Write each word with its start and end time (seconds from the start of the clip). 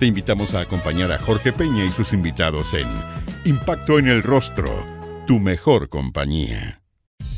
Te 0.00 0.06
invitamos 0.06 0.54
a 0.54 0.60
acompañar 0.60 1.12
a 1.12 1.18
Jorge 1.18 1.52
Peña 1.52 1.84
y 1.84 1.90
sus 1.90 2.14
invitados 2.14 2.72
en 2.72 2.88
Impacto 3.44 3.98
en 3.98 4.08
el 4.08 4.22
Rostro, 4.22 4.86
tu 5.26 5.38
mejor 5.38 5.90
compañía. 5.90 6.80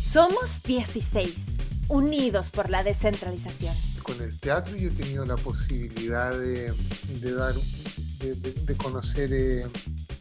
Somos 0.00 0.62
16, 0.62 1.56
unidos 1.88 2.50
por 2.50 2.70
la 2.70 2.84
descentralización. 2.84 3.74
Con 4.04 4.22
el 4.22 4.38
teatro 4.38 4.76
yo 4.76 4.90
he 4.90 4.92
tenido 4.92 5.24
la 5.24 5.34
posibilidad 5.34 6.38
de, 6.38 6.72
dar, 7.34 7.52
de, 8.20 8.74
conocer, 8.76 9.32
eh, 9.32 9.66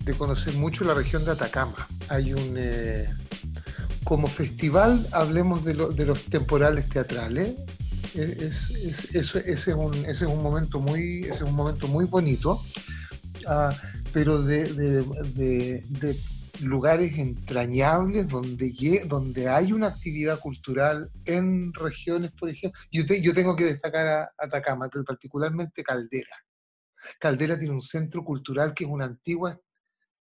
de 0.04 0.14
conocer 0.16 0.56
mucho 0.56 0.84
la 0.84 0.96
región 0.96 1.24
de 1.24 1.34
Atacama. 1.34 1.88
Hay 2.10 2.34
un 2.34 2.56
eh, 2.58 3.08
como 4.04 4.26
festival 4.26 5.08
hablemos 5.12 5.64
de, 5.64 5.76
de, 5.76 6.06
los 6.08 6.24
temporales 6.24 6.90
teatrales 6.90 7.54
es, 8.16 9.16
ese, 9.16 9.52
es 9.52 9.68
un, 9.68 10.06
es 10.06 10.22
un 10.22 10.42
momento 10.42 10.80
muy, 10.80 11.24
es 11.24 11.42
un 11.42 11.56
momento 11.56 11.88
muy 11.88 12.06
bonito, 12.06 12.62
ah, 13.48 13.74
pero 14.14 14.42
de, 14.42 15.04
lugares 16.62 17.18
entrañables 17.18 18.28
donde, 18.28 19.04
donde 19.08 19.50
hay 19.50 19.72
una 19.72 19.88
actividad 19.88 20.40
cultural 20.40 21.10
en 21.26 21.74
regiones, 21.74 22.32
por 22.32 22.50
ejemplo. 22.50 22.80
Yo, 22.92 23.04
yo 23.04 23.34
tengo 23.34 23.56
que 23.56 23.66
destacar 23.66 24.08
a 24.08 24.32
Atacama, 24.38 24.88
pero 24.90 25.04
particularmente 25.04 25.84
Caldera. 25.84 26.36
Caldera 27.20 27.58
tiene 27.58 27.74
un 27.74 27.82
centro 27.82 28.24
cultural 28.24 28.74
que 28.76 28.84
es 28.84 28.90
una 28.90 29.06
antigua, 29.06 29.60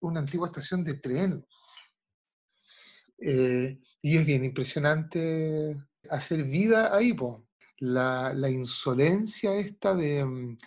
una 0.00 0.20
antigua 0.20 0.48
estación 0.48 0.84
de 0.84 0.94
tren. 0.94 1.44
Eh, 3.18 3.78
y 4.00 4.16
es 4.16 4.26
bien 4.26 4.44
impresionante 4.44 5.76
hacer 6.08 6.44
vida 6.44 6.96
ahí, 6.96 7.12
po 7.12 7.46
la, 7.82 8.48
insolencia 8.48 9.54
esta 9.54 9.94
de, 9.94 10.24
mm, 10.24 10.58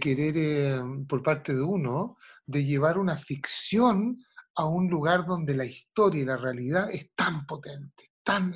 querer, 0.00 0.34
eh, 0.36 0.80
por 1.08 1.22
parte 1.22 1.54
de 1.54 1.62
uno, 1.62 2.18
de 2.46 2.64
llevar 2.64 2.98
una 2.98 3.16
ficción 3.16 4.24
a 4.54 4.64
un 4.66 4.88
lugar 4.88 5.26
donde 5.26 5.54
la 5.54 5.64
historia 5.64 6.22
y 6.22 6.24
la 6.24 6.36
realidad 6.36 6.90
es 6.90 7.10
tan 7.14 7.46
potente, 7.46 8.12
tan, 8.22 8.54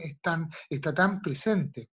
está 0.70 0.94
tan 0.94 1.20
presente. 1.20 1.90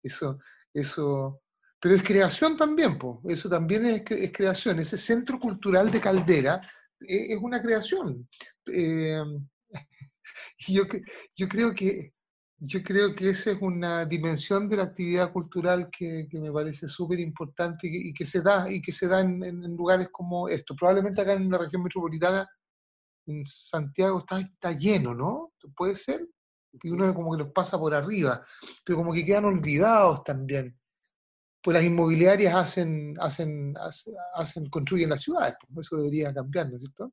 Eso, 0.00 0.38
eso, 0.72 1.42
pero 1.80 1.96
es 1.96 2.02
creación 2.04 2.56
también, 2.56 2.96
po. 2.96 3.20
eso 3.26 3.48
también 3.48 3.86
es, 3.86 4.02
creación. 4.32 4.78
Ese 4.78 4.96
centro 4.96 5.40
cultural 5.40 5.90
de 5.90 6.00
Caldera 6.00 6.60
e, 7.00 7.32
es, 7.32 7.38
una 7.40 7.60
creación. 7.60 8.28
Eh, 8.72 9.24
yo, 10.68 10.84
yo 11.34 11.48
creo 11.48 11.74
que 11.74 12.12
yo 12.60 12.82
creo 12.82 13.14
que 13.14 13.30
esa 13.30 13.52
es 13.52 13.58
una 13.62 14.04
dimensión 14.04 14.68
de 14.68 14.76
la 14.76 14.84
actividad 14.84 15.32
cultural 15.32 15.88
que, 15.90 16.26
me 16.32 16.50
parece 16.50 16.88
súper 16.88 17.20
importante 17.20 17.88
y, 17.90 18.12
que 18.12 18.26
se 18.26 18.42
da, 18.42 18.70
y 18.70 18.82
que 18.82 18.90
se 18.90 19.06
da 19.06 19.20
en, 19.20 19.76
lugares 19.76 20.08
como 20.10 20.48
esto. 20.48 20.74
Probablemente 20.74 21.20
acá 21.20 21.34
en 21.34 21.50
la 21.50 21.58
región 21.58 21.84
metropolitana, 21.84 22.48
en 23.26 23.44
Santiago, 23.44 24.18
está, 24.18 24.72
lleno, 24.72 25.14
¿no? 25.14 25.52
Puede 25.76 25.94
ser. 25.94 26.26
Y 26.82 26.90
uno 26.90 27.14
como 27.14 27.32
que 27.32 27.44
los 27.44 27.52
pasa 27.52 27.78
por 27.78 27.94
arriba, 27.94 28.44
pero 28.84 28.98
como 28.98 29.12
que 29.12 29.24
quedan 29.24 29.44
olvidados 29.44 30.24
también. 30.24 30.76
Pues 31.62 31.76
las 31.76 31.84
inmobiliarias 31.84 32.54
hacen, 32.54 33.16
hacen, 33.20 33.74
hacen, 34.34 34.68
construyen 34.68 35.10
las 35.10 35.22
ciudades, 35.22 35.54
pues 35.72 35.86
eso 35.86 35.96
debería 35.96 36.32
cambiar, 36.32 36.68
¿no 36.68 36.76
es 36.76 36.82
cierto? 36.82 37.12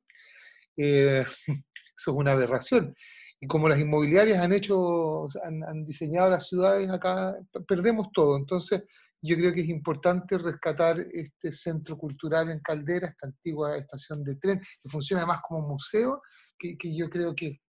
Eh, 0.76 1.24
eso 1.46 2.10
es 2.10 2.16
una 2.16 2.32
aberración 2.32 2.94
y 3.40 3.46
como 3.46 3.68
las 3.68 3.78
inmobiliarias 3.78 4.40
han 4.40 4.52
hecho, 4.52 5.26
han, 5.44 5.84
diseñado 5.84 6.30
las 6.30 6.48
ciudades 6.48 6.88
acá, 6.88 7.36
perdemos 7.68 8.08
todo. 8.12 8.36
Entonces, 8.36 8.84
yo 9.20 9.36
creo 9.36 9.52
que 9.52 9.60
es 9.60 9.68
importante 9.68 10.38
rescatar 10.38 10.98
este 11.12 11.52
centro 11.52 11.98
cultural 11.98 12.50
en 12.50 12.60
Caldera, 12.60 13.08
esta 13.08 13.26
antigua 13.26 13.76
estación 13.76 14.24
de 14.24 14.36
tren, 14.36 14.58
que 14.58 14.88
funciona 14.88 15.22
además 15.22 15.40
como 15.46 15.68
museo, 15.68 16.22
que, 16.58 16.76
yo 16.96 17.10
creo 17.10 17.34
que, 17.34 17.60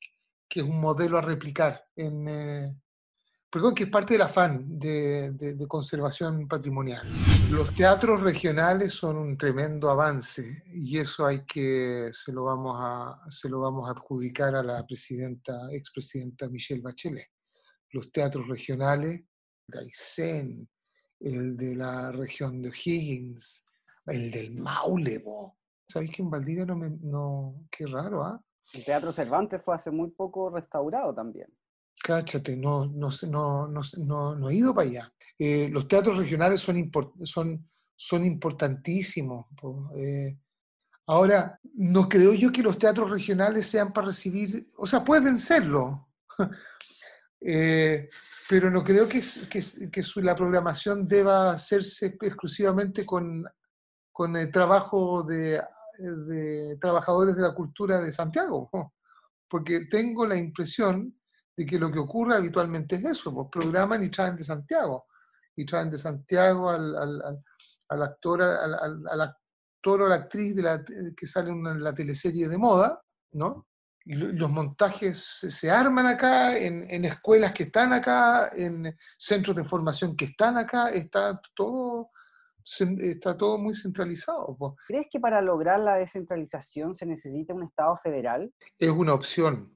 es 0.49 0.63
un 0.63 0.81
modelo 0.81 1.19
a 1.19 1.23
replicar 1.23 1.85
en, 1.97 2.29
eh, 2.29 2.75
perdón, 3.57 3.75
que 3.75 3.85
es 3.85 3.89
parte 3.89 4.13
del 4.13 4.21
afán 4.21 4.79
de, 4.79 5.57
conservación 5.67 6.47
patrimonial. 6.47 7.07
Los 7.51 7.75
teatros 7.75 8.23
regionales 8.23 8.93
son 8.93 9.17
un 9.17 9.39
tremendo 9.39 9.89
avance 9.89 10.63
y 10.67 10.99
eso 10.99 11.25
hay 11.25 11.47
que, 11.47 12.11
se 12.13 12.33
lo 12.33 12.45
vamos 12.45 12.77
a, 12.79 13.19
se 13.31 13.49
lo 13.49 13.61
vamos 13.61 13.89
a 13.89 13.93
adjudicar 13.93 14.55
a 14.57 14.63
la 14.63 14.87
presidenta, 14.87 15.73
expresidenta 15.73 16.51
Michelle 16.51 16.83
Bachelet. 16.83 17.31
Los 17.93 18.13
teatros 18.13 18.47
regionales, 18.47 19.25
Gaisen, 19.67 20.69
el 21.19 21.57
de 21.57 21.77
la 21.77 22.13
región 22.13 22.61
de 22.61 22.69
O'Higgins, 22.69 23.65
el 24.05 24.31
del 24.31 24.55
Maule, 24.55 25.25
¿sabéis 25.89 26.15
que 26.15 26.21
en 26.21 26.29
Valdivia 26.29 26.67
no, 26.67 26.77
me, 26.77 26.91
no 26.91 27.65
qué 27.71 27.87
raro, 27.87 28.23
¿ah? 28.23 28.39
El 28.75 28.85
Teatro 28.85 29.11
Cervantes 29.13 29.63
fue 29.63 29.75
hace 29.75 29.91
muy 29.91 30.11
poco 30.11 30.51
restaurado 30.51 31.15
también. 31.15 31.49
Cáchate, 32.03 32.57
no, 32.57 32.87
no, 32.87 33.09
no, 33.29 33.69
no, 33.69 34.37
no 34.37 34.51
he 34.51 34.55
ido 34.55 34.75
para 34.75 34.89
allá. 34.89 35.13
Eh, 35.39 35.69
los 35.71 35.87
teatros 35.87 36.17
regionales 36.17 36.61
son, 36.61 36.91
son, 37.25 37.69
son 37.95 38.25
importantísimos. 38.25 39.47
Eh, 39.97 40.39
ahora, 41.07 41.59
no 41.75 42.09
creo 42.09 42.33
yo 42.33 42.51
que 42.51 42.63
los 42.63 42.79
teatros 42.79 43.11
regionales 43.11 43.67
sean 43.67 43.93
para 43.93 44.09
recibir, 44.09 44.69
o 44.77 44.87
sea, 44.87 45.05
pueden 45.05 45.39
serlo, 45.39 46.09
eh, 47.41 48.09
pero 48.49 48.71
no 48.71 48.83
creo 48.83 49.09
que, 49.09 49.21
que, 49.51 49.91
que 49.91 50.03
la 50.23 50.37
programación 50.37 51.07
deba 51.07 51.51
hacerse 51.51 52.17
exclusivamente 52.21 53.05
con, 53.05 53.45
con 54.13 54.37
el 54.37 54.51
trabajo 54.51 55.23
de, 55.23 55.61
de 55.99 56.79
trabajadores 56.81 57.37
de 57.37 57.43
la 57.43 57.55
cultura 57.55 58.01
de 58.01 58.13
Santiago, 58.13 58.71
porque 59.49 59.87
tengo 59.87 60.27
la 60.27 60.37
impresión 60.37 61.16
de 61.57 61.65
que 61.65 61.79
lo 61.79 61.91
que 61.91 61.99
ocurre 61.99 62.35
habitualmente 62.35 62.97
es 62.97 63.05
eso, 63.05 63.33
pues 63.35 63.49
programan 63.51 64.03
y 64.05 64.11
traen 64.11 64.37
de 64.37 64.45
Santiago, 64.45 65.07
y 65.57 65.65
traen 65.65 65.91
de 65.91 65.99
Santiago 65.99 66.69
al, 66.69 66.97
al, 66.97 67.43
al, 67.89 68.03
actor, 68.03 68.43
al, 68.43 69.21
actor 69.21 70.03
o 70.03 70.09
la 70.09 70.17
actriz 70.17 70.55
de 70.55 70.63
la, 70.63 70.85
que 71.17 71.27
sale 71.27 71.51
en 71.51 71.83
la 71.83 71.95
teleserie 71.95 72.49
de 72.49 72.59
moda, 72.59 73.01
¿no? 73.33 73.67
Y 74.05 74.15
los 74.15 74.51
montajes 74.51 75.19
se, 75.19 75.69
arman 75.69 76.07
acá, 76.07 76.57
en, 76.57 76.89
en, 76.89 77.05
escuelas 77.07 77.53
que 77.53 77.65
están 77.65 77.93
acá, 77.93 78.53
en 78.55 78.97
centros 79.19 79.57
de 79.57 79.65
formación 79.65 80.15
que 80.15 80.27
están 80.27 80.57
acá, 80.57 80.91
está 80.91 81.41
todo, 81.57 82.11
está 82.65 83.37
todo 83.37 83.59
muy 83.59 83.75
centralizado. 83.75 84.57
Pues. 84.57 84.75
¿Crees 84.87 85.09
que 85.11 85.19
para 85.19 85.43
lograr 85.43 85.81
la 85.81 85.97
descentralización 85.97 86.95
se 86.95 87.05
necesita 87.05 87.53
un 87.53 87.65
Estado 87.65 87.97
federal? 87.97 88.53
Es 88.79 88.91
una 88.91 89.13
opción, 89.13 89.76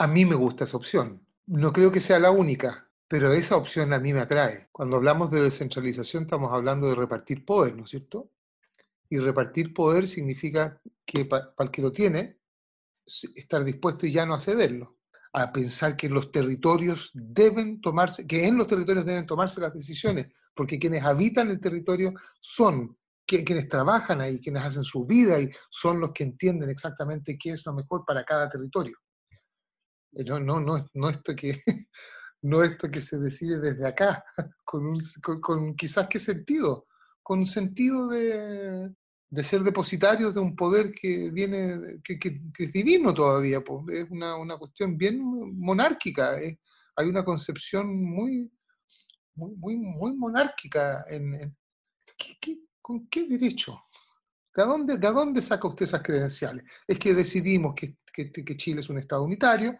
a 0.00 0.06
mí 0.06 0.24
me 0.24 0.34
gusta 0.34 0.64
esa 0.64 0.78
opción. 0.78 1.26
No 1.46 1.74
creo 1.74 1.92
que 1.92 2.00
sea 2.00 2.18
la 2.18 2.30
única, 2.30 2.90
pero 3.06 3.34
esa 3.34 3.56
opción 3.56 3.92
a 3.92 3.98
mí 3.98 4.14
me 4.14 4.20
atrae. 4.20 4.68
Cuando 4.72 4.96
hablamos 4.96 5.30
de 5.30 5.42
descentralización 5.42 6.22
estamos 6.22 6.50
hablando 6.54 6.88
de 6.88 6.94
repartir 6.94 7.44
poder, 7.44 7.76
¿no 7.76 7.84
es 7.84 7.90
cierto? 7.90 8.30
Y 9.10 9.18
repartir 9.18 9.74
poder 9.74 10.08
significa 10.08 10.80
que 11.04 11.26
para 11.26 11.52
el 11.58 11.70
que 11.70 11.82
lo 11.82 11.92
tiene, 11.92 12.38
estar 13.04 13.62
dispuesto 13.62 14.06
y 14.06 14.12
ya 14.12 14.24
no 14.24 14.32
a 14.32 14.40
cederlo, 14.40 14.96
a 15.34 15.52
pensar 15.52 15.98
que 15.98 16.08
los 16.08 16.32
territorios 16.32 17.10
deben 17.12 17.82
tomarse, 17.82 18.26
que 18.26 18.46
en 18.46 18.56
los 18.56 18.68
territorios 18.68 19.04
deben 19.04 19.26
tomarse 19.26 19.60
las 19.60 19.74
decisiones, 19.74 20.32
porque 20.54 20.78
quienes 20.78 21.04
habitan 21.04 21.50
el 21.50 21.60
territorio 21.60 22.14
son 22.40 22.96
quienes 23.26 23.68
trabajan 23.68 24.22
ahí, 24.22 24.40
quienes 24.40 24.62
hacen 24.62 24.82
su 24.82 25.04
vida 25.04 25.38
y 25.38 25.50
son 25.68 26.00
los 26.00 26.12
que 26.12 26.24
entienden 26.24 26.70
exactamente 26.70 27.36
qué 27.38 27.50
es 27.50 27.66
lo 27.66 27.74
mejor 27.74 28.02
para 28.06 28.24
cada 28.24 28.48
territorio. 28.48 28.96
Eh, 30.12 30.24
no, 30.24 30.40
no, 30.40 30.60
no, 30.60 30.86
no 30.94 31.10
esto 31.10 31.34
que 31.34 31.60
no 32.42 32.62
esto 32.62 32.90
que 32.90 33.00
se 33.00 33.18
decide 33.18 33.60
desde 33.60 33.86
acá, 33.86 34.24
con, 34.64 34.86
un, 34.86 34.98
con, 35.40 35.74
quizás 35.74 36.08
qué 36.08 36.18
sentido, 36.18 36.86
con 37.22 37.40
un 37.40 37.46
sentido 37.46 38.08
de, 38.08 38.90
de, 39.28 39.44
ser 39.44 39.62
depositarios 39.62 40.34
de 40.34 40.40
un 40.40 40.56
poder 40.56 40.92
que 40.92 41.30
viene, 41.30 42.00
que, 42.02 42.18
que, 42.18 42.40
es 42.58 42.72
divino 42.72 43.12
todavía, 43.12 43.60
pues, 43.60 44.04
es 44.04 44.10
una, 44.10 44.36
una, 44.36 44.56
cuestión 44.58 44.96
bien 44.96 45.20
monárquica, 45.58 46.36
hay 46.96 47.08
una 47.08 47.24
concepción 47.24 48.02
muy, 48.02 48.50
muy, 49.34 49.76
muy, 49.76 50.16
monárquica 50.16 51.04
en, 51.08 51.56
¿qué, 52.16 52.58
con 52.80 53.06
qué 53.08 53.26
derecho 53.26 53.80
¿De 54.54 54.64
dónde, 54.64 54.98
¿De 54.98 55.12
dónde 55.12 55.42
saca 55.42 55.68
usted 55.68 55.84
esas 55.84 56.02
credenciales? 56.02 56.64
Es 56.86 56.98
que 56.98 57.14
decidimos 57.14 57.74
que, 57.74 57.96
que, 58.12 58.56
Chile 58.56 58.80
es 58.80 58.88
un 58.88 58.98
Estado 58.98 59.22
unitario, 59.22 59.78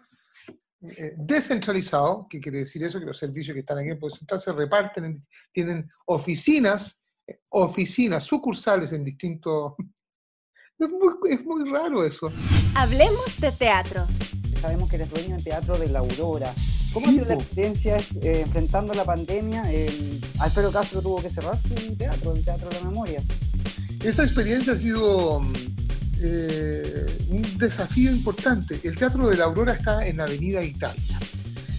eh, 0.83 1.13
descentralizado, 1.15 2.27
que 2.29 2.41
quiere 2.41 2.61
decir 2.61 2.83
eso, 2.83 2.99
que 2.99 3.05
los 3.05 3.19
servicios 3.19 3.53
que 3.53 3.61
están 3.61 3.79
aquí 3.79 3.91
en 3.91 3.99
Poder 3.99 4.17
Central 4.17 4.41
se 4.41 4.53
reparten, 4.53 5.21
tienen 5.53 5.87
oficinas, 6.07 7.05
eh, 7.27 7.41
oficinas, 7.51 8.25
sucursales 8.25 8.93
en 8.93 9.05
distintos... 9.05 9.75
Es 10.79 10.89
muy, 10.89 11.13
es 11.31 11.45
muy 11.45 11.71
raro 11.71 12.03
eso. 12.03 12.33
Hablemos 12.75 13.39
de 13.39 13.53
teatro. 13.53 14.07
Sabemos 14.63 14.89
que 14.89 14.97
eres 14.97 15.11
dueño 15.11 15.35
del 15.35 15.45
Teatro 15.45 15.77
de 15.77 15.91
la 15.91 15.99
Aurora. 15.99 16.55
¿Cómo 16.95 17.07
ha 17.07 17.11
sido 17.11 17.27
la 17.27 17.35
experiencia 17.35 17.99
eh, 18.23 18.41
enfrentando 18.47 18.95
la 18.95 19.05
pandemia? 19.05 19.63
Alfredo 20.39 20.73
Castro 20.73 21.03
tuvo 21.03 21.21
que 21.21 21.29
cerrar 21.29 21.55
su 21.61 21.95
teatro, 21.99 22.33
el 22.33 22.43
Teatro 22.43 22.71
de 22.71 22.77
la 22.77 22.89
Memoria. 22.89 23.23
Esa 24.03 24.25
experiencia 24.25 24.73
ha 24.73 24.77
sido 24.77 25.43
eh, 26.23 27.07
un 27.31 27.43
desafío 27.59 28.11
importante. 28.11 28.79
El 28.85 28.95
Teatro 28.95 29.29
de 29.29 29.37
la 29.37 29.45
Aurora 29.45 29.73
está 29.73 30.07
en 30.07 30.21
Avenida 30.21 30.63
Italia. 30.63 31.19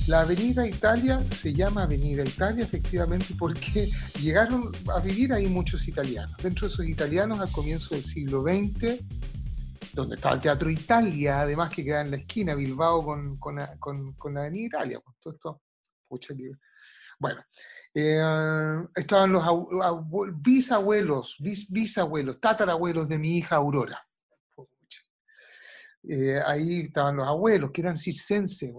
La 0.07 0.21
Avenida 0.21 0.67
Italia 0.67 1.21
se 1.29 1.53
llama 1.53 1.83
Avenida 1.83 2.23
Italia 2.23 2.63
efectivamente 2.63 3.35
porque 3.37 3.87
llegaron 4.19 4.71
a 4.93 4.99
vivir 4.99 5.31
ahí 5.31 5.47
muchos 5.47 5.87
italianos. 5.87 6.35
Dentro 6.37 6.67
de 6.67 6.73
esos 6.73 6.85
italianos 6.87 7.39
al 7.39 7.51
comienzo 7.51 7.93
del 7.93 8.03
siglo 8.03 8.41
XX, 8.41 8.99
donde 9.93 10.15
estaba 10.15 10.35
el 10.35 10.41
Teatro 10.41 10.69
Italia, 10.69 11.41
además 11.41 11.69
que 11.69 11.85
queda 11.85 12.01
en 12.01 12.11
la 12.11 12.17
esquina, 12.17 12.55
Bilbao 12.55 13.05
con, 13.05 13.37
con, 13.37 13.55
la 13.55 14.41
Avenida 14.41 14.65
Italia. 14.65 15.01
Todo 15.21 15.33
esto, 15.33 15.61
pucha, 16.07 16.33
bueno, 17.19 17.45
eh, 17.93 18.83
estaban 18.95 19.31
los 19.31 19.43
bisabuelos, 20.41 21.37
bisabuelos, 21.39 22.39
tatarabuelos 22.39 23.07
de 23.07 23.19
mi 23.19 23.37
hija 23.37 23.57
Aurora. 23.57 24.03
Eh, 26.03 26.39
ahí 26.45 26.81
estaban 26.81 27.17
los 27.17 27.27
abuelos, 27.27 27.71
que 27.71 27.81
eran 27.81 27.95
circenses, 27.95 28.73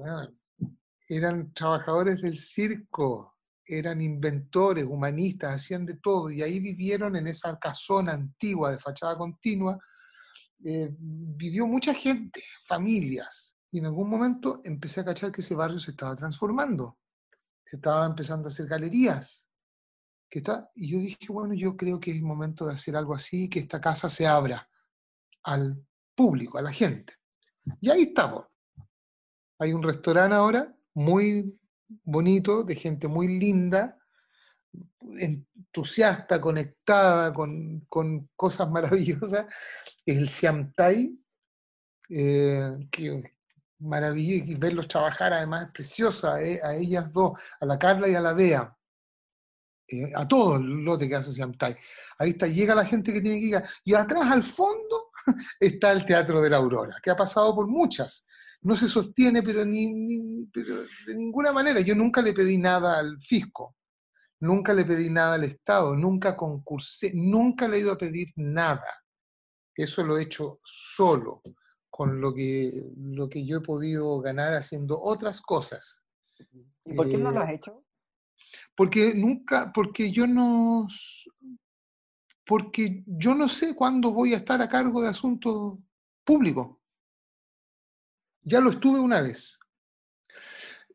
eran 1.08 1.52
trabajadores 1.54 2.20
del 2.20 2.36
circo, 2.36 3.36
eran 3.64 4.00
inventores, 4.00 4.84
humanistas, 4.84 5.54
hacían 5.54 5.86
de 5.86 5.94
todo, 5.98 6.30
y 6.30 6.42
ahí 6.42 6.58
vivieron 6.58 7.14
en 7.16 7.28
esa 7.28 7.58
casona 7.58 8.12
antigua 8.12 8.72
de 8.72 8.78
fachada 8.78 9.16
continua, 9.16 9.78
eh, 10.64 10.94
vivió 10.98 11.66
mucha 11.66 11.94
gente, 11.94 12.42
familias, 12.66 13.56
y 13.70 13.78
en 13.78 13.86
algún 13.86 14.08
momento 14.08 14.60
empecé 14.64 15.00
a 15.00 15.04
cachar 15.04 15.30
que 15.30 15.40
ese 15.40 15.54
barrio 15.54 15.78
se 15.78 15.92
estaba 15.92 16.16
transformando 16.16 16.98
se 17.72 17.76
estaba 17.76 18.04
empezando 18.04 18.48
a 18.48 18.50
hacer 18.50 18.66
galerías. 18.66 19.48
Que 20.28 20.40
está, 20.40 20.70
y 20.74 20.90
yo 20.90 20.98
dije, 20.98 21.26
bueno, 21.30 21.54
yo 21.54 21.74
creo 21.74 21.98
que 21.98 22.10
es 22.10 22.20
momento 22.20 22.66
de 22.66 22.74
hacer 22.74 22.94
algo 22.96 23.14
así, 23.14 23.48
que 23.48 23.60
esta 23.60 23.80
casa 23.80 24.10
se 24.10 24.26
abra 24.26 24.68
al 25.42 25.82
público, 26.14 26.58
a 26.58 26.62
la 26.62 26.72
gente. 26.72 27.14
Y 27.80 27.90
ahí 27.90 28.02
estamos. 28.02 28.46
Hay 29.58 29.72
un 29.72 29.82
restaurante 29.82 30.34
ahora 30.34 30.74
muy 30.94 31.58
bonito, 32.04 32.64
de 32.64 32.74
gente 32.74 33.06
muy 33.08 33.38
linda, 33.38 33.98
entusiasta, 35.18 36.40
conectada 36.40 37.32
con, 37.32 37.80
con 37.88 38.28
cosas 38.34 38.70
maravillosas. 38.70 39.46
Es 40.04 40.16
el 40.16 40.28
Siam 40.28 40.72
Tai, 40.72 41.18
eh, 42.08 42.88
que 42.90 43.32
maravilloso 43.78 44.50
y 44.50 44.54
verlos 44.54 44.88
trabajar 44.88 45.32
además 45.32 45.66
es 45.66 45.72
preciosa, 45.72 46.42
eh, 46.42 46.60
a 46.62 46.74
ellas 46.74 47.12
dos, 47.12 47.40
a 47.60 47.66
la 47.66 47.78
Carla 47.78 48.08
y 48.08 48.14
a 48.14 48.20
la 48.20 48.32
Bea, 48.32 48.76
eh, 49.88 50.10
a 50.14 50.26
todos 50.26 50.60
el 50.60 50.84
lote 50.84 51.08
que 51.08 51.16
hace 51.16 51.32
Siamtai. 51.32 51.76
Ahí 52.18 52.30
está, 52.30 52.46
llega 52.46 52.74
la 52.74 52.84
gente 52.84 53.12
que 53.12 53.20
tiene 53.20 53.40
que 53.40 53.46
ir. 53.46 53.62
Y 53.84 53.94
atrás, 53.94 54.30
al 54.30 54.42
fondo, 54.42 55.01
está 55.60 55.92
el 55.92 56.04
Teatro 56.04 56.40
de 56.40 56.50
la 56.50 56.58
Aurora, 56.58 56.96
que 57.02 57.10
ha 57.10 57.16
pasado 57.16 57.54
por 57.54 57.66
muchas. 57.66 58.26
No 58.62 58.76
se 58.76 58.88
sostiene, 58.88 59.42
pero, 59.42 59.64
ni, 59.64 60.46
pero 60.52 60.76
de 61.06 61.14
ninguna 61.14 61.52
manera. 61.52 61.80
Yo 61.80 61.94
nunca 61.94 62.22
le 62.22 62.32
pedí 62.32 62.58
nada 62.58 62.98
al 62.98 63.20
fisco, 63.20 63.76
nunca 64.40 64.72
le 64.72 64.84
pedí 64.84 65.10
nada 65.10 65.34
al 65.34 65.44
Estado, 65.44 65.96
nunca 65.96 66.36
concursé, 66.36 67.12
nunca 67.14 67.66
le 67.66 67.78
he 67.78 67.80
ido 67.80 67.92
a 67.92 67.98
pedir 67.98 68.28
nada. 68.36 68.86
Eso 69.74 70.04
lo 70.04 70.18
he 70.18 70.22
hecho 70.22 70.60
solo 70.64 71.42
con 71.90 72.20
lo 72.20 72.32
que, 72.32 72.90
lo 72.96 73.28
que 73.28 73.44
yo 73.44 73.58
he 73.58 73.60
podido 73.60 74.20
ganar 74.20 74.54
haciendo 74.54 75.00
otras 75.00 75.40
cosas. 75.40 76.02
¿Y 76.84 76.94
por 76.94 77.08
qué 77.08 77.18
no 77.18 77.30
lo 77.30 77.40
has 77.40 77.50
eh, 77.50 77.54
hecho? 77.54 77.84
Porque 78.74 79.14
nunca, 79.14 79.70
porque 79.74 80.10
yo 80.10 80.26
no, 80.26 80.88
porque 82.46 83.04
yo 83.06 83.34
no 83.34 83.48
sé 83.48 83.74
cuándo 83.74 84.12
voy 84.12 84.34
a 84.34 84.38
estar 84.38 84.60
a 84.60 84.68
cargo 84.68 85.02
de 85.02 85.08
asuntos 85.08 85.78
públicos. 86.24 86.76
Ya 88.42 88.60
lo 88.60 88.70
estuve 88.70 88.98
una 88.98 89.20
vez. 89.20 89.58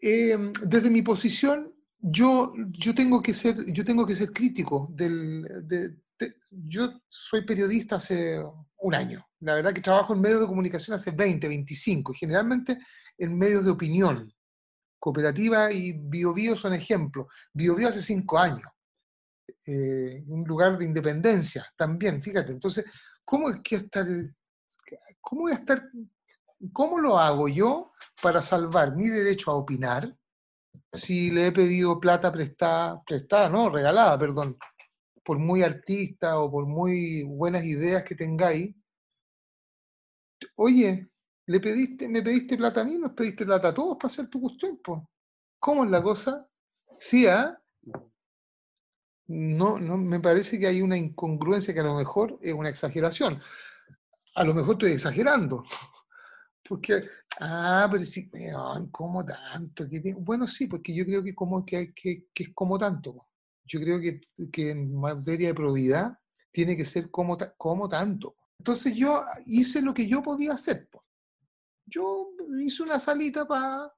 Em, 0.02 0.52
desde 0.64 0.90
mi 0.90 1.02
posición, 1.02 1.74
yo, 2.00 2.54
yo, 2.70 2.94
tengo 2.94 3.22
que 3.22 3.34
ser, 3.34 3.72
yo 3.72 3.84
tengo 3.84 4.06
que 4.06 4.16
ser 4.16 4.32
crítico. 4.32 4.88
Del, 4.92 5.44
de, 5.68 5.96
yo 6.50 7.02
soy 7.08 7.46
periodista 7.46 7.96
hace 7.96 8.40
un 8.80 8.96
año. 8.96 9.26
La 9.40 9.56
verdad 9.56 9.74
que 9.74 9.82
trabajo 9.82 10.14
en 10.14 10.22
medios 10.22 10.42
de 10.42 10.48
comunicación 10.48 10.96
hace 10.96 11.12
20, 11.12 11.48
25, 11.48 12.14
y 12.14 12.18
generalmente 12.18 12.80
en 13.18 13.38
medios 13.38 13.66
de 13.66 13.72
opinión. 13.72 14.34
Cooperativa 15.00 15.72
y 15.72 15.94
BioBio 15.94 16.56
son 16.56 16.74
ejemplos. 16.74 17.28
BioBio 17.54 17.88
hace 17.88 18.02
cinco 18.02 18.38
años. 18.38 18.68
Eh, 19.70 20.24
un 20.28 20.46
lugar 20.46 20.78
de 20.78 20.86
independencia 20.86 21.66
también, 21.76 22.22
fíjate. 22.22 22.54
Entonces, 22.54 22.86
¿cómo 23.26 23.50
es 23.50 23.60
que 23.62 23.76
estar, 23.76 24.06
cómo 25.20 25.42
voy 25.42 25.52
a 25.52 25.56
estar, 25.56 25.84
cómo 26.72 27.00
lo 27.00 27.20
hago 27.20 27.50
yo 27.50 27.92
para 28.22 28.42
salvar 28.42 28.96
mi 28.96 29.10
derecho 29.10 29.52
a 29.52 29.56
opinar 29.56 30.16
si 30.94 31.32
le 31.32 31.48
he 31.48 31.52
pedido 31.52 32.00
plata 32.00 32.32
prestada, 32.32 33.02
prestada, 33.06 33.50
no, 33.50 33.70
regalada, 33.70 34.18
perdón, 34.18 34.58
por 35.22 35.38
muy 35.38 35.64
artista 35.64 36.40
o 36.40 36.50
por 36.50 36.66
muy 36.66 37.24
buenas 37.24 37.66
ideas 37.66 38.06
que 38.06 38.16
tengáis, 38.16 38.74
oye, 40.56 41.10
le 41.46 41.60
pediste, 41.60 42.08
me 42.08 42.22
pediste 42.22 42.56
plata 42.56 42.82
a 42.82 42.84
mí, 42.86 42.98
nos 42.98 43.12
pediste 43.12 43.46
plata 43.46 43.70
a 43.70 43.74
todos 43.74 43.98
para 43.98 44.08
hacer 44.08 44.30
tu 44.30 44.40
cuestión, 44.40 44.80
¿Cómo 45.60 45.84
es 45.84 45.92
la 45.92 46.02
cosa? 46.02 46.48
Sí, 47.00 47.28
¿ah? 47.28 47.60
No, 49.28 49.78
no, 49.78 49.98
me 49.98 50.20
parece 50.22 50.58
que 50.58 50.68
hay 50.68 50.82
una 50.82 50.98
incongruencia 50.98 51.74
que 51.74 51.82
a 51.82 51.84
lo 51.84 51.96
mejor 51.96 52.40
es 52.42 52.54
una 52.54 52.70
exageración. 52.70 53.42
A 54.36 54.44
lo 54.44 54.54
mejor 54.54 54.76
estoy 54.76 54.94
exagerando. 54.94 55.66
Porque, 56.68 57.04
ah, 57.40 57.88
pero 57.92 58.04
sí, 58.04 58.30
¿cómo 58.92 59.26
tanto? 59.26 59.86
Bueno, 60.18 60.46
sí, 60.48 60.68
porque 60.68 60.94
yo 60.94 61.06
creo 61.06 61.24
que, 61.24 61.34
como, 61.34 61.66
que, 61.66 61.94
que, 61.94 62.26
que 62.34 62.44
es 62.44 62.50
como 62.54 62.78
tanto. 62.78 63.16
Yo 63.64 63.80
creo 63.80 64.02
que, 64.02 64.20
que, 64.52 64.72
en 64.72 64.94
materia 64.94 65.48
de 65.48 65.54
probidad 65.54 66.20
tiene 66.52 66.76
que 66.76 66.84
ser 66.84 67.10
como, 67.10 67.38
como 67.56 67.88
tanto. 67.88 68.36
Entonces 68.60 68.96
yo 68.96 69.24
hice 69.46 69.82
lo 69.82 69.94
que 69.94 70.10
yo 70.10 70.22
podía 70.22 70.56
hacer. 70.56 70.90
Yo 71.86 72.32
hice 72.60 72.84
una 72.84 73.00
salita 73.00 73.48
para... 73.48 73.90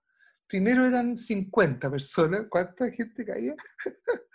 Primero 0.45 0.86
eran 0.86 1.17
50 1.17 1.89
personas. 1.89 2.45
¿Cuánta 2.51 2.91
gente 2.91 3.25
caía? 3.25 3.55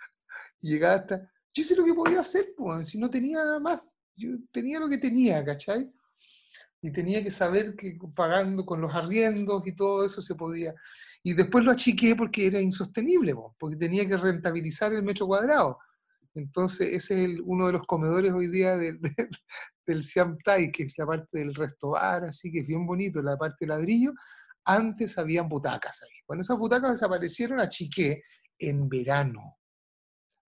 Llegaba 0.65 0.95
hasta... 0.95 1.19
Yo 1.53 1.61
hice 1.61 1.75
lo 1.75 1.85
que 1.85 1.93
podía 1.93 2.19
hacer, 2.19 2.53
pues, 2.57 2.89
si 2.89 2.97
no 2.97 3.09
tenía 3.09 3.59
más. 3.59 3.95
Yo 4.15 4.29
tenía 4.51 4.79
lo 4.79 4.89
que 4.89 4.97
tenía, 4.97 5.43
¿cachai? 5.43 5.89
Y 6.81 6.91
tenía 6.91 7.23
que 7.23 7.31
saber 7.31 7.75
que 7.75 7.97
pagando 8.15 8.65
con 8.65 8.81
los 8.81 8.93
arriendos 8.93 9.63
y 9.65 9.75
todo 9.75 10.05
eso 10.05 10.21
se 10.21 10.35
podía. 10.35 10.73
Y 11.23 11.33
después 11.33 11.63
lo 11.63 11.71
achiqué 11.71 12.15
porque 12.15 12.47
era 12.47 12.61
insostenible, 12.61 13.33
porque 13.57 13.77
tenía 13.77 14.07
que 14.07 14.17
rentabilizar 14.17 14.93
el 14.93 15.03
metro 15.03 15.27
cuadrado. 15.27 15.79
Entonces, 16.35 16.93
ese 16.93 17.25
es 17.25 17.39
uno 17.43 17.67
de 17.67 17.73
los 17.73 17.87
comedores 17.87 18.33
hoy 18.33 18.47
día 18.47 18.75
del, 18.75 18.99
del 19.87 20.03
Siam 20.03 20.37
Tai, 20.43 20.71
que 20.71 20.83
es 20.83 20.93
la 20.97 21.05
parte 21.05 21.39
del 21.39 21.55
resto 21.55 21.91
bar, 21.91 22.25
así 22.25 22.51
que 22.51 22.59
es 22.59 22.67
bien 22.67 22.85
bonito, 22.85 23.21
la 23.21 23.37
parte 23.37 23.65
de 23.65 23.67
ladrillo. 23.67 24.13
Antes 24.65 25.17
habían 25.17 25.47
butacas 25.47 26.03
ahí. 26.03 26.19
Cuando 26.25 26.41
esas 26.41 26.57
butacas 26.57 26.91
desaparecieron, 26.91 27.59
achiqué 27.59 28.23
en 28.59 28.89
verano. 28.89 29.57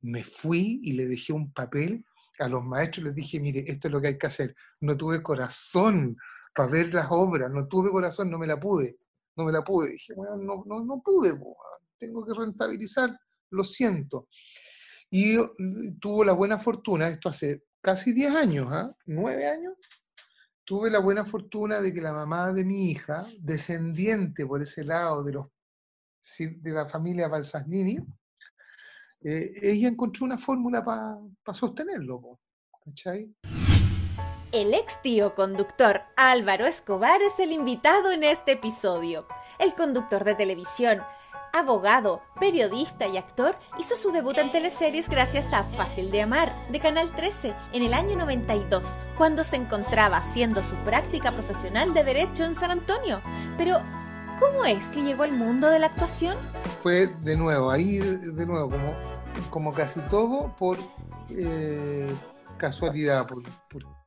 Me 0.01 0.23
fui 0.23 0.79
y 0.83 0.93
le 0.93 1.07
dejé 1.07 1.33
un 1.33 1.51
papel 1.51 2.05
a 2.39 2.47
los 2.47 2.63
maestros, 2.63 3.05
les 3.05 3.15
dije, 3.15 3.39
mire, 3.39 3.63
esto 3.67 3.87
es 3.87 3.91
lo 3.91 4.01
que 4.01 4.07
hay 4.07 4.17
que 4.17 4.27
hacer. 4.27 4.55
No 4.81 4.95
tuve 4.95 5.23
corazón 5.23 6.17
para 6.53 6.69
ver 6.69 6.93
las 6.93 7.07
obras, 7.09 7.51
no 7.51 7.67
tuve 7.67 7.89
corazón, 7.89 8.29
no 8.29 8.37
me 8.37 8.47
la 8.47 8.59
pude, 8.59 8.97
no 9.35 9.45
me 9.45 9.51
la 9.51 9.63
pude. 9.63 9.91
Dije, 9.91 10.13
bueno, 10.13 10.37
no, 10.37 10.63
no, 10.65 10.83
no 10.83 11.01
pude, 11.01 11.33
tengo 11.97 12.25
que 12.25 12.33
rentabilizar, 12.33 13.17
lo 13.51 13.63
siento. 13.63 14.27
Y 15.09 15.37
mm, 15.37 15.99
tuvo 15.99 16.23
la 16.23 16.33
buena 16.33 16.59
fortuna, 16.59 17.07
esto 17.07 17.29
hace 17.29 17.63
casi 17.81 18.13
10 18.13 18.35
años, 18.35 18.67
¿ah? 18.71 18.95
9 19.05 19.47
años, 19.47 19.73
tuve 20.63 20.91
la 20.91 20.99
buena 20.99 21.25
fortuna 21.25 21.79
de 21.79 21.93
que 21.93 22.01
la 22.01 22.11
mamá 22.11 22.51
de 22.51 22.65
mi 22.65 22.91
hija, 22.91 23.25
descendiente 23.39 24.45
por 24.45 24.61
ese 24.61 24.83
lado 24.83 25.23
de, 25.23 25.33
los, 25.33 25.47
de 26.39 26.71
la 26.71 26.87
familia 26.87 27.29
Balsasnini, 27.29 27.99
eh, 29.21 29.53
ella 29.61 29.87
encontró 29.87 30.25
una 30.25 30.37
fórmula 30.37 30.83
para 30.83 31.57
sostenerlo. 31.57 32.39
¿cachai? 32.85 33.33
El 34.53 34.73
ex 34.73 35.01
tío 35.01 35.35
conductor 35.35 36.03
Álvaro 36.15 36.65
Escobar 36.65 37.21
es 37.21 37.37
el 37.39 37.51
invitado 37.51 38.11
en 38.11 38.23
este 38.23 38.53
episodio. 38.53 39.27
El 39.59 39.73
conductor 39.73 40.23
de 40.23 40.35
televisión, 40.35 41.01
abogado, 41.51 42.21
periodista 42.39 43.07
y 43.07 43.17
actor, 43.17 43.57
hizo 43.77 43.95
su 43.97 44.11
debut 44.11 44.37
en 44.37 44.51
teleseries 44.51 45.09
gracias 45.09 45.53
a 45.53 45.63
Fácil 45.63 46.11
de 46.11 46.21
Amar, 46.21 46.53
de 46.71 46.79
Canal 46.79 47.13
13, 47.13 47.53
en 47.73 47.83
el 47.83 47.93
año 47.93 48.15
92, 48.15 48.97
cuando 49.17 49.43
se 49.43 49.57
encontraba 49.57 50.17
haciendo 50.17 50.63
su 50.63 50.75
práctica 50.77 51.33
profesional 51.33 51.93
de 51.93 52.05
Derecho 52.05 52.45
en 52.45 52.55
San 52.55 52.71
Antonio. 52.71 53.21
Pero, 53.57 53.81
¿cómo 54.39 54.65
es 54.65 54.89
que 54.89 55.03
llegó 55.03 55.23
al 55.23 55.33
mundo 55.33 55.69
de 55.69 55.79
la 55.79 55.87
actuación? 55.87 56.37
Fue 56.81 57.07
de 57.07 57.37
nuevo, 57.37 57.71
ahí 57.71 57.97
de 57.97 58.45
nuevo, 58.45 58.69
como, 58.69 58.95
como 59.49 59.73
casi 59.73 59.99
todo, 60.01 60.55
por 60.55 60.77
eh, 61.37 62.07
casualidad, 62.57 63.27
por, 63.27 63.43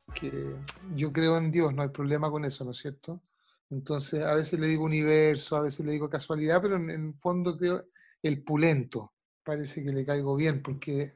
porque 0.07 0.57
yo 0.95 1.13
creo 1.13 1.37
en 1.37 1.51
Dios, 1.51 1.75
no 1.75 1.83
hay 1.83 1.89
problema 1.89 2.31
con 2.31 2.45
eso, 2.45 2.65
¿no 2.65 2.73
es 2.73 2.79
cierto? 2.79 3.23
Entonces, 3.71 4.25
a 4.25 4.35
veces 4.35 4.59
le 4.59 4.67
digo 4.67 4.85
universo, 4.85 5.57
a 5.57 5.61
veces 5.63 5.87
le 5.87 5.93
digo 5.93 6.11
casualidad, 6.11 6.61
pero 6.61 6.77
en, 6.77 6.91
el 6.91 7.15
fondo 7.15 7.57
creo 7.57 7.87
el 8.23 8.43
pulento. 8.43 9.13
Parece 9.45 9.83
que 9.85 9.93
le 9.93 10.05
caigo 10.05 10.35
bien 10.37 10.63
porque 10.63 11.15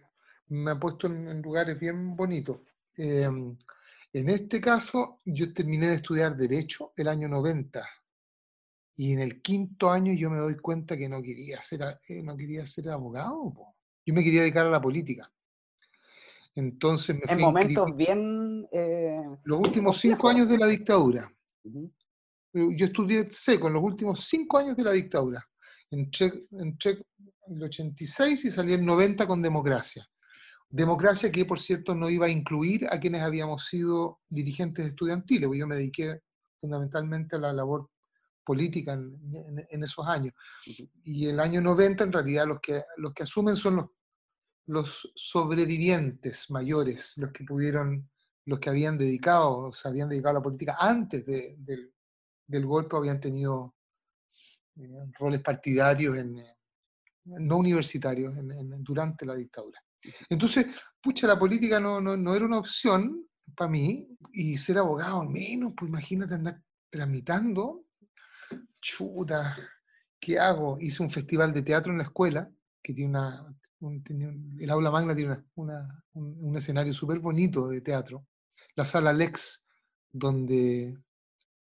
me 0.48 0.70
ha 0.70 0.78
puesto 0.78 1.08
en, 1.08 1.42
lugares 1.42 1.78
bien 1.78 2.14
bonitos. 2.16 2.58
Em, 2.96 3.56
en 4.12 4.28
este 4.28 4.60
caso, 4.60 5.20
yo 5.24 5.52
terminé 5.52 5.88
de 5.88 5.94
estudiar 5.96 6.36
Derecho 6.36 6.92
el 6.96 7.08
año 7.08 7.28
90 7.28 7.84
y 8.96 9.12
en 9.12 9.18
el 9.18 9.42
quinto 9.42 9.90
año 9.90 10.12
yo 10.12 10.30
me 10.30 10.38
doy 10.38 10.56
cuenta 10.56 10.96
que 10.96 11.08
no 11.08 11.20
quería 11.20 11.60
ser, 11.62 11.98
eh, 12.08 12.22
no 12.22 12.36
quería 12.36 12.66
ser 12.66 12.90
abogado. 12.90 13.52
Yo 14.06 14.14
me 14.14 14.22
quería 14.22 14.42
dedicar 14.42 14.66
a 14.66 14.70
la 14.70 14.80
política. 14.80 15.30
Entonces 16.54 17.16
me 17.16 17.32
En 17.32 17.40
momentos 17.40 17.96
bien... 17.96 18.68
Eh, 18.70 19.20
los 19.44 19.58
últimos 19.58 20.00
cinco 20.00 20.28
años 20.28 20.48
de 20.48 20.58
la 20.58 20.66
dictadura. 20.66 21.32
Yo 22.52 22.86
estudié 22.86 23.28
seco 23.30 23.66
en 23.66 23.74
los 23.74 23.82
últimos 23.82 24.20
cinco 24.20 24.58
años 24.58 24.76
de 24.76 24.84
la 24.84 24.92
dictadura. 24.92 25.44
Entré, 25.90 26.46
entré 26.52 27.02
el 27.48 27.62
86 27.62 28.44
y 28.44 28.50
salí 28.52 28.74
el 28.74 28.84
90 28.84 29.26
con 29.26 29.42
democracia. 29.42 30.06
Democracia 30.68 31.32
que, 31.32 31.44
por 31.44 31.58
cierto, 31.58 31.96
no 31.96 32.08
iba 32.10 32.26
a 32.26 32.30
incluir 32.30 32.86
a 32.88 33.00
quienes 33.00 33.22
habíamos 33.22 33.66
sido 33.66 34.20
dirigentes 34.28 34.86
estudiantiles, 34.86 35.46
porque 35.46 35.58
yo 35.58 35.66
me 35.66 35.76
dediqué 35.76 36.20
fundamentalmente 36.60 37.36
a 37.36 37.40
la 37.40 37.52
labor 37.52 37.90
política 38.44 38.92
en, 38.92 39.66
en, 39.70 39.82
esos 39.82 40.06
años. 40.06 40.34
Y 41.04 41.26
el 41.26 41.40
año 41.40 41.60
90, 41.60 42.04
en 42.04 42.12
realidad, 42.12 42.46
los 42.46 42.60
que, 42.60 42.82
los 42.96 43.12
que 43.12 43.22
asumen 43.22 43.56
son 43.56 43.76
los, 43.76 43.90
los 44.66 45.12
sobrevivientes 45.14 46.50
mayores, 46.50 47.14
los 47.16 47.32
que 47.32 47.44
pudieron, 47.44 48.08
los 48.46 48.58
que 48.58 48.70
habían 48.70 48.98
dedicado, 48.98 49.72
se 49.72 49.88
habían 49.88 50.08
dedicado 50.08 50.30
a 50.30 50.38
la 50.38 50.42
política 50.42 50.76
antes 50.78 51.24
del, 51.26 51.92
del 52.46 52.66
golpe, 52.66 52.96
habían 52.96 53.20
tenido 53.20 53.74
eh, 54.76 55.06
roles 55.18 55.40
partidarios, 55.40 56.16
en, 56.16 56.38
eh, 56.38 56.56
no 57.24 57.58
universitarios, 57.58 58.36
en, 58.36 58.82
durante 58.82 59.24
la 59.24 59.34
dictadura. 59.34 59.80
Entonces, 60.28 60.66
pucha, 61.00 61.26
la 61.26 61.38
política 61.38 61.80
no, 61.80 62.00
no, 62.00 62.16
no 62.16 62.34
era 62.34 62.44
una 62.44 62.58
opción 62.58 63.26
para 63.56 63.70
mí, 63.70 64.08
y 64.32 64.56
ser 64.56 64.78
abogado 64.78 65.24
menos, 65.24 65.74
pues 65.76 65.88
imagínate 65.88 66.34
andar 66.34 66.62
tramitando, 66.90 67.84
chuta, 68.84 69.56
¿qué 70.20 70.38
hago? 70.38 70.78
Hice 70.78 71.02
un 71.02 71.10
festival 71.10 71.52
de 71.52 71.62
teatro 71.62 71.90
en 71.90 71.98
la 71.98 72.04
escuela, 72.04 72.48
que 72.82 72.92
tiene 72.92 73.10
una, 73.10 73.56
el 74.58 74.70
aula 74.70 74.90
magna 74.90 75.16
tiene 75.16 75.42
un, 75.54 76.56
escenario 76.56 76.92
súper 76.92 77.18
bonito 77.18 77.68
de 77.68 77.80
teatro. 77.80 78.26
La 78.76 78.84
sala 78.84 79.12
Lex, 79.12 79.64
donde 80.12 80.96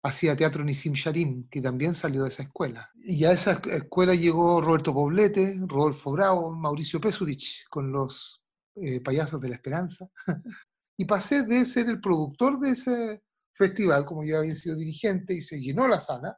hacía 0.03 0.35
teatro 0.35 0.63
Nisim 0.63 0.93
Sharim, 0.93 1.47
que 1.49 1.61
también 1.61 1.93
salió 1.93 2.23
de 2.23 2.29
esa 2.29 2.43
escuela. 2.43 2.91
Y 2.95 3.23
a 3.23 3.31
esa 3.31 3.61
escuela 3.71 4.13
llegó 4.13 4.61
Roberto 4.61 4.93
Poblete, 4.93 5.55
Rodolfo 5.65 6.11
Bravo, 6.11 6.51
Mauricio 6.51 6.99
Pesudich, 6.99 7.65
con 7.69 7.91
los 7.91 8.43
eh, 8.75 8.99
payasos 9.01 9.39
de 9.39 9.49
la 9.49 9.55
esperanza. 9.55 10.07
y 10.97 11.05
pasé 11.05 11.43
de 11.43 11.65
ser 11.65 11.87
el 11.87 12.01
productor 12.01 12.59
de 12.59 12.71
ese 12.71 13.23
festival, 13.53 14.05
como 14.05 14.23
ya 14.23 14.39
había 14.39 14.55
sido 14.55 14.75
dirigente, 14.75 15.33
y 15.33 15.41
se 15.41 15.59
llenó 15.59 15.87
la 15.87 15.99
sala, 15.99 16.37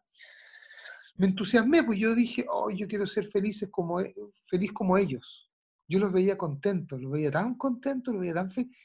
me 1.20 1.28
entusiasmé, 1.28 1.84
pues 1.84 2.00
yo 2.00 2.16
dije, 2.16 2.46
oh, 2.50 2.72
yo 2.72 2.88
quiero 2.88 3.06
ser 3.06 3.28
felices 3.28 3.70
como, 3.70 4.02
e, 4.02 4.14
feliz 4.42 4.72
como 4.74 4.98
ellos 4.98 5.50
yo 5.90 5.98
los 5.98 6.14
veía 6.14 6.38
contentos, 6.38 7.02
los 7.02 7.12
veía 7.12 7.32
tan 7.32 7.56
contentos, 7.56 8.14
los 8.14 8.22
veía 8.22 8.36
tan 8.36 8.52
felices, 8.52 8.78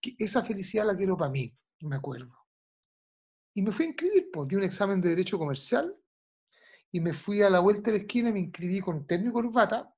que 0.00 0.14
esa 0.18 0.44
felicidad 0.44 0.86
la 0.86 0.94
quiero 0.94 1.16
para 1.16 1.30
mí, 1.30 1.50
me 1.80 1.96
acuerdo. 1.96 2.36
Y 3.54 3.62
me 3.62 3.72
fui 3.72 3.86
a 3.86 3.88
inscribir, 3.88 4.28
pues, 4.30 4.48
di 4.48 4.56
un 4.56 4.62
examen 4.62 5.00
de 5.00 5.08
Derecho 5.08 5.38
Comercial 5.38 5.96
y 6.92 7.00
me 7.00 7.14
fui 7.14 7.40
a 7.40 7.48
la 7.48 7.60
vuelta 7.60 7.90
de 7.90 7.98
la 7.98 8.02
esquina 8.02 8.28
y 8.28 8.34
me 8.34 8.40
inscribí 8.40 8.80
con 8.80 9.06
terno 9.06 9.30
y 9.30 9.32
corbata 9.32 9.90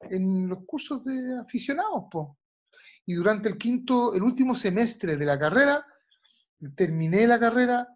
en 0.00 0.48
los 0.48 0.64
cursos 0.64 1.04
de 1.04 1.38
aficionados, 1.38 2.04
pues. 2.10 2.28
Y 3.04 3.14
durante 3.14 3.50
el 3.50 3.58
quinto, 3.58 4.14
el 4.14 4.22
último 4.22 4.54
semestre 4.54 5.16
de 5.16 5.26
la 5.26 5.38
carrera, 5.38 5.84
terminé 6.74 7.26
la 7.26 7.38
carrera, 7.38 7.86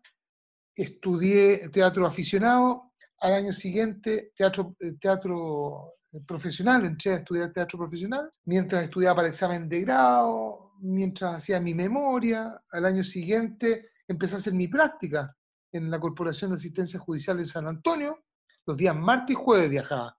estudié 0.75 1.69
teatro 1.71 2.07
aficionado, 2.07 2.92
al 3.23 3.35
año 3.35 3.52
siguiente 3.52 4.33
teatro, 4.37 4.75
eh, 4.81 4.95
teatro 5.00 5.93
profesional, 6.26 6.85
entré 6.85 7.12
a 7.12 7.17
estudiar 7.19 7.52
teatro 7.52 7.79
profesional, 7.79 8.31
mientras 8.45 8.85
estudiaba 8.85 9.17
para 9.17 9.29
el 9.29 9.33
examen 9.33 9.69
de 9.69 9.81
grado, 9.83 10.73
mientras 10.81 11.37
hacía 11.37 11.61
mi 11.61 11.73
memoria, 11.73 12.61
al 12.71 12.85
año 12.85 13.02
siguiente 13.05 13.91
empecé 14.09 14.35
a 14.35 14.38
hacer 14.38 14.55
mi 14.55 14.67
práctica 14.67 15.35
en 15.71 15.88
la 15.91 16.00
Corporación 16.00 16.50
de 16.50 16.57
Asistencia 16.57 16.99
Judicial 16.99 17.38
de 17.38 17.47
San 17.47 17.67
Antonio, 17.67 18.25
los 18.67 18.76
días 18.76 18.95
martes 18.95 19.31
y 19.31 19.41
jueves 19.41 19.71
viajaba. 19.71 20.19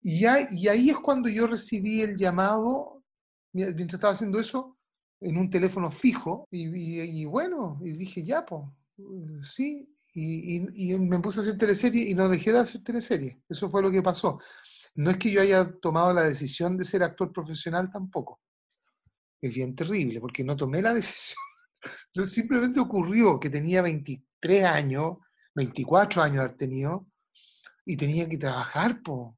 Y, 0.00 0.24
y 0.24 0.68
ahí 0.68 0.90
es 0.90 0.98
cuando 0.98 1.28
yo 1.28 1.48
recibí 1.48 2.00
el 2.00 2.16
llamado, 2.16 3.02
mientras 3.52 3.94
estaba 3.94 4.12
haciendo 4.12 4.38
eso, 4.38 4.78
en 5.20 5.36
un 5.36 5.50
teléfono 5.50 5.90
fijo, 5.90 6.46
y, 6.50 7.20
y 7.20 7.24
bueno, 7.24 7.80
y 7.82 7.92
dije, 7.92 8.22
ya, 8.22 8.44
pues, 8.44 8.62
sí, 9.42 9.95
y, 10.18 10.94
me 10.98 11.18
puse 11.20 11.40
a 11.40 11.42
hacer 11.42 11.58
teleserie 11.58 12.08
y 12.08 12.14
no 12.14 12.28
dejé 12.28 12.50
de 12.50 12.60
hacer 12.60 12.82
teleserie. 12.82 13.42
Eso 13.48 13.68
fue 13.68 13.82
lo 13.82 13.90
que 13.90 14.02
pasó. 14.02 14.40
No 14.94 15.10
es 15.10 15.18
que 15.18 15.30
yo 15.30 15.42
haya 15.42 15.70
tomado 15.78 16.12
la 16.14 16.22
decisión 16.22 16.78
de 16.78 16.86
ser 16.86 17.02
actor 17.02 17.30
profesional 17.32 17.90
tampoco. 17.90 18.40
Es 19.42 19.54
bien 19.54 19.74
terrible, 19.74 20.18
porque 20.18 20.42
no 20.42 20.56
tomé 20.56 20.80
la 20.80 20.94
decisión. 20.94 21.38
simplemente 22.24 22.80
ocurrió 22.80 23.38
que 23.38 23.50
tenía 23.50 23.82
23 23.82 24.64
años, 24.64 25.18
24 25.54 26.22
años 26.22 26.36
de 26.36 26.42
haber 26.44 26.56
tenido, 26.56 27.06
y 27.84 27.96
tenía 27.96 28.26
que 28.26 28.38
trabajar, 28.38 29.02
po. 29.02 29.36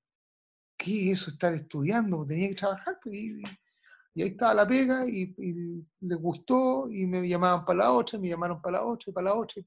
¿Qué 0.77 1.11
es 1.11 1.21
eso, 1.21 1.33
estar 1.33 1.53
estudiando? 1.55 2.25
Tenía 2.25 2.51
que 2.51 2.55
trabajar, 2.55 2.99
y, 3.07 3.43
ahí 4.23 4.29
estaba 4.29 4.55
la 4.55 4.67
pega, 4.67 5.05
y, 5.09 5.35
y 5.39 5.85
les 6.03 6.19
gustó, 6.19 6.89
y 6.89 7.05
me 7.05 7.29
llamaban 7.29 7.65
para 7.65 7.81
la 7.81 7.93
otra, 7.93 8.17
me 8.17 8.29
llamaron 8.29 8.63
para 8.63 8.79
la 8.79 8.85
otra, 8.85 9.11
y 9.11 9.13
para 9.13 9.25
la 9.25 9.35
otra. 9.35 9.61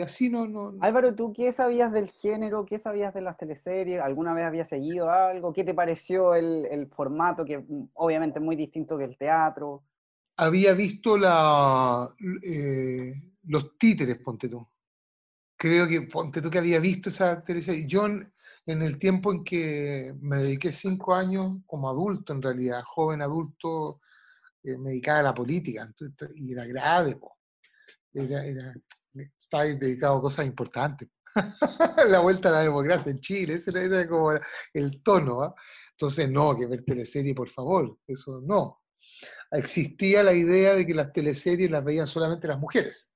Así 0.00 0.30
no, 0.30 0.46
no, 0.46 0.72
Álvaro, 0.80 1.14
¿tú 1.14 1.34
qué 1.34 1.52
sabías 1.52 1.92
del 1.92 2.10
género? 2.10 2.64
¿Qué 2.64 2.78
sabías 2.78 3.12
de 3.12 3.20
las 3.20 3.36
teleseries? 3.36 4.00
¿Alguna 4.00 4.32
vez 4.32 4.46
habías 4.46 4.68
seguido 4.68 5.10
algo? 5.10 5.52
¿Qué 5.52 5.64
te 5.64 5.74
pareció 5.74 6.34
el, 6.34 6.88
formato, 6.96 7.44
que 7.44 7.58
mm, 7.58 7.90
obviamente 7.94 8.38
es 8.38 8.44
muy 8.44 8.56
distinto 8.56 8.96
que 8.96 9.04
el 9.04 9.18
teatro? 9.18 9.84
Había 10.38 10.72
visto 10.72 11.18
la, 11.18 12.08
eh, 12.42 13.12
los 13.44 13.76
títeres, 13.76 14.16
ponte 14.18 14.48
tú. 14.48 14.66
Creo 15.56 15.86
que, 15.86 16.00
ponte 16.02 16.40
tú 16.40 16.50
que 16.50 16.58
había 16.58 16.80
visto 16.80 17.10
esa 17.10 17.44
teleserie. 17.44 17.86
Yo 17.86 18.06
en, 18.06 18.32
el 18.64 18.98
tiempo 18.98 19.30
en 19.30 19.44
que 19.44 20.14
me 20.22 20.38
dediqué 20.38 20.72
cinco 20.72 21.14
años 21.14 21.58
como 21.66 21.90
adulto, 21.90 22.32
en 22.32 22.40
realidad, 22.40 22.82
joven 22.82 23.20
adulto, 23.20 24.00
eh, 24.62 24.78
me 24.78 24.90
dedicaba 24.90 25.18
a 25.18 25.24
la 25.24 25.34
política, 25.34 25.92
y 26.34 26.52
era 26.52 26.64
grave, 26.64 27.18
Era, 28.14 28.44
era, 28.44 28.74
está 29.14 29.62
dedicado 29.62 30.18
a 30.18 30.22
cosas 30.22 30.46
importantes. 30.46 31.08
la 32.08 32.20
vuelta 32.20 32.50
a 32.50 32.52
la 32.52 32.60
democracia 32.62 33.10
en 33.10 33.20
Chile, 33.20 33.54
ese 33.54 33.70
era 33.70 34.08
como 34.08 34.32
el 34.74 35.02
tono. 35.02 35.42
¿ah? 35.42 35.54
Entonces, 35.92 36.30
no, 36.30 36.56
que 36.56 36.66
ver 36.66 36.84
teleserie, 36.84 37.34
por 37.34 37.48
favor, 37.48 37.98
eso 38.06 38.40
no. 38.44 38.82
Existía 39.50 40.22
la 40.22 40.32
idea 40.32 40.74
de 40.74 40.86
que 40.86 40.94
las 40.94 41.12
teleseries 41.12 41.70
las 41.70 41.84
veían 41.84 42.06
solamente 42.06 42.48
las 42.48 42.58
mujeres, 42.58 43.12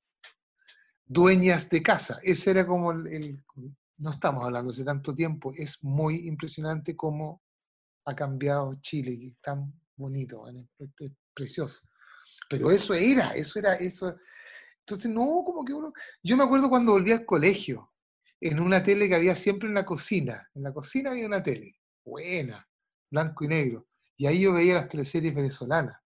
dueñas 1.05 1.69
de 1.71 1.83
casa.Ese 1.83 2.51
era 2.51 2.67
como 2.67 2.93
el, 2.93 3.43
no 3.99 4.13
estamos 4.13 4.45
hablando 4.45 4.71
hace 4.71 4.85
tanto 4.85 5.15
tiempo, 5.15 5.53
es 5.57 5.83
muy 5.83 6.27
impresionante 6.29 6.95
cómo 6.95 7.43
ha 8.05 8.15
cambiado 8.15 8.75
Chile, 8.81 9.19
que 9.19 9.29
es 9.29 9.41
tan 9.41 9.73
bonito, 9.97 10.47
es, 10.49 11.13
precioso. 11.35 11.89
Pero 12.49 12.71
eso 12.71 12.95
era, 12.95 13.31
eso 13.35 13.59
era, 13.59 13.75
eso, 13.75 14.15
entonces, 14.89 15.11
no, 15.11 15.43
como 15.45 15.65
que 15.65 15.75
uno... 15.75 15.93
Yo 16.23 16.37
me 16.37 16.45
acuerdo 16.45 16.71
cuando 16.71 16.93
volví 16.93 17.11
al 17.11 17.27
colegio, 17.27 17.91
en 18.41 18.61
una 18.61 18.85
tele 18.85 19.09
que 19.09 19.17
había 19.17 19.35
siempre 19.35 19.67
en 19.67 19.75
la 19.75 19.85
cocina. 19.85 20.49
En 20.55 20.63
la 20.63 20.73
cocina 20.73 21.11
había 21.11 21.27
una 21.27 21.43
tele, 21.43 21.81
buena, 22.05 22.65
blanco 23.11 23.45
y 23.45 23.49
negro. 23.49 23.89
Y 24.17 24.27
ahí 24.27 24.43
yo 24.43 24.53
veía 24.53 24.75
las 24.75 24.89
teleseries 24.89 25.35
venezolanas. 25.35 25.99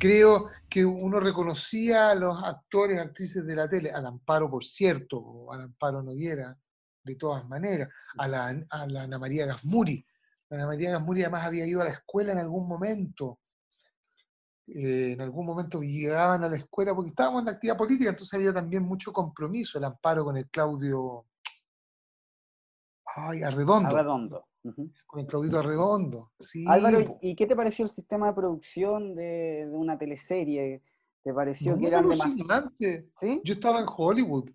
creo 0.00 0.48
que 0.68 0.84
uno 0.84 1.20
reconocía 1.20 2.10
a 2.10 2.14
los 2.16 2.42
actores, 2.42 2.98
actrices 2.98 3.46
de 3.46 3.54
la 3.54 3.68
tele, 3.68 3.92
al 3.92 4.06
Amparo, 4.06 4.50
por 4.50 4.64
cierto, 4.64 5.18
o 5.18 5.52
al 5.52 5.60
Amparo 5.60 6.02
Noguera, 6.02 6.58
de 7.04 7.14
todas 7.14 7.46
maneras, 7.48 7.88
a 8.18 8.26
la, 8.26 8.48
a 8.68 8.86
la 8.88 9.02
Ana 9.02 9.18
María 9.20 9.46
Gasmuri. 9.46 10.04
Ana 10.50 10.66
María 10.66 10.90
Gasmuri 10.90 11.22
además 11.22 11.44
había 11.44 11.66
ido 11.66 11.82
a 11.82 11.84
la 11.84 11.90
escuela 11.90 12.32
en 12.32 12.38
algún 12.38 12.66
momento. 12.66 13.39
Eh, 14.72 15.12
en 15.12 15.20
algún 15.20 15.46
momento 15.46 15.82
llegaban 15.82 16.44
a 16.44 16.48
la 16.48 16.56
escuela 16.56 16.94
porque 16.94 17.10
estábamos 17.10 17.40
en 17.40 17.46
la 17.46 17.52
actividad 17.52 17.76
política, 17.76 18.10
entonces 18.10 18.34
había 18.34 18.52
también 18.52 18.84
mucho 18.84 19.12
compromiso, 19.12 19.78
el 19.78 19.84
amparo 19.84 20.24
con 20.24 20.36
el 20.36 20.48
Claudio. 20.48 21.26
Ay, 23.16 23.42
Arredondo. 23.42 23.88
Arredondo. 23.88 24.46
Con 25.06 25.20
el 25.20 25.26
Claudito 25.26 25.58
Arredondo. 25.58 26.30
Sí, 26.38 26.64
Álvaro, 26.68 27.18
¿y 27.20 27.34
qué 27.34 27.46
te 27.46 27.56
pareció 27.56 27.84
el 27.84 27.90
sistema 27.90 28.28
de 28.28 28.34
producción 28.34 29.16
de, 29.16 29.66
de 29.66 29.76
una 29.76 29.98
teleserie? 29.98 30.82
¿Te 31.22 31.34
pareció 31.34 31.76
que 31.76 31.86
eran 31.86 32.08
demasiado? 32.08 32.72
¿Sí? 32.78 33.40
Yo 33.44 33.54
estaba 33.54 33.80
en 33.80 33.86
Hollywood. 33.88 34.50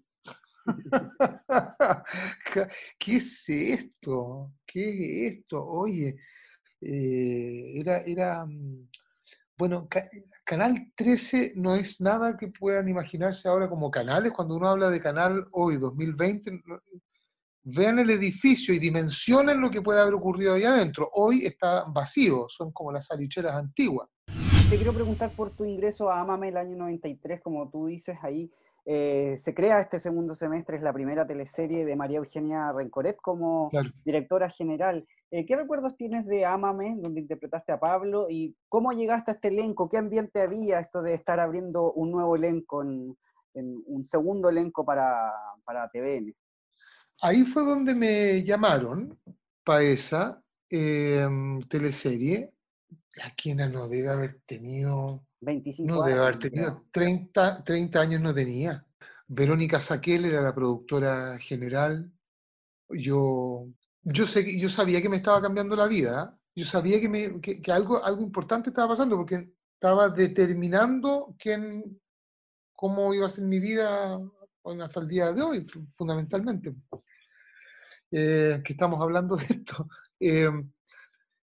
¿Qué 2.99 3.17
es 3.17 3.49
esto? 3.49 4.51
¿Qué 4.65 5.27
es 5.27 5.33
esto? 5.33 5.65
Oye, 5.65 6.15
eh, 6.81 7.73
era, 7.75 7.99
era, 7.99 8.45
mm, 8.45 8.89
bueno, 9.57 9.87
Canal 10.45 10.91
13 10.95 11.53
no 11.55 11.75
es 11.75 11.99
nada 12.01 12.37
que 12.37 12.49
puedan 12.49 12.87
imaginarse 12.87 13.49
ahora 13.49 13.67
como 13.67 13.89
canales. 13.89 14.31
Cuando 14.31 14.55
uno 14.55 14.69
habla 14.69 14.91
de 14.91 15.01
canal 15.01 15.47
hoy, 15.51 15.77
2020, 15.77 16.61
vean 17.63 17.97
el 17.97 18.11
edificio 18.11 18.71
y 18.73 18.77
dimensionen 18.77 19.59
lo 19.59 19.71
que 19.71 19.81
puede 19.81 19.99
haber 19.99 20.13
ocurrido 20.13 20.53
ahí 20.53 20.63
adentro. 20.63 21.09
Hoy 21.13 21.47
está 21.47 21.85
vacío, 21.85 22.45
son 22.47 22.71
como 22.71 22.91
las 22.91 23.07
salicheras 23.07 23.55
antiguas. 23.55 24.07
Te 24.69 24.75
quiero 24.75 24.93
preguntar 24.93 25.31
por 25.31 25.49
tu 25.49 25.65
ingreso 25.65 26.11
a 26.11 26.19
Amame 26.19 26.49
el 26.49 26.57
año 26.57 26.77
93, 26.77 27.41
como 27.41 27.67
tú 27.69 27.87
dices 27.87 28.17
ahí. 28.21 28.51
Eh, 28.87 29.37
se 29.39 29.55
crea 29.55 29.79
este 29.79 29.99
segundo 29.99 30.35
semestre, 30.35 30.77
es 30.77 30.83
la 30.83 30.93
primera 30.93 31.25
teleserie 31.25 31.85
de 31.85 31.95
María 31.95 32.19
Eugenia 32.19 32.71
Rencoret 32.71 33.17
como 33.19 33.71
directora 34.03 34.47
general. 34.51 35.07
Eh, 35.31 35.43
¿Qué 35.47 35.55
recuerdos 35.55 35.97
tienes 35.97 36.27
de 36.27 36.45
Ámame, 36.45 36.95
donde 36.99 37.21
interpretaste 37.21 37.71
a 37.71 37.79
Pablo, 37.79 38.27
y 38.29 38.55
cómo 38.69 38.91
llegaste 38.91 39.31
a 39.31 39.33
este 39.33 39.47
elenco? 39.47 39.89
¿Qué 39.89 39.97
ambiente 39.97 40.39
había 40.39 40.79
esto 40.79 41.01
de 41.01 41.15
estar 41.15 41.39
abriendo 41.39 41.93
un 41.93 42.11
nuevo 42.11 42.35
elenco, 42.35 42.83
en, 42.83 43.17
un 43.55 44.05
segundo 44.05 44.49
elenco 44.49 44.85
para, 44.85 45.31
para, 45.63 45.89
TVN? 45.89 46.35
Ahí 47.21 47.43
fue 47.43 47.63
donde 47.63 47.95
me 47.95 48.43
llamaron 48.43 49.17
para 49.63 49.81
esa 49.81 50.43
em, 50.69 51.59
teleserie. 51.61 52.51
La 53.15 53.31
quien 53.35 53.57
no 53.71 53.87
debe 53.87 54.09
haber 54.09 54.41
tenido 54.45 55.25
25 55.45 55.87
no, 55.87 56.03
debe 56.03 56.19
haber 56.19 56.39
tenido 56.39 56.85
30, 56.91 57.63
30 57.63 58.01
años 58.01 58.21
no 58.21 58.33
tenía. 58.33 58.85
Verónica 59.27 59.79
Saquel 59.79 60.25
era 60.25 60.41
la 60.41 60.53
productora 60.53 61.37
general. 61.39 62.11
Yo, 62.89 63.67
yo, 64.03 64.25
sé, 64.25 64.59
yo 64.59 64.69
sabía 64.69 65.01
que 65.01 65.09
me 65.09 65.17
estaba 65.17 65.41
cambiando 65.41 65.75
la 65.75 65.87
vida. 65.87 66.37
Yo 66.55 66.65
sabía 66.65 66.99
que, 66.99 67.09
me, 67.09 67.41
que, 67.41 67.61
algo, 67.71 68.03
algo 68.03 68.21
importante 68.21 68.69
estaba 68.69 68.89
pasando 68.89 69.17
porque 69.17 69.51
estaba 69.73 70.09
determinando 70.09 71.35
quién, 71.37 71.99
cómo 72.75 73.13
iba 73.13 73.25
a 73.25 73.29
ser 73.29 73.45
mi 73.45 73.59
vida 73.59 74.19
hasta 74.81 74.99
el 74.99 75.07
día 75.07 75.31
de 75.31 75.41
hoy, 75.41 75.67
fundamentalmente. 75.89 76.73
Eh, 78.11 78.61
que 78.63 78.73
estamos 78.73 79.01
hablando 79.01 79.35
de 79.35 79.43
esto. 79.43 79.87
Eh, 80.19 80.49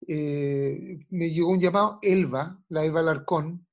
eh, 0.07 0.99
me 1.11 1.31
llegó 1.31 1.51
un 1.51 1.61
llamado 1.61 1.99
Elba, 2.03 2.59
la 2.69 2.85
Elba 2.85 3.03
Larcón, 3.03 3.67
eh, 3.67 3.72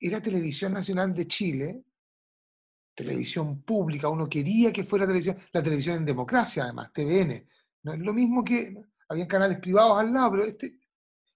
era 0.00 0.20
Televisión 0.20 0.72
Nacional 0.72 1.14
de 1.14 1.26
Chile, 1.26 1.82
televisión 2.94 3.62
pública, 3.62 4.08
uno 4.08 4.28
quería 4.28 4.72
que 4.72 4.84
fuera 4.84 5.06
televisión, 5.06 5.36
la 5.52 5.62
televisión 5.62 5.98
en 5.98 6.04
democracia 6.04 6.64
además, 6.64 6.92
TVN. 6.92 7.46
No 7.82 7.92
es 7.92 8.00
lo 8.00 8.14
mismo 8.14 8.42
que, 8.42 8.74
había 9.08 9.28
canales 9.28 9.58
privados 9.58 9.98
al 9.98 10.12
lado, 10.12 10.30
pero 10.32 10.44
este 10.44 10.78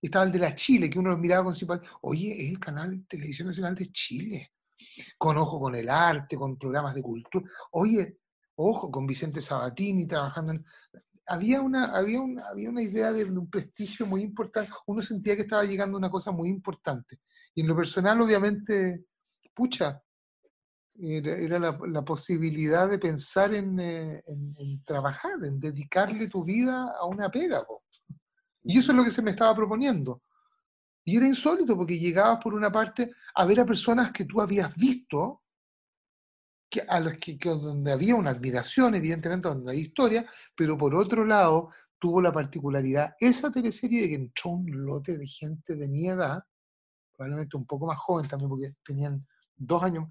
estaba 0.02 0.24
el 0.24 0.32
de 0.32 0.38
la 0.38 0.54
Chile, 0.54 0.88
que 0.88 0.98
uno 0.98 1.10
los 1.10 1.18
miraba 1.18 1.44
con 1.44 1.54
simpatía. 1.54 1.90
Oye, 2.02 2.34
es 2.42 2.50
el 2.50 2.58
canal 2.58 3.04
Televisión 3.06 3.48
Nacional 3.48 3.74
de 3.74 3.86
Chile, 3.92 4.52
con 5.18 5.36
ojo 5.36 5.60
con 5.60 5.74
el 5.74 5.88
arte, 5.88 6.36
con 6.36 6.56
programas 6.56 6.94
de 6.94 7.02
cultura. 7.02 7.44
Oye, 7.72 8.18
ojo, 8.56 8.90
con 8.90 9.06
Vicente 9.06 9.40
Sabatini 9.40 10.06
trabajando 10.06 10.52
en... 10.52 10.64
Había 11.26 11.60
una, 11.60 11.96
había, 11.96 12.18
había 12.50 12.70
una 12.70 12.82
idea 12.82 13.12
de 13.12 13.24
un 13.24 13.48
prestigio 13.48 14.04
muy 14.04 14.22
importante, 14.22 14.72
uno 14.86 15.00
sentía 15.00 15.36
que 15.36 15.42
estaba 15.42 15.62
llegando 15.64 15.96
a 15.96 15.98
una 15.98 16.10
cosa 16.10 16.32
muy 16.32 16.48
importante. 16.48 17.20
Y 17.54 17.62
en 17.62 17.68
lo 17.68 17.76
personal, 17.76 18.20
obviamente, 18.20 19.06
pucha, 19.54 20.02
era, 21.02 21.58
la, 21.58 22.04
posibilidad 22.04 22.88
de 22.88 22.98
pensar 22.98 23.54
en, 23.54 23.78
eh, 23.80 24.22
trabajar, 24.84 25.32
en 25.42 25.58
dedicarle 25.58 26.28
tu 26.28 26.44
vida 26.44 26.92
a 26.98 27.06
una 27.06 27.30
pega. 27.30 27.64
Y 28.62 28.78
eso 28.78 28.92
es 28.92 28.96
lo 28.96 29.04
que 29.04 29.10
se 29.10 29.22
me 29.22 29.30
estaba 29.30 29.54
proponiendo. 29.54 30.22
Y 31.04 31.16
era 31.16 31.26
insólito 31.26 31.76
porque 31.76 31.98
llegabas 31.98 32.42
por 32.42 32.54
una 32.54 32.70
parte 32.70 33.12
a 33.34 33.44
ver 33.46 33.60
a 33.60 33.66
personas 33.66 34.12
que 34.12 34.26
tú 34.26 34.40
habías 34.40 34.76
visto, 34.76 35.42
a 36.86 37.00
los 37.00 37.14
que, 37.14 37.36
donde 37.42 37.90
había 37.90 38.14
una 38.14 38.30
admiración, 38.30 38.94
evidentemente, 38.94 39.48
donde 39.48 39.72
hay 39.72 39.80
historia, 39.80 40.28
pero 40.54 40.76
por 40.76 40.94
otro 40.94 41.24
lado 41.24 41.70
tuvo 41.98 42.22
la 42.22 42.32
particularidad 42.32 43.14
esa 43.18 43.50
teleserie 43.50 44.02
de 44.02 44.08
que 44.08 44.14
entró 44.14 44.50
un 44.50 44.84
lote 44.84 45.18
de 45.18 45.26
gente 45.26 45.74
de 45.74 45.88
mi 45.88 46.08
edad 46.08 46.42
probablemente 47.20 47.58
un 47.58 47.66
poco 47.66 47.86
más 47.86 47.98
joven 47.98 48.26
también, 48.26 48.48
porque 48.48 48.74
tenían 48.82 49.26
dos 49.54 49.82
años, 49.82 50.08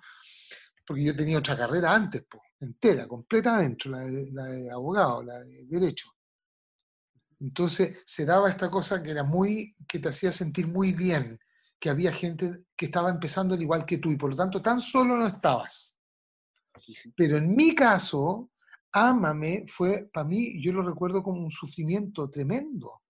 porque 0.85 1.03
yo 1.03 1.15
tenía 1.15 1.39
otra 1.39 1.57
carrera 1.57 1.95
antes, 1.95 2.23
pues, 2.29 2.43
entera, 2.59 3.07
completa 3.07 3.55
adentro, 3.55 3.89
la 3.91 4.01
de, 4.01 4.31
la 4.31 4.43
de 4.43 4.71
abogado, 4.71 5.23
la 5.23 5.39
de 5.39 5.65
derecho. 5.65 6.11
Entonces 7.39 7.97
se 8.05 8.25
daba 8.25 8.47
esta 8.47 8.69
cosa 8.69 9.01
que 9.01 9.09
era 9.09 9.23
muy, 9.23 9.75
que 9.87 9.97
te 9.97 10.09
hacía 10.09 10.31
sentir 10.31 10.67
muy 10.67 10.93
bien, 10.93 11.39
que 11.79 11.89
había 11.89 12.11
gente 12.11 12.65
que 12.75 12.85
estaba 12.85 13.09
empezando 13.09 13.55
al 13.55 13.61
igual 13.61 13.87
que 13.87 13.97
tú 13.97 14.11
y 14.11 14.17
por 14.17 14.29
lo 14.29 14.35
tanto 14.35 14.61
tan 14.61 14.79
solo 14.79 15.17
no 15.17 15.25
estabas. 15.25 15.97
Pero 17.15 17.37
en 17.37 17.55
mi 17.55 17.73
caso, 17.73 18.51
Ámame 18.91 19.65
fue, 19.67 20.09
para 20.13 20.27
mí, 20.27 20.61
yo 20.61 20.73
lo 20.73 20.83
recuerdo 20.83 21.23
como 21.23 21.41
un 21.41 21.51
sufrimiento 21.51 22.29
tremendo. 22.29 23.01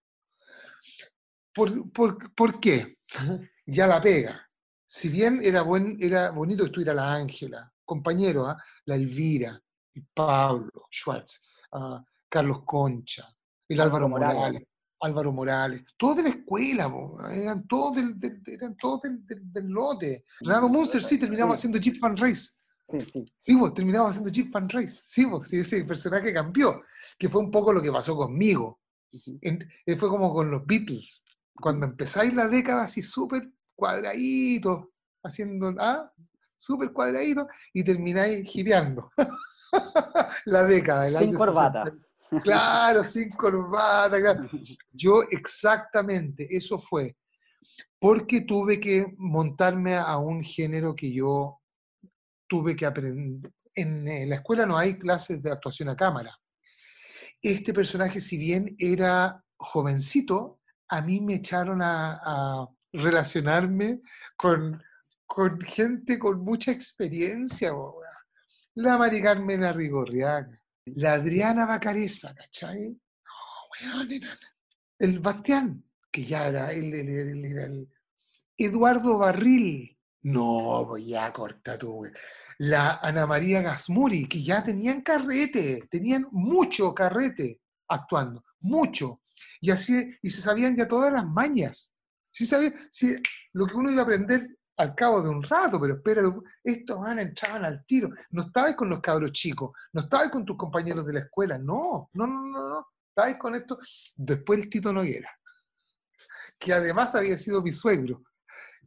¿Por, 1.53 1.91
por, 1.91 2.33
¿por 2.33 2.61
qué? 2.61 2.99
ya 3.69 3.87
la 3.87 4.01
pega. 4.01 4.49
Si 4.85 5.09
bien 5.09 5.39
era, 5.43 5.61
buen, 5.61 5.97
era 5.99 6.31
bonito 6.31 6.63
que 6.63 6.67
estuviera 6.67 6.93
la 6.93 7.13
Ángela, 7.13 7.71
compañero, 7.85 8.47
¿ah? 8.47 8.57
la 8.85 8.95
Elvira, 8.95 9.61
Pablo 10.13 10.87
Schwartz, 10.91 11.41
ah, 11.73 12.03
Carlos 12.27 12.63
Concha, 12.65 13.27
el 13.67 13.79
Álvaro 13.81 14.09
Morales. 14.09 14.63
Álvaro 15.01 15.31
Morales, 15.31 15.85
todos 15.95 16.17
de 16.17 16.23
la 16.23 16.29
escuela, 16.29 16.91
eran 17.31 17.65
todos 17.67 17.95
del, 17.95 18.15
eran 18.47 18.75
todos 18.75 19.01
del, 19.03 19.67
lote. 19.67 20.25
Renato 20.41 20.67
Munster 20.67 21.01
sí 21.01 21.17
terminaba 21.17 21.53
haciendo 21.53 21.77
Jeep 21.77 21.99
Fan 21.99 22.17
Race. 22.17 22.49
Sí, 22.83 23.01
sí. 23.01 23.33
Sí, 23.37 23.55
pues, 23.55 23.73
terminaba 23.73 24.09
haciendo 24.09 24.29
Jeep 24.29 24.51
Fan 24.51 24.67
Race. 24.67 25.01
Sí, 25.05 25.25
pues, 25.25 25.47
sí, 25.47 25.59
ese 25.59 25.85
personaje 25.85 26.33
cambió, 26.33 26.81
que 27.17 27.29
fue 27.29 27.41
un 27.41 27.49
poco 27.49 27.71
lo 27.71 27.81
que 27.81 27.91
pasó 27.91 28.15
conmigo. 28.15 28.81
Eh, 29.41 29.95
fue 29.95 30.09
como 30.09 30.33
con 30.33 30.51
los 30.51 30.65
Beatles. 30.65 31.23
Cuando 31.53 31.85
empezáis 31.85 32.33
la 32.33 32.47
década 32.47 32.83
así 32.83 33.01
súper 33.01 33.49
cuadradito, 33.79 34.91
haciendo, 35.23 35.73
¿ah? 35.79 36.11
Súper 36.55 36.91
cuadradito, 36.91 37.47
y 37.73 37.83
termináis 37.83 38.47
gireando. 38.47 39.11
la 40.45 40.63
década 40.65 41.03
del 41.03 41.17
Sin 41.19 41.33
corbata. 41.33 41.93
Claro, 42.43 43.03
sin 43.03 43.29
corbata. 43.29 44.17
Yo 44.91 45.23
exactamente, 45.31 46.47
eso 46.55 46.77
fue. 46.77 47.15
Porque 47.97 48.41
tuve 48.41 48.79
que 48.79 49.13
montarme 49.17 49.95
a 49.95 50.17
un 50.17 50.43
género 50.43 50.95
que 50.95 51.11
yo 51.11 51.61
tuve 52.47 52.75
que 52.75 52.85
aprender. 52.85 53.51
En 53.73 54.29
la 54.29 54.35
escuela 54.35 54.65
no 54.65 54.77
hay 54.77 54.99
clases 54.99 55.41
de 55.41 55.51
actuación 55.51 55.89
a 55.89 55.95
cámara. 55.95 56.37
Este 57.41 57.73
personaje, 57.73 58.19
si 58.19 58.37
bien 58.37 58.75
era 58.77 59.41
jovencito, 59.57 60.59
a 60.89 61.01
mí 61.01 61.21
me 61.21 61.35
echaron 61.35 61.81
a 61.81 62.67
relacionarme 62.93 64.01
con, 64.35 64.81
con 65.25 65.59
gente 65.61 66.17
con 66.17 66.39
mucha 66.41 66.71
experiencia, 66.71 67.71
la 68.75 68.97
Mari 68.97 69.21
Carmen 69.21 69.63
Arrigorriaga, 69.63 70.59
la 70.85 71.13
Adriana 71.13 71.65
Bacareza, 71.65 72.33
¿cachai? 72.33 72.97
No, 73.81 74.05
el 74.99 75.19
Bastián, 75.19 75.83
que 76.11 76.25
ya 76.25 76.47
era, 76.47 76.71
era 76.71 77.63
el 77.65 77.89
Eduardo 78.57 79.17
Barril, 79.17 79.97
no, 80.23 80.85
voy 80.85 81.07
ya 81.07 81.31
corta 81.31 81.77
tú, 81.77 82.05
La 82.57 82.97
Ana 82.97 83.25
María 83.25 83.61
Gasmuri, 83.61 84.27
que 84.27 84.43
ya 84.43 84.61
tenían 84.63 85.01
carrete, 85.01 85.87
tenían 85.89 86.27
mucho 86.31 86.93
carrete 86.93 87.61
actuando, 87.87 88.43
mucho. 88.59 89.21
Y 89.61 89.71
así, 89.71 90.11
y 90.21 90.29
se 90.29 90.41
sabían 90.41 90.75
ya 90.75 90.87
todas 90.87 91.13
las 91.13 91.25
mañas. 91.25 91.95
Sí, 92.39 92.45
sabía, 92.45 92.71
sí, 92.89 93.21
lo 93.51 93.65
que 93.65 93.75
uno 93.75 93.91
iba 93.91 93.99
a 93.99 94.03
aprender 94.05 94.47
al 94.77 94.95
cabo 94.95 95.21
de 95.21 95.27
un 95.27 95.43
rato, 95.43 95.77
pero 95.77 95.95
espera, 95.95 96.21
estos 96.63 96.97
van, 96.97 97.19
entraban 97.19 97.65
al 97.65 97.85
tiro. 97.85 98.11
No 98.29 98.43
estabais 98.43 98.77
con 98.77 98.87
los 98.87 99.01
cabros 99.01 99.33
chicos, 99.33 99.71
no 99.91 99.99
estabais 99.99 100.31
con 100.31 100.45
tus 100.45 100.55
compañeros 100.55 101.05
de 101.05 101.11
la 101.11 101.19
escuela, 101.19 101.57
no, 101.57 102.09
no, 102.13 102.27
no, 102.27 102.45
no, 102.45 102.69
no. 102.69 102.87
estabais 103.09 103.35
con 103.37 103.55
esto. 103.55 103.77
Después 104.15 104.57
el 104.57 104.69
Tito 104.69 104.93
Noguera, 104.93 105.29
que 106.57 106.71
además 106.71 107.13
había 107.13 107.37
sido 107.37 107.61
mi 107.61 107.73
suegro 107.73 108.23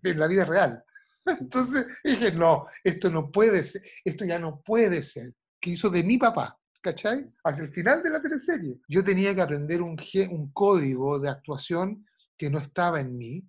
en 0.03 0.19
la 0.19 0.29
vida 0.29 0.47
real. 0.47 0.83
Entonces 1.27 1.87
dije, 2.03 2.33
no, 2.33 2.69
esto 2.83 3.11
no 3.11 3.31
puede 3.31 3.65
ser, 3.65 3.83
esto 4.03 4.25
ya 4.25 4.39
no 4.39 4.63
puede 4.63 5.03
ser, 5.03 5.35
que 5.61 5.69
hizo 5.69 5.91
de 5.91 6.03
mi 6.03 6.17
papá. 6.17 6.59
¿Cachai? 6.81 7.31
Hacia 7.45 7.65
el 7.65 7.71
final 7.71 8.03
de 8.03 8.11
la 8.11 8.23
teleserie. 8.23 8.81
Yo 8.89 9.05
tenía 9.05 9.35
que 9.35 9.43
aprender 9.43 9.83
un, 9.83 9.97
un 10.31 10.53
código 10.53 11.21
de 11.21 11.29
actuación 11.29 12.07
que 12.37 12.51
no 12.51 12.59
estaba 12.59 13.01
en 13.01 13.17
mí, 13.17 13.45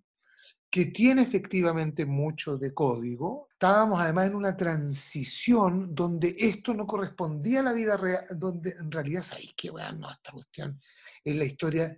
que 0.73 0.87
tiene 0.87 1.21
efectivamente 1.21 2.03
mucho 2.03 2.57
de 2.57 2.73
código. 2.73 3.47
Estábamos 3.51 4.01
además 4.01 4.27
en 4.27 4.35
una 4.35 4.57
transición 4.57 5.93
donde 5.93 6.35
esto 6.35 6.73
no 6.73 6.87
correspondía 6.87 7.59
a 7.59 7.63
la 7.63 7.73
vida 7.73 7.95
real, 7.95 8.25
donde 8.31 8.71
en 8.71 8.91
realidad, 8.91 9.21
¿sabéis 9.21 9.53
no, 9.95 10.09
esta 10.09 10.31
cuestión 10.31 10.81
es 11.23 11.35
la 11.35 11.45
historia, 11.45 11.95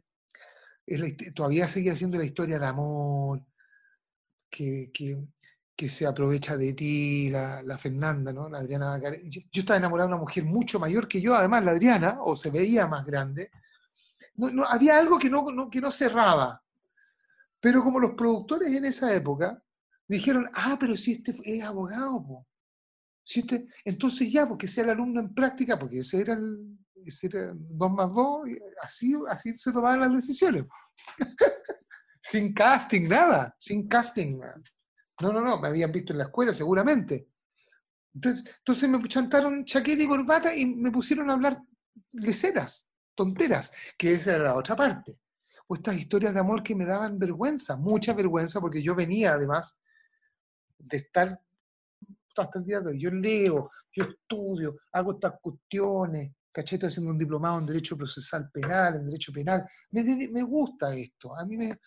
todavía 1.34 1.70
seguía 1.70 1.96
siendo 1.96 2.18
la 2.18 2.26
historia 2.26 2.60
de 2.60 2.66
amor, 2.66 3.46
que, 4.50 4.92
que, 4.92 5.90
se 5.90 6.06
aprovecha 6.06 6.58
de 6.58 6.74
ti, 6.74 7.30
la, 7.30 7.78
Fernanda, 7.78 8.34
¿no? 8.34 8.50
La 8.50 8.60
Adriana 8.60 9.00
yo, 9.24 9.42
yo, 9.52 9.62
estaba 9.62 9.78
enamorado 9.78 10.10
de 10.10 10.16
una 10.16 10.22
mujer 10.22 10.44
mucho 10.44 10.80
mayor 10.80 11.08
que 11.08 11.22
yo, 11.22 11.34
además 11.34 11.64
la 11.64 11.72
Adriana, 11.72 12.18
o 12.20 12.36
se 12.36 12.52
veía 12.52 12.88
más 12.88 13.06
grande. 13.06 13.52
No, 14.36 14.66
había 14.66 14.98
algo 14.98 15.18
que 15.18 15.30
no, 15.30 15.70
que 15.70 15.80
no 15.80 15.92
cerraba 15.92 16.62
pero 17.66 17.84
como 17.84 18.00
los 18.00 18.14
productores 18.14 18.72
en 18.72 18.86
esa 18.86 19.12
época 19.12 19.60
dijeron, 20.08 20.48
ah, 20.54 20.78
pero 20.80 20.96
si 20.96 21.14
este 21.14 21.34
es 21.44 21.64
abogado, 21.64 22.46
este, 23.26 23.68
entonces 23.84 24.32
ya, 24.32 24.48
porque 24.48 24.68
sea 24.68 24.84
el 24.84 24.92
alumno 24.92 25.20
en 25.20 25.34
práctica, 25.34 25.80
porque 25.80 25.98
ese 25.98 26.22
era 26.22 26.34
el 26.36 26.78
ese 27.04 27.26
era 27.26 27.54
dos 27.56 27.92
más 27.92 28.14
dos, 28.14 28.48
así, 28.84 29.16
así 29.28 29.56
se 29.56 29.72
tomaban 29.72 30.00
las 30.02 30.14
decisiones. 30.14 30.66
sin 32.22 32.54
casting, 32.54 33.08
nada, 33.08 33.56
sin 33.58 33.88
casting. 33.88 34.40
No, 35.20 35.34
no, 35.34 35.42
no, 35.42 35.60
me 35.60 35.70
habían 35.70 35.92
visto 35.92 36.14
en 36.14 36.20
la 36.20 36.26
escuela 36.26 36.54
seguramente. 36.54 37.30
Entonces, 38.14 38.46
entonces 38.60 38.88
me 38.88 39.08
chantaron 39.08 39.66
chaqueta 39.66 40.04
y 40.04 40.08
corbata 40.08 40.56
y 40.56 40.68
me 40.68 40.92
pusieron 40.92 41.32
a 41.32 41.34
hablar 41.34 41.60
leceras, 42.12 42.92
tonteras, 43.16 43.72
que 43.98 44.14
esa 44.14 44.36
era 44.36 44.44
la 44.44 44.56
otra 44.56 44.76
parte 44.76 45.20
o 45.68 45.76
estas 45.76 45.98
historias 45.98 46.34
de 46.34 46.40
amor 46.40 46.62
que 46.62 46.76
me 46.76 46.86
daban 46.86 47.18
vergüenza, 47.18 47.76
mucha 47.76 48.14
vergüenza, 48.14 48.60
porque 48.62 48.82
yo 48.82 48.96
venía 48.96 49.34
además 49.34 49.80
de 50.78 50.98
estar 50.98 51.40
hasta 52.38 52.60
el 52.60 52.66
día 52.66 52.82
de 52.82 52.92
hoy. 52.92 53.00
Yo 53.00 53.12
leo, 53.12 53.72
yo 53.94 54.04
estudio, 54.04 54.78
hago 54.92 55.14
estas 55.14 55.34
cuestiones, 55.42 56.34
caché, 56.52 56.76
estoy 56.76 56.90
haciendo 56.90 57.12
un 57.12 57.18
diplomado 57.18 57.60
en 57.60 57.66
Derecho 57.66 57.98
Procesal 57.98 58.50
Penal, 58.52 58.96
en 58.96 59.06
Derecho 59.06 59.32
Penal. 59.32 59.66
Me, 59.92 60.04
me 60.04 60.44
gusta 60.44 60.94
esto. 60.94 61.36
A 61.36 61.46
mí 61.46 61.58
me 61.58 61.80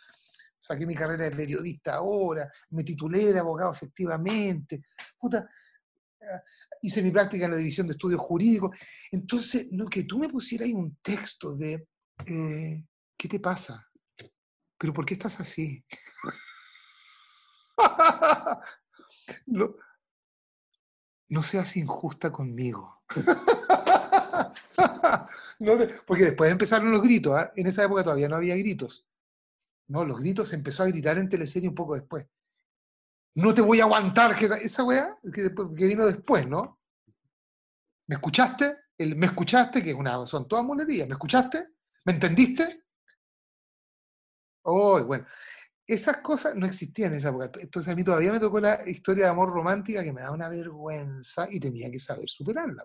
saqué 0.58 0.84
mi 0.84 0.94
carrera 0.94 1.24
de 1.24 1.36
periodista 1.36 1.94
ahora, 1.94 2.50
me 2.70 2.82
titulé 2.82 3.32
de 3.32 3.38
abogado 3.38 3.72
efectivamente. 3.72 4.82
Puta, 5.18 5.48
eh, 6.20 6.40
hice 6.82 7.02
mi 7.02 7.10
práctica 7.10 7.44
en 7.44 7.52
la 7.52 7.56
División 7.56 7.86
de 7.86 7.92
Estudios 7.92 8.20
Jurídicos. 8.20 8.76
Entonces, 9.10 9.68
no, 9.70 9.86
que 9.86 10.04
tú 10.04 10.18
me 10.18 10.28
pusieras 10.28 10.66
ahí 10.66 10.74
un 10.74 10.96
texto 11.02 11.54
de 11.54 11.86
eh, 12.26 12.84
¿qué 13.18 13.28
te 13.28 13.40
pasa? 13.40 13.90
¿Pero 14.78 14.94
por 14.94 15.04
qué 15.04 15.14
estás 15.14 15.40
así? 15.40 15.84
no, 19.46 19.74
seas 21.42 21.76
injusta 21.76 22.30
conmigo. 22.30 23.02
porque 26.06 26.24
después 26.24 26.52
empezaron 26.52 26.92
los 26.92 27.02
gritos. 27.02 27.34
¿ah? 27.36 27.52
En 27.56 27.66
esa 27.66 27.82
época 27.84 28.04
todavía 28.04 28.28
no 28.28 28.36
había 28.36 28.54
gritos. 28.56 29.08
No, 29.88 30.04
los 30.04 30.20
gritos 30.20 30.48
se 30.48 30.56
empezó 30.56 30.84
a 30.84 30.88
gritar 30.88 31.18
en 31.18 31.28
teleserie 31.28 31.68
un 31.68 31.74
poco 31.74 31.94
después. 31.94 32.26
No 33.34 33.52
te 33.52 33.62
voy 33.62 33.80
a 33.80 33.84
aguantar. 33.84 34.36
esa 34.62 34.84
weá 34.84 35.18
que, 35.32 35.50
vino 35.86 36.06
después, 36.06 36.46
¿no? 36.46 36.78
¿Me 38.06 38.14
escuchaste? 38.14 38.76
¿Me 38.98 39.26
escuchaste? 39.26 39.82
Que 39.82 39.96
son 40.26 40.46
todas 40.46 40.64
monedas. 40.64 41.08
¿Me 41.08 41.14
escuchaste? 41.14 41.70
¿Me 42.04 42.12
entendiste? 42.12 42.84
Oh, 44.70 45.02
bueno, 45.02 45.26
esas 45.86 46.18
cosas 46.18 46.54
no 46.54 46.66
existían 46.66 47.12
en 47.12 47.18
esa 47.18 47.30
época. 47.30 47.50
Entonces 47.58 47.90
a 47.90 47.96
mí 47.96 48.04
todavía 48.04 48.32
me 48.32 48.38
tocó 48.38 48.60
la 48.60 48.86
historia 48.86 49.24
de 49.24 49.30
amor 49.30 49.50
romántica 49.50 50.04
que 50.04 50.12
me 50.12 50.20
da 50.20 50.30
una 50.30 50.48
vergüenza 50.50 51.48
y 51.50 51.58
tenía 51.58 51.90
que 51.90 51.98
saber 51.98 52.28
superarla. 52.28 52.84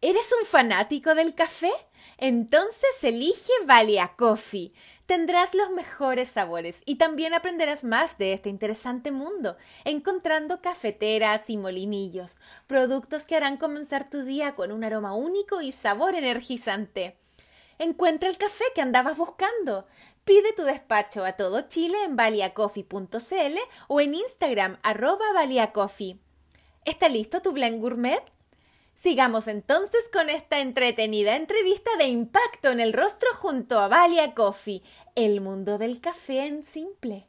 ¿Eres 0.00 0.32
un 0.40 0.46
fanático 0.46 1.14
del 1.14 1.34
café? 1.34 1.70
Entonces 2.18 3.02
elige 3.02 3.52
Valia 3.66 4.14
Coffee 4.16 4.72
tendrás 5.08 5.54
los 5.54 5.70
mejores 5.70 6.28
sabores 6.28 6.82
y 6.84 6.96
también 6.96 7.32
aprenderás 7.32 7.82
más 7.82 8.18
de 8.18 8.34
este 8.34 8.50
interesante 8.50 9.10
mundo, 9.10 9.56
encontrando 9.86 10.60
cafeteras 10.60 11.48
y 11.48 11.56
molinillos, 11.56 12.38
productos 12.66 13.24
que 13.24 13.34
harán 13.34 13.56
comenzar 13.56 14.10
tu 14.10 14.22
día 14.24 14.54
con 14.54 14.70
un 14.70 14.84
aroma 14.84 15.14
único 15.14 15.62
y 15.62 15.72
sabor 15.72 16.14
energizante. 16.14 17.16
Encuentra 17.78 18.28
el 18.28 18.36
café 18.36 18.64
que 18.74 18.82
andabas 18.82 19.16
buscando. 19.16 19.86
Pide 20.26 20.52
tu 20.52 20.64
despacho 20.64 21.24
a 21.24 21.32
todo 21.32 21.62
Chile 21.62 21.96
en 22.04 22.14
valiacoffee.cl 22.14 23.58
o 23.86 24.00
en 24.02 24.14
Instagram 24.14 24.78
arroba 24.82 25.32
valiacoffee. 25.32 26.18
¿Está 26.84 27.08
listo 27.08 27.40
tu 27.40 27.52
blend 27.52 27.80
gourmet? 27.80 28.22
Sigamos 29.00 29.46
entonces 29.46 30.10
con 30.12 30.28
esta 30.28 30.58
entretenida 30.58 31.36
entrevista 31.36 31.88
de 32.00 32.08
impacto 32.08 32.72
en 32.72 32.80
el 32.80 32.92
rostro 32.92 33.28
junto 33.36 33.78
a 33.78 33.86
Valia 33.86 34.34
Coffee, 34.34 34.82
el 35.14 35.40
mundo 35.40 35.78
del 35.78 36.00
café 36.00 36.48
en 36.48 36.64
simple. 36.64 37.28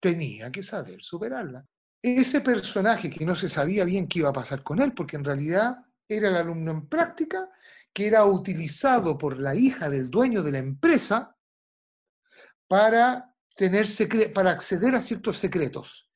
Tenía 0.00 0.50
que 0.50 0.62
saber 0.62 1.02
superarla. 1.02 1.66
Ese 2.00 2.40
personaje 2.40 3.10
que 3.10 3.26
no 3.26 3.34
se 3.34 3.50
sabía 3.50 3.84
bien 3.84 4.08
qué 4.08 4.20
iba 4.20 4.30
a 4.30 4.32
pasar 4.32 4.62
con 4.62 4.80
él, 4.80 4.94
porque 4.94 5.16
en 5.16 5.24
realidad 5.24 5.76
era 6.08 6.30
el 6.30 6.36
alumno 6.36 6.70
en 6.70 6.88
práctica, 6.88 7.50
que 7.92 8.06
era 8.06 8.24
utilizado 8.24 9.18
por 9.18 9.38
la 9.38 9.54
hija 9.54 9.90
del 9.90 10.08
dueño 10.10 10.42
de 10.42 10.52
la 10.52 10.58
empresa 10.58 11.34
para, 12.68 13.34
tener 13.56 13.86
para 14.34 14.50
acceder 14.50 14.94
a 14.94 15.00
ciertos 15.00 15.38
secretos. 15.38 16.10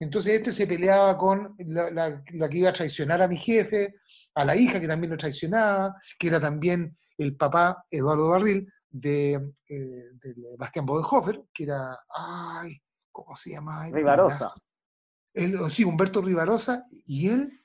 Entonces 0.00 0.34
este 0.34 0.52
se 0.52 0.66
peleaba 0.66 1.16
con 1.16 1.54
la, 1.58 2.22
que 2.24 2.58
iba 2.58 2.70
a 2.70 2.72
traicionar 2.72 3.22
a 3.22 3.28
mi 3.28 3.36
jefe, 3.36 3.94
a 4.34 4.44
la 4.44 4.56
hija 4.56 4.80
que 4.80 4.88
también 4.88 5.12
lo 5.12 5.16
traicionaba, 5.16 5.96
que 6.18 6.28
era 6.28 6.40
también 6.40 6.96
el 7.16 7.36
papá 7.36 7.84
Eduardo 7.90 8.28
Barril 8.28 8.70
de, 8.90 9.52
eh, 9.68 10.10
Bastián 10.58 10.86
Bodenhofer, 10.86 11.42
que 11.52 11.64
era, 11.64 11.98
ay, 12.08 12.76
¿cómo 13.10 13.34
se 13.34 13.50
llama? 13.50 13.88
Rivarosa. 13.88 14.52
sí, 15.70 15.84
Humberto 15.84 16.20
Rivarosa, 16.20 16.86
y 17.06 17.28
él, 17.28 17.60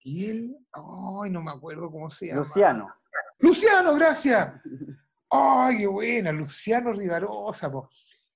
y 0.00 0.26
él, 0.30 0.56
ay, 0.72 1.30
no 1.30 1.42
me 1.42 1.50
acuerdo 1.50 1.90
cómo 1.90 2.10
se 2.10 2.28
llama. 2.28 2.40
Luciano. 2.40 2.94
Luciano, 3.38 3.94
gracias. 3.94 4.54
¡Ay, 5.30 5.78
qué 5.78 5.86
buena! 5.86 6.32
Luciano 6.32 6.92
Rivarosa. 6.92 7.70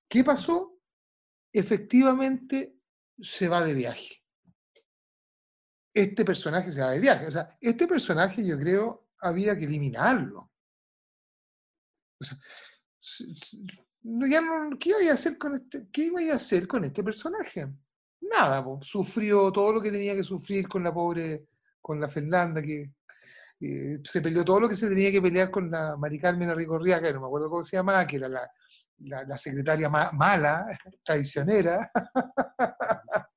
¿Qué 0.09 0.25
pasó? 0.25 0.79
Efectivamente 1.53 2.77
se 3.19 3.49
va 3.49 3.65
de 3.65 3.75
viaje. 3.75 4.23
Este 5.93 6.25
personaje 6.25 6.71
se 6.71 6.81
va 6.81 6.91
de 6.91 7.01
viaje. 7.01 7.27
O 7.27 7.31
sea, 7.31 7.57
este 7.61 7.87
personaje 7.87 8.45
yo 8.47 8.59
creo 8.59 9.09
había 9.21 9.57
que 9.57 9.65
eliminarlo. 9.65 10.51
O 12.21 12.25
sea, 12.25 12.39
¿qué 14.79 14.91
iba 14.91 15.11
a 15.11 15.15
hacer 15.15 15.39
con 15.39 15.57
este, 15.57 15.89
qué 15.91 16.05
iba 16.05 16.21
a 16.33 16.37
hacer 16.37 16.67
con 16.67 16.85
este 16.85 17.03
personaje? 17.03 17.69
Nada, 18.21 18.65
sufrió 18.83 19.51
todo 19.51 19.73
lo 19.73 19.81
que 19.81 19.91
tenía 19.91 20.15
que 20.15 20.23
sufrir 20.23 20.69
con 20.69 20.85
la 20.85 20.93
pobre, 20.93 21.49
con 21.81 22.01
la 22.01 22.09
Fernanda, 22.09 22.63
que 22.63 22.93
eh, 23.61 23.99
se 24.05 24.23
peleó 24.23 24.45
todo 24.45 24.61
lo 24.61 24.69
que 24.69 24.77
se 24.77 24.89
tenía 24.89 25.13
que 25.13 25.21
pelear 25.21 25.51
con 25.51 25.71
la 25.71 25.97
Mari 25.97 26.19
Carmen 26.19 26.51
Arrigorriaga, 26.51 27.09
que 27.09 27.15
no 27.15 27.21
me 27.21 27.27
acuerdo 27.27 27.51
cómo 27.51 27.63
se 27.63 27.77
llamaba, 27.77 28.07
que 28.07 28.17
era 28.17 28.29
la, 28.29 28.51
la, 28.99 29.37
secretaria 29.37 29.89
mala, 29.89 30.67
traicionera. 31.05 31.91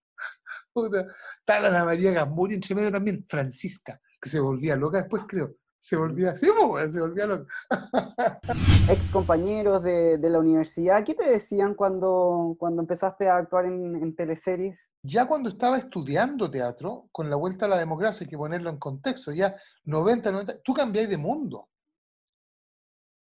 Tal 1.46 1.66
Ana 1.66 1.86
María 1.86 2.12
Gamburi, 2.12 2.56
entre 2.56 2.74
medio 2.74 2.92
también, 2.92 3.26
Francisca, 3.28 4.00
que 4.20 4.30
se 4.30 4.40
volvía 4.40 4.76
loca 4.76 5.00
después, 5.00 5.24
creo. 5.28 5.56
Se 5.84 5.98
volvía 5.98 6.32
así, 6.32 6.46
se 6.46 7.02
volvía 7.02 7.26
loco. 7.26 7.46
Ex 8.90 9.12
compañeros 9.12 9.84
de, 9.84 10.18
la 10.18 10.40
universidad, 10.40 11.04
¿qué 11.04 11.14
te 11.14 11.30
decían 11.30 11.74
cuando, 11.76 12.56
cuando 12.58 12.82
empezaste 12.82 13.28
a 13.28 13.36
actuar 13.36 13.66
en, 13.66 14.16
teleseries? 14.16 14.80
Ya 15.02 15.28
cuando 15.28 15.50
estaba 15.50 15.78
estudiando 15.78 16.50
teatro, 16.50 17.10
con 17.12 17.30
la 17.30 17.36
vuelta 17.36 17.66
a 17.66 17.68
la 17.68 17.80
democracia, 17.80 18.24
hay 18.24 18.30
que 18.30 18.38
ponerlo 18.38 18.70
en 18.70 18.78
contexto, 18.78 19.34
ya 19.34 19.58
90, 19.84 20.32
90, 20.32 20.62
tú 20.62 20.74
cambiáis 20.74 21.10
de 21.10 21.18
mundo. 21.18 21.68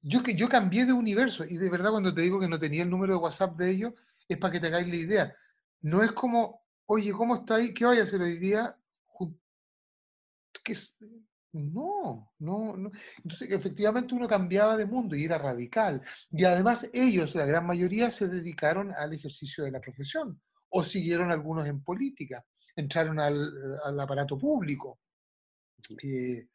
Yo, 0.02 0.20
yo 0.22 0.50
cambié 0.50 0.86
de 0.86 0.92
universo 0.92 1.46
y 1.46 1.58
de 1.58 1.70
verdad 1.70 1.92
cuando 1.92 2.14
te 2.14 2.24
digo 2.24 2.42
que 2.42 2.50
no 2.50 2.60
tenía 2.60 2.84
el 2.84 2.90
número 2.90 3.14
de 3.14 3.20
WhatsApp 3.20 3.56
de 3.56 3.72
ellos, 3.72 3.94
es 4.28 4.38
para 4.38 4.52
que 4.52 4.60
te 4.60 4.68
hagáis 4.68 4.90
la 4.90 4.96
idea. 4.96 5.36
No 5.80 6.04
es 6.04 6.12
como, 6.12 6.62
oye, 6.88 7.14
¿cómo 7.14 7.36
estáis? 7.36 7.74
¿Qué 7.74 7.86
vais 7.86 8.02
a 8.02 8.04
hacer 8.04 8.22
hoy 8.22 8.38
día? 8.38 8.76
Que 10.62 10.76
no, 11.54 12.34
no, 12.40 12.76
no. 12.76 12.92
Entonces, 13.18 13.52
efectivamente 13.52 14.16
uno 14.16 14.28
cambiaba 14.28 14.76
de 14.76 14.86
mundo 14.86 15.16
y 15.16 15.26
era 15.26 15.38
radical. 15.38 16.02
Y 16.32 16.44
además 16.44 16.90
ellos, 16.94 17.36
la 17.36 17.46
gran 17.46 17.66
mayoría, 17.66 18.10
se 18.12 18.28
dedicaron 18.28 18.92
al 18.92 19.14
ejercicio 19.14 19.64
de 19.64 19.72
la 19.72 19.80
profesión 19.80 20.42
o 20.70 20.84
siguieron 20.84 21.32
algunos 21.32 21.68
en 21.68 21.84
política, 21.84 22.44
entraron 22.76 23.20
al, 23.20 24.00
aparato 24.00 24.38
público. 24.38 25.00
Eh, 26.02 26.48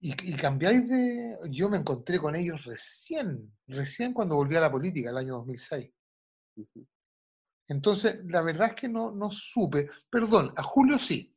y, 0.00 0.30
y, 0.30 0.34
cambiáis 0.34 0.88
de... 0.88 1.38
Yo 1.50 1.68
me 1.68 1.76
encontré 1.76 2.18
con 2.18 2.34
ellos 2.36 2.64
recién, 2.64 3.52
recién 3.66 4.14
cuando 4.14 4.36
volví 4.36 4.56
a 4.56 4.60
la 4.60 4.70
política, 4.70 5.10
el 5.10 5.18
año 5.18 5.34
2006. 5.34 5.90
Entonces, 7.68 8.24
la 8.26 8.42
verdad 8.42 8.68
es 8.68 8.74
que 8.74 8.88
no, 8.88 9.10
no 9.10 9.30
supe. 9.30 9.90
Perdón, 10.08 10.52
a 10.56 10.62
Julio 10.62 10.98
sí. 10.98 11.35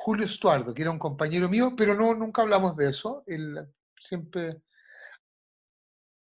Julio 0.00 0.26
Estuardo, 0.26 0.72
que 0.72 0.82
era 0.82 0.92
un 0.92 0.98
compañero 0.98 1.48
mío, 1.48 1.74
pero 1.76 1.92
no, 1.92 2.14
nunca 2.14 2.42
hablamos 2.42 2.76
de 2.76 2.88
eso. 2.88 3.24
Él 3.26 3.68
siempre, 4.00 4.62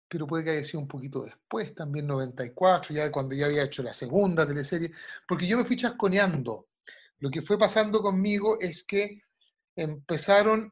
pero 0.08 0.28
puede 0.28 0.44
que 0.44 0.52
haya 0.52 0.64
sido 0.64 0.80
un 0.80 0.88
poquito 0.88 1.24
después, 1.24 1.74
también 1.74 2.06
94, 2.06 2.94
ya 2.94 3.12
cuando 3.12 3.34
ya 3.34 3.48
había 3.48 3.64
hecho 3.64 3.82
la 3.82 3.92
segunda 3.92 4.46
teleserie, 4.46 4.92
porque 5.28 5.48
yo 5.48 5.58
me 5.58 5.66
fui 5.66 5.76
chasconeando. 5.76 6.68
Lo 7.18 7.32
que 7.32 7.42
fue 7.42 7.58
pasando 7.58 8.00
conmigo 8.00 8.60
es 8.60 8.84
que 8.84 9.24
empezaron 9.76 10.72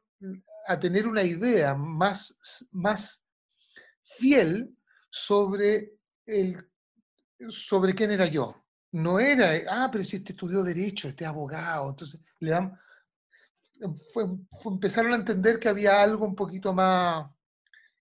a 0.68 0.78
tener 0.78 1.08
una 1.08 1.24
idea 1.24 1.74
más, 1.74 2.68
más 2.70 3.26
fiel 4.00 4.76
sobre, 5.10 5.94
el, 6.24 6.70
sobre 7.48 7.96
quién 7.96 8.12
era 8.12 8.26
yo. 8.26 8.64
No 8.92 9.18
era, 9.18 9.50
ah, 9.68 9.88
pero 9.90 10.04
si 10.04 10.18
este 10.18 10.32
estudió 10.32 10.62
Derecho, 10.62 11.08
este 11.08 11.26
abogado, 11.26 11.90
entonces 11.90 12.22
le 12.38 12.50
dan 12.52 12.78
empezaron 14.64 15.12
a 15.12 15.16
entender 15.16 15.58
que 15.58 15.68
había 15.68 16.02
algo 16.02 16.24
un 16.24 16.34
poquito 16.34 16.72
más, 16.72 17.30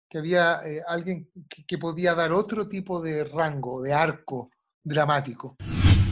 que 0.09 0.17
había 0.17 0.61
eh, 0.65 0.81
alguien 0.87 1.29
que, 1.67 1.77
podía 1.77 2.13
dar 2.13 2.31
otro 2.31 2.67
tipo 2.67 3.01
de 3.01 3.23
rango, 3.23 3.81
de 3.81 3.93
arco 3.93 4.51
dramático. 4.83 5.57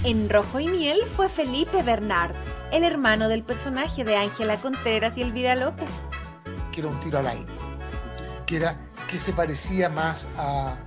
En 0.03 0.29
Rojo 0.29 0.60
y 0.60 0.67
Miel 0.69 1.05
fue 1.05 1.27
Felipe 1.27 1.84
Bernard, 1.84 2.36
el 2.71 2.84
hermano 2.84 3.27
del 3.27 3.43
personaje 3.43 4.03
de 4.05 4.15
Ángela 4.15 4.58
Contreras 4.58 5.17
y 5.17 5.21
Elvira 5.21 5.55
López. 5.55 5.91
Que 6.71 6.82
era 6.82 6.89
un 6.89 6.99
tiro 7.01 7.19
al 7.19 7.27
aire, 7.27 7.51
que, 8.45 8.58
era, 8.58 8.77
que 9.10 9.17
se 9.17 9.34
parecía 9.34 9.89
más 9.89 10.29
a, 10.38 10.77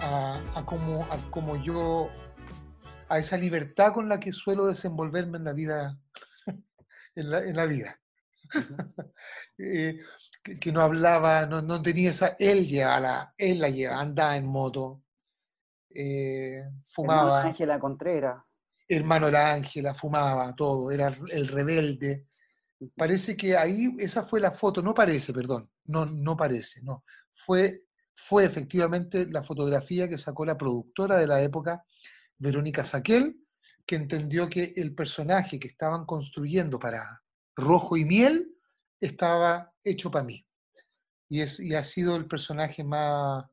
a, 0.00 0.64
como, 0.64 1.04
a 1.04 1.16
como 1.30 1.56
yo, 1.62 2.10
a 3.08 3.18
esa 3.18 3.36
libertad 3.36 3.92
con 3.92 4.08
la 4.08 4.18
que 4.18 4.32
suelo 4.32 4.66
desenvolverme 4.66 5.38
en 5.38 5.44
la 5.44 5.52
vida 5.52 5.98
en 7.14 7.56
la, 7.56 7.66
vida. 7.66 8.00
Eh, 9.58 10.00
que, 10.42 10.72
no 10.72 10.80
hablaba, 10.80 11.46
no, 11.46 11.82
tenía 11.82 12.10
esa, 12.10 12.36
él 12.38 12.66
la, 12.72 13.32
él 13.36 13.60
la 13.60 13.68
llevaba, 13.68 14.00
andaba 14.00 14.36
en 14.36 14.46
moto, 14.46 15.04
eh, 15.90 16.64
fumaba. 16.84 17.42
Ángela 17.44 17.78
Contreras. 17.78 18.42
Hermano 18.88 19.28
era 19.28 19.52
Ángela, 19.52 19.94
fumaba, 19.94 20.52
todo, 20.56 20.90
era 20.90 21.14
el 21.30 21.48
rebelde. 21.48 22.26
Parece 22.96 23.36
que 23.36 23.56
ahí, 23.56 23.94
esa 23.98 24.24
fue 24.24 24.40
la 24.40 24.50
foto, 24.50 24.82
no 24.82 24.92
parece, 24.92 25.32
perdón, 25.32 25.70
no, 25.84 26.06
no 26.06 26.36
parece, 26.36 26.82
no. 26.82 27.04
Fue, 27.32 27.78
fue 28.14 28.44
efectivamente 28.44 29.26
la 29.26 29.44
fotografía 29.44 30.08
que 30.08 30.18
sacó 30.18 30.44
la 30.44 30.58
productora 30.58 31.18
de 31.18 31.26
la 31.26 31.40
época, 31.40 31.84
Verónica 32.38 32.82
Saquel, 32.82 33.36
que 33.86 33.96
entendió 33.96 34.48
que 34.48 34.72
el 34.76 34.94
personaje 34.94 35.60
que 35.60 35.68
estaban 35.68 36.04
construyendo 36.04 36.78
para 36.78 37.21
Rojo 37.56 37.96
y 37.96 38.04
Miel 38.04 38.54
estaba 39.00 39.72
hecho 39.82 40.10
para 40.10 40.24
mí. 40.24 40.46
Y, 41.28 41.40
es, 41.40 41.60
y 41.60 41.74
ha 41.74 41.82
sido 41.82 42.16
el 42.16 42.26
personaje 42.26 42.84
más, 42.84 43.44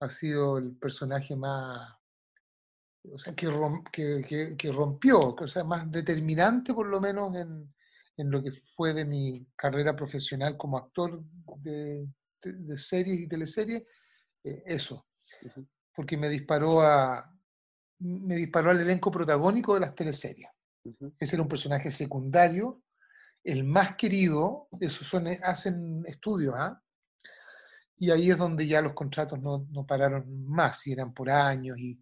ha 0.00 0.10
sido 0.10 0.58
el 0.58 0.76
personaje 0.76 1.34
más, 1.36 1.94
o 3.12 3.18
sea, 3.18 3.34
que, 3.34 3.48
que, 3.92 4.56
que, 4.56 4.72
rompió, 4.72 5.34
o 5.34 5.48
sea, 5.48 5.64
más 5.64 5.90
determinante 5.90 6.72
por 6.72 6.86
lo 6.86 7.00
menos 7.00 7.34
en, 7.34 7.74
en, 8.16 8.30
lo 8.30 8.42
que 8.42 8.52
fue 8.52 8.94
de 8.94 9.04
mi 9.04 9.44
carrera 9.56 9.96
profesional 9.96 10.56
como 10.56 10.78
actor 10.78 11.20
de, 11.58 12.06
de, 12.42 12.78
series 12.78 13.20
y 13.20 13.28
teleseries, 13.28 13.82
eh, 14.44 14.62
eso. 14.66 15.06
Porque 15.94 16.16
me 16.16 16.28
disparó 16.28 16.82
a, 16.82 17.32
me 17.98 18.36
disparó 18.36 18.70
al 18.70 18.80
elenco 18.80 19.10
protagónico 19.10 19.74
de 19.74 19.80
las 19.80 19.94
teleseries. 19.94 20.48
Ese 21.18 21.36
era 21.36 21.42
un 21.42 21.48
personaje 21.48 21.90
secundario, 21.90 22.82
el 23.44 23.64
más 23.64 23.96
querido, 23.96 24.68
eso 24.80 25.04
son, 25.04 25.26
eh, 25.26 25.40
hacen 25.42 26.04
estudios, 26.06 26.54
¿ah? 26.56 26.80
Y 27.98 28.10
ahí 28.10 28.30
es 28.30 28.38
donde 28.38 28.66
ya 28.66 28.80
los 28.80 28.94
contratos 28.94 29.40
no, 29.40 29.66
no, 29.70 29.86
pararon 29.86 30.44
más, 30.48 30.86
y 30.86 30.92
eran 30.92 31.14
por 31.14 31.30
años 31.30 31.78
y 31.78 32.00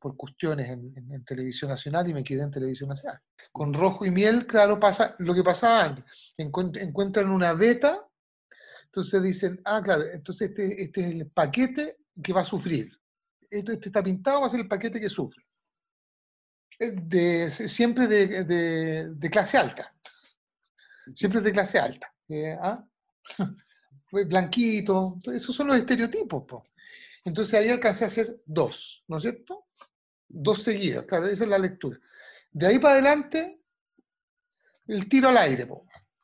por 0.00 0.16
cuestiones 0.16 0.68
en, 0.68 1.24
televisión 1.24 1.70
nacional, 1.70 2.08
y 2.08 2.14
me 2.14 2.24
quedé 2.24 2.42
en 2.42 2.50
televisión 2.50 2.88
nacional. 2.88 3.20
Con 3.52 3.72
Rojo 3.72 4.04
y 4.04 4.10
Miel, 4.10 4.46
claro, 4.46 4.80
pasa 4.80 5.14
lo 5.18 5.34
que 5.34 5.44
pasaba 5.44 5.84
antes. 5.84 6.04
encuentran 6.36 7.30
una 7.30 7.52
beta, 7.52 8.04
entonces 8.86 9.22
dicen, 9.22 9.60
ah, 9.64 9.80
claro, 9.82 10.04
entonces 10.12 10.50
este, 10.50 10.82
este 10.82 11.00
es 11.00 11.06
el 11.12 11.30
paquete 11.30 11.98
que 12.22 12.32
va 12.32 12.40
a 12.40 12.44
sufrir 12.44 12.90
este, 13.50 13.88
está 13.88 14.02
pintado, 14.02 14.40
va 14.40 14.46
a 14.46 14.50
ser 14.50 14.60
el 14.60 14.68
paquete 14.68 15.00
que 15.00 15.08
sufre. 15.08 15.42
Eh, 16.78 16.92
de, 16.92 17.50
siempre 17.50 18.06
de, 18.06 18.44
de, 19.14 19.30
clase 19.30 19.56
alta. 19.56 19.94
Siempre 21.14 21.40
de 21.40 21.52
clase 21.52 21.78
alta. 21.78 22.12
Eh, 22.28 22.56
¿ah? 22.60 22.84
Blanquito, 24.10 25.18
esos 25.32 25.54
son 25.54 25.68
los 25.68 25.78
estereotipos. 25.78 26.44
Entonces 27.24 27.54
ahí 27.54 27.68
alcancé 27.68 28.04
a 28.04 28.06
hacer 28.06 28.40
dos, 28.44 29.04
¿no 29.08 29.16
es 29.16 29.22
cierto? 29.22 29.66
Dos 30.28 30.62
seguidas, 30.62 31.04
claro, 31.04 31.26
esa 31.26 31.44
es 31.44 31.50
la 31.50 31.58
lectura. 31.58 31.98
De 32.50 32.66
ahí 32.66 32.78
para 32.78 32.94
adelante, 32.94 33.60
el 34.86 35.08
tiro 35.08 35.28
al 35.28 35.36
aire, 35.38 35.68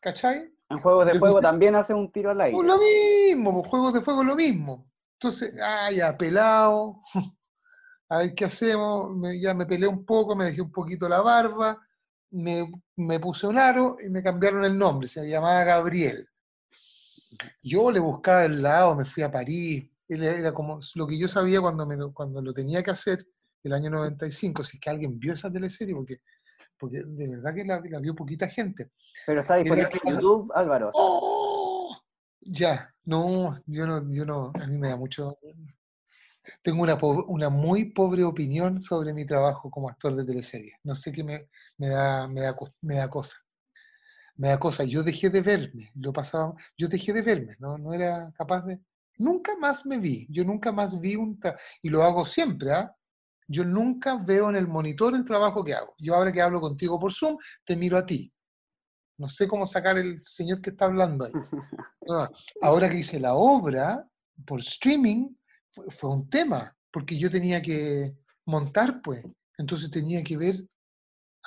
¿cachai? 0.00 0.52
En 0.68 0.78
Juegos 0.78 1.06
de 1.06 1.18
Fuego 1.18 1.40
también 1.40 1.74
hace 1.74 1.92
un 1.92 2.10
tiro 2.10 2.30
al 2.30 2.40
aire. 2.40 2.56
Pues 2.56 2.66
lo 2.66 2.78
mismo, 2.78 3.64
Juegos 3.64 3.92
de 3.92 4.00
Fuego 4.00 4.24
lo 4.24 4.36
mismo. 4.36 4.90
Entonces, 5.14 5.54
ah, 5.62 5.90
ya, 5.90 6.16
pelado, 6.16 7.02
a 8.08 8.18
ver 8.18 8.34
qué 8.34 8.44
hacemos, 8.44 9.10
ya 9.40 9.54
me 9.54 9.66
peleé 9.66 9.88
un 9.88 10.04
poco, 10.04 10.34
me 10.34 10.46
dejé 10.46 10.62
un 10.62 10.72
poquito 10.72 11.08
la 11.08 11.20
barba, 11.20 11.78
me, 12.32 12.70
me, 12.96 13.20
puse 13.20 13.46
un 13.46 13.58
aro 13.58 13.96
y 14.04 14.08
me 14.08 14.22
cambiaron 14.22 14.64
el 14.64 14.76
nombre, 14.76 15.08
se 15.08 15.28
llamaba 15.28 15.64
Gabriel. 15.64 16.26
Yo 17.62 17.90
le 17.90 18.00
buscaba 18.00 18.44
el 18.44 18.60
lado, 18.60 18.94
me 18.94 19.04
fui 19.04 19.22
a 19.22 19.30
París, 19.30 19.88
era 20.08 20.52
como 20.52 20.80
lo 20.94 21.06
que 21.06 21.18
yo 21.18 21.28
sabía 21.28 21.60
cuando, 21.60 21.86
me, 21.86 22.12
cuando 22.12 22.42
lo 22.42 22.52
tenía 22.52 22.82
que 22.82 22.90
hacer 22.90 23.26
el 23.62 23.72
año 23.72 23.90
95, 23.90 24.64
si 24.64 24.76
es 24.76 24.80
que 24.80 24.90
alguien 24.90 25.18
vio 25.18 25.34
esa 25.34 25.50
teleserie, 25.50 25.94
porque, 25.94 26.20
porque 26.76 27.02
de 27.04 27.28
verdad 27.28 27.54
que 27.54 27.64
la, 27.64 28.00
vio 28.00 28.14
poquita 28.14 28.48
gente. 28.48 28.90
Pero 29.26 29.40
está 29.40 29.56
disponible 29.56 29.88
en 30.04 30.14
YouTube, 30.14 30.52
Álvaro. 30.54 30.90
¡Oh! 30.94 31.96
Ya, 32.40 32.92
no, 33.04 33.56
yo 33.66 33.86
no, 33.86 34.10
yo 34.10 34.24
no, 34.24 34.52
a 34.54 34.66
mí 34.66 34.76
me 34.78 34.88
da 34.88 34.96
mucho... 34.96 35.38
Tengo 36.62 36.82
una, 36.82 36.98
una 37.28 37.48
muy 37.48 37.92
pobre 37.92 38.24
opinión 38.24 38.80
sobre 38.80 39.12
mi 39.12 39.26
trabajo 39.26 39.70
como 39.70 39.88
actor 39.88 40.14
de 40.14 40.24
teleseries. 40.24 40.74
No 40.82 40.94
sé 40.94 41.12
qué 41.12 41.22
me, 41.22 41.48
me, 41.78 41.88
da, 41.88 42.26
me, 42.28 42.40
da, 42.40 42.54
me 42.82 42.96
da 42.96 43.08
cosa. 43.08 43.36
Me 44.36 44.48
da 44.48 44.58
cosa. 44.58 44.84
Yo 44.84 45.02
dejé 45.02 45.30
de 45.30 45.42
verme, 45.42 45.90
lo 45.94 46.12
pasaba, 46.12 46.54
yo 46.76 46.88
dejé 46.88 47.12
de 47.12 47.22
verme, 47.22 47.54
no, 47.58 47.78
no 47.78 47.92
era 47.92 48.32
capaz 48.36 48.62
de... 48.62 48.80
Nunca 49.18 49.56
más 49.56 49.86
me 49.86 49.98
vi, 49.98 50.26
yo 50.30 50.44
nunca 50.44 50.72
más 50.72 50.98
vi 50.98 51.16
un... 51.16 51.38
Y 51.82 51.90
lo 51.90 52.02
hago 52.02 52.24
siempre, 52.24 52.72
¿ah? 52.72 52.96
Yo 53.46 53.64
nunca 53.64 54.16
veo 54.16 54.48
en 54.48 54.56
el 54.56 54.66
monitor 54.66 55.14
el 55.14 55.24
trabajo 55.24 55.62
que 55.62 55.74
hago. 55.74 55.94
Yo 55.98 56.14
ahora 56.14 56.32
que 56.32 56.40
hablo 56.40 56.60
contigo 56.60 56.98
por 56.98 57.12
Zoom, 57.12 57.36
te 57.66 57.76
miro 57.76 57.98
a 57.98 58.06
ti. 58.06 58.32
No 59.18 59.28
sé 59.28 59.46
cómo 59.46 59.66
sacar 59.66 59.98
el 59.98 60.22
señor 60.24 60.60
que 60.60 60.70
está 60.70 60.86
hablando 60.86 61.26
ahí. 61.26 61.32
Ahora 62.62 62.88
que 62.88 62.98
hice 62.98 63.20
la 63.20 63.34
obra 63.34 64.04
por 64.46 64.60
streaming, 64.60 65.28
fue, 65.72 66.10
un 66.10 66.28
tema, 66.28 66.76
porque 66.90 67.18
yo 67.18 67.30
tenía 67.30 67.62
que 67.62 68.14
montar, 68.46 69.00
pues. 69.02 69.24
Entonces 69.58 69.90
tenía 69.90 70.22
que 70.22 70.36
ver. 70.36 70.64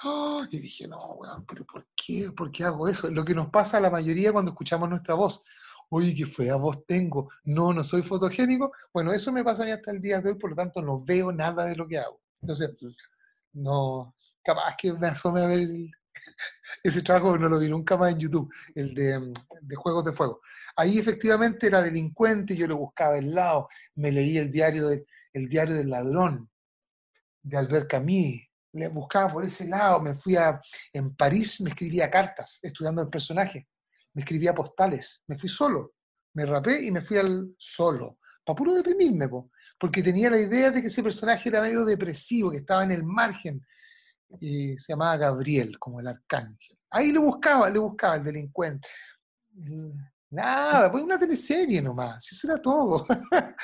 ¡Oh! 0.04 0.44
y 0.52 0.60
dije, 0.60 0.88
no, 0.88 0.98
weón, 0.98 1.46
pero 1.46 1.66
¿por 1.66 1.88
qué? 1.96 2.32
¿Por 2.32 2.52
qué 2.52 2.64
hago 2.66 2.88
eso? 2.88 3.10
Lo 3.10 3.24
que 3.24 3.34
nos 3.34 3.50
pasa 3.50 3.78
a 3.78 3.82
la 3.82 3.90
mayoría 3.90 4.34
cuando 4.34 4.52
escuchamos 4.52 4.90
nuestra 4.90 5.16
voz. 5.16 5.42
oye, 5.90 6.16
qué 6.16 6.26
fea 6.26 6.56
voz 6.56 6.86
tengo, 6.86 7.30
no, 7.46 7.74
no 7.74 7.84
soy 7.84 8.02
fotogénico. 8.02 8.72
Bueno, 8.94 9.14
eso 9.14 9.32
me 9.32 9.44
pasa 9.44 9.64
a 9.64 9.66
mí 9.66 9.72
hasta 9.72 9.92
el 9.92 10.02
día 10.02 10.20
de 10.22 10.32
hoy, 10.32 10.36
por 10.36 10.50
lo 10.52 10.56
tanto 10.56 10.82
no 10.82 11.02
veo 11.04 11.32
nada 11.32 11.66
de 11.66 11.76
lo 11.76 11.88
que 11.88 12.00
hago. 12.00 12.22
Entonces, 12.42 12.72
no, 13.54 14.16
capaz 14.44 14.76
que 14.78 14.94
me 14.94 15.08
asome 15.08 15.42
a 15.42 15.48
ver 15.48 15.70
ese 16.84 17.02
trabajo, 17.02 17.38
no 17.38 17.50
lo 17.50 17.60
vi 17.60 17.70
nunca 17.70 17.98
más 17.98 18.12
en 18.12 18.20
YouTube, 18.20 18.54
el 18.76 18.94
de, 18.94 19.34
de, 19.62 19.76
Juegos 19.76 20.06
de 20.06 20.14
Fuego. 20.14 20.42
Ahí 20.76 21.00
efectivamente 21.00 21.68
era 21.68 21.82
delincuente, 21.82 22.56
yo 22.56 22.68
lo 22.68 22.78
buscaba 22.78 23.18
el 23.18 23.34
lado, 23.34 23.70
me 23.96 24.12
leí 24.12 24.38
el 24.38 24.52
diario, 24.52 24.90
de, 24.90 25.06
el 25.34 25.50
diario 25.50 25.76
del 25.76 25.90
ladrón 25.90 26.50
de 27.42 27.58
Albert 27.58 27.90
Camus, 27.90 28.42
le 28.74 28.88
buscaba 28.90 29.32
por 29.32 29.46
ese 29.46 29.68
lado, 29.68 30.02
me 30.02 30.14
fui 30.14 30.36
a, 30.36 30.60
en 30.92 31.16
París, 31.16 31.62
me 31.62 31.70
escribía 31.70 32.12
cartas 32.12 32.60
estudiando 32.62 33.02
el 33.02 33.10
personaje, 33.10 33.68
me 34.14 34.22
escribía 34.22 34.54
postales, 34.54 35.24
me 35.28 35.38
fui 35.38 35.50
solo, 35.50 35.94
me 36.34 36.46
rapé 36.46 36.86
y 36.86 36.92
me 36.92 37.02
fui 37.02 37.18
al 37.18 37.54
solo, 37.58 38.20
para 38.44 38.56
puro 38.56 38.74
deprimirme, 38.74 39.30
porque 39.80 40.04
tenía 40.04 40.30
la 40.30 40.40
idea 40.40 40.72
de 40.72 40.82
que 40.82 40.88
ese 40.88 41.02
personaje 41.02 41.50
era 41.50 41.62
medio 41.62 41.86
depresivo, 41.86 42.52
que 42.52 42.58
estaba 42.58 42.84
en 42.84 42.92
el 42.92 43.04
margen, 43.04 43.66
y 44.40 44.78
se 44.78 44.94
llamaba 44.94 45.18
Gabriel, 45.18 45.78
como 45.80 46.00
el 46.00 46.08
arcángel. 46.08 46.78
Ahí 46.90 47.12
lo 47.12 47.22
buscaba, 47.22 47.70
le 47.70 47.80
buscaba 47.80 48.16
el 48.16 48.24
delincuente. 48.24 48.88
Nada, 50.30 50.92
pues 50.92 51.04
una 51.04 51.18
teleserie 51.18 51.82
nomás, 51.82 52.32
eso 52.32 52.52
era 52.52 52.62
todo. 52.62 53.06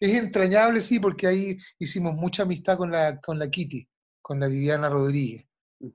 es 0.00 0.14
entrañable, 0.14 0.80
sí, 0.80 0.98
porque 0.98 1.26
ahí 1.26 1.58
hicimos 1.78 2.14
mucha 2.14 2.42
amistad 2.42 2.76
con 2.76 2.90
la, 2.90 3.20
con 3.20 3.38
la 3.38 3.48
Kitty 3.48 3.88
con 4.24 4.40
la 4.40 4.46
Viviana 4.46 4.88
Rodríguez. 4.88 5.46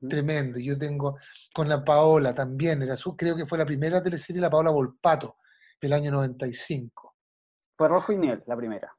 Tremendo. 0.07 0.59
Yo 0.59 0.77
tengo 0.77 1.17
con 1.51 1.67
la 1.67 1.83
Paola 1.83 2.35
también. 2.35 2.83
Era 2.83 2.95
su, 2.95 3.17
creo 3.17 3.35
que 3.35 3.47
fue 3.47 3.57
la 3.57 3.65
primera 3.65 4.03
teleserie, 4.03 4.39
la 4.39 4.51
Paola 4.51 4.69
Volpato, 4.69 5.38
del 5.81 5.93
año 5.93 6.12
95. 6.12 7.15
Fue 7.75 7.89
Rojo 7.89 8.13
y 8.13 8.17
Miel, 8.17 8.43
la 8.45 8.55
primera. 8.55 8.95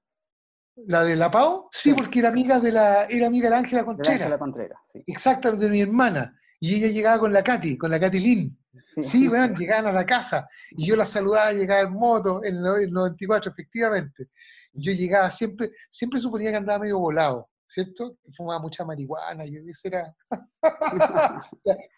¿La 0.87 1.05
de 1.05 1.17
la 1.17 1.31
Pao? 1.31 1.69
Sí, 1.73 1.95
porque 1.95 2.21
era 2.21 2.29
amiga 2.29 2.61
de 2.61 2.73
la, 2.73 3.05
era 3.05 3.27
amiga 3.27 3.51
de 3.51 3.57
Ángela 3.57 3.85
Contreras. 3.85 4.21
Ángela 4.21 4.39
Contreras, 4.39 4.79
sí. 4.93 5.03
Exacto, 5.07 5.53
de 5.53 5.71
mi 5.71 5.81
hermana. 5.81 6.37
Y 6.59 6.75
ella 6.75 6.89
llegaba 6.89 7.19
con 7.21 7.33
la 7.33 7.43
Katy, 7.43 7.79
con 7.79 7.91
la 7.91 7.99
Katy 7.99 8.21
Lynn. 8.21 8.59
Sí, 9.03 9.29
bueno, 9.29 9.57
llegaban 9.57 9.87
a 9.87 9.93
la 9.93 10.07
casa. 10.07 10.49
Y 10.71 10.87
yo 10.87 10.97
la 10.97 11.05
saludaba, 11.05 11.53
llegaba 11.53 11.81
en 11.81 11.93
moto, 11.93 12.45
en 12.45 12.57
el 12.57 12.93
94, 12.93 13.53
efectivamente. 13.53 14.29
Yo 14.73 14.93
llegaba 14.93 15.31
siempre, 15.31 15.71
siempre 15.91 16.21
suponía 16.21 16.51
que 16.51 16.57
andaba 16.57 16.81
medio 16.81 16.99
volado. 16.99 17.51
¿cierto? 17.71 18.19
Fumaba 18.37 18.61
mucha 18.61 18.85
marihuana 18.85 19.45
y 19.47 19.57
eso 19.69 19.87
era 19.87 20.13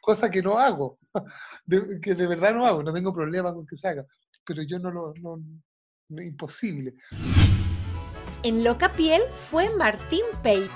cosa 0.02 0.30
que 0.30 0.42
no 0.42 0.58
hago, 0.58 0.98
que 2.02 2.14
de 2.14 2.26
verdad 2.26 2.52
no 2.52 2.66
hago, 2.66 2.82
no 2.82 2.92
tengo 2.92 3.14
problema 3.14 3.54
con 3.54 3.66
que 3.66 3.76
se 3.76 3.88
haga, 3.88 4.04
pero 4.44 4.62
yo 4.62 4.78
no 4.78 4.90
lo, 4.90 5.14
no, 5.16 6.22
imposible. 6.22 6.94
En 8.44 8.64
Loca 8.64 8.94
Piel 8.94 9.22
fue 9.30 9.70
Martín 9.76 10.24
Page, 10.42 10.68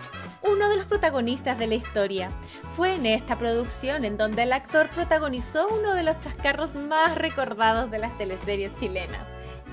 uno 0.42 0.68
de 0.68 0.76
los 0.76 0.86
protagonistas 0.86 1.58
de 1.58 1.66
la 1.66 1.74
historia. 1.74 2.28
Fue 2.76 2.94
en 2.94 3.06
esta 3.06 3.36
producción 3.36 4.04
en 4.04 4.16
donde 4.16 4.44
el 4.44 4.52
actor 4.52 4.88
protagonizó 4.90 5.66
uno 5.66 5.92
de 5.94 6.04
los 6.04 6.16
chascarros 6.20 6.76
más 6.76 7.16
recordados 7.16 7.90
de 7.90 7.98
las 7.98 8.16
teleseries 8.18 8.76
chilenas, 8.76 9.26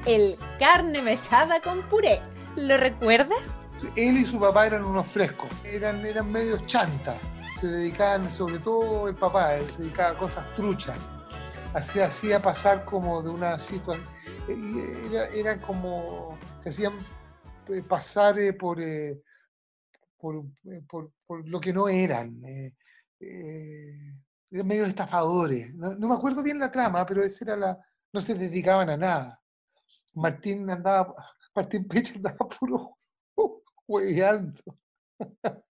el 0.07 0.39
carne 0.57 1.03
mechada 1.03 1.61
con 1.61 1.83
puré. 1.83 2.19
¿Lo 2.55 2.77
recuerdas? 2.77 3.41
él 3.95 4.17
y 4.17 4.25
su 4.25 4.39
papá 4.39 4.65
eran 4.65 4.85
unos 4.85 5.05
frescos, 5.07 5.49
eran, 5.63 6.03
eran 6.03 6.31
medios 6.31 6.65
chantas, 6.65 7.17
se 7.59 7.67
dedicaban, 7.67 8.31
sobre 8.31 8.57
todo 8.57 9.07
el 9.07 9.15
papá, 9.15 9.51
se 9.69 9.83
dedicaba 9.83 10.11
a 10.11 10.17
cosas 10.17 10.55
truchas, 10.55 10.97
se 11.81 12.01
hacía 12.03 12.41
pasar 12.41 12.85
como 12.85 13.21
de 13.21 13.29
una 13.29 13.59
situación, 13.59 14.03
era, 14.47 15.27
era, 15.27 15.61
como, 15.61 16.39
se 16.59 16.69
hacían 16.69 16.93
eh, 16.93 17.22
pasar 17.87 18.39
eh, 18.39 18.53
por, 18.53 18.81
eh, 18.81 19.21
por, 20.17 20.45
por, 21.25 21.47
lo 21.47 21.59
que 21.59 21.73
no 21.73 21.87
eran. 21.87 22.41
eran 23.19 24.67
medios 24.67 24.89
estafadores. 24.89 25.73
No, 25.75 25.95
no, 25.95 26.07
me 26.07 26.15
acuerdo 26.15 26.43
bien 26.43 26.59
la 26.59 26.71
trama, 26.71 27.05
pero 27.05 27.23
esa 27.23 27.45
era 27.45 27.55
la. 27.55 27.79
no 28.11 28.21
se 28.21 28.35
dedicaban 28.35 28.89
a 28.89 28.97
nada. 28.97 29.41
Martín 30.15 30.69
andaba, 30.69 31.15
Martín 31.55 31.87
Peche 31.87 32.15
andaba 32.15 32.47
puro 32.47 32.97
hueveando. 33.87 34.61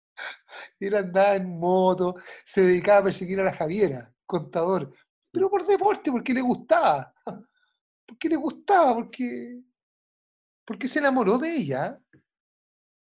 Él 0.79 0.95
andaba 0.95 1.37
en 1.37 1.59
moto, 1.59 2.17
se 2.45 2.63
dedicaba 2.63 2.99
a 2.99 3.05
perseguir 3.05 3.41
a 3.41 3.45
la 3.45 3.55
Javiera, 3.55 4.13
contador, 4.27 4.93
pero 5.31 5.49
por 5.49 5.67
deporte, 5.67 6.11
porque 6.11 6.35
le 6.35 6.41
gustaba. 6.41 7.13
Porque 8.07 8.29
le 8.29 8.37
gustaba, 8.37 8.95
porque, 8.95 9.61
porque 10.71 10.87
se 10.87 11.01
enamoró 11.01 11.37
de 11.37 11.53
ella. 11.53 11.99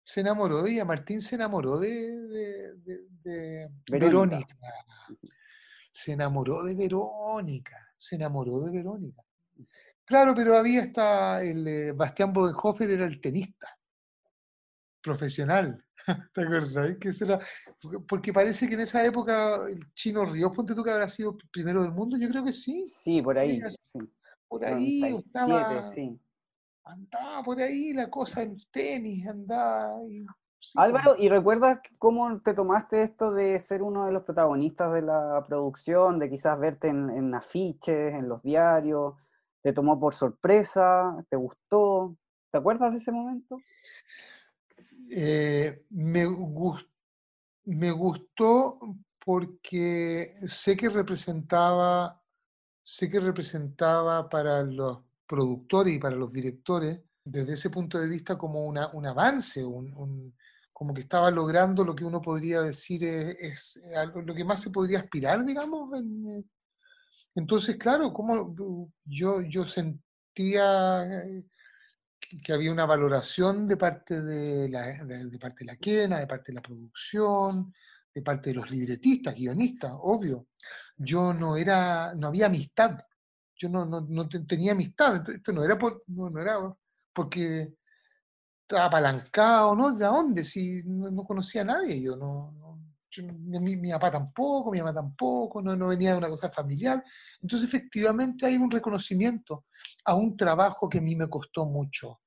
Se 0.02 0.22
enamoró 0.22 0.60
de 0.60 0.72
ella, 0.72 0.84
Martín 0.84 1.20
se 1.20 1.36
enamoró 1.36 1.78
de, 1.78 2.74
de, 3.22 3.70
Verónica. 3.88 4.56
Se 5.92 6.14
enamoró 6.14 6.64
de 6.64 6.74
Verónica. 6.74 7.76
Se 7.96 8.16
enamoró 8.16 8.58
de 8.62 8.72
Verónica. 8.72 9.22
Claro, 10.04 10.34
pero 10.34 10.56
había 10.56 10.82
hasta 10.82 11.44
el 11.44 11.64
eh, 11.68 11.92
Bastián 11.92 12.32
Bodenhofer, 12.32 12.90
era 12.90 13.06
el 13.06 13.20
tenista 13.20 13.68
profesional. 15.00 15.80
¿Te 16.34 16.42
acuerdas? 16.42 16.96
Que 16.98 17.12
porque 18.08 18.32
parece 18.32 18.66
que 18.66 18.74
en 18.74 18.80
esa 18.80 19.04
época 19.04 19.60
el 19.68 19.94
chino 19.94 20.24
Ríos, 20.24 20.50
ponte 20.52 20.74
tú 20.74 20.82
que 20.82 20.90
habrá 20.90 21.08
sido 21.08 21.38
primero 21.52 21.82
del 21.82 21.92
mundo, 21.92 22.16
yo 22.18 22.28
creo 22.30 22.42
que 22.42 22.50
sí. 22.50 22.84
Sí, 22.88 23.22
por 23.22 23.38
ahí. 23.38 23.60
Por 24.48 24.66
ahí 24.66 25.04
estaba, 25.14 25.88
andaba 26.84 27.42
por 27.42 27.60
ahí 27.60 27.92
la 27.92 28.10
cosa 28.10 28.42
en 28.42 28.56
tenis, 28.70 29.26
andaba. 29.26 29.98
Álvaro, 30.76 31.16
¿y 31.18 31.28
recuerdas 31.28 31.80
cómo 31.98 32.40
te 32.42 32.52
tomaste 32.52 33.02
esto 33.02 33.32
de 33.32 33.58
ser 33.60 33.82
uno 33.82 34.04
de 34.04 34.12
los 34.12 34.24
protagonistas 34.24 34.92
de 34.92 35.02
la 35.02 35.44
producción, 35.46 36.18
de 36.18 36.28
quizás 36.28 36.58
verte 36.58 36.88
en, 36.88 37.08
en 37.10 37.34
afiches, 37.34 38.14
en 38.14 38.28
los 38.28 38.42
diarios? 38.42 39.14
¿Te 39.62 39.72
tomó 39.72 39.98
por 39.98 40.14
sorpresa? 40.14 41.16
¿Te 41.30 41.36
gustó? 41.36 42.16
¿Te 42.50 42.58
acuerdas 42.58 42.92
de 42.92 42.98
ese 42.98 43.12
momento? 43.12 43.58
Eh, 45.10 45.84
me, 45.90 46.26
me 47.64 47.90
gustó 47.90 48.78
porque 49.24 50.34
sé 50.46 50.76
que 50.76 50.88
representaba, 50.88 52.22
sé 52.82 53.10
que 53.10 53.20
representaba 53.20 54.28
para 54.28 54.62
los 54.62 55.09
productores 55.30 55.94
y 55.94 56.00
para 56.00 56.16
los 56.16 56.32
directores, 56.32 57.00
desde 57.24 57.52
ese 57.52 57.70
punto 57.70 58.00
de 58.00 58.08
vista, 58.08 58.36
como 58.36 58.66
una, 58.66 58.88
un 58.88 59.06
avance, 59.06 59.64
un, 59.64 60.34
como 60.72 60.92
que 60.92 61.02
estaba 61.02 61.30
logrando 61.30 61.84
lo 61.84 61.94
que 61.94 62.04
uno 62.04 62.20
podría 62.20 62.62
decir 62.62 63.04
es, 63.04 63.80
lo 64.26 64.34
que 64.34 64.44
más 64.44 64.60
se 64.60 64.70
podría 64.70 64.98
aspirar, 64.98 65.44
digamos. 65.44 65.88
entonces, 67.36 67.76
claro, 67.76 68.12
como 68.12 68.52
yo, 69.04 69.40
yo 69.42 69.64
sentía 69.66 71.04
eh, 71.04 71.44
que 72.42 72.52
había 72.52 72.72
una 72.72 72.86
valoración 72.86 73.68
de 73.68 73.76
parte 73.76 74.20
de 74.22 74.68
la, 74.68 75.04
de, 75.04 75.38
parte 75.38 75.64
de 75.64 75.72
la 75.72 75.76
quena, 75.76 76.18
de 76.18 76.26
parte 76.26 76.50
de 76.50 76.56
la 76.56 76.62
producción, 76.62 77.72
de 78.12 78.22
parte 78.22 78.50
de 78.50 78.56
los 78.56 78.68
libretistas, 78.68 79.36
guionistas, 79.36 79.92
obvio. 79.94 80.48
Yo 80.96 81.32
no 81.32 81.56
era, 81.56 82.14
no 82.16 82.26
había 82.26 82.46
amistad, 82.46 82.98
yo 83.60 83.68
no, 83.68 83.84
no, 83.84 84.00
no 84.00 84.28
tenía 84.28 84.72
amistad, 84.72 85.28
esto 85.28 85.52
no 85.52 85.62
era, 85.62 85.78
por, 85.78 86.02
no, 86.06 86.40
era 86.40 86.58
porque 87.12 87.74
estaba 88.62 88.86
apalancado, 88.86 89.76
¿no? 89.76 89.94
¿De 89.94 90.06
dónde? 90.06 90.44
Si 90.44 90.82
no, 90.84 91.24
conocía 91.24 91.60
a 91.60 91.66
nadie, 91.66 92.00
yo 92.00 92.16
no, 92.16 92.80
mi, 93.18 93.76
mi, 93.76 93.90
papá 93.90 94.12
tampoco, 94.12 94.70
mi 94.70 94.78
mamá 94.78 94.94
tampoco, 94.94 95.60
no, 95.60 95.76
no 95.76 95.88
venía 95.88 96.12
de 96.12 96.18
una 96.18 96.28
cosa 96.28 96.50
familiar. 96.50 97.04
Entonces, 97.42 97.68
efectivamente, 97.68 98.46
hay 98.46 98.56
un 98.56 98.70
reconocimiento 98.70 99.66
a 100.06 100.14
un 100.14 100.36
trabajo 100.36 100.88
que 100.88 100.98
a 100.98 101.02
mí 101.02 101.14
me 101.14 101.28
costó 101.28 101.66
mucho. 101.66 102.20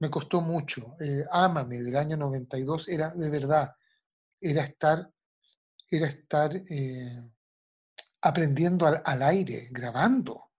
Me 0.00 0.08
costó 0.10 0.40
mucho. 0.40 0.96
Eh, 1.00 1.26
Ámame 1.30 1.82
del 1.82 1.96
año 1.96 2.16
92 2.16 2.88
era 2.88 3.10
de 3.10 3.28
verdad, 3.28 3.74
era 4.40 4.62
estar, 4.64 5.10
era 5.90 6.06
estar 6.06 6.56
eh, 6.56 7.22
aprendiendo 8.20 8.86
al, 8.86 9.22
aire, 9.22 9.68
grabando. 9.70 10.50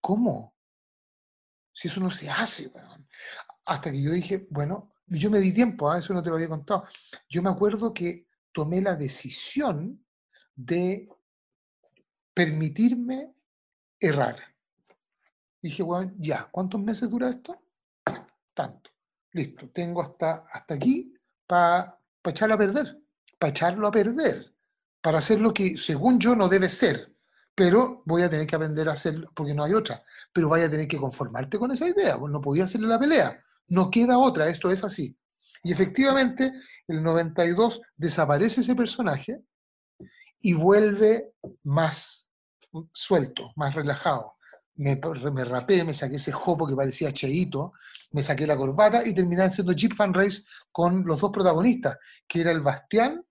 ¿Cómo? 0.00 0.54
Si 1.72 1.88
eso 1.88 2.00
no 2.00 2.10
se 2.10 2.30
hace, 2.30 2.70
hasta 3.64 3.90
que 3.90 4.02
yo 4.02 4.10
dije, 4.10 4.46
bueno, 4.50 4.92
yo 5.06 5.30
me 5.30 5.40
di 5.40 5.52
tiempo, 5.52 5.90
¿ah? 5.90 5.98
eso 5.98 6.12
no 6.12 6.22
te 6.22 6.28
lo 6.28 6.36
había 6.36 6.48
contado. 6.48 6.86
Yo 7.28 7.42
me 7.42 7.50
acuerdo 7.50 7.92
que 7.92 8.26
tomé 8.52 8.80
la 8.80 8.96
decisión 8.96 10.04
de 10.54 11.08
permitirme 12.34 13.34
errar. 13.98 14.36
Dije, 15.60 15.82
bueno, 15.82 16.12
ya, 16.18 16.48
¿cuántos 16.50 16.80
meses 16.80 17.08
dura 17.08 17.30
esto? 17.30 17.62
Tanto. 18.54 18.90
Listo, 19.32 19.70
tengo 19.70 20.02
hasta, 20.02 20.46
hasta 20.50 20.74
aquí 20.74 21.14
para 21.46 21.98
echarlo 22.24 22.54
a 22.54 22.58
perder, 22.58 23.02
para 23.38 23.50
echarlo 23.50 23.88
a 23.88 23.90
perder, 23.90 24.51
para 25.02 25.18
hacer 25.18 25.40
lo 25.40 25.52
que 25.52 25.76
según 25.76 26.18
yo 26.18 26.34
no 26.34 26.48
debe 26.48 26.68
ser, 26.68 27.12
pero 27.54 28.02
voy 28.06 28.22
a 28.22 28.30
tener 28.30 28.46
que 28.46 28.56
aprender 28.56 28.88
a 28.88 28.92
hacerlo, 28.92 29.30
porque 29.34 29.52
no 29.52 29.64
hay 29.64 29.74
otra, 29.74 30.02
pero 30.32 30.48
vaya 30.48 30.66
a 30.66 30.70
tener 30.70 30.88
que 30.88 30.96
conformarte 30.96 31.58
con 31.58 31.70
esa 31.72 31.88
idea, 31.88 32.18
pues 32.18 32.32
no 32.32 32.40
podía 32.40 32.64
hacerle 32.64 32.86
la 32.88 32.98
pelea, 32.98 33.44
no 33.68 33.90
queda 33.90 34.16
otra, 34.16 34.48
esto 34.48 34.70
es 34.70 34.82
así. 34.84 35.14
Y 35.64 35.72
efectivamente, 35.72 36.52
el 36.88 37.02
92 37.02 37.82
desaparece 37.96 38.62
ese 38.62 38.74
personaje 38.74 39.42
y 40.40 40.54
vuelve 40.54 41.34
más 41.64 42.30
suelto, 42.92 43.52
más 43.56 43.74
relajado. 43.74 44.34
Me, 44.74 44.98
me 45.32 45.44
rapé, 45.44 45.84
me 45.84 45.94
saqué 45.94 46.16
ese 46.16 46.32
jopo 46.32 46.66
que 46.66 46.74
parecía 46.74 47.12
cheito, 47.12 47.74
me 48.12 48.22
saqué 48.22 48.46
la 48.46 48.56
corbata 48.56 49.06
y 49.06 49.14
terminé 49.14 49.42
haciendo 49.42 49.72
Jeep 49.72 49.94
Fan 49.94 50.14
Race 50.14 50.42
con 50.70 51.04
los 51.04 51.20
dos 51.20 51.30
protagonistas, 51.30 51.98
que 52.26 52.40
era 52.40 52.50
el 52.50 52.60
Bastián, 52.60 53.22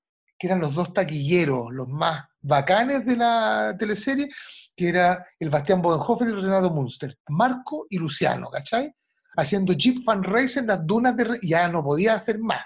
que 0.41 0.47
eran 0.47 0.59
los 0.59 0.73
dos 0.73 0.91
taquilleros, 0.91 1.71
los 1.71 1.87
más 1.87 2.25
bacanes 2.41 3.05
de 3.05 3.15
la 3.15 3.75
teleserie, 3.77 4.27
que 4.75 4.89
era 4.89 5.23
el 5.39 5.51
Bastián 5.51 5.83
Bodenhofer 5.83 6.27
y 6.27 6.31
el 6.31 6.41
Renato 6.41 6.71
Munster, 6.71 7.15
Marco 7.29 7.85
y 7.87 7.99
Luciano, 7.99 8.49
¿cachai? 8.49 8.91
Haciendo 9.37 9.73
Jeep 9.73 10.03
Fan 10.03 10.23
Race 10.23 10.59
en 10.59 10.65
las 10.65 10.83
dunas 10.83 11.15
de... 11.15 11.37
Ya 11.43 11.67
no 11.67 11.83
podía 11.83 12.15
hacer 12.15 12.39
más. 12.39 12.63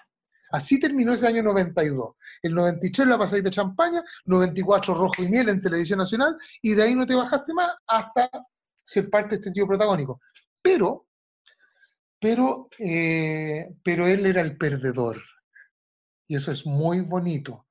Así 0.52 0.80
terminó 0.80 1.12
ese 1.12 1.28
año 1.28 1.44
92. 1.44 2.16
El 2.44 2.56
93 2.56 3.10
la 3.10 3.18
pasadita 3.18 3.50
de 3.50 3.56
champaña, 3.56 4.02
94 4.24 4.96
rojo 4.96 5.22
y 5.22 5.28
miel 5.28 5.50
en 5.50 5.62
Televisión 5.62 6.00
Nacional, 6.00 6.38
y 6.62 6.76
de 6.76 6.82
ahí 6.82 6.96
no 6.96 7.06
te 7.06 7.14
bajaste 7.14 7.54
más 7.54 7.72
hasta 7.88 8.30
ser 8.86 9.10
parte 9.10 9.32
de 9.32 9.36
este 9.36 9.52
tío 9.52 9.68
protagónico. 9.68 10.22
Pero, 10.62 11.08
pero, 12.18 12.70
eh, 12.80 13.68
pero 13.84 14.08
él 14.08 14.26
era 14.28 14.40
el 14.40 14.56
perdedor. 14.56 15.22
Y 16.26 16.38
eso 16.38 16.54
es 16.54 16.66
muy 16.66 17.02
bonito, 17.02 17.65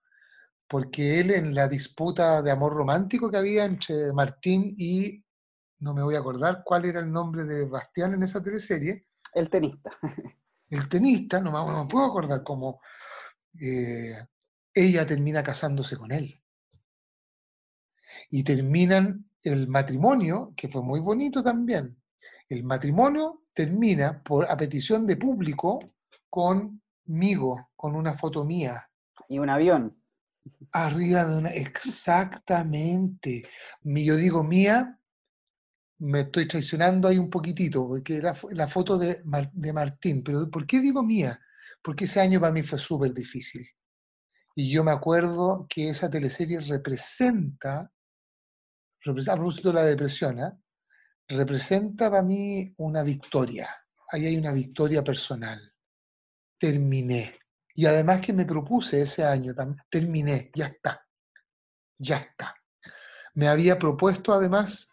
porque 0.69 1.21
él 1.21 1.31
en 1.31 1.55
la 1.55 1.69
disputa 1.69 2.43
de 2.43 2.51
amor 2.51 2.73
romántico 2.73 3.31
que 3.31 3.37
había 3.37 3.65
entre 3.65 4.13
Martín 4.13 4.75
y, 4.77 5.23
no 5.81 5.93
me 5.93 6.03
voy 6.03 6.15
a 6.15 6.21
acordar 6.21 6.63
cuál 6.65 6.87
era 6.87 7.01
el 7.01 7.13
nombre 7.13 7.45
de 7.45 7.67
Bastián 7.67 8.15
en 8.15 8.23
esa 8.23 8.43
teleserie. 8.43 9.07
El 9.35 9.51
tenista. 9.51 9.91
el 10.71 10.89
tenista, 10.89 11.41
no 11.41 11.53
me, 11.53 11.89
puedo 11.89 12.07
acordar 12.07 12.43
cómo 12.43 12.81
eh, 13.61 14.17
ella 14.73 15.07
termina 15.07 15.43
casándose 15.43 15.97
con 15.97 16.13
él. 16.13 16.41
Y 18.31 18.45
terminan 18.45 19.29
el 19.43 19.69
matrimonio, 19.69 20.55
que 20.57 20.69
fue 20.69 20.83
muy 20.83 21.01
bonito 21.01 21.43
también. 21.43 22.01
El 22.49 22.65
matrimonio 22.65 23.43
termina 23.53 24.23
por, 24.23 24.51
a 24.51 24.57
petición 24.57 25.07
de 25.07 25.17
público 25.17 25.79
conmigo, 26.31 27.71
con 27.77 27.95
una 27.95 28.15
foto 28.15 28.45
mía. 28.45 28.89
Y 29.29 29.39
un 29.39 29.51
avión. 29.51 30.04
Arriba 30.73 31.25
de 31.25 31.37
una, 31.37 31.51
exactamente. 31.51 33.49
Yo 33.83 34.17
digo 34.17 34.43
mía 34.43 34.99
me 35.99 36.21
estoy 36.23 36.47
traicionando 36.47 37.09
ahí 37.09 37.19
un 37.19 37.31
poquitito, 37.31 37.87
porque 37.87 38.21
la, 38.21 38.37
la 38.51 38.69
foto 38.69 38.99
de, 38.99 39.23
de, 39.53 39.73
Martín, 39.73 40.23
pero 40.23 40.51
¿por 40.51 40.67
qué 40.67 40.81
digo 40.81 41.03
mía? 41.03 41.41
Porque 41.83 42.05
ese 42.05 42.21
año 42.21 42.41
para 42.41 42.53
mí 42.53 42.63
fue 42.63 42.79
súper 42.79 43.15
difícil. 43.15 43.67
Y 44.57 44.71
yo 44.71 44.85
me 44.85 44.93
acuerdo 44.93 45.67
que 45.69 45.89
esa 45.89 46.11
teleserie 46.11 46.61
representa, 46.61 47.91
representa 49.03 49.33
a 49.33 49.37
propósito 49.37 49.69
de 49.69 49.75
la 49.75 49.85
depresión, 49.85 50.39
¿eh? 50.41 50.53
representa 51.29 52.11
para 52.11 52.23
mí 52.23 52.73
una 52.77 53.03
victoria. 53.03 53.69
Ahí 54.11 54.27
hay 54.27 54.37
una 54.37 54.53
victoria 54.53 55.03
personal. 55.03 55.73
Terminé. 56.59 57.35
Y 57.75 57.87
además 57.87 58.21
que 58.21 58.33
me 58.33 58.45
propuse 58.45 59.03
ese 59.03 59.25
año, 59.25 59.53
terminé, 59.91 60.51
ya 60.55 60.67
está, 60.67 61.05
ya 61.99 62.19
está. 62.19 62.55
Me 63.35 63.49
había 63.49 63.79
propuesto 63.79 64.33
además 64.33 64.93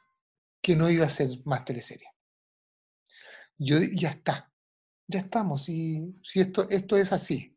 que 0.61 0.75
no 0.75 0.89
iba 0.89 1.05
a 1.05 1.09
ser 1.09 1.29
más 1.45 1.63
teleserie. 1.63 2.07
Yo 3.57 3.77
ya 3.79 4.09
está, 4.09 4.51
ya 5.07 5.19
estamos, 5.19 5.69
y 5.69 6.19
si 6.23 6.41
esto, 6.41 6.67
esto 6.69 6.97
es 6.97 7.13
así, 7.13 7.55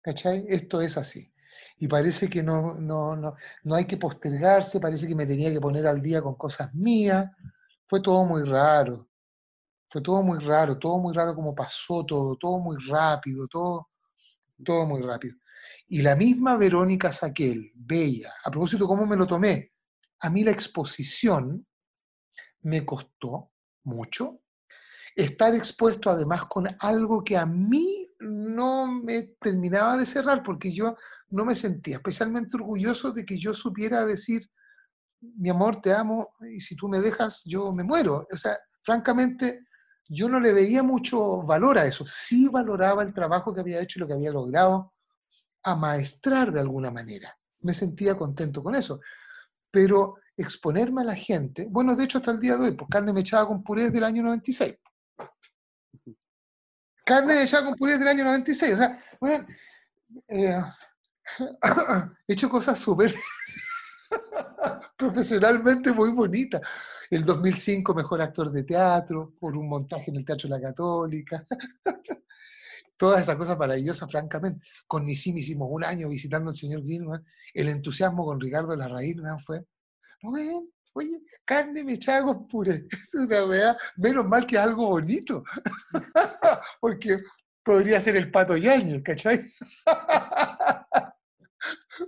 ¿cachai? 0.00 0.46
Esto 0.48 0.80
es 0.80 0.96
así. 0.96 1.30
Y 1.76 1.86
parece 1.86 2.30
que 2.30 2.42
no, 2.42 2.74
no, 2.74 3.14
no, 3.16 3.34
no 3.64 3.74
hay 3.74 3.84
que 3.84 3.98
postergarse, 3.98 4.80
parece 4.80 5.06
que 5.06 5.14
me 5.14 5.26
tenía 5.26 5.52
que 5.52 5.60
poner 5.60 5.86
al 5.86 6.00
día 6.00 6.22
con 6.22 6.36
cosas 6.36 6.72
mías. 6.74 7.30
Fue 7.86 8.00
todo 8.00 8.24
muy 8.24 8.44
raro, 8.44 9.10
fue 9.90 10.00
todo 10.00 10.22
muy 10.22 10.38
raro, 10.38 10.78
todo 10.78 10.98
muy 10.98 11.14
raro 11.14 11.34
como 11.34 11.54
pasó 11.54 12.04
todo, 12.06 12.36
todo 12.36 12.58
muy 12.58 12.76
rápido, 12.88 13.46
todo, 13.48 13.90
todo 14.62 14.86
muy 14.86 15.02
rápido. 15.02 15.36
Y 15.88 16.02
la 16.02 16.16
misma 16.16 16.56
Verónica 16.56 17.12
Saquel, 17.12 17.72
bella, 17.74 18.34
a 18.44 18.50
propósito, 18.50 18.86
¿cómo 18.86 19.06
me 19.06 19.16
lo 19.16 19.26
tomé? 19.26 19.72
A 20.20 20.30
mí 20.30 20.44
la 20.44 20.50
exposición 20.50 21.66
me 22.62 22.84
costó 22.84 23.52
mucho. 23.84 24.40
Estar 25.14 25.54
expuesto 25.54 26.10
además 26.10 26.46
con 26.46 26.66
algo 26.80 27.22
que 27.22 27.36
a 27.36 27.46
mí 27.46 28.10
no 28.20 28.86
me 28.86 29.34
terminaba 29.38 29.96
de 29.96 30.06
cerrar 30.06 30.42
porque 30.42 30.72
yo 30.72 30.96
no 31.28 31.44
me 31.44 31.54
sentía 31.54 31.96
especialmente 31.96 32.56
orgulloso 32.56 33.12
de 33.12 33.24
que 33.24 33.38
yo 33.38 33.54
supiera 33.54 34.04
decir, 34.04 34.48
mi 35.20 35.50
amor, 35.50 35.80
te 35.80 35.92
amo 35.92 36.30
y 36.50 36.60
si 36.60 36.76
tú 36.76 36.88
me 36.88 37.00
dejas, 37.00 37.42
yo 37.44 37.72
me 37.72 37.84
muero. 37.84 38.26
O 38.30 38.36
sea, 38.36 38.58
francamente, 38.82 39.64
yo 40.08 40.28
no 40.28 40.40
le 40.40 40.52
veía 40.52 40.82
mucho 40.82 41.42
valor 41.42 41.78
a 41.78 41.86
eso. 41.86 42.04
Sí 42.06 42.48
valoraba 42.48 43.02
el 43.02 43.14
trabajo 43.14 43.54
que 43.54 43.60
había 43.60 43.80
hecho 43.80 43.98
y 43.98 44.00
lo 44.00 44.06
que 44.06 44.14
había 44.14 44.30
logrado 44.30 44.92
amaestrar 45.62 46.52
de 46.52 46.60
alguna 46.60 46.90
manera. 46.90 47.36
Me 47.60 47.74
sentía 47.74 48.16
contento 48.16 48.62
con 48.62 48.74
eso. 48.74 49.00
Pero 49.70 50.16
exponerme 50.36 51.02
a 51.02 51.04
la 51.04 51.14
gente, 51.14 51.66
bueno, 51.68 51.94
de 51.96 52.04
hecho 52.04 52.18
hasta 52.18 52.32
el 52.32 52.40
día 52.40 52.56
de 52.56 52.64
hoy, 52.64 52.72
pues 52.72 52.88
carne 52.90 53.12
mechada 53.12 53.46
con 53.46 53.62
puré 53.62 53.90
del 53.90 54.04
año 54.04 54.22
96. 54.22 54.78
Carne 57.04 57.36
mechada 57.36 57.64
con 57.64 57.74
puré 57.76 57.98
del 57.98 58.08
año 58.08 58.24
96, 58.24 58.72
o 58.72 58.76
sea, 58.76 58.98
bueno, 59.20 59.46
eh, 60.28 60.62
he 62.28 62.32
hecho 62.32 62.48
cosas 62.48 62.78
súper 62.78 63.14
profesionalmente 64.96 65.92
muy 65.92 66.10
bonitas. 66.10 66.60
El 67.10 67.24
2005 67.24 67.94
mejor 67.94 68.22
actor 68.22 68.50
de 68.50 68.64
teatro, 68.64 69.34
por 69.38 69.56
un 69.56 69.68
montaje 69.68 70.10
en 70.10 70.16
el 70.16 70.24
Teatro 70.24 70.48
la 70.48 70.60
Católica. 70.60 71.44
Todas 72.96 73.22
esas 73.22 73.36
cosas 73.36 73.58
maravillosas, 73.58 74.10
francamente. 74.10 74.66
Con 74.86 75.04
Nisim 75.04 75.36
hicimos 75.36 75.68
un 75.70 75.84
año 75.84 76.08
visitando 76.08 76.50
al 76.50 76.56
señor 76.56 76.82
Gilman. 76.82 77.24
El 77.52 77.68
entusiasmo 77.68 78.24
con 78.24 78.40
Ricardo 78.40 78.76
Larraín 78.76 79.22
fue 79.44 79.64
oye, 80.94 81.20
carne 81.44 81.84
mechada 81.84 82.22
con 82.22 82.48
puré. 82.48 82.86
Es 82.90 83.14
una 83.14 83.44
weá, 83.44 83.76
menos 83.96 84.26
mal 84.26 84.46
que 84.46 84.58
algo 84.58 84.88
bonito. 84.88 85.44
Porque 86.80 87.18
podría 87.62 88.00
ser 88.00 88.16
el 88.16 88.30
pato 88.30 88.56
yaño, 88.56 89.02
¿cachai? 89.02 89.44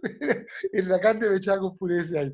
en 0.73 0.89
la 0.89 1.01
carne 1.01 1.31
mechada 1.31 1.59
con 1.59 1.77
puré 1.77 2.01
ese 2.01 2.19
año. 2.19 2.33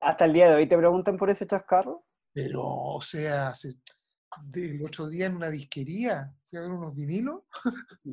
¿Hasta 0.00 0.24
el 0.24 0.32
día 0.32 0.50
de 0.50 0.56
hoy 0.56 0.66
te 0.66 0.76
preguntan 0.76 1.16
por 1.16 1.30
ese 1.30 1.46
chascarro? 1.46 2.04
Pero, 2.32 2.62
o 2.62 3.00
sea, 3.00 3.52
el 4.54 4.84
otro 4.84 5.08
día 5.08 5.26
en 5.26 5.36
una 5.36 5.50
disquería 5.50 6.30
fui 6.44 6.58
a 6.58 6.62
ver 6.62 6.70
unos 6.70 6.94
vinilos 6.94 7.42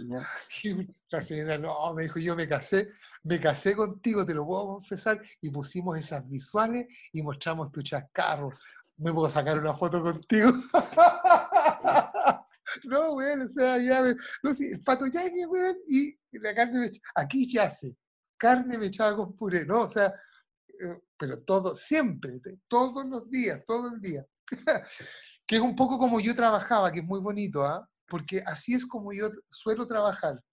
y 0.63 0.87
la 1.09 1.21
señora, 1.21 1.57
no, 1.57 1.93
me 1.93 2.03
dijo, 2.03 2.19
yo 2.19 2.35
me 2.35 2.47
casé, 2.47 2.89
me 3.23 3.39
casé 3.39 3.75
contigo, 3.75 4.25
te 4.25 4.33
lo 4.33 4.45
puedo 4.45 4.67
confesar, 4.67 5.21
y 5.41 5.49
pusimos 5.49 5.97
esas 5.97 6.27
visuales 6.27 6.87
y 7.11 7.21
mostramos 7.21 7.71
tu 7.71 7.81
chascarro. 7.81 8.49
¿Me 8.97 9.11
puedo 9.11 9.27
sacar 9.27 9.59
una 9.59 9.75
foto 9.75 10.01
contigo? 10.01 10.53
no, 12.85 13.15
weón, 13.15 13.41
o 13.41 13.47
sea, 13.47 13.77
ya, 13.77 14.03
no, 14.43 14.53
sí, 14.53 14.67
el 14.67 14.81
pato 14.81 15.07
ya, 15.07 15.23
weón, 15.47 15.77
y 15.87 16.15
la 16.31 16.53
carne 16.55 16.79
me 16.79 16.91
aquí 17.15 17.51
yace, 17.51 17.95
carne 18.43 18.77
mechada 18.77 19.15
con 19.15 19.37
puré, 19.37 19.65
¿no? 19.65 19.83
O 19.83 19.89
sea, 19.89 20.07
eh, 20.67 20.99
pero 21.17 21.41
todo, 21.43 21.73
siempre, 21.75 22.41
todos 22.67 23.05
los 23.05 23.29
días, 23.29 23.63
todo 23.65 23.95
el 23.95 24.01
día. 24.01 24.25
que 25.47 25.55
es 25.55 25.61
un 25.61 25.77
poco 25.77 25.97
como 25.97 26.19
yo 26.19 26.35
trabajaba, 26.35 26.91
que 26.91 26.99
es 26.99 27.05
muy 27.05 27.21
bonito, 27.21 27.63
¿ah? 27.63 27.87
porque 28.05 28.43
así 28.45 28.73
es 28.73 28.85
como 28.85 29.13
yo 29.13 29.31
suelo 29.49 29.87
trabajar. 29.87 30.43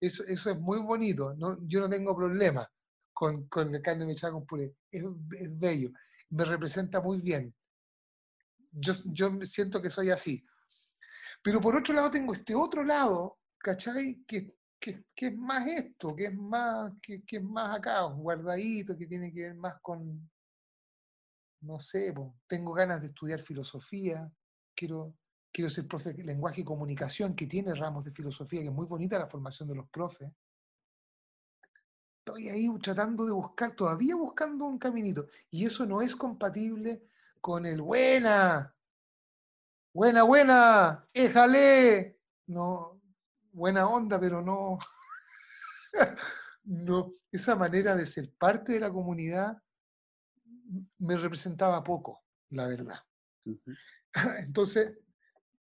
Eso, 0.00 0.24
eso 0.24 0.50
es 0.50 0.58
muy 0.58 0.78
bonito, 0.80 1.34
no, 1.36 1.58
yo 1.68 1.80
no 1.80 1.90
tengo 1.90 2.16
problema 2.16 2.66
con, 3.12 3.46
con 3.48 3.70
la 3.70 3.82
carne 3.82 4.06
mechada 4.06 4.32
con 4.32 4.46
puré, 4.46 4.74
es, 4.90 5.04
es, 5.38 5.58
bello, 5.58 5.90
me 6.30 6.44
representa 6.46 7.02
muy 7.02 7.20
bien. 7.20 7.54
Yo, 8.72 8.94
yo 9.12 9.30
siento 9.42 9.82
que 9.82 9.90
soy 9.90 10.10
así. 10.10 10.42
Pero 11.42 11.60
por 11.60 11.76
otro 11.76 11.92
lado 11.92 12.10
tengo 12.10 12.32
este 12.32 12.54
otro 12.54 12.82
lado, 12.82 13.38
¿cachai? 13.58 14.24
Que, 14.26 14.55
que, 14.78 15.04
que 15.14 15.28
es 15.28 15.36
más 15.36 15.66
esto, 15.66 16.14
que 16.14 16.26
es 16.26 16.34
más, 16.34 16.92
que, 17.02 17.22
que 17.22 17.36
es 17.36 17.42
más 17.42 17.78
acá, 17.78 18.02
guardadito, 18.02 18.96
que 18.96 19.06
tiene 19.06 19.32
que 19.32 19.42
ver 19.42 19.54
más 19.54 19.80
con, 19.80 20.30
no 21.62 21.80
sé, 21.80 22.14
tengo 22.46 22.72
ganas 22.72 23.00
de 23.00 23.08
estudiar 23.08 23.40
filosofía, 23.40 24.30
quiero, 24.74 25.14
quiero 25.52 25.70
ser 25.70 25.86
profe 25.86 26.12
de 26.12 26.22
lenguaje 26.22 26.60
y 26.60 26.64
comunicación, 26.64 27.34
que 27.34 27.46
tiene 27.46 27.74
ramos 27.74 28.04
de 28.04 28.12
filosofía, 28.12 28.60
que 28.60 28.68
es 28.68 28.72
muy 28.72 28.86
bonita 28.86 29.18
la 29.18 29.26
formación 29.26 29.68
de 29.68 29.74
los 29.74 29.88
profes. 29.88 30.30
estoy 32.18 32.48
ahí 32.48 32.68
tratando 32.80 33.24
de 33.24 33.32
buscar, 33.32 33.74
todavía 33.74 34.16
buscando 34.16 34.64
un 34.64 34.78
caminito. 34.78 35.28
Y 35.50 35.66
eso 35.66 35.86
no 35.86 36.02
es 36.02 36.14
compatible 36.14 37.02
con 37.40 37.66
el 37.66 37.80
buena, 37.80 38.74
buena, 39.92 40.22
buena, 40.24 41.08
éjale. 41.12 42.18
No, 42.48 42.95
buena 43.56 43.88
onda, 43.88 44.20
pero 44.20 44.42
no, 44.42 44.78
no, 46.64 47.14
esa 47.32 47.56
manera 47.56 47.96
de 47.96 48.04
ser 48.04 48.30
parte 48.38 48.72
de 48.72 48.80
la 48.80 48.92
comunidad 48.92 49.56
me 50.98 51.16
representaba 51.16 51.82
poco, 51.82 52.22
la 52.50 52.68
verdad. 52.68 53.00
Entonces, 54.38 54.98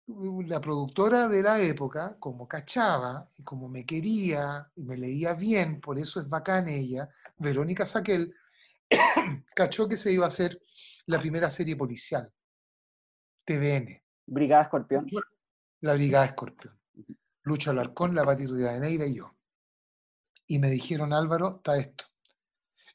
la 0.08 0.62
productora 0.62 1.28
de 1.28 1.44
la 1.44 1.60
época, 1.60 2.16
como 2.18 2.48
cachaba 2.48 3.30
y 3.38 3.44
como 3.44 3.68
me 3.68 3.86
quería 3.86 4.70
y 4.76 4.84
me 4.84 4.98
leía 4.98 5.34
bien, 5.34 5.82
por 5.82 6.00
eso 6.00 6.22
es 6.22 6.30
bacán 6.30 6.70
ella, 6.70 7.10
Verónica 7.38 7.86
Saquel, 7.86 8.34
cachó 9.56 9.88
que 9.88 9.98
se 9.98 10.14
iba 10.14 10.26
a 10.26 10.30
hacer 10.30 10.62
la 11.08 11.20
primera 11.20 11.50
serie 11.52 11.76
policial, 11.76 12.32
TVN. 13.46 14.02
Brigada 14.28 14.64
Escorpión. 14.64 15.08
La 15.82 15.94
Brigada 15.94 16.26
Escorpión. 16.26 16.82
Lucha 17.44 17.72
Alarcón, 17.72 18.16
la 18.16 18.24
Pati 18.24 18.46
Neira 18.46 19.06
y 19.06 19.16
yo. 19.16 19.36
Y 20.48 20.60
me 20.60 20.70
dijeron, 20.70 21.14
Álvaro, 21.14 21.58
está 21.58 21.78
esto. 21.78 22.06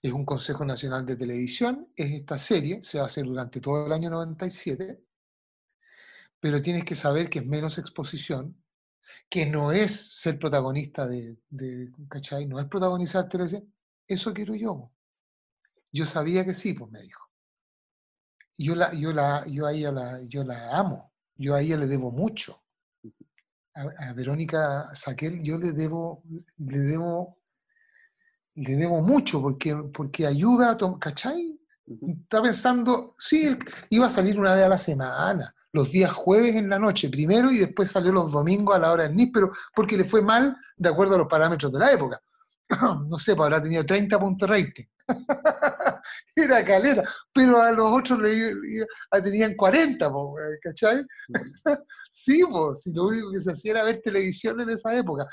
Es 0.03 0.13
un 0.13 0.25
Consejo 0.25 0.65
Nacional 0.65 1.07
de 1.07 1.17
Televisión, 1.17 1.89
es 1.97 2.13
esta 2.13 2.39
serie, 2.39 2.83
se 2.83 2.99
va 2.99 3.05
a 3.05 3.07
hacer 3.07 3.25
durante 3.25 3.61
todo 3.61 3.87
el 3.87 3.93
año 3.93 4.11
97 4.11 5.07
pero 6.41 6.63
tienes 6.63 6.85
que 6.85 6.95
saber 6.95 7.29
que 7.29 7.41
es 7.41 7.47
menos 7.47 7.79
exposición, 7.79 8.63
que 9.29 9.47
no 9.47 9.73
es 9.73 10.17
ser 10.17 10.39
protagonista 10.39 11.07
de, 11.07 11.39
¿cachai? 12.09 12.47
No 12.47 12.61
es 12.61 12.67
protagonizar 12.67 13.29
televisión. 13.29 13.73
Eso 14.07 14.33
quiero 14.33 14.55
yo. 14.55 14.93
Yo 15.91 16.07
sabía 16.07 16.45
que 16.45 16.55
sí, 16.55 16.75
pues 16.75 16.91
me 16.91 17.01
dijo. 17.01 17.29
Yo, 18.59 18.75
la, 18.75 18.93
yo, 18.95 19.13
la, 19.13 19.45
yo, 19.47 19.67
a 19.67 19.73
ella 19.73 19.93
la, 19.93 20.23
yo 20.23 20.45
la 20.45 20.77
amo, 20.77 21.13
yo 21.35 21.55
a 21.55 21.61
ella 21.61 21.77
le 21.77 21.87
debo 21.87 22.11
mucho. 22.11 22.63
A, 23.77 24.12
Verónica 24.14 24.91
Saquel 24.95 25.43
yo 25.43 25.59
le 25.59 25.72
debo, 25.72 26.22
le 26.59 26.79
debo, 26.79 27.39
le 28.55 28.74
debo 28.74 29.03
mucho 29.03 29.43
porque, 29.43 29.77
porque 29.93 30.27
ayuda 30.27 30.70
a 30.70 30.99
¿cachai? 30.99 31.61
Está 32.22 32.43
pensando, 32.43 33.14
sí, 33.18 33.57
iba 33.91 34.07
a 34.07 34.11
salir 34.11 34.41
una 34.41 34.55
vez 34.55 34.64
a 34.64 34.68
la 34.70 34.79
semana, 34.79 35.55
los 35.72 35.93
días 35.93 36.11
jueves 36.12 36.57
en 36.57 36.70
la 36.70 36.79
noche 36.79 37.11
primero 37.11 37.51
y 37.53 37.59
después 37.59 37.91
salió 37.91 38.12
los 38.12 38.33
domingos 38.33 38.74
a 38.74 38.79
la 38.79 38.93
hora 38.93 39.03
del 39.05 39.14
NIS, 39.14 39.31
pero 39.33 39.53
porque 39.74 39.97
le 39.97 40.05
fue 40.05 40.22
mal 40.22 40.57
de 40.77 40.89
acuerdo 40.89 41.14
a 41.14 41.18
los 41.18 41.29
parámetros 41.29 41.70
de 41.70 41.79
la 41.79 41.93
época. 41.93 42.20
no 43.09 43.18
sé, 43.18 43.37
pues 43.37 43.45
habrá 43.47 43.62
tenido 43.62 43.85
30 43.85 44.18
puntos 44.18 44.49
rating. 44.49 44.85
Era 46.37 46.65
caleta, 46.65 47.03
pero 47.33 47.61
a 47.61 47.73
los 47.73 47.93
otros 47.93 48.19
le, 48.21 48.53
tenían 49.23 49.55
40, 49.55 50.11
¿cachai? 50.63 51.05
sí, 52.11 52.43
pues, 52.51 52.83
si 52.83 52.93
lo 52.93 53.07
único 53.07 53.33
que 53.33 53.41
se 53.41 53.53
hacía 53.53 53.73
era 53.73 53.85
ver 53.85 54.01
televisión 54.03 54.61
en 54.61 54.71
esa 54.71 54.95
época. 54.95 55.27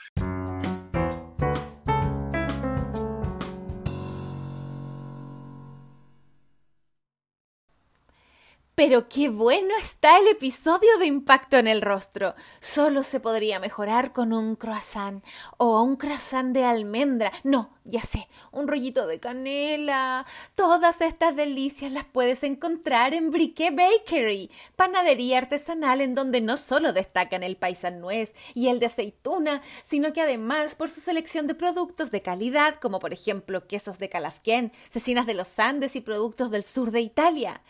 Pero 8.75 9.05
qué 9.07 9.29
bueno 9.29 9.75
está 9.79 10.17
el 10.17 10.29
episodio 10.29 10.97
de 10.97 11.05
Impacto 11.05 11.57
en 11.57 11.67
el 11.67 11.83
Rostro. 11.83 12.33
Solo 12.59 13.03
se 13.03 13.19
podría 13.19 13.59
mejorar 13.59 14.13
con 14.13 14.33
un 14.33 14.55
croissant 14.55 15.23
o 15.57 15.83
un 15.83 15.95
croissant 15.95 16.55
de 16.55 16.65
almendra. 16.65 17.31
No, 17.43 17.69
ya 17.85 18.01
sé, 18.01 18.27
un 18.51 18.67
rollito 18.67 19.05
de 19.05 19.19
canela. 19.19 20.25
Todas 20.55 21.01
estas 21.01 21.35
delicias 21.35 21.91
las 21.91 22.05
puedes 22.05 22.43
encontrar 22.43 23.13
en 23.13 23.29
Briquet 23.29 23.75
Bakery, 23.75 24.49
panadería 24.75 25.37
artesanal 25.37 26.01
en 26.01 26.15
donde 26.15 26.41
no 26.41 26.57
solo 26.57 26.93
destacan 26.93 27.43
el 27.43 27.57
paisan 27.57 27.99
nuez 27.99 28.33
y 28.55 28.69
el 28.69 28.79
de 28.79 28.87
aceituna, 28.87 29.61
sino 29.83 30.13
que 30.13 30.21
además 30.21 30.73
por 30.73 30.89
su 30.89 31.01
selección 31.01 31.45
de 31.45 31.55
productos 31.55 32.09
de 32.09 32.23
calidad, 32.23 32.79
como 32.79 32.99
por 32.99 33.13
ejemplo 33.13 33.67
quesos 33.67 33.99
de 33.99 34.09
Calafquén, 34.09 34.71
cecinas 34.89 35.27
de 35.27 35.35
los 35.35 35.59
Andes 35.59 35.95
y 35.95 36.01
productos 36.01 36.49
del 36.49 36.63
sur 36.63 36.89
de 36.89 37.01
Italia. 37.01 37.61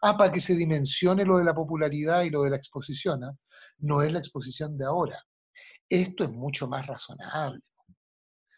Ah, 0.01 0.18
para 0.18 0.32
que 0.32 0.41
se 0.41 0.55
dimensione 0.55 1.26
lo 1.26 1.38
de 1.38 1.43
la 1.43 1.53
popularidad 1.53 2.24
y 2.24 2.32
lo 2.32 2.41
de 2.41 2.49
la 2.49 2.57
exposición. 2.57 3.24
¿ah? 3.24 3.36
No 3.78 4.01
es 4.01 4.11
la 4.11 4.18
exposición 4.18 4.76
de 4.78 4.86
ahora. 4.86 5.24
Esto 5.88 6.24
es 6.24 6.32
mucho 6.32 6.68
más 6.68 6.88
razonable. 6.88 7.61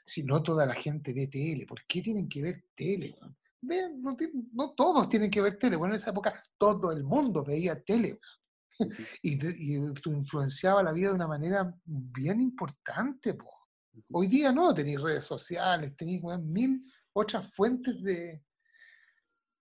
Si 0.05 0.23
no 0.23 0.43
toda 0.43 0.65
la 0.65 0.75
gente 0.75 1.13
ve 1.13 1.27
tele, 1.27 1.65
¿por 1.65 1.85
qué 1.87 2.01
tienen 2.01 2.29
que 2.29 2.41
ver 2.41 2.65
tele? 2.75 3.15
No, 3.61 4.15
no, 4.53 4.71
todos 4.71 5.09
tienen 5.09 5.31
que 5.31 5.41
ver 5.41 5.57
tele. 5.57 5.75
Bueno, 5.75 5.93
en 5.93 5.99
esa 5.99 6.11
época 6.11 6.43
todo 6.57 6.91
el 6.91 7.03
mundo 7.03 7.43
veía 7.43 7.81
tele 7.83 8.19
y, 9.23 9.75
influenciaba 9.75 10.83
la 10.83 10.91
vida 10.91 11.09
de 11.09 11.15
una 11.15 11.27
manera 11.27 11.73
bien 11.85 12.41
importante. 12.41 13.35
Hoy 14.11 14.27
día 14.27 14.51
no, 14.51 14.73
tenéis 14.73 15.01
redes 15.01 15.23
sociales, 15.23 15.95
tenéis 15.95 16.21
mil 16.43 16.85
otras 17.13 17.53
fuentes 17.53 18.01
de... 18.03 18.43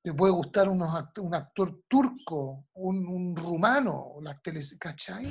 Te 0.03 0.13
puede 0.13 0.35
gustar 0.35 0.69
unos 0.69 0.91
un 1.17 1.35
actor 1.35 1.83
turco, 1.89 2.67
un, 2.75 3.35
rumano, 3.35 4.17
las 4.21 4.43
teleseries, 4.43 4.79
¿cachai? 4.79 5.25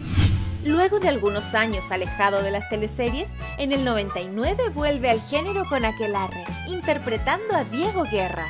Luego 0.66 1.00
de 1.00 1.10
algunos 1.10 1.54
años 1.54 1.92
alejado 1.92 2.42
de 2.42 2.52
las 2.52 2.70
teleseries, 2.70 3.30
en 3.58 3.72
el 3.72 3.84
99 3.84 4.70
vuelve 4.70 5.10
al 5.10 5.22
género 5.22 5.66
con 5.68 5.86
Aquelarre, 5.86 6.46
interpretando 6.68 7.56
a 7.56 7.64
Diego 7.66 8.04
Guerra, 8.04 8.50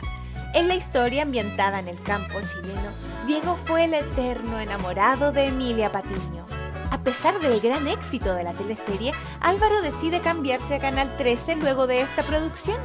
en 0.53 0.67
la 0.67 0.75
historia 0.75 1.23
ambientada 1.23 1.79
en 1.79 1.87
el 1.87 1.99
campo 2.03 2.39
chileno, 2.41 2.91
Diego 3.25 3.55
fue 3.55 3.85
el 3.85 3.95
eterno 3.95 4.59
enamorado 4.59 5.31
de 5.31 5.45
Emilia 5.45 5.91
Patiño. 5.91 6.45
A 6.91 6.99
pesar 6.99 7.39
del 7.39 7.59
gran 7.59 7.87
éxito 7.87 8.35
de 8.35 8.43
la 8.43 8.53
teleserie, 8.53 9.13
Álvaro 9.41 9.81
decide 9.81 10.19
cambiarse 10.19 10.75
a 10.75 10.79
Canal 10.79 11.17
13 11.17 11.55
luego 11.55 11.87
de 11.87 12.01
esta 12.01 12.23
producción. 12.27 12.77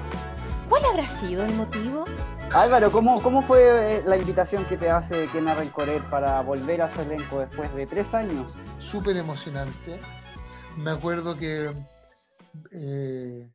¿Cuál 0.70 0.82
habrá 0.86 1.06
sido 1.06 1.44
el 1.44 1.52
motivo? 1.52 2.06
Álvaro, 2.54 2.90
¿cómo, 2.90 3.20
cómo 3.20 3.42
fue 3.42 3.98
eh, 3.98 4.02
la 4.06 4.16
invitación 4.16 4.64
que 4.64 4.78
te 4.78 4.88
hace 4.88 5.26
Kena 5.28 5.54
Rencoret 5.54 6.02
para 6.08 6.40
volver 6.40 6.80
a 6.80 6.88
su 6.88 7.02
elenco 7.02 7.40
después 7.40 7.72
de 7.74 7.86
tres 7.86 8.14
años? 8.14 8.56
Súper 8.78 9.18
emocionante. 9.18 10.00
Me 10.78 10.92
acuerdo 10.92 11.36
que, 11.36 11.74
eh, 12.70 13.52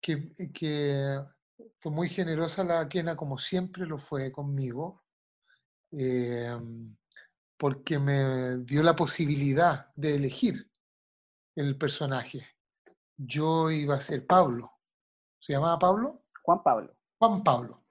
que, 0.00 0.32
que 0.52 1.20
fue 1.78 1.92
muy 1.92 2.08
generosa 2.08 2.64
la 2.64 2.88
Kena, 2.88 3.16
como 3.16 3.38
siempre 3.38 3.86
lo 3.86 3.98
fue 3.98 4.32
conmigo, 4.32 5.04
em, 5.92 6.96
porque 7.56 8.00
me 8.00 8.58
dio 8.64 8.82
la 8.82 8.96
posibilidad 8.96 9.92
de 9.94 10.16
elegir 10.16 10.68
el 11.54 11.78
personaje. 11.78 12.44
Yo 13.16 13.70
iba 13.70 13.94
a 13.94 14.00
ser 14.00 14.26
Pablo. 14.26 14.72
¿Se 15.38 15.52
llamaba 15.52 15.78
Pablo? 15.78 16.24
Juan 16.42 16.62
Pablo. 16.64 16.96
Juan 17.18 17.44
Pablo. 17.44 17.87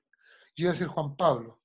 Yo 0.58 0.66
iba 0.66 0.72
a 0.72 0.76
ser 0.76 0.88
Juan 0.88 1.16
Pablo. 1.16 1.62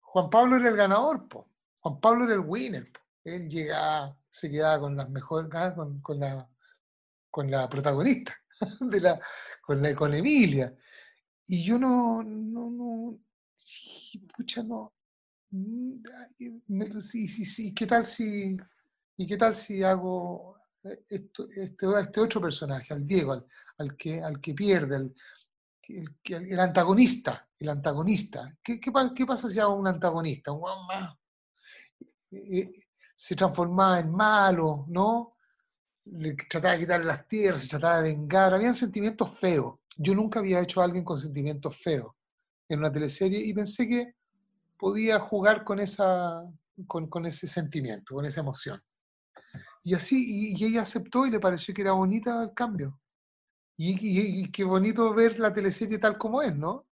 Juan 0.00 0.30
Pablo 0.30 0.56
era 0.56 0.70
el 0.70 0.76
ganador, 0.76 1.28
po. 1.28 1.50
Juan 1.80 2.00
Pablo 2.00 2.24
era 2.24 2.34
el 2.34 2.40
winner. 2.40 2.90
Él 3.22 3.48
llegaba, 3.50 4.18
se 4.30 4.50
quedaba 4.50 4.80
con 4.80 4.96
las 4.96 5.10
mejores, 5.10 5.50
ah, 5.52 5.74
con, 5.74 6.00
con, 6.00 6.18
la, 6.18 6.48
con 7.30 7.50
la 7.50 7.68
protagonista, 7.68 8.34
de 8.80 9.00
la, 9.00 9.20
con, 9.60 9.82
la, 9.82 9.94
con 9.94 10.14
Emilia. 10.14 10.74
Y 11.44 11.62
yo 11.62 11.78
no, 11.78 12.22
no, 12.22 12.70
no, 12.70 13.18
pucha, 14.34 14.62
no. 14.62 14.94
Mm, 15.50 16.00
sí, 17.00 17.28
sí, 17.28 17.44
sí, 17.44 17.74
¿qué 17.74 17.86
tal 17.86 18.06
si, 18.06 18.56
y 19.18 19.26
qué 19.26 19.36
tal 19.36 19.54
si 19.54 19.82
hago 19.82 20.56
este, 20.82 21.42
este 22.00 22.20
otro 22.20 22.40
personaje, 22.40 22.94
al 22.94 23.06
Diego, 23.06 23.46
al, 23.76 23.96
que, 23.96 24.22
al 24.22 24.40
que 24.40 24.54
pierde, 24.54 25.10
el, 25.88 26.16
el, 26.24 26.60
antagonista, 26.60 27.48
el 27.58 27.68
antagonista. 27.70 28.56
¿Qué, 28.62 28.78
qué, 28.78 28.92
qué 29.14 29.26
pasa 29.26 29.50
si 29.50 29.58
hago 29.58 29.74
un 29.74 29.86
antagonista? 29.86 30.52
Un 30.52 30.62
eh, 32.30 32.58
eh, 32.60 32.72
se 33.16 33.34
transformaba 33.34 33.98
en 34.00 34.12
malo, 34.12 34.84
¿no? 34.88 35.34
Le 36.04 36.34
trataba 36.34 36.74
de 36.74 36.80
quitarle 36.80 37.06
las 37.06 37.26
tierras, 37.26 37.62
se 37.62 37.68
trataba 37.68 38.02
de 38.02 38.14
vengar, 38.14 38.54
habían 38.54 38.74
sentimientos 38.74 39.38
feos 39.38 39.78
yo 39.98 40.14
nunca 40.14 40.38
había 40.38 40.60
hecho 40.60 40.80
a 40.80 40.84
alguien 40.84 41.04
con 41.04 41.18
sentimientos 41.18 41.76
feos 41.76 42.14
en 42.68 42.78
una 42.78 42.92
teleserie 42.92 43.40
y 43.40 43.52
pensé 43.52 43.88
que 43.88 44.14
podía 44.78 45.18
jugar 45.18 45.64
con, 45.64 45.80
esa, 45.80 46.44
con, 46.86 47.26
ese 47.26 47.48
sentimiento, 47.48 48.14
con 48.14 48.24
esa 48.24 48.40
emoción. 48.40 48.80
Y 49.82 49.94
así, 49.94 50.54
y, 50.54 50.64
ella 50.64 50.82
aceptó 50.82 51.26
y 51.26 51.30
le 51.30 51.40
pareció 51.40 51.74
que 51.74 51.82
era 51.82 51.92
bonita 51.92 52.44
el 52.44 52.54
cambio. 52.54 53.00
Y, 53.80 54.50
qué 54.50 54.64
bonito 54.64 55.14
ver 55.14 55.38
la 55.38 55.54
teleserie 55.54 55.98
tal 55.98 56.18
como 56.18 56.42
es, 56.42 56.54
¿no? 56.54 56.88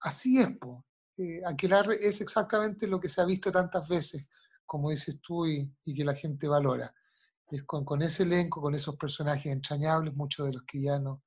Así 0.00 0.38
es, 0.38 0.56
po. 0.56 0.86
Eh, 1.16 1.42
Aquelarre 1.44 1.98
es 2.00 2.20
exactamente 2.20 2.86
lo 2.86 3.00
que 3.00 3.08
se 3.08 3.20
ha 3.20 3.24
visto 3.24 3.50
tantas 3.50 3.88
veces, 3.88 4.24
como 4.64 4.90
dices 4.90 5.20
tú, 5.20 5.46
y, 5.46 5.74
que 5.84 6.04
la 6.04 6.14
gente 6.14 6.46
valora. 6.46 6.94
Es 7.50 7.64
con, 7.64 7.84
con, 7.84 8.02
ese 8.02 8.22
elenco, 8.22 8.60
con 8.60 8.72
esos 8.74 8.96
personajes 8.96 9.46
entrañables, 9.46 10.14
muchos 10.14 10.46
de 10.46 10.52
los 10.52 10.62
que 10.62 10.80
ya 10.82 10.98
no, 11.00 11.24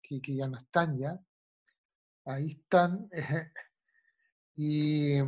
que, 0.00 0.20
que 0.20 0.36
ya 0.36 0.46
no 0.46 0.58
están 0.58 0.96
ya. 0.96 1.18
Ahí 2.24 2.52
están. 2.52 3.10
y 4.56 5.20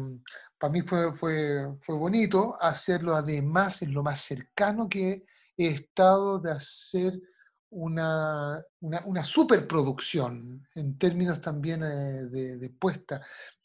para 0.58 0.72
mí 0.72 0.82
fue, 0.82 1.12
fue, 1.12 1.76
fue 1.80 1.96
bonito 1.96 2.56
hacerlo 2.60 3.16
además 3.16 3.82
en 3.82 3.92
lo 3.92 4.04
más 4.04 4.20
cercano 4.20 4.88
que 4.88 5.24
he 5.56 5.66
estado 5.66 6.38
de 6.38 6.52
hacer 6.52 7.20
una, 7.70 8.62
una, 8.80 9.24
superproducción 9.24 10.66
en 10.74 10.98
términos 10.98 11.40
también 11.40 11.82
eh, 11.82 12.24
de, 12.26 12.70
puesta, 12.70 13.20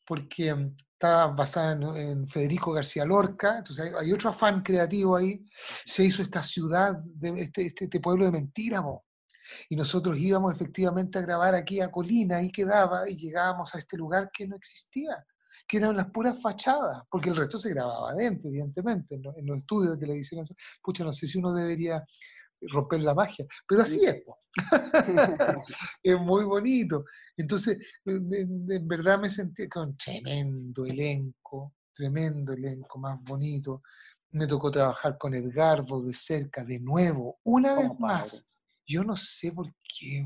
porque 0.05 0.53
mm, 0.53 0.75
está 0.93 1.27
basada 1.27 1.73
en, 1.97 2.27
Federico 2.27 2.73
García 2.73 3.05
Lorca, 3.05 3.59
entonces 3.59 3.93
hay, 3.93 4.11
otro 4.11 4.29
afán 4.29 4.61
creativo 4.61 5.15
ahí, 5.15 5.45
se 5.85 6.03
hizo 6.03 6.21
esta 6.21 6.43
ciudad, 6.43 6.95
de, 7.03 7.41
este, 7.41 7.67
este, 7.67 7.85
este 7.85 7.99
pueblo 7.99 8.25
de 8.25 8.31
Mentíramo, 8.31 9.05
y 9.69 9.75
nosotros 9.75 10.17
íbamos 10.17 10.53
efectivamente 10.53 11.19
a 11.19 11.21
grabar 11.21 11.55
aquí 11.55 11.79
a 11.79 11.91
Colina, 11.91 12.37
ahí 12.37 12.51
quedaba, 12.51 13.09
y 13.09 13.15
llegábamos 13.15 13.73
a 13.75 13.77
este 13.77 13.97
lugar 13.97 14.29
que 14.33 14.47
no 14.47 14.55
existía 14.55 15.25
que 15.67 15.77
eran 15.77 15.95
las 15.95 16.11
puras 16.11 16.41
fachadas, 16.41 17.03
porque 17.09 17.29
el 17.29 17.35
resto 17.35 17.57
se 17.57 17.69
grababa 17.69 18.11
adentro, 18.11 18.49
evidentemente, 18.49 19.15
en 19.15 19.23
los, 19.23 19.57
estudios 19.57 19.93
de 19.93 20.05
televisión. 20.05 20.45
Pucha, 20.81 21.03
no 21.03 21.13
sé 21.13 21.27
si 21.27 21.37
uno 21.37 21.53
debería 21.53 22.03
romper 22.69 23.01
la 23.01 23.13
magia, 23.13 23.45
pero 23.67 23.83
así 23.83 24.05
es. 24.05 24.23
es 26.03 26.19
muy 26.19 26.43
bonito. 26.43 27.05
Entonces, 27.35 27.77
en 28.05 28.87
verdad 28.87 29.19
me 29.19 29.29
sentí 29.29 29.67
con 29.67 29.97
tremendo 29.97 30.85
elenco, 30.85 31.73
tremendo 31.93 32.53
elenco, 32.53 32.99
más 32.99 33.19
bonito. 33.21 33.81
Me 34.31 34.47
tocó 34.47 34.71
trabajar 34.71 35.17
con 35.17 35.33
Edgardo 35.33 36.01
de 36.01 36.13
cerca, 36.13 36.63
de 36.63 36.79
nuevo, 36.79 37.39
una 37.43 37.75
vez 37.75 37.99
más. 37.99 38.45
Yo 38.85 39.03
no 39.03 39.15
sé 39.15 39.51
por 39.51 39.73
qué, 39.83 40.25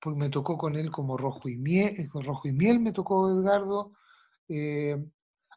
porque 0.00 0.18
me 0.18 0.30
tocó 0.30 0.56
con 0.56 0.76
él 0.76 0.90
como 0.90 1.16
rojo 1.16 1.48
y 1.48 1.56
miel, 1.56 2.08
con 2.10 2.24
rojo 2.24 2.46
y 2.46 2.52
miel 2.52 2.78
me 2.78 2.92
tocó 2.92 3.30
Edgardo, 3.30 3.92
eh, 4.48 5.02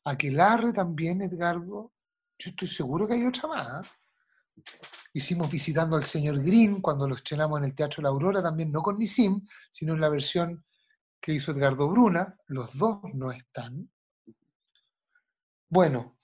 Aquelarre 0.06 0.72
también, 0.72 1.22
Edgardo. 1.22 1.92
Yo 2.40 2.52
estoy 2.52 2.70
seguro 2.70 3.08
que 3.08 3.16
hay 3.16 3.26
otra 3.26 3.50
más. 3.50 3.88
Hicimos 5.14 5.50
visitando 5.50 5.96
al 5.96 6.04
señor 6.04 6.42
Green 6.44 6.82
cuando 6.82 7.08
lo 7.08 7.16
estrenamos 7.16 7.60
en 7.60 7.66
el 7.66 7.76
Teatro 7.76 8.04
La 8.04 8.10
Aurora, 8.10 8.42
también 8.42 8.72
no 8.72 8.82
con 8.82 8.98
Nisim, 8.98 9.42
sino 9.72 9.94
en 9.94 10.02
la 10.02 10.10
versión 10.10 10.64
que 11.20 11.34
hizo 11.34 11.52
Edgardo 11.52 11.88
Bruna. 11.90 12.36
Los 12.48 12.78
dos 12.78 13.00
no 13.14 13.32
están. 13.32 13.90
Bueno, 15.70 16.18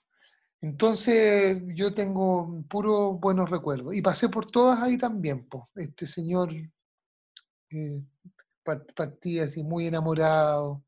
entonces 0.60 1.62
yo 1.74 1.92
tengo 1.92 2.64
puro 2.68 3.12
buenos 3.14 3.50
recuerdos. 3.50 3.94
Y 3.94 4.02
pasé 4.02 4.28
por 4.28 4.46
todas 4.46 4.80
ahí 4.80 4.96
también. 4.96 5.46
pues 5.48 5.64
Este 5.74 6.06
señor 6.06 6.50
eh, 7.70 8.02
partía 8.94 9.44
así 9.44 9.62
muy 9.62 9.86
enamorado 9.86 10.84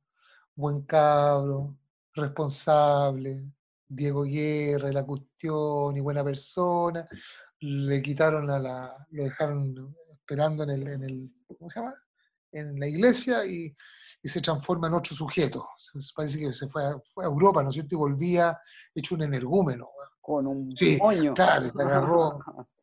buen 0.56 0.82
cabro, 0.82 1.76
responsable, 2.14 3.44
Diego 3.88 4.24
Guerra, 4.24 4.92
la 4.92 5.04
cuestión 5.04 5.96
y 5.96 6.00
buena 6.00 6.24
persona, 6.24 7.06
le 7.60 8.02
quitaron 8.02 8.50
a 8.50 8.58
la, 8.58 9.06
lo 9.10 9.24
dejaron 9.24 9.96
esperando 10.10 10.64
en 10.64 10.70
el, 10.70 10.88
en 10.88 11.04
el 11.04 11.30
¿cómo 11.58 11.70
se 11.70 11.80
llama? 11.80 11.94
En 12.52 12.78
la 12.78 12.86
iglesia 12.86 13.44
y, 13.46 13.74
y 14.22 14.28
se 14.28 14.40
transforma 14.40 14.88
en 14.88 14.94
otro 14.94 15.14
sujeto. 15.14 15.68
Parece 16.14 16.38
que 16.40 16.52
se 16.52 16.68
fue 16.68 16.84
a, 16.84 16.98
fue 17.14 17.24
a, 17.24 17.28
Europa, 17.28 17.62
¿no 17.62 17.70
es 17.70 17.74
cierto? 17.74 17.94
Y 17.94 17.98
volvía 17.98 18.58
hecho 18.94 19.14
un 19.14 19.22
energúmeno. 19.22 19.88
Con 20.20 20.46
un 20.46 20.76
sí, 20.76 20.98
Claro, 21.34 21.70
se 21.70 21.82
agarró, 21.82 22.38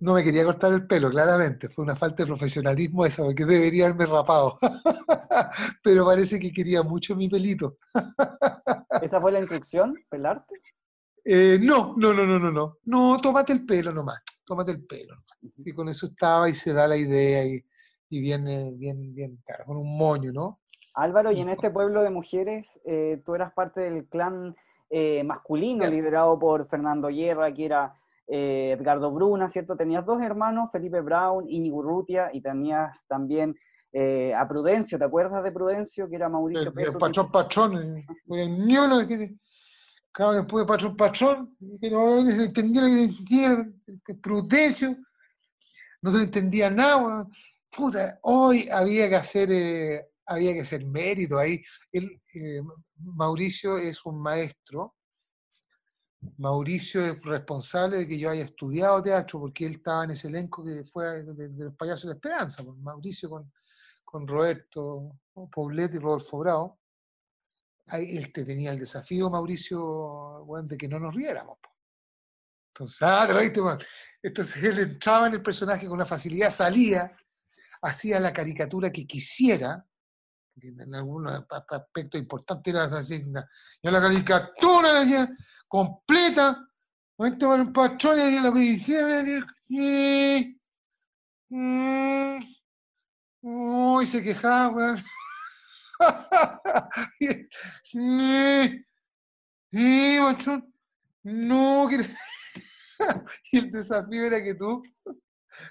No 0.00 0.14
me 0.14 0.24
quería 0.24 0.44
cortar 0.44 0.72
el 0.72 0.86
pelo, 0.86 1.10
claramente. 1.10 1.68
Fue 1.68 1.84
una 1.84 1.96
falta 1.96 2.22
de 2.22 2.28
profesionalismo 2.28 3.04
esa, 3.06 3.22
porque 3.22 3.44
debería 3.44 3.86
haberme 3.86 4.06
rapado. 4.06 4.58
Pero 5.82 6.04
parece 6.04 6.38
que 6.38 6.52
quería 6.52 6.82
mucho 6.82 7.16
mi 7.16 7.28
pelito. 7.28 7.78
¿Esa 9.02 9.20
fue 9.20 9.32
la 9.32 9.40
instrucción? 9.40 9.94
¿Pelarte? 10.08 10.60
Eh, 11.24 11.58
no, 11.60 11.94
no, 11.96 12.12
no, 12.12 12.26
no, 12.26 12.38
no, 12.38 12.50
no. 12.50 12.78
No, 12.84 13.20
tómate 13.20 13.52
el 13.52 13.64
pelo 13.64 13.92
nomás. 13.92 14.20
Tómate 14.44 14.72
el 14.72 14.84
pelo. 14.84 15.16
Y 15.58 15.72
con 15.72 15.88
eso 15.88 16.06
estaba 16.06 16.48
y 16.48 16.54
se 16.54 16.72
da 16.72 16.88
la 16.88 16.96
idea 16.96 17.44
y, 17.44 17.64
y 18.08 18.20
viene 18.20 18.72
bien, 18.72 19.14
bien, 19.14 19.38
claro, 19.44 19.64
con 19.66 19.76
un 19.76 19.96
moño, 19.96 20.32
¿no? 20.32 20.60
Álvaro, 20.94 21.30
y 21.30 21.40
en 21.40 21.48
este 21.48 21.70
pueblo 21.70 22.02
de 22.02 22.10
mujeres, 22.10 22.80
eh, 22.84 23.22
tú 23.24 23.34
eras 23.34 23.52
parte 23.52 23.80
del 23.80 24.06
clan 24.08 24.56
eh, 24.90 25.22
masculino 25.22 25.86
liderado 25.86 26.36
por 26.38 26.68
Fernando 26.68 27.08
Guerra, 27.08 27.52
que 27.54 27.64
era 27.64 27.94
eh, 28.30 28.76
Edgardo 28.78 29.10
Bruna, 29.10 29.48
¿cierto? 29.48 29.76
Tenías 29.76 30.06
dos 30.06 30.22
hermanos, 30.22 30.70
Felipe 30.70 31.00
Brown, 31.00 31.46
y 31.48 31.70
Urrutia, 31.70 32.30
y 32.32 32.40
tenías 32.40 33.04
también 33.08 33.56
eh, 33.92 34.32
a 34.34 34.46
Prudencio, 34.46 34.98
¿te 34.98 35.04
acuerdas 35.04 35.42
de 35.42 35.50
Prudencio? 35.50 36.08
Que 36.08 36.16
era 36.16 36.28
Mauricio 36.28 36.72
el, 36.74 36.86
El 36.86 36.92
patrón 36.92 37.32
patrón, 37.32 38.04
el 38.28 38.66
ñolo, 38.66 39.06
que, 39.06 39.34
claro, 40.12 40.34
después 40.34 40.64
de 40.64 40.68
patrón 40.68 40.96
patrón, 40.96 41.56
que 41.80 41.90
no 41.90 42.24
se 42.24 42.44
entendía 42.44 43.66
que 44.06 44.14
Prudencio, 44.14 44.96
no 46.02 46.10
se 46.12 46.18
le 46.18 46.24
entendía 46.24 46.70
nada, 46.70 47.26
puta, 47.76 48.18
hoy 48.22 48.68
había 48.70 49.08
que 49.08 49.16
hacer... 49.16 49.48
Eh, 49.50 50.06
había 50.30 50.52
que 50.52 50.60
hacer 50.60 50.86
mérito 50.86 51.38
ahí. 51.40 51.60
Él, 51.90 52.16
Mauricio 52.98 53.76
es 53.78 54.06
un 54.06 54.22
maestro 54.22 54.94
Mauricio 56.36 57.04
es 57.06 57.22
responsable 57.22 57.98
de 57.98 58.08
que 58.08 58.18
yo 58.18 58.30
haya 58.30 58.44
estudiado 58.44 59.02
teatro, 59.02 59.40
porque 59.40 59.66
él 59.66 59.74
estaba 59.76 60.04
en 60.04 60.10
ese 60.10 60.28
elenco 60.28 60.64
que 60.64 60.84
fue 60.84 61.24
de, 61.24 61.64
los 61.64 61.74
payasos 61.74 62.10
de 62.10 62.14
esperanza, 62.14 62.62
pues, 62.62 62.76
Mauricio 62.78 63.30
con, 63.30 63.52
con 64.04 64.26
Roberto 64.26 65.18
Poblet 65.50 65.94
y 65.94 65.98
Rodolfo 65.98 66.38
Bravo. 66.38 66.78
Ahí 67.86 68.16
él 68.16 68.32
te 68.32 68.44
tenía 68.44 68.70
el 68.72 68.78
desafío, 68.78 69.30
Mauricio, 69.30 70.44
de 70.64 70.76
que 70.76 70.88
no 70.88 71.00
nos 71.00 71.14
riéramos. 71.14 71.58
Entonces, 72.68 73.02
ah, 73.02 73.24
te 73.26 73.32
lo 73.32 73.40
viste, 73.40 73.86
Entonces 74.22 74.62
él 74.62 74.78
entraba 74.78 75.26
en 75.26 75.34
el 75.34 75.42
personaje 75.42 75.86
con 75.86 75.94
una 75.94 76.06
facilidad, 76.06 76.50
salía, 76.50 77.16
hacía 77.82 78.20
la 78.20 78.32
caricatura 78.32 78.92
que 78.92 79.06
quisiera, 79.06 79.84
en 80.62 80.94
algún 80.94 81.26
aspecto 81.28 82.18
importante 82.18 82.70
era 82.70 82.84
así, 82.84 83.24
yo 83.82 83.90
la 83.90 84.00
caricatura 84.00 84.92
le 84.92 85.00
decía, 85.00 85.36
completa. 85.70 86.66
Momento 87.16 87.48
para 87.48 87.62
un 87.62 87.72
patrón 87.72 88.20
y 88.20 88.40
lo 88.40 88.52
que 88.52 88.58
dice. 88.58 89.42
Uy, 93.42 94.06
se 94.06 94.22
quejaba, 94.22 95.02
y 99.70 100.18
patrón, 100.20 100.74
no, 101.22 101.88
y 103.52 103.58
el 103.58 103.70
desafío 103.70 104.24
era 104.24 104.42
que 104.42 104.54
tú 104.54 104.82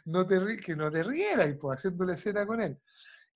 no 0.05 0.25
te, 0.25 0.57
que 0.57 0.75
no 0.75 0.91
te 0.91 1.03
rieras, 1.03 1.55
pues 1.59 1.79
haciendo 1.79 2.05
la 2.05 2.13
escena 2.13 2.45
con 2.45 2.61
él. 2.61 2.79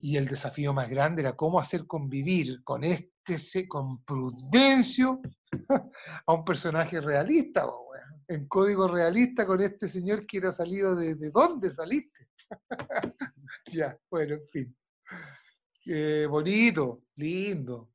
Y 0.00 0.16
el 0.16 0.26
desafío 0.26 0.72
más 0.72 0.88
grande 0.88 1.22
era 1.22 1.34
cómo 1.34 1.58
hacer 1.58 1.86
convivir 1.86 2.62
con 2.62 2.84
este, 2.84 3.68
con 3.68 4.04
Prudencio, 4.04 5.20
a 6.26 6.32
un 6.32 6.44
personaje 6.44 7.00
realista, 7.00 7.66
en 8.28 8.48
código 8.48 8.88
realista 8.88 9.46
con 9.46 9.60
este 9.60 9.88
señor 9.88 10.26
que 10.26 10.38
era 10.38 10.52
salido 10.52 10.94
de, 10.94 11.14
de 11.14 11.30
dónde 11.30 11.70
saliste. 11.70 12.28
ya, 13.66 13.98
bueno, 14.10 14.34
en 14.34 14.46
fin. 14.48 14.76
Eh, 15.86 16.26
bonito, 16.28 17.02
lindo. 17.16 17.90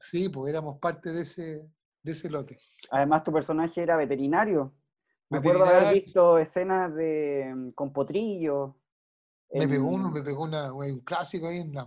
Sí, 0.00 0.28
pues 0.28 0.50
éramos 0.50 0.78
parte 0.78 1.12
de 1.12 1.22
ese, 1.22 1.68
de 2.02 2.12
ese 2.12 2.30
lote. 2.30 2.58
Además, 2.90 3.24
tu 3.24 3.32
personaje 3.32 3.82
era 3.82 3.96
veterinario. 3.96 4.74
Me 5.28 5.38
acuerdo 5.38 5.64
haber 5.64 5.94
visto 5.94 6.38
escenas 6.38 6.94
de, 6.94 7.52
mm, 7.54 7.70
con 7.72 7.92
potrillo. 7.92 8.76
Me 9.52 9.68
pegó 9.68 9.88
uno, 9.88 10.10
me 10.10 10.22
pegó 10.22 10.44
una, 10.44 10.72
un 10.72 11.00
clásico 11.00 11.48
ahí 11.48 11.58
en 11.58 11.72
la, 11.72 11.86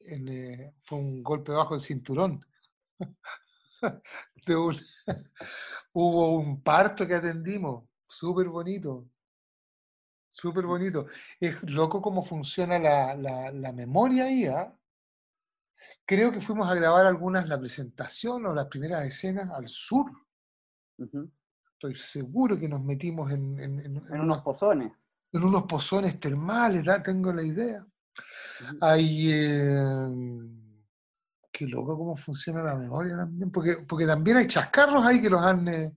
eh, 0.00 0.72
fue 0.84 0.98
un 0.98 1.22
golpe 1.22 1.52
bajo 1.52 1.74
el 1.74 1.80
cinturón. 1.80 2.44
hubo 5.92 6.38
un 6.38 6.62
parto 6.62 7.06
que 7.06 7.14
atendimos, 7.14 7.84
súper 8.06 8.48
bonito, 8.48 9.06
súper 10.30 10.66
bonito. 10.66 11.06
Es 11.38 11.62
loco 11.64 12.00
cómo 12.00 12.24
funciona 12.24 12.78
la, 12.78 13.72
memoria 13.72 14.24
ahí, 14.24 14.46
¿ah? 14.46 14.74
Creo 16.04 16.30
que 16.30 16.40
fuimos 16.40 16.70
a 16.70 16.74
grabar 16.74 17.06
algunas, 17.06 17.48
la 17.48 17.58
presentación 17.58 18.46
o 18.46 18.54
las 18.54 18.66
primeras 18.66 19.04
escenas 19.06 19.50
al 19.50 19.68
sur. 19.68 20.10
estoy 21.72 21.94
seguro 21.96 22.58
que 22.58 22.68
nos 22.68 22.82
metimos 22.82 23.32
en, 23.32 23.58
en, 23.58 24.20
unos 24.20 24.42
pozones. 24.42 24.92
En 25.32 25.44
unos 25.44 25.64
pozones 25.64 26.20
termales, 26.20 26.84
tengo 27.02 27.32
la 27.32 27.42
idea. 27.42 27.86
Hay... 28.80 29.32
Eh, 29.32 30.59
qué 31.60 31.66
loco 31.66 31.98
cómo 31.98 32.16
funciona 32.16 32.62
la 32.62 32.74
memoria 32.74 33.16
también, 33.16 33.50
porque, 33.50 33.84
porque 33.86 34.06
también 34.06 34.38
hay 34.38 34.46
chascarros 34.46 35.04
ahí 35.04 35.20
que 35.20 35.28
los 35.28 35.42
han, 35.42 35.68
eh, 35.68 35.94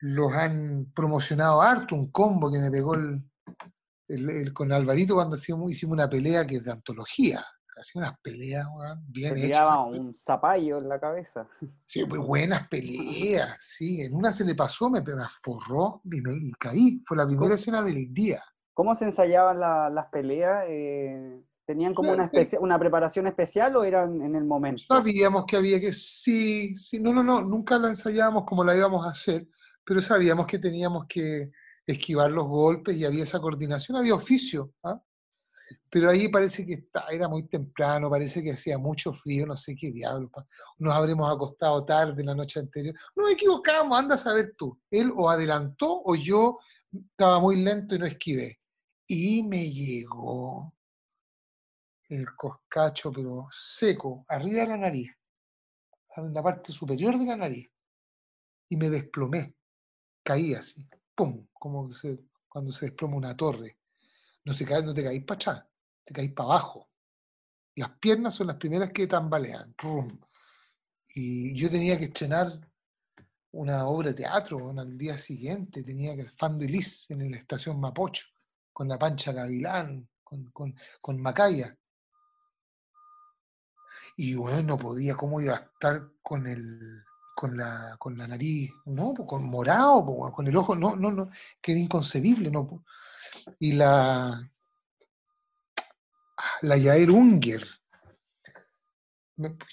los 0.00 0.32
han 0.32 0.90
promocionado 0.92 1.62
harto, 1.62 1.94
un 1.94 2.10
combo 2.10 2.50
que 2.50 2.58
me 2.58 2.72
pegó 2.72 2.96
el, 2.96 4.52
con 4.52 4.72
Alvarito 4.72 5.14
cuando 5.14 5.36
hicimos, 5.36 5.70
hicimos 5.70 5.92
una 5.92 6.10
pelea 6.10 6.44
que 6.44 6.56
es 6.56 6.64
de 6.64 6.72
antología. 6.72 7.44
Hacía 7.76 8.02
unas 8.02 8.18
peleas 8.20 8.66
bien 9.06 9.38
se 9.38 9.46
hechas. 9.46 9.70
un 9.86 10.12
zapallo 10.12 10.78
en 10.78 10.88
la 10.88 11.00
cabeza. 11.00 11.48
Sí, 11.86 12.04
muy 12.04 12.18
buenas 12.18 12.68
peleas, 12.68 13.56
sí. 13.60 14.02
En 14.02 14.14
una 14.14 14.32
se 14.32 14.44
le 14.44 14.54
pasó, 14.54 14.90
me, 14.90 15.00
me 15.00 15.14
forró 15.42 16.02
y, 16.04 16.48
y 16.48 16.52
caí. 16.58 17.00
Fue 17.06 17.16
la 17.16 17.26
primera 17.26 17.54
escena 17.54 17.80
del 17.80 18.12
día. 18.12 18.42
¿Cómo 18.74 18.94
se 18.94 19.06
ensayaban 19.06 19.60
las 19.94 20.06
peleas? 20.08 20.64
Eh, 20.68 21.42
¿Tenían 21.70 21.94
como 21.94 22.10
una, 22.10 22.28
una 22.58 22.78
preparación 22.80 23.28
especial 23.28 23.76
o 23.76 23.84
eran 23.84 24.20
en 24.22 24.34
el 24.34 24.42
momento? 24.42 24.82
Sabíamos 24.88 25.44
que 25.46 25.54
había 25.54 25.78
que, 25.78 25.92
sí, 25.92 26.74
sí, 26.74 26.98
no, 26.98 27.12
no, 27.12 27.22
no, 27.22 27.42
nunca 27.42 27.78
la 27.78 27.90
ensayábamos 27.90 28.42
como 28.44 28.64
la 28.64 28.76
íbamos 28.76 29.06
a 29.06 29.10
hacer, 29.10 29.46
pero 29.84 30.00
sabíamos 30.00 30.48
que 30.48 30.58
teníamos 30.58 31.06
que 31.08 31.52
esquivar 31.86 32.28
los 32.32 32.48
golpes 32.48 32.96
y 32.96 33.04
había 33.04 33.22
esa 33.22 33.38
coordinación, 33.38 33.96
había 33.96 34.16
oficio. 34.16 34.72
¿ah? 34.82 35.00
Pero 35.88 36.10
ahí 36.10 36.26
parece 36.26 36.66
que 36.66 36.72
está, 36.74 37.04
era 37.08 37.28
muy 37.28 37.46
temprano, 37.46 38.10
parece 38.10 38.42
que 38.42 38.50
hacía 38.50 38.76
mucho 38.76 39.12
frío, 39.12 39.46
no 39.46 39.56
sé 39.56 39.76
qué 39.76 39.92
diablos. 39.92 40.28
Nos 40.78 40.92
habremos 40.92 41.32
acostado 41.32 41.84
tarde 41.84 42.24
la 42.24 42.34
noche 42.34 42.58
anterior. 42.58 42.96
Nos 43.14 43.30
equivocamos, 43.30 43.96
anda 43.96 44.16
a 44.16 44.18
saber 44.18 44.54
tú. 44.58 44.76
Él 44.90 45.12
o 45.14 45.30
adelantó 45.30 46.02
o 46.04 46.16
yo 46.16 46.58
estaba 46.92 47.38
muy 47.38 47.62
lento 47.62 47.94
y 47.94 48.00
no 48.00 48.06
esquivé. 48.06 48.58
Y 49.06 49.44
me 49.44 49.70
llegó 49.70 50.74
el 52.10 52.34
coscacho, 52.34 53.12
pero 53.12 53.48
seco, 53.50 54.24
arriba 54.28 54.62
de 54.62 54.68
la 54.68 54.76
nariz, 54.76 55.10
en 56.16 56.34
la 56.34 56.42
parte 56.42 56.72
superior 56.72 57.18
de 57.18 57.24
la 57.24 57.36
nariz, 57.36 57.70
y 58.68 58.76
me 58.76 58.90
desplomé, 58.90 59.54
caí 60.22 60.54
así, 60.54 60.88
¡pum! 61.14 61.46
Como 61.52 61.88
cuando 62.48 62.72
se 62.72 62.86
desploma 62.86 63.16
una 63.16 63.36
torre. 63.36 63.78
No, 64.44 64.52
se 64.52 64.64
cae, 64.64 64.82
no 64.82 64.94
te 64.94 65.04
caís 65.04 65.24
para 65.24 65.36
atrás, 65.36 65.66
te 66.04 66.14
caís 66.14 66.32
para 66.32 66.50
abajo. 66.50 66.88
Las 67.76 67.90
piernas 67.98 68.34
son 68.34 68.48
las 68.48 68.56
primeras 68.56 68.92
que 68.92 69.06
tambalean. 69.06 69.74
Y 71.14 71.54
yo 71.54 71.70
tenía 71.70 71.98
que 71.98 72.06
estrenar 72.06 72.60
una 73.52 73.86
obra 73.86 74.08
de 74.08 74.14
teatro 74.14 74.70
al 74.70 74.96
día 74.96 75.16
siguiente, 75.16 75.82
tenía 75.82 76.16
que 76.16 76.26
Fando 76.26 76.64
y 76.64 76.80
en 77.08 77.30
la 77.30 77.36
estación 77.36 77.80
Mapocho, 77.80 78.26
con 78.72 78.88
la 78.88 78.98
Pancha 78.98 79.32
Gavilán, 79.32 80.08
con, 80.22 80.44
con, 80.50 80.74
con 81.00 81.20
Macaya. 81.20 81.76
Y 84.22 84.34
bueno, 84.34 84.62
no 84.62 84.78
podía, 84.78 85.14
¿cómo 85.16 85.40
iba 85.40 85.54
a 85.56 85.60
estar 85.60 86.02
con 86.20 86.46
el 86.46 87.02
con 87.34 87.56
la, 87.56 87.96
con 87.98 88.18
la 88.18 88.28
nariz, 88.28 88.70
no, 88.84 89.14
con 89.14 89.44
morado, 89.48 90.04
con 90.30 90.46
el 90.46 90.54
ojo, 90.54 90.76
no, 90.76 90.94
no, 90.94 91.10
no, 91.10 91.30
que 91.58 91.72
inconcebible, 91.72 92.50
no. 92.50 92.84
Y 93.58 93.72
la 93.72 94.46
la 96.60 96.76
Yael 96.76 97.10
Unger, 97.10 97.66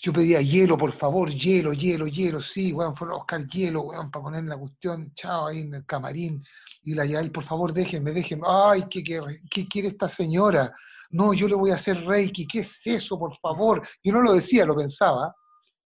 yo 0.01 0.13
pedía 0.13 0.41
hielo, 0.41 0.77
por 0.77 0.91
favor, 0.91 1.29
hielo, 1.29 1.73
hielo, 1.73 2.07
hielo, 2.07 2.41
sí, 2.41 2.73
weón, 2.73 2.95
fue 2.95 3.09
a 3.09 3.15
buscar 3.15 3.45
hielo, 3.47 3.81
weón, 3.81 4.09
para 4.11 4.23
poner 4.23 4.43
la 4.45 4.57
cuestión, 4.57 5.11
chao, 5.13 5.47
ahí 5.47 5.59
en 5.59 5.75
el 5.75 5.85
camarín. 5.85 6.43
Y 6.83 6.93
la 6.93 7.05
Yael, 7.05 7.31
por 7.31 7.43
favor, 7.43 7.73
déjenme, 7.73 8.11
déjenme. 8.11 8.47
Ay, 8.47 8.85
¿qué, 8.89 9.03
qué, 9.03 9.21
qué 9.49 9.67
quiere 9.67 9.89
esta 9.89 10.07
señora? 10.07 10.73
no, 11.09 11.33
yo 11.33 11.47
le 11.47 11.55
voy 11.55 11.71
a 11.71 11.75
hacer 11.75 12.03
Reiki, 12.05 12.47
¿qué 12.47 12.59
es 12.59 12.85
eso, 12.87 13.17
por 13.17 13.35
favor? 13.37 13.87
Yo 14.03 14.11
no 14.11 14.21
lo 14.21 14.33
decía, 14.33 14.65
lo 14.65 14.75
pensaba. 14.75 15.33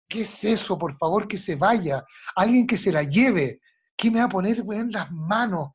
¿Qué 0.07 0.21
es 0.21 0.43
eso, 0.43 0.77
por 0.77 0.97
favor, 0.97 1.27
que 1.27 1.37
se 1.37 1.55
vaya? 1.55 2.03
Alguien 2.35 2.65
que 2.65 2.77
se 2.77 2.91
la 2.91 3.03
lleve. 3.03 3.61
¿Qué 3.95 4.09
me 4.09 4.19
va 4.19 4.25
a 4.25 4.29
poner 4.29 4.63
en 4.71 4.91
las 4.91 5.11
manos? 5.11 5.71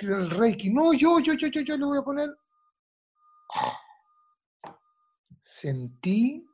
El 0.00 0.30
Reiki. 0.30 0.70
No, 0.70 0.92
yo, 0.92 1.20
yo, 1.20 1.34
yo, 1.34 1.48
yo, 1.48 1.60
yo 1.60 1.76
le 1.76 1.84
voy 1.84 1.98
a 1.98 2.02
poner. 2.02 2.30
Sentí, 5.40 6.44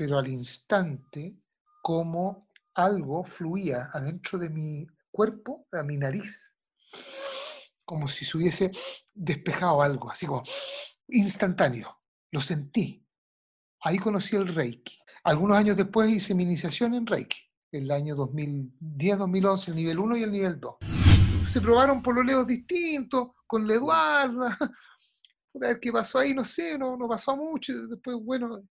pero 0.00 0.16
al 0.16 0.28
instante, 0.28 1.36
como 1.82 2.48
algo 2.72 3.22
fluía 3.22 3.90
adentro 3.92 4.38
de 4.38 4.48
mi 4.48 4.86
cuerpo, 5.10 5.66
a 5.72 5.82
mi 5.82 5.98
nariz, 5.98 6.56
como 7.84 8.08
si 8.08 8.24
se 8.24 8.38
hubiese 8.38 8.70
despejado 9.12 9.82
algo, 9.82 10.10
así 10.10 10.24
como 10.24 10.42
instantáneo, 11.08 11.98
lo 12.30 12.40
sentí. 12.40 13.06
Ahí 13.82 13.98
conocí 13.98 14.36
el 14.36 14.48
Reiki. 14.48 14.98
Algunos 15.22 15.58
años 15.58 15.76
después 15.76 16.08
hice 16.08 16.34
mi 16.34 16.44
iniciación 16.44 16.94
en 16.94 17.06
Reiki, 17.06 17.36
el 17.70 17.90
año 17.90 18.16
2010-2011, 18.16 19.68
el 19.68 19.76
nivel 19.76 19.98
1 19.98 20.16
y 20.16 20.22
el 20.22 20.32
nivel 20.32 20.58
2. 20.58 20.76
Se 21.46 21.60
probaron 21.60 22.02
pololeos 22.02 22.46
distintos 22.46 23.32
con 23.46 23.68
la 23.68 23.74
Eduarda. 23.74 24.56
A 25.52 25.58
ver 25.58 25.78
qué 25.78 25.92
pasó 25.92 26.20
ahí, 26.20 26.32
no 26.32 26.44
sé, 26.44 26.78
no, 26.78 26.96
no 26.96 27.06
pasó 27.06 27.36
mucho. 27.36 27.74
Después, 27.86 28.16
bueno, 28.22 28.62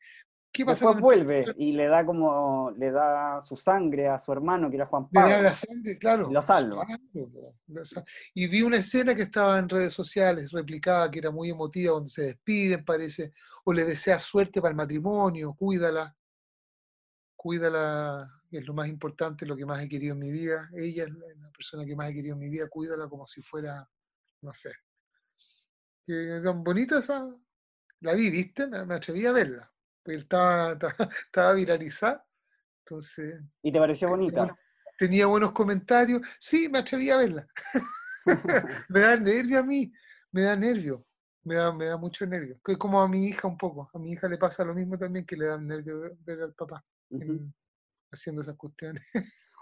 ¿Qué 0.52 0.66
pasa 0.66 0.88
Después 0.88 1.02
vuelve 1.02 1.46
y 1.58 1.74
le 1.74 1.88
da 1.88 2.04
como, 2.04 2.72
le 2.72 2.92
da 2.92 3.40
su 3.40 3.56
sangre 3.56 4.08
a 4.08 4.18
su 4.18 4.32
hermano, 4.32 4.70
que 4.70 4.78
era 4.78 4.88
Juan 4.88 5.08
Pablo. 5.08 5.30
Le 5.30 5.36
da 5.36 5.42
la 5.44 5.54
sangre, 5.54 5.98
claro. 6.00 6.30
Y 6.30 6.34
lo 6.34 6.42
salva. 6.42 6.88
Y 8.34 8.48
vi 8.48 8.64
una 8.64 8.78
escena 8.78 9.14
que 9.14 9.22
estaba 9.22 9.60
en 9.60 9.70
redes 9.70 9.94
sociales, 9.94 10.52
replicada, 10.52 11.10
que 11.12 11.20
era 11.20 11.30
muy 11.30 11.52
emotiva, 11.52 11.94
donde 11.94 12.10
se 12.10 12.24
despiden, 12.24 12.84
parece, 12.84 13.34
o 13.64 13.72
le 13.72 13.86
desea 13.86 14.20
suerte 14.20 14.60
para 14.60 14.72
el 14.72 14.76
matrimonio, 14.76 15.54
cuídala, 15.54 16.16
cuídala, 17.36 18.42
es 18.50 18.66
lo 18.66 18.74
más 18.74 18.88
importante, 18.88 19.46
lo 19.46 19.56
que 19.56 19.68
más 19.68 19.84
he 19.84 19.88
querido 19.88 20.14
en 20.14 20.20
mi 20.20 20.32
vida. 20.32 20.68
Ella 20.76 21.04
es 21.04 21.12
la 21.12 21.52
persona 21.52 21.86
que 21.86 21.96
más 21.96 22.10
he 22.10 22.14
querido 22.16 22.34
en 22.34 22.40
mi 22.40 22.50
vida, 22.50 22.68
cuídala 22.68 23.08
como 23.08 23.28
si 23.28 23.44
fuera, 23.44 23.88
no 24.42 24.54
sé. 24.56 24.72
Que 26.08 26.42
tan 26.44 26.64
bonita 26.64 26.98
esa. 26.98 27.30
La 28.02 28.14
vi, 28.14 28.32
¿viste? 28.32 28.66
me 28.66 28.96
atreví 28.96 29.26
a 29.28 29.32
verla 29.32 29.72
estaba, 30.18 30.78
estaba, 31.26 31.54
viralizada. 31.54 32.26
Entonces, 32.86 33.42
¿Y 33.62 33.72
te 33.72 33.80
pareció 33.80 34.10
bonita? 34.10 34.56
Tenía, 34.98 35.28
buenos 35.28 35.54
comentarios. 35.54 36.22
Sí, 36.40 36.68
me 36.68 36.80
atreví 36.80 37.10
a 37.10 37.18
verla. 37.18 37.48
me 38.90 39.00
da 39.00 39.16
nervio 39.16 39.60
a 39.60 39.64
mí, 39.64 39.92
me 40.32 40.44
da 40.44 40.56
nervio, 40.56 41.06
me 41.44 41.56
da, 41.56 41.72
me 41.72 41.86
da 41.86 41.98
mucho 41.98 42.26
nervio. 42.26 42.60
Como 42.78 43.02
a 43.02 43.08
mi 43.08 43.28
hija 43.28 43.48
un 43.48 43.58
poco. 43.58 43.90
A 43.94 43.98
mi 43.98 44.12
hija 44.12 44.28
le 44.28 44.38
pasa 44.38 44.64
lo 44.66 44.74
mismo 44.74 44.98
también 44.98 45.26
que 45.26 45.38
le 45.38 45.46
da 45.46 45.58
nervio 45.58 46.18
ver 46.26 46.42
al 46.42 46.54
papá 46.54 46.84
haciendo 48.12 48.42
esas 48.42 48.56
cuestiones. 48.56 49.08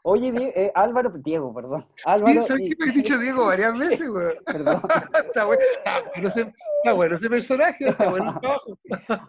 Oye, 0.03 0.53
eh, 0.55 0.71
Álvaro, 0.73 1.11
Diego, 1.17 1.53
perdón. 1.53 1.85
Álvaro, 2.05 2.41
¿Sabes 2.43 2.69
qué 2.69 2.75
me 2.79 2.89
has 2.89 2.95
dicho 2.95 3.17
Diego 3.19 3.45
varias 3.47 3.77
veces, 3.77 4.07
güey? 4.07 4.37
Perdón. 4.45 4.81
está, 5.27 5.45
bueno, 5.45 5.61
está, 5.61 6.93
bueno 6.93 7.15
ese, 7.15 7.29
personaje, 7.29 7.89
está 7.89 8.09
bueno 8.09 8.39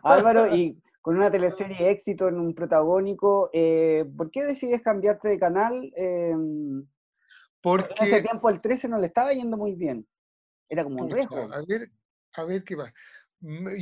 Álvaro, 0.02 0.54
y 0.54 0.80
con 1.08 1.16
una 1.16 1.30
teleserie 1.30 1.90
éxito 1.90 2.28
en 2.28 2.38
un 2.38 2.54
protagónico, 2.54 3.48
eh, 3.54 4.04
¿por 4.14 4.30
qué 4.30 4.44
decides 4.44 4.82
cambiarte 4.82 5.26
de 5.26 5.38
canal? 5.38 5.90
Em, 5.96 6.86
Porque 7.62 7.94
en 7.96 8.06
ese 8.06 8.20
tiempo 8.20 8.50
el 8.50 8.60
13 8.60 8.90
no 8.90 8.98
le 8.98 9.06
estaba 9.06 9.32
yendo 9.32 9.56
muy 9.56 9.74
bien. 9.74 10.06
Era 10.68 10.84
como 10.84 11.02
un 11.02 11.10
riesgo. 11.10 11.50
A 11.50 11.64
ver, 11.66 11.90
a 12.34 12.44
ver 12.44 12.62
qué 12.62 12.76
va. 12.76 12.92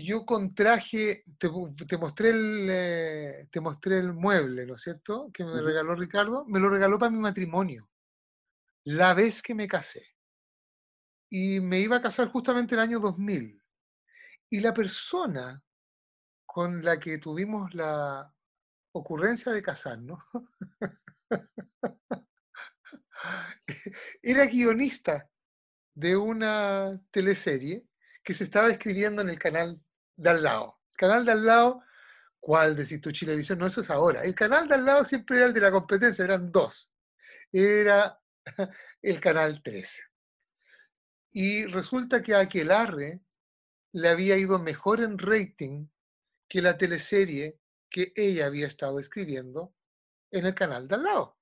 Yo 0.04 0.24
contraje, 0.24 1.24
te, 1.36 1.50
te 1.88 1.98
mostré 1.98 2.30
el, 2.30 2.68
eh, 2.70 3.48
te 3.50 3.58
mostré 3.58 3.98
el 3.98 4.12
mueble, 4.12 4.64
¿no 4.64 4.76
es 4.76 4.82
cierto? 4.82 5.28
Que 5.34 5.42
me 5.42 5.60
regaló 5.60 5.96
Ricardo. 5.96 6.44
Me 6.44 6.60
lo 6.60 6.68
regaló 6.68 6.96
para 6.96 7.10
mi 7.10 7.18
matrimonio. 7.18 7.90
La 8.84 9.14
vez 9.14 9.42
que 9.42 9.52
me 9.52 9.66
casé. 9.66 10.14
Y 11.28 11.58
me 11.58 11.80
iba 11.80 11.96
a 11.96 12.02
casar 12.02 12.28
justamente 12.28 12.76
el 12.76 12.80
año 12.82 13.00
2000. 13.00 13.60
Y 14.48 14.60
la 14.60 14.72
persona 14.72 15.60
con 16.56 16.82
la 16.82 16.98
que 16.98 17.18
tuvimos 17.18 17.74
la 17.74 18.32
ocurrencia 18.92 19.52
de 19.52 19.62
casarnos, 19.62 20.20
era 24.22 24.46
guionista 24.46 25.28
de 25.94 26.16
una 26.16 26.98
teleserie 27.10 27.84
que 28.24 28.32
se 28.32 28.44
estaba 28.44 28.70
escribiendo 28.70 29.20
en 29.20 29.28
el 29.28 29.38
canal 29.38 29.78
de 30.16 30.30
al 30.30 30.42
lado. 30.42 30.80
Canal 30.94 31.26
de 31.26 31.32
al 31.32 31.44
lado, 31.44 31.82
¿cuál 32.40 32.74
decís 32.74 33.02
tu 33.02 33.12
Chilevisión? 33.12 33.58
No, 33.58 33.66
eso 33.66 33.82
es 33.82 33.90
ahora. 33.90 34.24
El 34.24 34.34
canal 34.34 34.66
de 34.66 34.76
al 34.76 34.86
lado 34.86 35.04
siempre 35.04 35.36
era 35.36 35.44
el 35.48 35.52
de 35.52 35.60
la 35.60 35.70
competencia, 35.70 36.24
eran 36.24 36.50
dos. 36.50 36.90
Era 37.52 38.18
el 39.02 39.20
canal 39.20 39.62
13. 39.62 40.04
Y 41.32 41.66
resulta 41.66 42.22
que 42.22 42.34
a 42.34 42.38
Aquelarre 42.38 43.20
le 43.92 44.08
había 44.08 44.38
ido 44.38 44.58
mejor 44.58 45.02
en 45.02 45.18
rating 45.18 45.88
que 46.48 46.62
la 46.62 46.76
teleserie 46.76 47.58
que 47.90 48.12
ella 48.14 48.46
había 48.46 48.66
estado 48.66 48.98
escribiendo 48.98 49.74
en 50.30 50.46
el 50.46 50.54
canal 50.54 50.88
de 50.88 50.94
al 50.94 51.02
lado. 51.02 51.36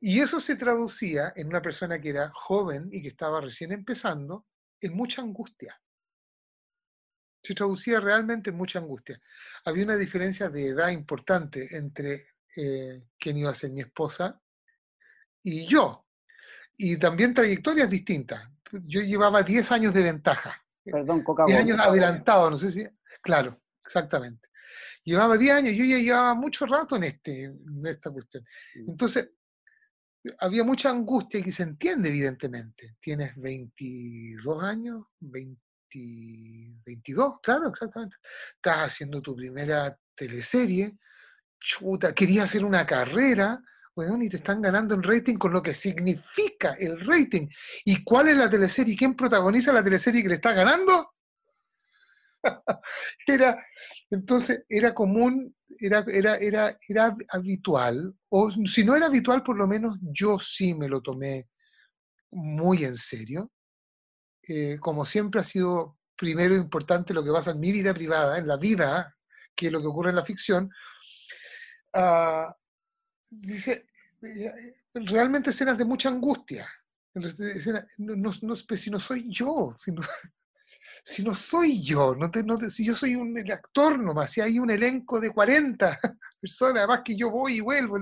Y 0.00 0.20
eso 0.20 0.40
se 0.40 0.56
traducía 0.56 1.32
en 1.36 1.48
una 1.48 1.62
persona 1.62 2.00
que 2.00 2.10
era 2.10 2.30
joven 2.30 2.88
y 2.92 3.02
que 3.02 3.08
estaba 3.08 3.40
recién 3.40 3.72
empezando 3.72 4.46
en 4.80 4.94
mucha 4.94 5.22
angustia. 5.22 5.80
Se 7.42 7.54
traducía 7.54 8.00
realmente 8.00 8.50
en 8.50 8.56
mucha 8.56 8.78
angustia. 8.78 9.20
Había 9.64 9.84
una 9.84 9.96
diferencia 9.96 10.50
de 10.50 10.68
edad 10.68 10.90
importante 10.90 11.74
entre 11.76 12.34
eh, 12.56 13.08
quien 13.18 13.38
iba 13.38 13.50
a 13.50 13.54
ser 13.54 13.70
mi 13.70 13.80
esposa 13.80 14.40
y 15.42 15.66
yo. 15.66 16.06
Y 16.76 16.96
también 16.98 17.32
trayectorias 17.32 17.88
distintas. 17.88 18.42
Yo 18.72 19.00
llevaba 19.00 19.42
10 19.42 19.72
años 19.72 19.94
de 19.94 20.02
ventaja. 20.02 20.62
Perdón, 20.84 21.22
coca 21.22 21.46
10 21.46 21.58
años 21.58 21.78
adelantado, 21.80 22.50
no 22.50 22.56
sé 22.56 22.70
si. 22.70 22.86
Claro, 23.26 23.60
exactamente. 23.84 24.48
Llevaba 25.02 25.36
10 25.36 25.54
años, 25.54 25.74
yo 25.74 25.84
ya 25.84 25.98
llevaba 25.98 26.34
mucho 26.34 26.64
rato 26.64 26.94
en, 26.94 27.04
este, 27.04 27.44
en 27.44 27.84
esta 27.84 28.08
cuestión. 28.10 28.44
Mm. 28.76 28.90
Entonces, 28.90 29.32
había 30.38 30.62
mucha 30.62 30.90
angustia 30.90 31.42
que 31.42 31.50
se 31.50 31.64
entiende, 31.64 32.08
evidentemente. 32.08 32.94
Tienes 33.00 33.34
22 33.34 34.62
años, 34.62 35.06
20, 35.18 35.60
22, 36.84 37.40
claro, 37.42 37.68
exactamente. 37.68 38.16
Estás 38.54 38.92
haciendo 38.92 39.20
tu 39.20 39.34
primera 39.34 39.98
teleserie, 40.14 40.96
chuta, 41.58 42.14
querías 42.14 42.44
hacer 42.44 42.64
una 42.64 42.86
carrera, 42.86 43.60
bueno, 43.92 44.22
y 44.22 44.28
te 44.28 44.36
están 44.36 44.62
ganando 44.62 44.94
en 44.94 45.02
rating 45.02 45.36
con 45.36 45.52
lo 45.52 45.60
que 45.60 45.74
significa 45.74 46.74
el 46.78 47.00
rating. 47.04 47.48
¿Y 47.84 48.04
cuál 48.04 48.28
es 48.28 48.36
la 48.36 48.48
teleserie? 48.48 48.94
¿Quién 48.96 49.16
protagoniza 49.16 49.72
la 49.72 49.82
teleserie 49.82 50.22
que 50.22 50.28
le 50.28 50.34
está 50.36 50.52
ganando? 50.52 51.15
era, 53.26 53.64
entonces 54.10 54.64
era 54.68 54.94
común, 54.94 55.54
era, 55.78 56.04
era, 56.12 56.36
era, 56.36 56.78
era 56.88 57.16
habitual, 57.30 58.14
o 58.28 58.50
si 58.50 58.84
no 58.84 58.96
era 58.96 59.06
habitual, 59.06 59.42
por 59.42 59.56
lo 59.56 59.66
menos 59.66 59.98
yo 60.00 60.38
sí 60.38 60.74
me 60.74 60.88
lo 60.88 61.00
tomé 61.00 61.48
muy 62.30 62.84
en 62.84 62.96
serio. 62.96 63.50
Eh, 64.48 64.78
como 64.80 65.04
siempre 65.04 65.40
ha 65.40 65.44
sido 65.44 65.98
primero 66.16 66.54
importante 66.54 67.12
lo 67.12 67.24
que 67.24 67.32
pasa 67.32 67.50
en 67.50 67.60
mi 67.60 67.72
vida 67.72 67.92
privada, 67.92 68.38
en 68.38 68.46
la 68.46 68.56
vida, 68.56 69.16
que 69.54 69.66
es 69.66 69.72
lo 69.72 69.80
que 69.80 69.86
ocurre 69.88 70.10
en 70.10 70.16
la 70.16 70.24
ficción, 70.24 70.70
uh, 71.94 72.52
dice, 73.30 73.86
eh, 74.22 74.76
realmente 74.94 75.50
escenas 75.50 75.76
de 75.76 75.84
mucha 75.84 76.08
angustia. 76.08 76.68
No, 77.14 78.16
no, 78.16 78.30
no, 78.42 78.56
si 78.56 78.90
no 78.90 78.98
soy 78.98 79.26
yo, 79.28 79.74
sino 79.78 80.02
si 81.08 81.22
no 81.22 81.36
soy 81.36 81.84
yo, 81.84 82.16
no 82.16 82.32
te, 82.32 82.42
si 82.68 82.84
yo 82.84 82.96
soy 82.96 83.14
un 83.14 83.38
actor 83.48 83.96
nomás, 83.96 84.28
si 84.28 84.40
hay 84.40 84.58
un 84.58 84.72
elenco 84.72 85.20
de 85.20 85.30
40 85.30 86.00
personas, 86.40 86.78
además 86.78 87.02
que 87.04 87.16
yo 87.16 87.30
voy 87.30 87.58
y 87.58 87.60
vuelvo, 87.60 87.98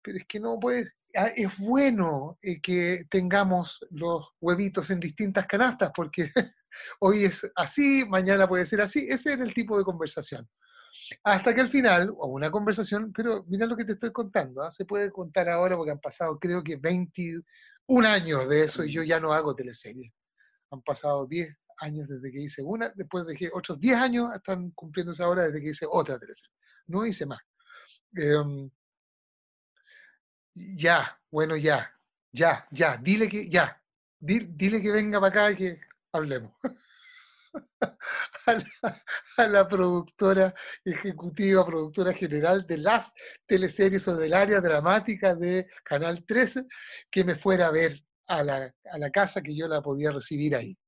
pero 0.00 0.18
es 0.18 0.24
que 0.28 0.38
no 0.38 0.56
puedes, 0.60 0.94
ah, 1.16 1.32
es 1.34 1.58
bueno 1.58 2.38
eh, 2.42 2.60
que 2.60 3.06
tengamos 3.10 3.84
los 3.90 4.24
huevitos 4.40 4.88
en 4.90 5.00
distintas 5.00 5.46
canastas, 5.46 5.90
porque 5.92 6.30
hoy 7.00 7.24
es 7.24 7.50
así, 7.56 8.04
mañana 8.08 8.48
puede 8.48 8.64
ser 8.64 8.80
así, 8.80 9.08
ese 9.08 9.32
es 9.32 9.40
el 9.40 9.52
tipo 9.52 9.76
de 9.76 9.84
conversación. 9.84 10.48
Hasta 11.24 11.52
que 11.52 11.60
al 11.60 11.68
final, 11.68 12.10
o 12.18 12.28
una 12.28 12.52
conversación, 12.52 13.12
pero 13.12 13.44
mira 13.48 13.66
lo 13.66 13.76
que 13.76 13.84
te 13.84 13.94
estoy 13.94 14.12
contando, 14.12 14.62
¿ah? 14.62 14.70
se 14.70 14.84
puede 14.84 15.10
contar 15.10 15.48
ahora 15.48 15.76
porque 15.76 15.90
han 15.90 16.00
pasado 16.00 16.38
creo 16.38 16.62
que 16.62 16.76
21 16.76 17.42
años 18.08 18.48
de 18.48 18.62
eso 18.62 18.84
y 18.84 18.92
yo 18.92 19.02
ya 19.02 19.18
no 19.18 19.32
hago 19.32 19.56
teleseries 19.56 20.12
han 20.70 20.82
pasado 20.82 21.26
10 21.26 21.56
años 21.80 22.08
desde 22.08 22.30
que 22.30 22.40
hice 22.40 22.62
una, 22.62 22.90
después 22.94 23.26
de 23.26 23.34
que 23.34 23.50
otros 23.52 23.78
10 23.78 23.96
años 23.96 24.34
están 24.34 24.70
cumpliéndose 24.72 25.22
ahora 25.22 25.44
desde 25.44 25.60
que 25.60 25.70
hice 25.70 25.86
otra 25.90 26.18
teleserie. 26.18 26.54
No 26.86 27.06
hice 27.06 27.26
más. 27.26 27.40
Em, 28.14 28.70
ya, 30.54 31.20
bueno, 31.30 31.56
ya, 31.56 31.92
ya, 32.32 32.66
ya, 32.70 32.96
dile 32.96 33.28
que, 33.28 33.48
ya, 33.48 33.80
dile, 34.18 34.82
que 34.82 34.90
venga 34.90 35.20
para 35.20 35.30
acá 35.30 35.50
y 35.52 35.56
que 35.56 35.80
hablemos. 36.12 36.52
a, 39.36 39.46
la, 39.46 39.68
productora 39.68 40.54
ejecutiva, 40.84 41.64
productora 41.64 42.12
general 42.12 42.66
de 42.66 42.78
las 42.78 43.14
teleseries 43.46 44.06
o 44.08 44.16
del 44.16 44.34
área 44.34 44.60
dramática 44.60 45.34
de 45.34 45.68
Canal 45.84 46.24
13, 46.26 46.66
que 47.10 47.24
me 47.24 47.36
fuera 47.36 47.68
a 47.68 47.70
ver 47.70 48.02
a 48.28 48.44
la, 48.44 48.72
a 48.92 48.98
la 48.98 49.10
casa 49.10 49.42
que 49.42 49.56
yo 49.56 49.66
la 49.66 49.82
podía 49.82 50.12
recibir 50.12 50.54
ahí. 50.54 50.78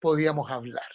Podíamos 0.00 0.50
hablar. 0.50 0.88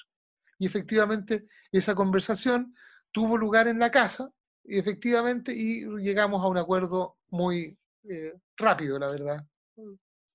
Y 0.57 0.65
efectivamente 0.65 1.45
esa 1.71 1.95
conversación 1.95 2.73
tuvo 3.11 3.37
lugar 3.37 3.67
en 3.67 3.79
la 3.79 3.91
casa, 3.91 4.31
y 4.63 4.79
efectivamente, 4.79 5.53
y 5.53 5.85
llegamos 5.99 6.43
a 6.43 6.47
un 6.47 6.57
acuerdo 6.57 7.17
muy 7.29 7.77
eh, 8.03 8.33
rápido, 8.57 8.99
la 8.99 9.11
verdad. 9.11 9.45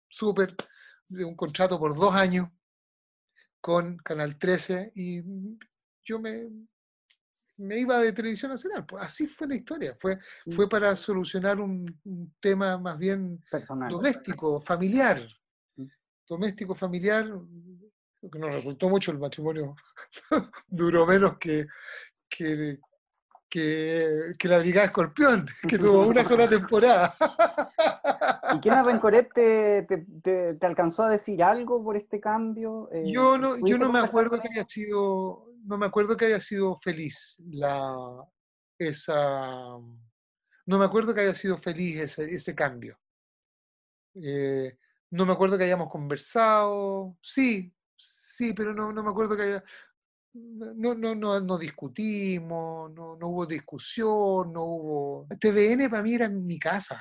Súper, 0.08 0.54
de 1.08 1.24
un 1.24 1.36
contrato 1.36 1.78
por 1.78 1.94
dos 1.94 2.14
años 2.14 2.48
con 3.60 3.96
Canal 3.98 4.38
13, 4.38 4.92
y 4.94 5.22
yo 6.04 6.20
me, 6.20 6.48
me 7.58 7.78
iba 7.78 7.98
de 7.98 8.12
televisión 8.12 8.50
nacional. 8.50 8.84
Pues 8.86 9.04
así 9.04 9.26
fue 9.26 9.48
la 9.48 9.54
historia. 9.54 9.96
Fue, 9.98 10.16
mm. 10.16 10.52
fue 10.52 10.68
para 10.68 10.94
solucionar 10.96 11.60
un, 11.60 12.00
tema 12.40 12.78
más 12.78 12.98
bien 12.98 13.42
Personal. 13.50 13.90
doméstico, 13.90 14.60
familiar. 14.60 15.22
Mm. 15.76 15.86
Doméstico, 16.28 16.74
familiar, 16.74 17.26
que 18.30 18.38
nos 18.38 18.54
resultó 18.54 18.88
mucho 18.88 19.12
el 19.12 19.18
matrimonio. 19.18 19.76
Duró 20.66 21.06
menos 21.06 21.38
que, 21.38 21.66
que, 22.28 22.78
que, 23.48 24.48
la 24.48 24.58
Brigada 24.58 24.86
Escorpión, 24.86 25.48
que 25.68 25.78
tuvo 25.78 26.06
una 26.06 26.24
sola 26.24 26.48
temporada. 26.48 27.14
¿Y 28.54 28.60
quién 28.60 28.84
Rencoret 28.84 29.32
te, 29.32 29.82
te, 29.82 30.54
te, 30.54 30.66
alcanzó 30.66 31.04
a 31.04 31.10
decir 31.10 31.42
algo 31.42 31.82
por 31.82 31.96
este 31.96 32.20
cambio? 32.20 32.88
Eh, 32.92 33.04
yo 33.10 33.38
no, 33.38 33.56
yo 33.66 33.78
no 33.78 33.90
me 33.90 34.00
acuerdo 34.00 34.38
que 34.40 34.48
haya 34.48 34.66
sido 34.68 35.45
no 35.66 35.78
me 35.78 35.86
acuerdo 35.86 36.16
que 36.16 36.26
haya 36.26 36.40
sido 36.40 36.76
feliz 36.78 37.42
la, 37.50 37.94
esa, 38.78 39.14
no 40.66 40.78
me 40.78 40.84
acuerdo 40.84 41.14
que 41.14 41.22
haya 41.22 41.34
sido 41.34 41.58
feliz 41.58 42.00
ese, 42.00 42.34
ese 42.34 42.54
cambio. 42.54 42.98
Eh, 44.14 44.78
no 45.10 45.26
me 45.26 45.32
acuerdo 45.32 45.58
que 45.58 45.64
hayamos 45.64 45.90
conversado, 45.90 47.16
sí, 47.22 47.72
sí, 47.96 48.52
pero 48.52 48.72
no, 48.74 48.92
no 48.92 49.02
me 49.02 49.10
acuerdo 49.10 49.36
que 49.36 49.42
haya, 49.42 49.64
no, 50.34 50.94
no, 50.94 51.14
no, 51.14 51.40
no 51.40 51.58
discutimos, 51.58 52.92
no, 52.92 53.16
no, 53.16 53.28
hubo 53.28 53.46
discusión, 53.46 54.52
no 54.52 54.62
hubo... 54.64 55.26
TVN 55.40 55.88
para 55.88 56.02
mí 56.02 56.14
era 56.14 56.28
mi 56.28 56.58
casa. 56.58 57.00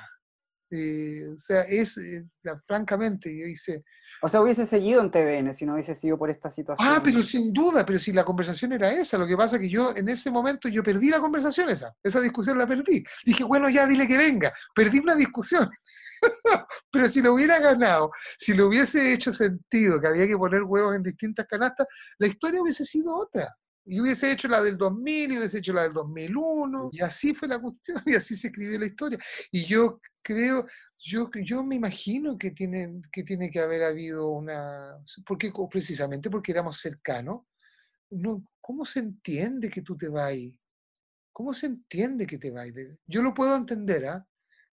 Eh, 0.70 1.28
o 1.32 1.38
sea, 1.38 1.62
es, 1.62 1.98
eh, 1.98 2.24
francamente, 2.66 3.36
yo 3.36 3.46
hice 3.46 3.84
o 4.22 4.28
sea, 4.28 4.40
hubiese 4.40 4.66
seguido 4.66 5.00
en 5.00 5.10
TVN 5.10 5.52
si 5.52 5.66
no 5.66 5.74
hubiese 5.74 5.94
sido 5.94 6.18
por 6.18 6.30
esta 6.30 6.50
situación. 6.50 6.88
Ah, 6.88 7.00
pero 7.02 7.22
sin 7.22 7.52
duda, 7.52 7.84
pero 7.84 7.98
si 7.98 8.12
la 8.12 8.24
conversación 8.24 8.72
era 8.72 8.92
esa, 8.92 9.18
lo 9.18 9.26
que 9.26 9.36
pasa 9.36 9.56
es 9.56 9.62
que 9.62 9.68
yo 9.68 9.94
en 9.94 10.08
ese 10.08 10.30
momento 10.30 10.68
yo 10.68 10.82
perdí 10.82 11.10
la 11.10 11.20
conversación 11.20 11.68
esa, 11.68 11.94
esa 12.02 12.20
discusión 12.20 12.58
la 12.58 12.66
perdí. 12.66 13.04
Dije, 13.24 13.44
bueno, 13.44 13.68
ya 13.68 13.86
dile 13.86 14.06
que 14.06 14.16
venga, 14.16 14.52
perdí 14.74 14.98
una 14.98 15.14
discusión. 15.14 15.70
pero 16.90 17.08
si 17.08 17.20
lo 17.20 17.34
hubiera 17.34 17.58
ganado, 17.58 18.10
si 18.38 18.54
lo 18.54 18.68
hubiese 18.68 19.12
hecho 19.12 19.32
sentido 19.32 20.00
que 20.00 20.06
había 20.06 20.26
que 20.26 20.36
poner 20.36 20.62
huevos 20.62 20.96
en 20.96 21.02
distintas 21.02 21.46
canastas, 21.46 21.86
la 22.18 22.26
historia 22.26 22.62
hubiese 22.62 22.84
sido 22.84 23.16
otra. 23.16 23.54
Y 23.86 24.00
hubiese 24.00 24.32
hecho 24.32 24.48
la 24.48 24.60
del 24.60 24.76
2000 24.76 25.32
y 25.32 25.38
hubiese 25.38 25.58
hecho 25.58 25.72
la 25.72 25.84
del 25.84 25.92
2001. 25.92 26.90
Y 26.92 27.00
así 27.00 27.34
fue 27.34 27.48
la 27.48 27.60
cuestión 27.60 28.02
y 28.06 28.14
así 28.14 28.36
se 28.36 28.48
escribió 28.48 28.78
la 28.78 28.86
historia. 28.86 29.18
Y 29.52 29.64
yo 29.64 30.00
creo, 30.22 30.66
yo, 30.98 31.30
yo 31.44 31.62
me 31.62 31.76
imagino 31.76 32.36
que 32.36 32.50
tiene, 32.50 33.00
que 33.12 33.22
tiene 33.22 33.50
que 33.50 33.60
haber 33.60 33.84
habido 33.84 34.28
una, 34.28 34.96
porque 35.24 35.52
precisamente 35.70 36.28
porque 36.28 36.50
éramos 36.52 36.80
cercanos, 36.80 37.42
no, 38.10 38.44
¿cómo 38.60 38.84
se 38.84 39.00
entiende 39.00 39.70
que 39.70 39.82
tú 39.82 39.96
te 39.96 40.08
vas 40.08 40.34
¿Cómo 41.32 41.52
se 41.52 41.66
entiende 41.66 42.26
que 42.26 42.38
te 42.38 42.50
vas? 42.50 42.66
Yo 43.06 43.22
lo 43.22 43.34
puedo 43.34 43.54
entender, 43.54 44.06
¿ah? 44.06 44.26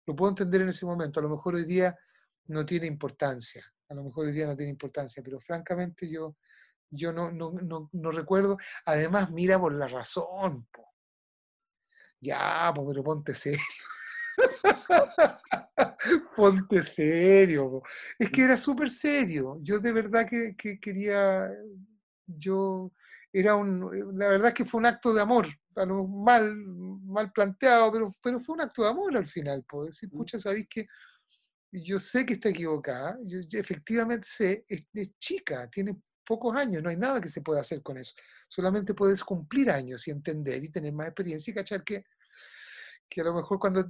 Lo 0.05 0.16
puedo 0.16 0.32
entender 0.32 0.61
en 0.61 0.70
ese 0.70 0.86
momento. 0.86 1.20
A 1.20 1.24
lo 1.24 1.30
mejor 1.30 1.55
hoy 1.55 1.66
día 1.66 1.97
no 2.47 2.66
tiene 2.66 2.88
importancia. 2.88 3.64
A 3.89 3.93
lo 3.93 4.03
mejor 4.03 4.28
hoy 4.28 4.32
día 4.32 4.47
no 4.47 4.55
tiene 4.55 4.72
importancia, 4.72 5.22
pero 5.22 5.39
francamente 5.39 6.09
yo, 6.09 6.38
yo 6.94 7.12
no, 7.12 7.32
no, 7.32 7.52
no, 7.52 7.89
no 7.91 8.12
recuerdo. 8.12 8.58
Además, 8.86 9.32
mira 9.32 9.60
por 9.60 9.74
la 9.74 9.88
razón. 9.88 10.68
Ya, 12.20 12.72
pues, 12.74 12.88
pero 12.89 13.04
ponte 13.04 13.34
serio. 13.34 13.62
Ponte 16.36 16.84
serio. 16.84 17.82
Es 18.18 18.30
que 18.30 18.44
era 18.44 18.58
súper 18.58 18.89
serio. 18.89 19.60
Yo 19.62 19.80
de 19.80 19.91
verdad 19.91 20.28
que, 20.28 20.56
quería, 20.80 21.50
yo 22.26 22.91
era 23.32 23.56
un, 23.56 24.18
la 24.18 24.30
verdad 24.30 24.54
que 24.54 24.66
fue 24.66 24.80
un 24.80 24.86
acto 24.86 25.14
de 25.14 25.22
amor, 25.22 25.48
mal, 25.76 26.56
mal 26.56 27.32
planteado, 27.32 27.91
pero, 27.91 28.12
pero 28.22 28.39
fue 28.39 28.56
un 28.56 28.62
acto 28.62 28.84
de 28.84 28.89
amor 28.89 29.16
al 29.18 29.28
final. 29.28 29.64
Puedo 29.68 29.86
decir, 29.86 30.10
mm. 30.12 30.18
pucha, 30.18 30.39
sabéis 30.39 30.68
que 30.70 30.88
yo 31.74 32.00
sé 32.00 32.26
que 32.26 32.36
está 32.36 32.50
equivocada, 32.50 33.18
yo, 33.24 33.39
efectivamente 33.52 34.28
sé, 34.30 34.66
es, 34.68 34.86
chica, 35.20 35.68
tiene 35.70 36.00
pocos 36.26 36.56
años, 36.56 36.82
no 36.82 36.90
hay 36.90 36.98
nada 36.98 37.22
que 37.22 37.28
se 37.28 37.42
pueda 37.42 37.62
hacer 37.62 37.82
con 37.82 37.98
eso. 37.98 38.16
Solamente 38.48 38.94
puedes 38.94 39.24
cumplir 39.24 39.70
años 39.70 40.08
y 40.08 40.12
entender 40.12 40.64
y 40.64 40.70
tener 40.70 40.94
más 40.94 41.08
experiencia 41.08 41.52
y 41.52 41.56
cachar 41.56 41.84
que, 41.84 42.06
que 43.10 43.22
a 43.22 43.26
lo 43.26 43.34
mejor 43.34 43.60
cuando 43.60 43.90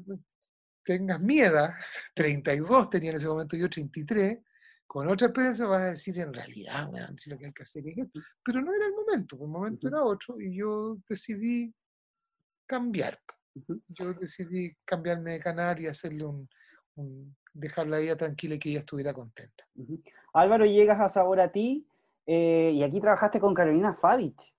tengas 0.84 1.20
miedo, 1.20 1.70
32 2.16 2.90
tenía 2.90 3.12
en 3.12 3.18
ese 3.18 3.28
momento 3.28 3.56
yo 3.56 3.70
33, 3.70 4.40
con 4.86 5.08
otra 5.08 5.28
experiencia 5.28 5.66
vas 5.66 5.82
a 5.82 5.86
decir 5.86 6.20
en 6.20 6.34
realidad, 6.34 6.90
si 7.18 7.30
lo 7.30 7.38
que 7.38 7.48
hay 7.48 7.54
que 7.54 7.64
hacer 7.64 7.88
es 7.88 7.98
esto. 7.98 8.20
Pero 8.44 8.62
no 8.62 8.74
era 8.74 8.86
el 8.86 8.94
momento, 8.94 9.38
el 9.42 9.48
momento 9.48 9.88
era 9.88 10.04
otro 10.04 10.40
y 10.40 10.56
yo 10.56 10.98
decidí 11.10 11.74
cambiar. 12.66 13.20
Yo 13.88 14.14
decidí 14.14 14.76
cambiarme 14.86 15.34
de 15.34 15.40
canal 15.40 15.80
y 15.80 15.88
hacerle 15.88 16.26
un, 16.26 17.36
dejarla 17.54 18.00
ella 18.00 18.16
tranquila 18.16 18.56
y 18.56 18.60
que 18.60 18.70
ella 18.70 18.80
estuviera 18.80 19.14
contenta. 19.14 19.64
Álvaro, 20.34 20.66
llegas 20.66 21.00
a 21.00 21.10
Sabor 21.10 21.40
a 21.40 21.52
ti 21.52 21.88
eh, 22.26 22.72
y 22.74 22.84
aquí 22.84 23.02
trabajaste 23.02 23.40
con 23.40 23.54
Carolina 23.54 23.94
Fadich. 23.94 24.54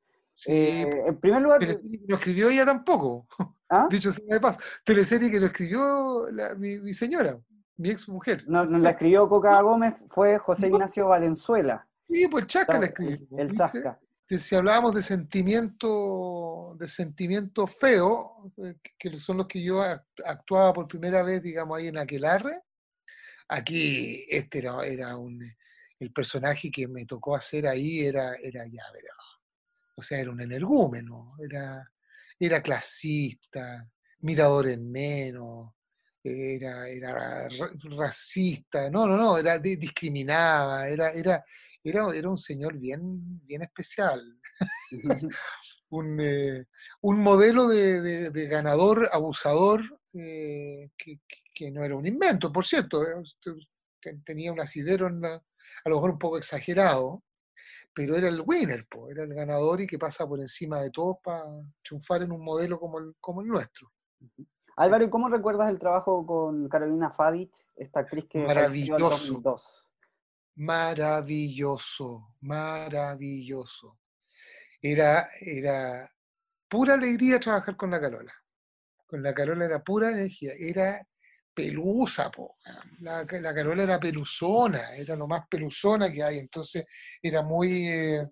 Eh, 0.46 1.04
en 1.06 1.20
primer 1.20 1.42
lugar. 1.42 1.60
No 2.06 2.16
escribió 2.16 2.50
ella 2.50 2.66
tampoco. 2.66 3.26
¿Ah? 3.68 3.86
Dicho 3.90 4.12
sea 4.12 4.24
de 4.26 4.40
paz. 4.40 4.58
Teleserie 4.84 5.30
que 5.30 5.40
lo 5.40 5.46
escribió 5.46 6.26
mi, 6.56 6.92
señora, 6.92 7.38
mi 7.76 7.90
ex 7.90 8.08
mujer. 8.08 8.44
No, 8.46 8.64
la 8.64 8.90
escribió 8.90 9.28
Coca 9.28 9.60
Gómez, 9.62 10.04
fue 10.08 10.38
José 10.38 10.68
Ignacio 10.68 11.08
Valenzuela. 11.08 11.86
Sí, 12.02 12.28
pues 12.28 12.46
Chasca 12.46 12.78
la 12.78 12.86
escribió. 12.86 13.16
El, 13.38 13.56
Chasca. 13.56 13.98
si 14.28 14.54
hablábamos 14.54 14.94
de 14.94 15.02
sentimiento, 15.02 16.76
de 16.78 16.88
sentimiento 16.88 17.66
feo, 17.66 18.52
eh, 18.58 18.74
que 18.98 19.18
son 19.18 19.38
los 19.38 19.46
que 19.46 19.62
yo 19.62 19.80
actuaba 19.82 20.74
por 20.74 20.86
primera 20.86 21.22
vez, 21.22 21.42
digamos, 21.42 21.78
ahí 21.78 21.88
en 21.88 21.96
Aquelarre, 21.96 22.60
aquí 23.48 24.26
este 24.28 24.58
era, 24.58 24.84
era 24.84 25.16
un, 25.16 25.40
el 26.00 26.12
personaje 26.12 26.70
que 26.70 26.88
me 26.88 27.04
tocó 27.06 27.36
hacer 27.36 27.66
ahí 27.66 28.00
era, 28.00 28.36
era 28.36 28.66
ya, 28.66 28.82
o 29.96 30.02
sea, 30.02 30.18
era 30.18 30.30
un 30.30 30.40
energúmeno, 30.40 31.36
era, 31.38 31.88
era 32.38 32.62
clasista, 32.62 33.88
mirador 34.20 34.68
en 34.68 34.90
menos, 34.90 35.72
era, 36.22 36.88
era 36.88 37.48
racista, 37.96 38.90
no, 38.90 39.06
no, 39.06 39.16
no, 39.16 39.38
era, 39.38 39.58
discriminaba, 39.58 40.88
era, 40.88 41.12
era, 41.12 41.44
era, 41.82 42.08
era 42.14 42.28
un 42.28 42.38
señor 42.38 42.78
bien, 42.78 43.44
bien 43.46 43.62
especial. 43.62 44.22
un, 45.90 46.20
eh, 46.20 46.66
un, 47.02 47.20
modelo 47.20 47.68
de, 47.68 48.30
de, 48.30 48.46
ganador, 48.48 49.08
abusador, 49.12 49.82
eh, 50.14 50.90
que, 50.96 51.20
que, 51.54 51.70
no 51.70 51.84
era 51.84 51.94
un 51.94 52.06
invento, 52.06 52.52
por 52.52 52.64
cierto, 52.64 53.04
eh, 53.04 53.22
tenía 54.24 54.52
un 54.52 54.60
asidero 54.60 55.08
a 55.84 55.88
lo 55.88 55.96
mejor 55.96 56.10
un 56.10 56.18
poco 56.18 56.38
exagerado, 56.38 57.22
pero 57.94 58.16
era 58.16 58.28
el 58.28 58.42
winner, 58.44 58.86
era 59.10 59.22
el 59.22 59.34
ganador 59.34 59.80
y 59.80 59.86
que 59.86 59.98
pasa 59.98 60.26
por 60.26 60.40
encima 60.40 60.80
de 60.80 60.90
todos 60.90 61.18
para 61.22 61.44
triunfar 61.82 62.22
en 62.22 62.32
un 62.32 62.42
modelo 62.42 62.78
como 62.78 62.98
el, 62.98 63.14
como 63.20 63.40
el 63.40 63.46
nuestro. 63.46 63.90
Álvaro, 64.76 65.04
¿y 65.04 65.10
cómo 65.10 65.28
recuerdas 65.28 65.70
el 65.70 65.78
trabajo 65.78 66.26
con 66.26 66.68
Carolina 66.68 67.10
Fadich, 67.10 67.54
esta 67.76 68.00
actriz 68.00 68.26
que 68.28 68.44
maravilloso, 68.44 69.40
maravilloso, 70.56 72.34
maravilloso. 72.40 73.98
Era, 74.80 75.28
era 75.40 76.10
pura 76.68 76.94
alegría 76.94 77.40
trabajar 77.40 77.76
con 77.76 77.90
la 77.90 78.00
Carola. 78.00 78.32
Con 79.06 79.22
la 79.22 79.34
Carola 79.34 79.64
era 79.64 79.82
pura 79.82 80.10
energía, 80.10 80.52
era 80.58 81.06
pelusa, 81.54 82.30
po. 82.30 82.56
La, 83.00 83.24
la, 83.24 83.54
Carola 83.54 83.82
era 83.82 84.00
peluzona, 84.00 84.94
era 84.96 85.16
lo 85.16 85.26
más 85.26 85.46
peluzona 85.48 86.12
que 86.12 86.22
hay, 86.22 86.38
entonces 86.38 86.84
era 87.22 87.42
muy, 87.42 87.88
eh, 87.88 88.28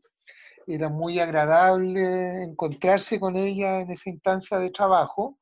era 0.67 0.89
muy 0.89 1.19
agradable 1.19 2.45
encontrarse 2.45 3.21
con 3.21 3.37
ella 3.37 3.81
en 3.81 3.91
esa 3.91 4.11
instancia 4.11 4.59
de 4.59 4.71
trabajo, 4.71 5.39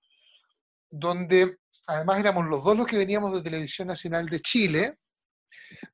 donde 0.90 1.58
además 1.86 2.20
éramos 2.20 2.46
los 2.46 2.62
dos 2.62 2.76
los 2.76 2.86
que 2.86 2.98
veníamos 2.98 3.32
de 3.32 3.42
Televisión 3.42 3.88
Nacional 3.88 4.26
de 4.28 4.40
Chile, 4.40 4.98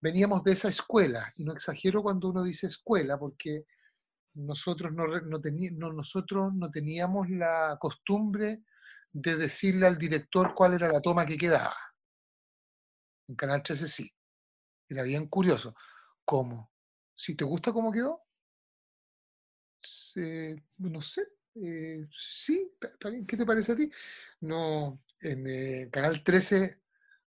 veníamos 0.00 0.42
de 0.42 0.52
esa 0.52 0.68
escuela, 0.68 1.32
y 1.36 1.44
no 1.44 1.52
exagero 1.52 2.02
cuando 2.02 2.28
uno 2.28 2.42
dice 2.42 2.66
escuela, 2.66 3.18
porque 3.18 3.64
nosotros 4.34 4.92
no, 4.92 5.06
no, 5.06 5.92
nosotros 5.92 6.54
no 6.54 6.70
teníamos 6.70 7.30
la 7.30 7.76
costumbre 7.80 8.60
de 9.18 9.36
decirle 9.36 9.86
al 9.86 9.96
director 9.96 10.54
cuál 10.54 10.74
era 10.74 10.92
la 10.92 11.00
toma 11.00 11.24
que 11.24 11.38
quedaba. 11.38 11.74
En 13.28 13.34
Canal 13.34 13.62
13 13.62 13.88
sí. 13.88 14.12
Era 14.88 15.02
bien 15.02 15.26
curioso. 15.28 15.74
¿Cómo? 16.24 16.70
Si 17.14 17.34
te 17.34 17.44
gusta 17.44 17.72
cómo 17.72 17.90
quedó, 17.90 18.26
no 20.78 21.00
sé. 21.00 21.26
Eh, 21.54 22.06
sí, 22.10 22.70
bien. 23.10 23.26
¿Qué 23.26 23.36
te 23.36 23.46
parece 23.46 23.72
a 23.72 23.76
ti? 23.76 23.90
No, 24.40 25.02
en 25.20 25.46
eh, 25.46 25.88
Canal 25.90 26.22
13 26.22 26.80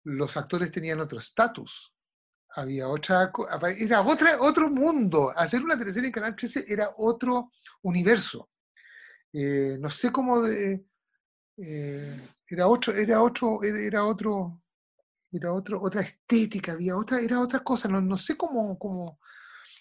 los 0.04 0.36
actores 0.36 0.72
tenían 0.72 1.00
otro 1.00 1.20
estatus. 1.20 1.94
Había 2.50 2.90
otra, 2.90 3.32
era 3.78 4.02
otra, 4.02 4.42
otro 4.42 4.70
mundo. 4.70 5.32
Hacer 5.36 5.62
una 5.62 5.78
teleserie 5.78 6.08
en 6.08 6.14
Canal 6.14 6.36
13 6.36 6.66
era 6.68 6.94
otro 6.98 7.52
universo. 7.84 8.50
Eh, 9.32 9.78
no 9.80 9.90
sé 9.90 10.12
cómo 10.12 10.42
eh, 11.58 12.22
era 12.48 12.68
otro, 12.68 12.94
era 12.94 13.22
otro, 13.22 13.64
era 13.64 14.06
otro, 14.06 14.62
era 15.32 15.54
otro, 15.54 15.82
otra 15.82 16.02
estética, 16.02 16.74
había 16.74 16.96
otra, 16.98 17.20
era 17.20 17.40
otra 17.40 17.64
cosa, 17.64 17.88
no, 17.88 18.02
no 18.02 18.18
sé 18.18 18.38
cómo, 18.38 18.78
cómo 18.78 19.20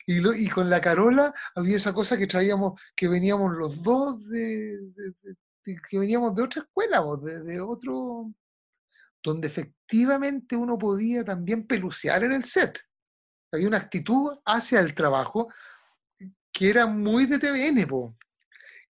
y, 0.06 0.48
con 0.48 0.70
la 0.70 0.80
Carola 0.80 1.34
había 1.54 1.76
esa 1.76 1.92
cosa 1.92 2.16
que 2.16 2.28
traíamos, 2.28 2.80
que 2.94 3.08
veníamos 3.08 3.52
los 3.56 3.82
dos 3.82 4.24
de, 4.28 4.78
que 5.64 5.98
veníamos 5.98 6.34
de 6.34 6.42
otra 6.44 6.62
escuela, 6.62 7.04
de, 7.20 7.42
de, 7.42 7.60
otro, 7.60 8.32
donde 9.22 9.48
efectivamente 9.48 10.54
uno 10.54 10.78
podía 10.78 11.24
también 11.24 11.66
pelucear 11.66 12.22
en 12.22 12.32
el 12.32 12.44
set. 12.44 12.78
Había 13.50 13.66
una 13.66 13.78
actitud 13.78 14.38
hacia 14.44 14.78
el 14.80 14.94
trabajo 14.94 15.48
que 16.52 16.70
era 16.70 16.86
muy 16.86 17.26
de 17.26 17.38
TVN, 17.38 17.86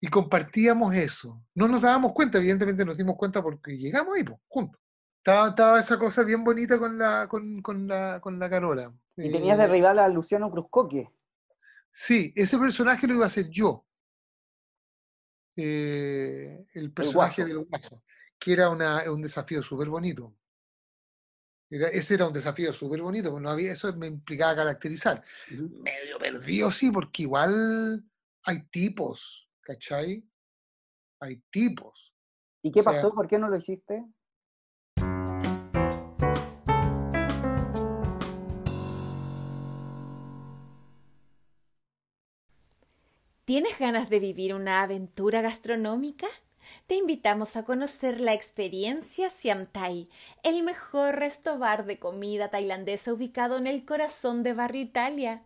y 0.07 0.09
compartíamos 0.09 0.95
eso. 0.95 1.43
No 1.55 1.67
nos 1.67 1.83
dábamos 1.83 2.13
cuenta, 2.13 2.39
evidentemente 2.39 2.85
nos 2.85 2.97
dimos 2.97 3.17
cuenta 3.17 3.43
porque 3.43 3.77
llegamos 3.77 4.15
ahí, 4.17 4.23
pues, 4.23 4.39
juntos. 4.47 4.81
Estaba, 5.19 5.49
estaba, 5.49 5.81
esa 5.81 5.99
cosa 5.99 6.23
bien 6.23 6.45
bonita 6.45 6.79
con 6.79 6.97
la, 6.97 7.27
con, 7.27 7.61
con 7.61 7.89
la, 7.89 8.21
con 8.21 8.39
la 8.39 8.49
Carola. 8.49 8.95
Y 9.17 9.33
tenías 9.33 9.59
de 9.59 9.65
eh, 9.65 9.67
rival 9.67 9.99
a 9.99 10.09
Luciano 10.09 10.49
Cruzcoque. 10.49 11.09
Sí, 11.91 12.33
ese 12.37 12.57
personaje 12.57 13.05
lo 13.09 13.15
iba 13.15 13.25
a 13.25 13.27
hacer 13.27 13.49
yo. 13.49 13.85
Eh, 15.57 16.67
el 16.75 16.93
personaje 16.93 17.45
del 17.45 17.65
guaso, 17.65 18.05
que 18.39 18.53
era 18.53 18.71
una, 18.71 19.11
un 19.11 19.23
desafío 19.23 19.61
súper 19.61 19.89
bonito. 19.89 20.37
ese 21.69 22.15
era 22.15 22.29
un 22.29 22.33
desafío 22.33 22.73
súper 22.73 23.03
bonito, 23.03 23.41
no 23.41 23.51
había, 23.51 23.73
eso 23.73 23.93
me 23.97 24.07
implicaba 24.07 24.55
caracterizar. 24.55 25.25
Medio 25.51 26.19
perdido, 26.21 26.71
sí, 26.71 26.93
porque 26.93 27.23
igual 27.23 28.05
hay 28.45 28.61
tipos, 28.69 29.46
¿cachai? 29.67 30.23
Hay 31.21 31.43
tipos. 31.51 32.15
¿Y 32.63 32.71
qué 32.71 32.83
pasó? 32.83 33.13
¿Por 33.13 33.27
qué 33.27 33.37
no 33.39 33.49
lo 33.49 33.57
hiciste? 33.57 34.05
¿Tienes 43.45 43.79
ganas 43.79 44.09
de 44.09 44.21
vivir 44.21 44.55
una 44.55 44.83
aventura 44.83 45.41
gastronómica? 45.41 46.27
Te 46.87 46.97
invitamos 46.97 47.57
a 47.57 47.65
conocer 47.65 48.21
la 48.21 48.35
experiencia 48.35 49.31
Siam 49.31 49.67
Thai, 49.67 50.09
el 50.43 50.65
mejor 50.65 51.17
resto 51.17 51.59
bar 51.59 51.87
de 51.87 51.99
comida 51.99 52.51
tailandesa 52.51 53.13
ubicado 53.13 53.57
en 53.57 53.69
el 53.69 53.85
corazón 53.85 54.43
de 54.43 54.53
Barrio 54.53 54.83
Italia 54.83 55.45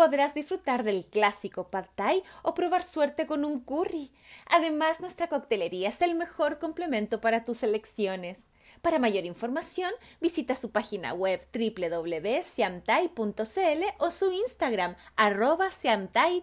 podrás 0.00 0.32
disfrutar 0.32 0.82
del 0.82 1.04
clásico 1.04 1.68
pad 1.68 1.84
thai 1.94 2.22
o 2.42 2.54
probar 2.54 2.82
suerte 2.82 3.26
con 3.26 3.44
un 3.44 3.60
curry. 3.60 4.10
Además, 4.46 4.98
nuestra 5.00 5.28
coctelería 5.28 5.90
es 5.90 6.00
el 6.00 6.14
mejor 6.14 6.58
complemento 6.58 7.20
para 7.20 7.44
tus 7.44 7.62
elecciones. 7.62 8.46
Para 8.80 8.98
mayor 8.98 9.26
información, 9.26 9.92
visita 10.18 10.56
su 10.56 10.70
página 10.70 11.12
web 11.12 11.46
www.siamthai.cl 11.52 13.84
o 13.98 14.10
su 14.10 14.32
Instagram 14.32 14.96
arroba 15.16 15.68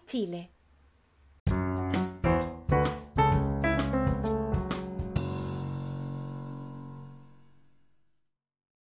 Chile. 0.05 0.51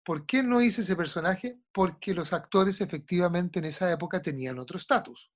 ¿Por 0.04 0.26
qué 0.26 0.44
no 0.44 0.62
hice 0.62 0.82
ese 0.82 0.96
personaje? 0.96 1.60
Porque 1.72 2.14
los 2.14 2.34
actores 2.34 2.82
efectivamente 2.82 3.60
en 3.60 3.66
esa 3.66 3.92
época 3.92 4.22
tenían 4.22 4.60
otro 4.60 4.78
estatus. 4.78 5.32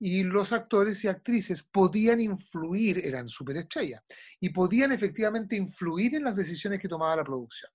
Y 0.00 0.24
los 0.24 0.52
actores 0.52 1.04
y 1.04 1.08
actrices 1.08 1.62
podían 1.62 2.20
influir, 2.20 2.98
eran 3.06 3.28
superestrellas, 3.28 4.02
y 4.40 4.48
podían 4.50 4.90
efectivamente 4.90 5.54
influir 5.54 6.16
en 6.16 6.24
las 6.24 6.34
decisiones 6.34 6.80
que 6.80 6.88
tomaba 6.88 7.14
la 7.14 7.24
producción. 7.24 7.70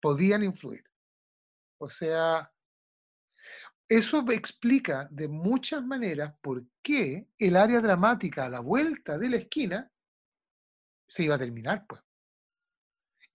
Podían 0.00 0.44
influir. 0.44 0.84
O 1.78 1.88
sea, 1.88 2.52
eso 3.88 4.24
explica 4.30 5.08
de 5.10 5.26
muchas 5.26 5.84
maneras 5.84 6.36
por 6.40 6.64
qué 6.80 7.26
el 7.36 7.56
área 7.56 7.80
dramática 7.80 8.44
a 8.44 8.50
la 8.50 8.60
vuelta 8.60 9.18
de 9.18 9.28
la 9.28 9.36
esquina 9.38 9.90
se 11.08 11.24
iba 11.24 11.34
a 11.34 11.38
terminar, 11.38 11.84
pues 11.88 12.00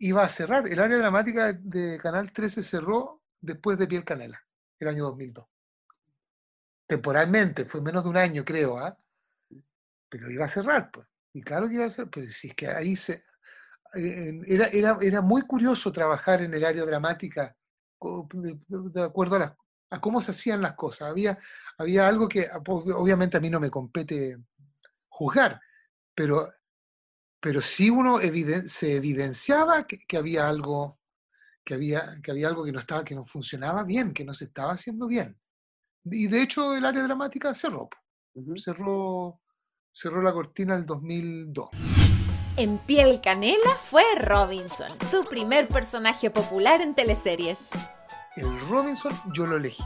iba 0.07 0.23
a 0.23 0.29
cerrar. 0.29 0.67
El 0.67 0.79
área 0.79 0.97
dramática 0.97 1.53
de 1.53 1.97
Canal 2.01 2.31
13 2.31 2.63
cerró 2.63 3.21
después 3.41 3.77
de 3.77 3.87
Piel 3.87 4.03
Canela, 4.03 4.41
el 4.79 4.87
año 4.87 5.05
2002. 5.05 5.45
Temporalmente, 6.87 7.65
fue 7.65 7.81
menos 7.81 8.03
de 8.03 8.09
un 8.09 8.17
año, 8.17 8.45
creo, 8.45 8.77
¿ah? 8.77 8.97
pero 10.09 10.29
iba 10.29 10.45
a 10.45 10.49
cerrar, 10.49 10.91
pues. 10.91 11.07
Y 11.33 11.41
claro 11.41 11.67
que 11.67 11.75
iba 11.75 11.85
a 11.85 11.89
cerrar, 11.89 12.11
pero 12.11 12.29
si 12.29 12.49
es 12.49 12.55
que 12.55 12.67
ahí 12.67 12.95
se... 12.95 13.23
Eh, 13.95 14.41
era, 14.47 14.67
era, 14.67 14.97
era 15.01 15.21
muy 15.21 15.41
curioso 15.43 15.91
trabajar 15.91 16.41
en 16.41 16.53
el 16.53 16.65
área 16.65 16.85
dramática 16.85 17.55
de, 18.33 19.01
acuerdo 19.01 19.37
a, 19.37 19.57
a, 19.89 20.01
cómo 20.01 20.21
se 20.21 20.31
hacían 20.31 20.61
las 20.61 20.75
cosas. 20.75 21.09
Había, 21.09 21.37
había 21.77 22.07
algo 22.07 22.27
que 22.27 22.47
obviamente 22.65 23.37
a 23.37 23.39
mí 23.39 23.49
no 23.49 23.59
me 23.59 23.71
compete 23.71 24.37
juzgar, 25.07 25.59
pero, 26.13 26.51
pero 27.45 27.61
sí 27.61 27.91
uno 27.91 28.17
se 28.65 28.95
evidenciaba 28.95 29.85
que, 29.85 30.17
había 30.17 30.49
algo 30.49 30.97
que 31.63 31.75
había, 31.75 32.19
que 32.23 32.31
había 32.31 32.47
algo 32.47 32.65
que 32.65 32.71
no 32.71 32.79
estaba, 32.79 33.03
que 33.03 33.13
no 33.13 33.23
funcionaba 33.23 33.83
bien, 33.83 34.15
que 34.15 34.25
no 34.25 34.33
se 34.33 34.45
estaba 34.45 34.71
haciendo 34.71 35.05
bien. 35.05 35.37
Y 36.05 36.25
de 36.25 36.41
hecho 36.41 36.75
el 36.75 36.83
área 36.83 37.03
dramática 37.03 37.53
cerró. 37.53 37.87
Cerró, 38.55 39.41
cerró 39.91 40.23
la 40.23 40.33
cortina 40.33 40.75
el 40.75 40.87
2002. 40.87 41.69
En 42.57 42.79
Piel 42.79 43.21
Canela 43.21 43.75
fue 43.75 44.01
Robinson, 44.17 44.89
su 45.07 45.23
primer 45.23 45.67
personaje 45.67 46.31
popular 46.31 46.81
en 46.81 46.95
teleseries. 46.95 47.59
El 48.37 48.59
Robinson 48.61 49.13
yo 49.35 49.45
lo 49.45 49.57
elegí 49.57 49.83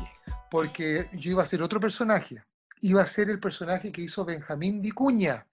porque 0.49 1.10
yo 1.12 1.32
iba 1.32 1.43
a 1.43 1.45
ser 1.45 1.62
otro 1.62 1.82
personaje. 1.82 2.41
Iba 2.80 3.01
a 3.01 3.05
ser 3.05 3.30
el 3.30 3.41
personaje 3.41 3.91
que 3.91 4.03
hizo 4.03 4.24
Benjamín 4.24 4.82
Vicuña. 4.82 5.45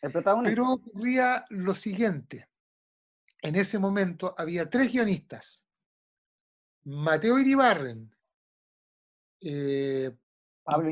El. 0.00 0.12
Pero 0.12 0.72
ocurría 0.72 1.44
lo 1.50 1.74
siguiente. 1.74 2.48
En 3.40 3.56
ese 3.56 3.78
momento 3.78 4.34
había 4.36 4.68
tres 4.68 4.92
guionistas. 4.92 5.64
Mateo 6.84 7.38
Iribarren, 7.38 8.14
eh, 9.40 10.16
Pablo, 10.62 10.90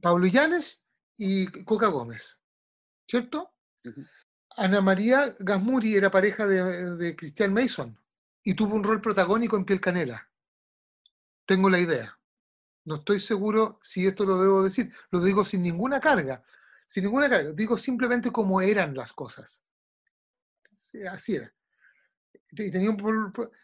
Pablo, 0.00 0.26
Llanes 0.26 0.84
y 1.16 1.46
Coca 1.64 1.88
Gómez. 1.88 2.40
¿Cierto? 3.08 3.52
Ana 4.56 4.80
María 4.80 5.34
Gasmuri 5.38 5.96
era 5.96 6.10
pareja 6.10 6.46
de, 6.46 6.96
de 6.96 7.16
Christian 7.16 7.52
Mason 7.52 7.98
y 8.42 8.54
tuvo 8.54 8.74
un 8.74 8.84
rol 8.84 9.00
protagónico 9.00 9.56
en 9.56 9.64
Piel 9.64 9.80
Canela. 9.80 10.28
Tengo 11.44 11.70
la 11.70 11.78
idea. 11.78 12.18
No 12.84 12.96
estoy 12.96 13.20
seguro 13.20 13.78
si 13.82 14.06
esto 14.06 14.24
lo 14.24 14.40
debo 14.40 14.62
decir. 14.62 14.92
Lo 15.10 15.20
digo 15.20 15.44
sin 15.44 15.62
ninguna 15.62 16.00
carga. 16.00 16.44
Sin 16.86 17.04
ninguna 17.04 17.28
carga. 17.28 17.52
Digo 17.52 17.76
simplemente 17.76 18.30
cómo 18.30 18.60
eran 18.60 18.94
las 18.94 19.12
cosas. 19.12 19.64
Así 21.10 21.36
era. 21.36 21.52
Tenía 22.48 22.96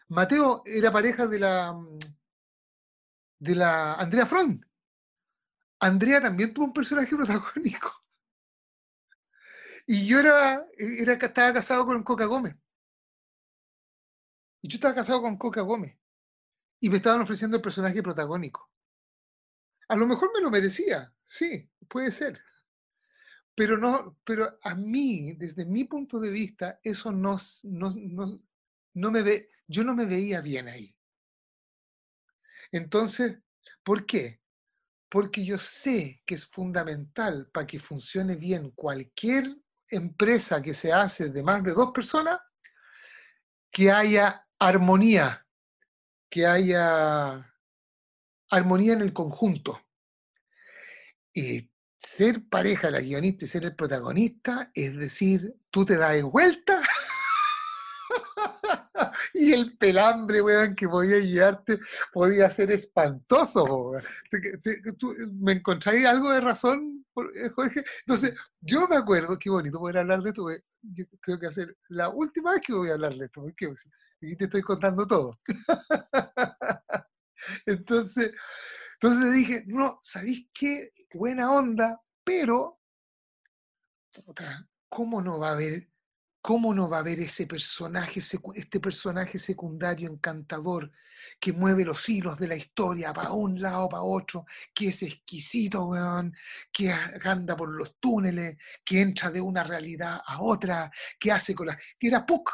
Mateo 0.09 0.61
era 0.65 0.91
pareja 0.91 1.25
de 1.25 1.39
la 1.39 1.75
de 3.39 3.55
la 3.55 3.95
Andrea 3.95 4.25
Freund. 4.25 4.65
Andrea 5.79 6.21
también 6.21 6.53
tuvo 6.53 6.65
un 6.65 6.73
personaje 6.73 7.15
protagónico. 7.15 7.91
Y 9.85 10.05
yo 10.05 10.19
era, 10.19 10.65
era 10.77 11.13
estaba 11.13 11.53
casado 11.53 11.85
con 11.85 12.03
Coca 12.03 12.25
Gómez. 12.25 12.55
Y 14.61 14.69
yo 14.69 14.75
estaba 14.75 14.95
casado 14.95 15.21
con 15.21 15.37
Coca 15.37 15.61
Gómez 15.61 15.97
y 16.79 16.89
me 16.89 16.97
estaban 16.97 17.21
ofreciendo 17.21 17.57
el 17.57 17.63
personaje 17.63 18.03
protagónico. 18.03 18.69
A 19.87 19.95
lo 19.95 20.07
mejor 20.07 20.31
me 20.33 20.41
lo 20.41 20.49
merecía, 20.49 21.13
sí, 21.23 21.69
puede 21.87 22.11
ser. 22.11 22.41
Pero 23.55 23.77
no, 23.77 24.17
pero 24.23 24.57
a 24.63 24.75
mí, 24.75 25.33
desde 25.33 25.65
mi 25.65 25.83
punto 25.83 26.19
de 26.19 26.31
vista, 26.31 26.79
eso 26.83 27.11
no, 27.11 27.37
no, 27.63 29.11
me 29.11 29.21
ve, 29.21 29.49
yo 29.67 29.83
no 29.83 29.93
me 29.93 30.05
veía 30.05 30.41
bien 30.41 30.67
ahí. 30.67 30.95
Entonces, 32.71 33.37
¿por 33.83 34.05
qué? 34.05 34.41
Porque 35.09 35.45
yo 35.45 35.59
sé 35.59 36.23
que 36.25 36.35
es 36.35 36.47
fundamental 36.47 37.49
para 37.53 37.67
que 37.67 37.79
funcione 37.79 38.35
bien 38.35 38.71
cualquier 38.71 39.45
empresa 39.87 40.61
que 40.61 40.73
se 40.73 40.91
hace 40.91 41.29
de 41.29 41.43
más 41.43 41.63
de 41.63 41.73
dos 41.73 41.91
personas, 41.91 42.39
que 43.71 43.91
haya 43.91 44.47
armonía 44.57 45.43
que 46.33 46.47
haya 46.47 47.47
armonía 48.49 48.93
en 48.93 49.01
el 49.01 49.13
conjunto. 49.13 49.79
Y 51.31 51.69
ser 52.03 52.43
pareja 52.49 52.91
la 52.91 52.99
guionista 52.99 53.45
y 53.45 53.47
ser 53.47 53.63
el 53.63 53.75
protagonista, 53.75 54.69
es 54.73 54.95
decir, 54.95 55.55
tú 55.71 55.85
te 55.85 55.97
das 55.97 56.21
vuelta 56.21 56.81
y 59.33 59.53
el 59.53 59.77
pelambre, 59.77 60.41
weón, 60.41 60.75
que 60.75 60.87
podía 60.87 61.19
llevarte 61.19 61.79
podía 62.11 62.49
ser 62.49 62.71
espantoso. 62.71 63.93
¿Me 65.31 65.53
encontráis 65.53 66.05
algo 66.05 66.31
de 66.31 66.41
razón, 66.41 67.05
eh, 67.35 67.49
Jorge? 67.49 67.83
Entonces, 68.05 68.33
yo 68.59 68.87
me 68.87 68.97
acuerdo, 68.97 69.39
qué 69.39 69.49
bonito 69.49 69.79
poder 69.79 69.99
hablar 69.99 70.21
de 70.21 70.29
esto, 70.29 70.47
yo 70.81 71.05
creo 71.21 71.39
que 71.39 71.47
hacer 71.47 71.77
la 71.89 72.09
última 72.09 72.51
vez 72.51 72.61
que 72.61 72.73
voy 72.73 72.89
a 72.89 72.93
hablar 72.93 73.15
de 73.15 73.25
esto, 73.25 73.41
porque 73.41 73.73
Aquí 74.23 74.37
te 74.37 74.45
estoy 74.45 74.61
contando 74.61 75.05
todo. 75.05 75.37
entonces, 77.65 78.31
entonces 79.03 79.33
dije, 79.33 79.63
no, 79.67 79.99
¿sabéis 80.01 80.47
qué? 80.53 80.93
Buena 81.13 81.51
onda, 81.51 82.01
pero, 82.23 82.79
¿cómo 84.87 85.21
no 85.21 85.39
va 85.39 85.49
a 85.49 85.51
haber, 85.51 85.89
cómo 86.41 86.73
no 86.73 86.89
va 86.89 86.97
a 86.97 86.99
haber 87.01 87.19
ese 87.19 87.45
personaje, 87.45 88.21
este 88.55 88.79
personaje 88.79 89.37
secundario 89.37 90.09
encantador 90.09 90.89
que 91.37 91.51
mueve 91.51 91.83
los 91.83 92.07
hilos 92.07 92.39
de 92.39 92.47
la 92.47 92.55
historia 92.55 93.11
para 93.11 93.33
un 93.33 93.61
lado, 93.61 93.89
para 93.89 94.03
otro, 94.03 94.45
que 94.73 94.87
es 94.87 95.03
exquisito, 95.03 95.85
weón, 95.85 96.33
que 96.71 96.89
anda 97.25 97.57
por 97.57 97.75
los 97.75 97.97
túneles, 97.99 98.55
que 98.85 99.01
entra 99.01 99.29
de 99.29 99.41
una 99.41 99.65
realidad 99.65 100.21
a 100.25 100.41
otra, 100.41 100.89
que 101.19 101.29
hace 101.29 101.53
con 101.53 101.67
la... 101.67 101.77
que 101.99 102.07
era 102.07 102.25
Puck, 102.25 102.49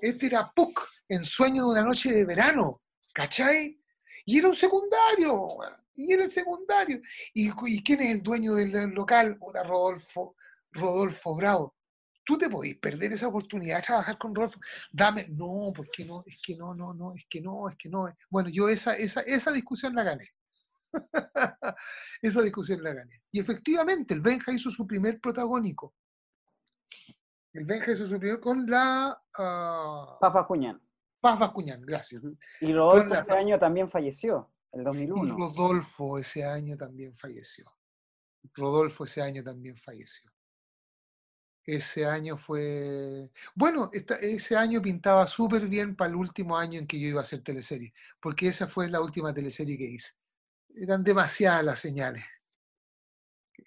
este 0.00 0.26
era 0.26 0.48
Puck 0.54 0.80
en 1.08 1.24
Sueño 1.24 1.64
de 1.64 1.70
una 1.72 1.82
noche 1.82 2.12
de 2.12 2.24
verano, 2.24 2.82
¿cachai? 3.12 3.80
Y 4.24 4.38
era 4.38 4.48
un 4.48 4.54
secundario, 4.54 5.46
y 5.96 6.12
era 6.12 6.24
el 6.24 6.30
secundario. 6.30 7.00
¿Y, 7.32 7.82
quién 7.82 8.00
es 8.02 8.10
el 8.10 8.22
dueño 8.22 8.54
del 8.54 8.90
local? 8.90 9.38
Rodolfo, 9.40 10.36
Rodolfo 10.72 11.36
Bravo. 11.36 11.76
Tú 12.24 12.38
te 12.38 12.48
podés 12.48 12.76
perder 12.78 13.12
esa 13.12 13.28
oportunidad 13.28 13.76
de 13.76 13.82
trabajar 13.82 14.16
con 14.16 14.34
Rodolfo. 14.34 14.58
Dame, 14.90 15.26
no, 15.28 15.72
porque 15.76 16.06
no, 16.06 16.24
es 16.26 16.38
que 16.42 16.56
no, 16.56 16.74
no, 16.74 16.94
no, 16.94 17.14
es 17.14 17.26
que 17.28 17.40
no, 17.40 17.68
es 17.68 17.76
que 17.76 17.88
no. 17.90 18.06
Bueno, 18.30 18.48
yo 18.48 18.68
esa, 18.68 18.94
esa, 18.94 19.20
esa 19.20 19.52
discusión 19.52 19.94
la 19.94 20.04
gané. 20.04 20.28
esa 22.22 22.40
discusión 22.40 22.82
la 22.82 22.94
gané. 22.94 23.22
Y 23.30 23.40
efectivamente, 23.40 24.14
el 24.14 24.20
Benja 24.20 24.52
hizo 24.52 24.70
su 24.70 24.86
primer 24.86 25.20
protagónico. 25.20 25.94
El 27.52 27.66
Benja 27.66 27.92
hizo 27.92 28.06
su 28.06 28.18
primer 28.18 28.40
con 28.40 28.66
la... 28.66 29.16
Uh, 29.38 30.18
Paz 30.18 30.32
Bascuñán. 30.32 30.80
Paz 31.24 31.38
Bascuñán, 31.38 31.80
gracias. 31.80 32.22
Y 32.60 32.70
Rodolfo 32.74 33.14
ese 33.14 33.32
año 33.32 33.58
también 33.58 33.88
falleció, 33.88 34.52
el 34.72 34.84
2001. 34.84 35.24
Y 35.24 35.30
Rodolfo 35.30 36.18
ese 36.18 36.44
año 36.44 36.76
también 36.76 37.14
falleció. 37.14 37.64
Rodolfo 38.52 39.04
ese 39.04 39.22
año 39.22 39.42
también 39.42 39.74
falleció. 39.74 40.30
Ese 41.64 42.04
año 42.04 42.36
fue... 42.36 43.30
Bueno, 43.54 43.90
ese 44.20 44.54
año 44.54 44.82
pintaba 44.82 45.26
súper 45.26 45.66
bien 45.66 45.96
para 45.96 46.10
el 46.10 46.16
último 46.16 46.58
año 46.58 46.78
en 46.78 46.86
que 46.86 47.00
yo 47.00 47.08
iba 47.08 47.20
a 47.20 47.22
hacer 47.22 47.42
teleserie, 47.42 47.94
porque 48.20 48.48
esa 48.48 48.66
fue 48.66 48.90
la 48.90 49.00
última 49.00 49.32
teleserie 49.32 49.78
que 49.78 49.84
hice. 49.84 50.12
Eran 50.76 51.02
demasiadas 51.02 51.64
las 51.64 51.78
señales 51.78 52.22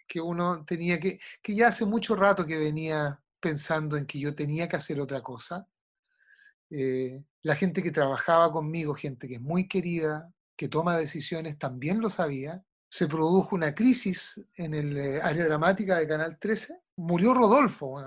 que 0.08 0.22
uno 0.22 0.64
tenía 0.64 1.00
que, 1.00 1.20
que 1.42 1.56
ya 1.56 1.70
hace 1.70 1.86
mucho 1.86 2.16
rato 2.16 2.46
que 2.46 2.60
venía 2.60 3.20
pensando 3.40 3.98
en 3.98 4.06
que 4.06 4.20
yo 4.20 4.36
tenía 4.36 4.70
que 4.70 4.76
hacer 4.76 5.02
otra 5.02 5.24
cosa. 5.24 5.68
Eh, 6.70 7.24
la 7.48 7.56
gente 7.56 7.82
que 7.82 7.92
trabajaba 7.92 8.52
conmigo, 8.52 8.94
gente 8.94 9.26
que 9.26 9.36
es 9.36 9.42
muy 9.42 9.70
querida, 9.70 10.30
que 10.58 10.68
toma 10.68 10.98
decisiones, 10.98 11.58
también 11.58 12.02
lo 12.02 12.10
sabía. 12.10 12.62
Se 12.90 13.08
produjo 13.08 13.56
una 13.56 13.74
crisis 13.74 14.46
en 14.58 14.74
el 14.74 14.98
eh, 14.98 15.22
área 15.22 15.46
dramática 15.46 15.98
de 15.98 16.10
Canal 16.10 16.38
13. 16.40 16.78
Murió 16.98 17.34
Rodolfo. 17.34 18.04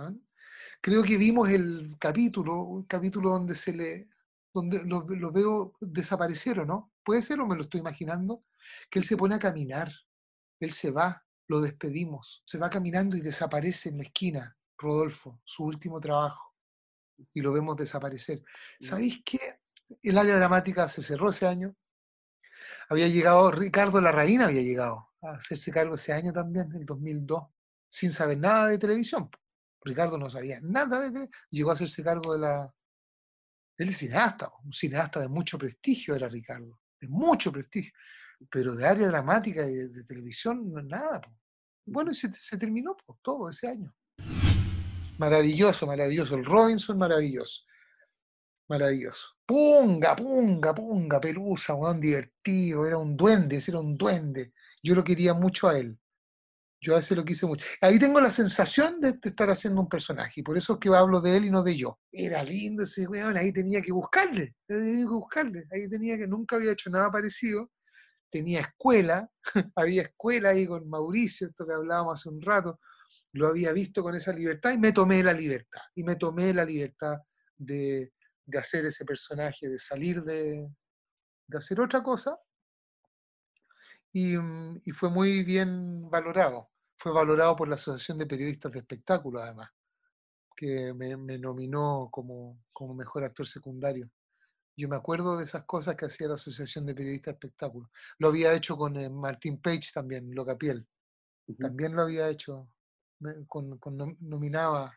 Creo 0.82 1.02
que 1.02 1.16
vimos 1.16 1.48
el 1.48 1.96
capítulo, 1.98 2.62
un 2.64 2.82
capítulo 2.84 3.30
donde 3.30 3.54
se 3.54 3.72
le 3.72 4.08
donde 4.52 4.84
lo, 4.84 5.32
veo 5.32 5.72
desaparecer 5.80 6.60
o 6.60 6.66
no. 6.66 6.92
Puede 7.02 7.22
ser 7.22 7.40
o 7.40 7.46
me 7.46 7.56
lo 7.56 7.62
estoy 7.62 7.80
imaginando, 7.80 8.44
que 8.90 8.98
él 8.98 9.06
se 9.06 9.16
pone 9.16 9.36
a 9.36 9.38
caminar, 9.38 9.90
él 10.58 10.70
se 10.70 10.90
va, 10.90 11.24
lo 11.46 11.62
despedimos, 11.62 12.42
se 12.44 12.58
va 12.58 12.68
caminando 12.68 13.16
y 13.16 13.22
desaparece 13.22 13.88
en 13.88 13.98
la 13.98 14.02
esquina. 14.02 14.56
Rodolfo, 14.76 15.40
su 15.44 15.64
último 15.64 15.98
trabajo, 15.98 16.49
y 17.32 17.40
lo 17.40 17.52
vemos 17.52 17.76
desaparecer. 17.76 18.42
¿Sabéis 18.80 19.22
qué? 19.24 19.60
El 20.02 20.18
área 20.18 20.36
dramática 20.36 20.88
se 20.88 21.02
cerró 21.02 21.30
ese 21.30 21.46
año. 21.46 21.74
Había 22.88 23.08
llegado, 23.08 23.50
Ricardo 23.50 24.00
Larraín 24.00 24.42
había 24.42 24.62
llegado 24.62 25.10
a 25.22 25.32
hacerse 25.32 25.70
cargo 25.70 25.94
ese 25.94 26.12
año 26.12 26.32
también, 26.32 26.70
en 26.74 26.84
2002, 26.84 27.44
sin 27.88 28.12
saber 28.12 28.38
nada 28.38 28.68
de 28.68 28.78
televisión. 28.78 29.30
Ricardo 29.82 30.18
no 30.18 30.28
sabía 30.30 30.60
nada 30.60 31.00
de 31.00 31.08
televisión, 31.08 31.40
llegó 31.50 31.70
a 31.70 31.74
hacerse 31.74 32.02
cargo 32.02 32.32
de 32.32 32.40
la... 32.40 32.74
Él 33.78 33.88
es 33.88 33.98
cineasta, 33.98 34.50
un 34.62 34.72
cineasta 34.72 35.20
de 35.20 35.28
mucho 35.28 35.56
prestigio 35.56 36.14
era 36.14 36.28
Ricardo, 36.28 36.78
de 37.00 37.08
mucho 37.08 37.50
prestigio, 37.50 37.92
pero 38.50 38.74
de 38.74 38.86
área 38.86 39.08
dramática 39.08 39.66
y 39.66 39.74
de, 39.74 40.04
televisión, 40.04 40.72
nada. 40.86 41.20
Bueno, 41.86 42.10
y 42.10 42.14
se, 42.14 42.32
se 42.32 42.58
terminó 42.58 42.96
todo 43.22 43.48
ese 43.48 43.68
año. 43.68 43.94
Maravilloso, 45.20 45.86
maravilloso. 45.86 46.34
El 46.34 46.46
Robinson, 46.46 46.96
maravilloso. 46.96 47.64
Maravilloso. 48.70 49.36
Punga, 49.44 50.16
punga, 50.16 50.74
punga, 50.74 51.20
pelusa, 51.20 51.74
un 51.74 52.00
divertido. 52.00 52.86
Era 52.86 52.96
un 52.96 53.14
duende, 53.18 53.62
era 53.68 53.80
un 53.80 53.98
duende. 53.98 54.54
Yo 54.82 54.94
lo 54.94 55.04
quería 55.04 55.34
mucho 55.34 55.68
a 55.68 55.78
él. 55.78 55.98
Yo 56.80 56.94
a 56.94 56.96
veces 56.96 57.18
lo 57.18 57.24
quise 57.26 57.44
mucho. 57.44 57.66
Ahí 57.82 57.98
tengo 57.98 58.18
la 58.18 58.30
sensación 58.30 58.98
de 58.98 59.18
estar 59.22 59.50
haciendo 59.50 59.82
un 59.82 59.88
personaje, 59.90 60.40
y 60.40 60.42
por 60.42 60.56
eso 60.56 60.72
es 60.72 60.78
que 60.78 60.88
hablo 60.88 61.20
de 61.20 61.36
él 61.36 61.44
y 61.44 61.50
no 61.50 61.62
de 61.62 61.76
yo. 61.76 61.98
Era 62.10 62.42
lindo 62.42 62.84
ese 62.84 63.06
weón, 63.06 63.36
ahí 63.36 63.52
tenía 63.52 63.82
que 63.82 63.92
buscarle, 63.92 64.54
tenía 64.66 65.04
que 65.04 65.04
buscarle, 65.04 65.66
ahí 65.70 65.90
tenía 65.90 66.16
que, 66.16 66.26
nunca 66.26 66.56
había 66.56 66.72
hecho 66.72 66.88
nada 66.88 67.10
parecido. 67.10 67.70
Tenía 68.30 68.60
escuela, 68.60 69.28
había 69.76 70.02
escuela 70.02 70.50
ahí 70.50 70.66
con 70.66 70.88
Mauricio, 70.88 71.48
esto 71.48 71.66
que 71.66 71.74
hablábamos 71.74 72.18
hace 72.18 72.30
un 72.30 72.40
rato, 72.40 72.80
lo 73.32 73.48
había 73.48 73.72
visto 73.72 74.02
con 74.02 74.14
esa 74.14 74.32
libertad 74.32 74.72
y 74.72 74.78
me 74.78 74.92
tomé 74.92 75.22
la 75.22 75.32
libertad. 75.32 75.82
Y 75.94 76.02
me 76.02 76.16
tomé 76.16 76.52
la 76.52 76.64
libertad 76.64 77.18
de, 77.56 78.12
hacer 78.58 78.86
ese 78.86 79.04
personaje, 79.04 79.68
de 79.68 79.78
salir 79.78 80.22
de, 80.22 80.68
hacer 81.54 81.80
otra 81.80 82.02
cosa. 82.02 82.38
Mm, 84.12 84.78
y, 84.84 84.90
fue 84.90 85.10
muy 85.10 85.44
bien 85.44 86.10
valorado. 86.10 86.70
Fue 86.98 87.12
valorado 87.12 87.56
por 87.56 87.68
la 87.68 87.76
Asociación 87.76 88.18
de 88.18 88.26
Periodistas 88.26 88.72
de 88.72 88.80
Espectáculo, 88.80 89.40
además, 89.40 89.70
que 90.56 90.92
me, 90.92 91.16
nominó 91.38 92.08
como, 92.10 92.60
como 92.72 92.94
mejor 92.94 93.24
actor 93.24 93.46
secundario. 93.46 94.10
Yo 94.76 94.88
me 94.88 94.96
acuerdo 94.96 95.36
de 95.36 95.44
esas 95.44 95.64
cosas 95.64 95.96
que 95.96 96.06
hacía 96.06 96.28
la 96.28 96.34
Asociación 96.34 96.86
de 96.86 96.94
Periodistas 96.94 97.34
de 97.34 97.46
Espectáculo. 97.46 97.90
Lo 98.18 98.28
había 98.28 98.52
hecho 98.54 98.76
con 98.76 98.96
eh, 98.96 99.08
Martín 99.08 99.60
Page 99.60 99.88
también, 99.94 100.34
Locapiel. 100.34 100.86
También 101.58 101.94
lo 101.96 102.02
había 102.02 102.28
hecho 102.28 102.68
con, 103.46 103.78
nominaba, 104.20 104.94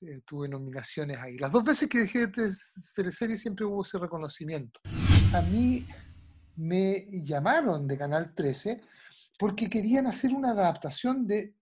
eh, 0.00 0.20
tuve 0.24 0.48
nominaciones 0.48 1.18
ahí. 1.18 1.38
Las 1.38 1.52
dos 1.52 1.64
veces 1.64 1.88
que 1.88 2.00
dejé 2.00 2.26
de 2.26 2.52
teleserie 2.94 3.36
siempre 3.36 3.64
hubo 3.64 3.82
ese 3.82 3.98
reconocimiento. 3.98 4.80
A 5.34 5.42
mí 5.42 5.86
me 6.56 7.06
llamaron 7.22 7.86
de 7.86 7.98
Canal 7.98 8.34
13 8.34 8.80
porque 9.38 9.68
querían 9.68 10.06
hacer 10.06 10.32
una 10.32 10.50
adaptación 10.50 11.26
de 11.26 11.54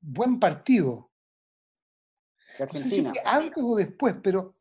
Buen 0.00 0.38
Partido. 0.38 1.10
algo 3.24 3.76
después, 3.76 4.16
pero 4.22 4.56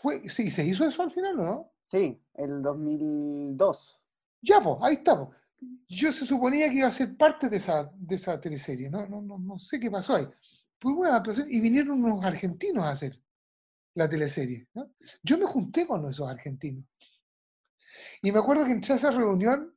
fue, 0.00 0.28
sí, 0.28 0.50
se 0.50 0.64
hizo 0.64 0.86
eso 0.86 1.02
al 1.02 1.10
final, 1.10 1.36
¿no? 1.36 1.72
Sí, 1.86 2.20
el 2.34 2.62
2002. 2.62 4.00
Ya, 4.42 4.60
pues, 4.60 4.76
ahí 4.82 4.94
estamos 4.94 5.34
yo 5.88 6.12
se 6.12 6.24
suponía 6.24 6.68
que 6.68 6.78
iba 6.78 6.88
a 6.88 6.92
ser 6.92 7.16
parte 7.16 7.48
de 7.48 7.56
esa, 7.56 7.90
de 7.94 8.14
esa 8.14 8.40
teleserie, 8.40 8.90
no, 8.90 9.06
no, 9.06 9.20
no, 9.20 9.38
no 9.38 9.58
sé 9.58 9.80
qué 9.80 9.90
pasó 9.90 10.16
ahí. 10.16 10.28
Fue 10.80 10.92
una 10.92 11.10
adaptación 11.10 11.48
y 11.50 11.60
vinieron 11.60 12.02
unos 12.02 12.24
argentinos 12.24 12.84
a 12.84 12.90
hacer 12.90 13.20
la 13.94 14.08
teleserie. 14.08 14.68
Yo 15.22 15.38
me 15.38 15.46
junté 15.46 15.86
con 15.86 16.08
esos 16.08 16.28
argentinos. 16.28 16.84
Y 18.22 18.30
me 18.30 18.38
acuerdo 18.38 18.64
que 18.64 18.72
entré 18.72 18.92
a 18.92 18.96
esa 18.96 19.10
reunión 19.10 19.74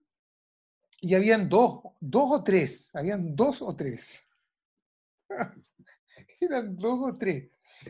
y 0.99 1.15
habían 1.15 1.49
dos, 1.49 1.81
dos 1.99 2.31
o 2.31 2.43
tres, 2.43 2.91
habían 2.93 3.35
dos 3.35 3.61
o 3.61 3.75
tres. 3.75 4.23
Eran 6.39 6.75
dos 6.75 6.99
o 7.01 7.17
tres. 7.17 7.49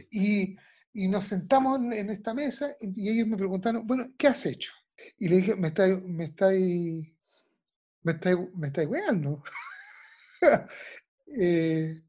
Y, 0.10 0.56
y 0.94 1.08
nos 1.10 1.26
sentamos 1.26 1.80
en, 1.80 2.10
esta 2.10 2.34
mesa 2.34 2.76
y, 2.80 3.10
ellos 3.10 3.28
me 3.28 3.36
preguntaron, 3.36 3.86
bueno, 3.86 4.12
¿qué 4.18 4.28
has 4.28 4.46
hecho? 4.46 4.72
Y 5.18 5.28
le 5.28 5.38
dije, 5.38 5.56
me 5.56 5.70
estáis 5.70 6.02
me 6.02 6.26
está 6.26 6.48
me 8.04 8.14
estáis, 8.14 8.38
me 8.56 8.86
weando. 8.86 9.44
Eh, 11.34 12.02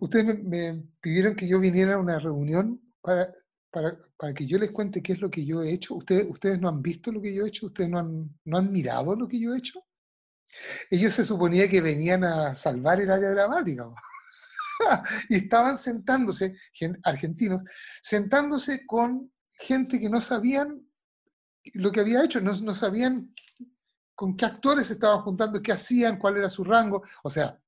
ustedes 0.00 0.44
me, 0.44 0.84
pidieron 1.00 1.34
que 1.34 1.48
yo 1.48 1.58
viniera 1.58 1.94
a 1.94 1.98
una 1.98 2.18
reunión 2.18 2.78
para, 3.00 3.32
para, 3.70 3.96
para, 4.18 4.34
que 4.34 4.46
yo 4.46 4.58
les 4.58 4.70
cuente 4.72 5.02
qué 5.02 5.14
es 5.14 5.20
lo 5.20 5.30
que 5.30 5.46
yo 5.46 5.62
he 5.62 5.72
hecho. 5.72 5.94
Ustedes, 5.94 6.26
ustedes 6.28 6.60
no 6.60 6.68
han 6.68 6.82
visto 6.82 7.10
lo 7.10 7.22
que 7.22 7.32
yo 7.32 7.46
he 7.46 7.48
hecho, 7.48 7.68
ustedes 7.68 7.88
no 7.88 7.98
han, 7.98 8.38
no 8.44 8.58
han 8.58 8.70
mirado 8.70 9.16
lo 9.16 9.26
que 9.26 9.40
yo 9.40 9.54
he 9.54 9.58
hecho. 9.58 9.82
Ellos 10.90 11.14
se 11.14 11.24
suponía 11.24 11.66
que 11.66 11.80
venían 11.80 12.24
a 12.24 12.54
salvar 12.54 13.00
el 13.00 13.10
área 13.10 13.30
dramática. 13.30 13.88
y 15.30 15.36
estaban 15.36 15.78
sentándose, 15.78 16.56
argentinos, 17.04 17.62
sentándose 18.02 18.84
con 18.84 19.32
gente 19.54 19.98
que 19.98 20.10
no 20.10 20.20
sabían 20.20 20.86
lo 21.74 21.92
que 21.92 22.00
había 22.00 22.24
hecho, 22.24 22.40
no, 22.40 22.52
no 22.60 22.74
sabían 22.74 23.32
con 24.22 24.36
qué 24.36 24.44
actores 24.44 24.88
estaban 24.88 25.20
juntando, 25.22 25.60
qué 25.60 25.72
hacían, 25.72 26.16
cuál 26.16 26.36
era 26.36 26.48
su 26.48 26.62
rango. 26.62 27.02
O 27.24 27.28
sea, 27.28 27.60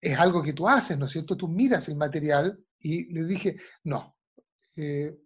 es 0.00 0.18
algo 0.18 0.42
que 0.42 0.54
tú 0.54 0.66
haces, 0.66 0.96
¿no 0.96 1.04
es 1.04 1.12
cierto? 1.12 1.36
Tú 1.36 1.48
miras 1.48 1.86
el 1.90 1.96
material 1.96 2.58
y 2.78 3.12
le 3.12 3.24
dije, 3.24 3.58
no, 3.84 4.16
eh, 4.74 5.20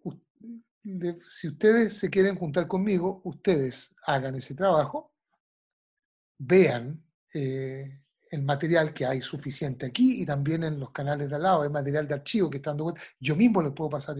si 1.28 1.46
ustedes 1.46 1.96
se 1.98 2.10
quieren 2.10 2.34
juntar 2.34 2.66
conmigo, 2.66 3.20
ustedes 3.22 3.94
hagan 4.04 4.34
ese 4.34 4.56
trabajo, 4.56 5.14
vean 6.36 7.00
eh, 7.32 8.02
el 8.32 8.42
material 8.42 8.92
que 8.92 9.06
hay 9.06 9.22
suficiente 9.22 9.86
aquí 9.86 10.20
y 10.20 10.26
también 10.26 10.64
en 10.64 10.80
los 10.80 10.90
canales 10.90 11.30
de 11.30 11.36
al 11.36 11.44
lado, 11.44 11.62
hay 11.62 11.68
material 11.68 12.08
de 12.08 12.14
archivo 12.14 12.50
que 12.50 12.56
están 12.56 12.76
dando 12.76 12.96
yo 13.20 13.36
mismo 13.36 13.62
les 13.62 13.72
puedo 13.72 13.90
pasar. 13.90 14.16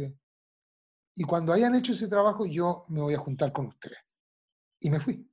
Y 1.16 1.24
cuando 1.24 1.52
hayan 1.52 1.74
hecho 1.74 1.90
ese 1.90 2.06
trabajo, 2.06 2.46
yo 2.46 2.84
me 2.86 3.00
voy 3.00 3.14
a 3.14 3.18
juntar 3.18 3.50
con 3.50 3.66
ustedes. 3.66 3.98
Y 4.78 4.90
me 4.90 5.00
fui. 5.00 5.29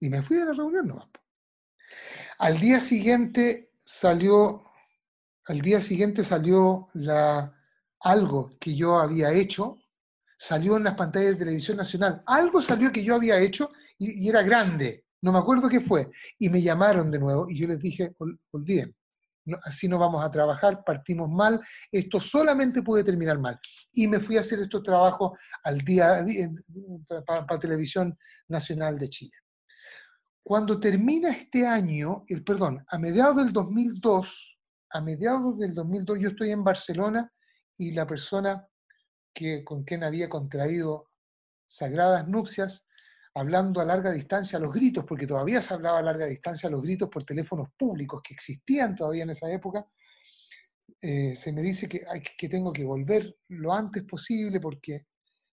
Y 0.00 0.08
me 0.08 0.22
fui 0.22 0.38
de 0.38 0.46
la 0.46 0.52
reunión 0.52 0.88
nomás. 0.88 1.08
Al 2.38 2.58
día 2.58 2.80
siguiente 2.80 3.72
salió, 3.84 4.60
al 5.46 5.60
día 5.60 5.80
siguiente 5.80 6.24
salió 6.24 6.88
algo 8.00 8.56
que 8.58 8.74
yo 8.74 8.98
había 8.98 9.30
hecho, 9.32 9.78
salió 10.38 10.78
en 10.78 10.84
las 10.84 10.94
pantallas 10.94 11.32
de 11.32 11.44
televisión 11.44 11.76
nacional. 11.76 12.22
Algo 12.26 12.62
salió 12.62 12.90
que 12.90 13.04
yo 13.04 13.14
había 13.14 13.38
hecho 13.38 13.70
y, 13.98 14.26
era 14.26 14.42
grande. 14.42 15.04
No 15.20 15.32
me 15.32 15.38
acuerdo 15.38 15.68
qué 15.68 15.80
fue. 15.80 16.10
Y 16.38 16.48
me 16.48 16.62
llamaron 16.62 17.10
de 17.10 17.18
nuevo 17.18 17.50
y 17.50 17.58
yo 17.58 17.66
les 17.66 17.78
dije, 17.78 18.14
olviden, 18.52 18.96
así 19.64 19.86
no 19.86 19.98
vamos 19.98 20.24
a 20.24 20.30
trabajar, 20.30 20.82
partimos 20.84 21.28
mal, 21.28 21.60
esto 21.92 22.20
solamente 22.20 22.82
puede 22.82 23.04
terminar 23.04 23.38
mal. 23.38 23.58
Y 23.92 24.06
me 24.06 24.20
fui 24.20 24.38
a 24.38 24.40
hacer 24.40 24.60
estos 24.60 24.82
trabajos 24.82 25.38
al 25.62 25.78
día, 25.80 26.24
para 27.26 27.58
Televisión 27.58 28.16
Nacional 28.48 28.98
de 28.98 29.08
Chile. 29.08 29.39
Cuando 30.42 30.80
termina 30.80 31.30
este 31.30 31.66
año, 31.66 32.24
el 32.28 32.42
perdón, 32.42 32.84
a 32.88 32.98
mediados 32.98 33.36
del 33.36 33.52
2002, 33.52 34.58
a 34.90 35.00
mediados 35.00 35.58
del 35.58 35.74
2002 35.74 36.18
yo 36.18 36.28
estoy 36.30 36.50
en 36.50 36.64
Barcelona 36.64 37.32
y 37.76 37.92
la 37.92 38.06
persona 38.06 38.66
que, 39.32 39.64
con 39.64 39.84
quien 39.84 40.02
había 40.02 40.28
contraído 40.28 41.10
sagradas 41.66 42.26
nupcias, 42.26 42.86
hablando 43.34 43.80
a 43.80 43.84
larga 43.84 44.10
distancia 44.10 44.58
a 44.58 44.60
los 44.60 44.72
gritos, 44.72 45.04
porque 45.04 45.26
todavía 45.26 45.62
se 45.62 45.72
hablaba 45.72 46.00
a 46.00 46.02
larga 46.02 46.26
distancia 46.26 46.68
a 46.68 46.72
los 46.72 46.82
gritos 46.82 47.08
por 47.08 47.24
teléfonos 47.24 47.68
públicos 47.76 48.20
que 48.22 48.34
existían 48.34 48.96
todavía 48.96 49.22
en 49.22 49.30
esa 49.30 49.50
época, 49.50 49.86
eh, 51.00 51.34
se 51.36 51.52
me 51.52 51.62
dice 51.62 51.88
que, 51.88 52.02
que 52.36 52.48
tengo 52.48 52.72
que 52.72 52.84
volver 52.84 53.38
lo 53.48 53.72
antes 53.72 54.02
posible 54.02 54.60
porque 54.60 55.06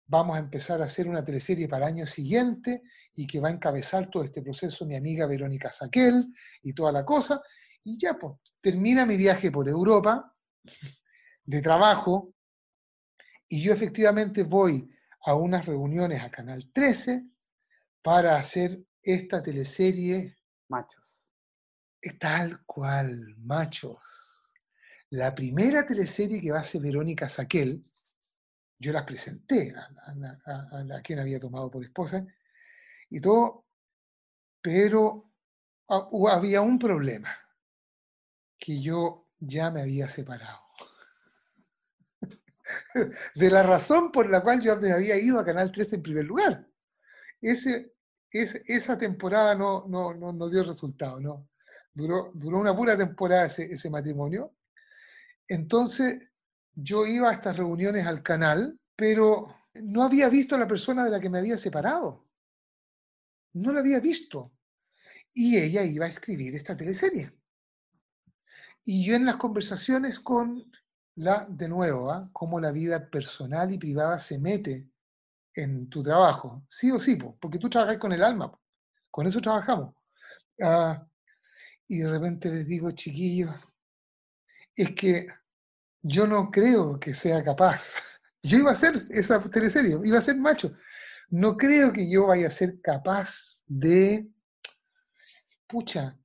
vamos 0.06 0.36
a 0.36 0.40
empezar 0.40 0.80
a 0.82 0.84
hacer 0.84 1.08
una 1.08 1.24
teleserie 1.24 1.68
para 1.68 1.86
el 1.86 1.94
año 1.94 2.06
siguiente 2.06 2.82
y 3.14 3.26
que 3.26 3.40
va 3.40 3.48
a 3.48 3.52
encabezar 3.52 4.10
todo 4.10 4.24
este 4.24 4.42
proceso 4.42 4.86
mi 4.86 4.96
amiga 4.96 5.26
Verónica 5.26 5.70
Saquel 5.70 6.26
y 6.62 6.72
toda 6.72 6.92
la 6.92 7.04
cosa. 7.04 7.40
Y 7.84 7.98
ya, 7.98 8.14
pues, 8.14 8.34
termina 8.60 9.06
mi 9.06 9.16
viaje 9.16 9.50
por 9.50 9.68
Europa 9.68 10.34
de 11.44 11.60
trabajo 11.60 12.34
y 13.48 13.62
yo 13.62 13.72
efectivamente 13.72 14.44
voy 14.44 14.88
a 15.24 15.34
unas 15.34 15.66
reuniones 15.66 16.22
a 16.22 16.30
Canal 16.30 16.70
13 16.72 17.26
para 18.00 18.36
hacer 18.36 18.82
esta 19.02 19.42
teleserie. 19.42 20.36
Machos. 20.68 21.18
Tal 22.18 22.64
cual, 22.64 23.36
machos. 23.38 23.98
La 25.10 25.34
primera 25.34 25.84
teleserie 25.84 26.40
que 26.40 26.50
va 26.50 26.58
a 26.58 26.60
hacer 26.62 26.80
Verónica 26.80 27.28
Saquel, 27.28 27.84
yo 28.82 28.92
las 28.92 29.04
presenté 29.04 29.72
a, 29.76 31.00
quien 31.02 31.20
había 31.20 31.38
tomado 31.38 31.70
por 31.70 31.84
esposa 31.84 32.26
y 33.08 33.20
todo, 33.20 33.66
pero 34.60 35.30
había 36.28 36.60
un 36.62 36.78
problema, 36.80 37.30
que 38.58 38.80
yo 38.80 39.28
ya 39.38 39.70
me 39.70 39.82
había 39.82 40.08
separado. 40.08 40.60
De 43.34 43.50
la 43.50 43.62
razón 43.62 44.10
por 44.10 44.28
la 44.28 44.42
cual 44.42 44.60
yo 44.60 44.76
me 44.76 44.90
había 44.90 45.16
ido 45.16 45.38
a 45.38 45.44
Canal 45.44 45.70
13 45.70 45.96
en 45.96 46.02
primer 46.02 46.24
lugar. 46.24 46.66
Ese, 47.40 47.94
esa 48.32 48.98
temporada 48.98 49.54
no, 49.54 49.86
no, 49.86 50.12
no, 50.14 50.48
dio 50.48 50.64
resultado, 50.64 51.20
no, 51.20 51.48
Duró, 51.94 52.30
duró 52.34 52.58
una 52.58 52.74
pura 52.74 52.96
temporada 52.96 53.44
ese, 53.44 53.90
matrimonio. 53.90 54.54
Entonces, 55.46 56.31
yo 56.74 57.06
iba 57.06 57.30
a 57.30 57.32
estas 57.32 57.56
reuniones 57.56 58.06
al 58.06 58.22
canal, 58.22 58.78
pero 58.96 59.54
no 59.74 60.02
había 60.02 60.28
visto 60.28 60.54
a 60.54 60.58
la 60.58 60.66
persona 60.66 61.04
de 61.04 61.10
la 61.10 61.20
que 61.20 61.30
me 61.30 61.38
había 61.38 61.56
separado. 61.56 62.28
No 63.54 63.72
la 63.72 63.80
había 63.80 64.00
visto. 64.00 64.52
Y 65.34 65.56
ella 65.56 65.84
iba 65.84 66.06
a 66.06 66.08
escribir 66.08 66.54
esta 66.54 66.76
teleserie. 66.76 67.32
Y 68.84 69.04
yo 69.04 69.14
en 69.14 69.24
las 69.24 69.36
conversaciones 69.36 70.18
con 70.20 70.70
la, 71.16 71.46
de 71.48 71.68
nuevo, 71.68 72.10
¿ah? 72.10 72.28
cómo 72.32 72.58
la 72.58 72.72
vida 72.72 73.08
personal 73.08 73.72
y 73.72 73.78
privada 73.78 74.18
se 74.18 74.38
mete 74.38 74.88
en 75.54 75.88
tu 75.88 76.02
trabajo, 76.02 76.64
sí 76.68 76.90
o 76.90 76.98
sí, 76.98 77.16
porque 77.16 77.58
tú 77.58 77.68
trabajas 77.68 77.98
con 77.98 78.12
el 78.12 78.24
alma, 78.24 78.50
con 79.10 79.26
eso 79.26 79.40
trabajamos. 79.40 79.94
Ah, 80.62 81.06
y 81.86 81.98
de 81.98 82.10
repente 82.10 82.50
les 82.50 82.66
digo, 82.66 82.90
chiquillos, 82.92 83.54
es 84.74 84.94
que 84.94 85.26
yo 86.02 86.26
no 86.26 86.50
creo 86.50 86.98
que 86.98 87.14
sea 87.14 87.42
capaz. 87.42 87.94
Yo 88.44 88.58
iba 88.58 88.72
a 88.72 88.74
ser 88.74 89.04
esa 89.10 89.40
teleserie, 89.40 89.96
iba 90.02 90.18
a 90.18 90.22
ser 90.22 90.36
macho. 90.36 90.74
No 91.30 91.56
creo 91.56 91.92
que 91.92 92.10
yo 92.10 92.26
vaya 92.26 92.48
a 92.48 92.50
ser 92.50 92.80
capaz 92.80 93.62
de, 93.68 94.28
pucha, 95.68 96.18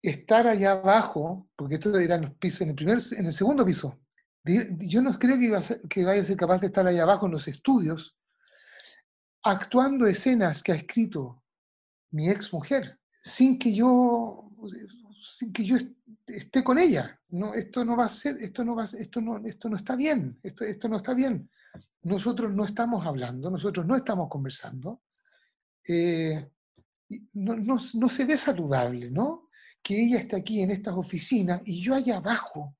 estar 0.00 0.46
allá 0.46 0.72
abajo, 0.72 1.46
porque 1.54 1.74
esto 1.74 1.94
dirán 1.98 2.22
los 2.22 2.34
pisos, 2.36 2.62
en 2.62 2.70
el, 2.70 2.74
primer, 2.74 2.98
en 3.18 3.26
el 3.26 3.32
segundo 3.34 3.66
piso. 3.66 4.00
Yo 4.44 5.02
no 5.02 5.18
creo 5.18 5.38
que 5.90 6.04
vaya 6.06 6.22
a 6.22 6.24
ser 6.24 6.36
capaz 6.38 6.58
de 6.58 6.68
estar 6.68 6.86
allá 6.86 7.02
abajo 7.02 7.26
en 7.26 7.32
los 7.32 7.46
estudios, 7.48 8.16
actuando 9.42 10.06
escenas 10.06 10.62
que 10.62 10.72
ha 10.72 10.76
escrito 10.76 11.42
mi 12.10 12.30
ex 12.30 12.50
mujer, 12.50 12.98
sin 13.22 13.58
que 13.58 13.74
yo, 13.74 14.50
sin 15.28 15.52
que 15.52 15.64
yo 15.64 15.76
esté 16.26 16.64
con 16.64 16.78
ella. 16.78 17.20
No, 17.28 17.52
esto 17.54 17.84
no 17.84 17.96
va 17.96 18.06
a 18.06 18.08
ser, 18.08 18.42
esto 18.42 18.64
no 18.64 18.74
va 18.74 18.84
esto 18.84 19.20
no, 19.20 19.38
esto 19.44 19.68
no 19.68 19.76
está 19.76 19.94
bien, 19.94 20.38
esto, 20.42 20.64
esto 20.64 20.88
no 20.88 20.96
está 20.96 21.14
bien. 21.14 21.50
Nosotros 22.02 22.52
no 22.52 22.64
estamos 22.64 23.06
hablando, 23.06 23.50
nosotros 23.50 23.86
no 23.86 23.94
estamos 23.94 24.28
conversando. 24.28 25.02
Eh, 25.86 26.50
no, 27.34 27.56
no, 27.56 27.76
no, 27.94 28.08
se 28.08 28.24
ve 28.24 28.36
saludable, 28.36 29.10
¿no? 29.10 29.48
Que 29.82 30.02
ella 30.02 30.18
esté 30.18 30.36
aquí 30.36 30.60
en 30.62 30.70
estas 30.70 30.94
oficinas 30.94 31.60
y 31.64 31.80
yo 31.82 31.94
allá 31.94 32.16
abajo, 32.16 32.76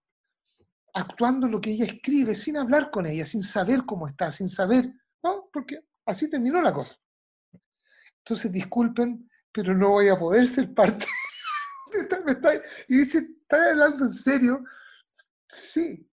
actuando 0.95 1.47
lo 1.49 1.61
que 1.61 1.71
ella 1.71 1.85
escribe, 1.85 2.35
sin 2.35 2.57
hablar 2.57 2.91
con 2.91 3.07
ella, 3.07 3.27
sin 3.27 3.43
saber 3.43 3.85
cómo 3.85 4.09
está, 4.09 4.31
sin 4.31 4.49
saber, 4.49 4.93
¿no? 5.23 5.49
Porque 5.53 5.81
así 6.07 6.29
terminó 6.31 6.63
la 6.63 6.73
cosa. 6.73 6.97
Entonces, 8.19 8.51
disculpen, 8.51 9.29
pero 9.53 9.75
no 9.75 9.91
voy 9.91 10.09
a 10.09 10.19
poder 10.19 10.49
ser 10.49 10.73
parte. 10.73 11.07
Y 12.89 12.99
dice, 12.99 13.19
¿estás 13.19 13.69
hablando 13.69 14.05
en 14.07 14.13
serio? 14.13 14.65
Sí. 15.47 16.09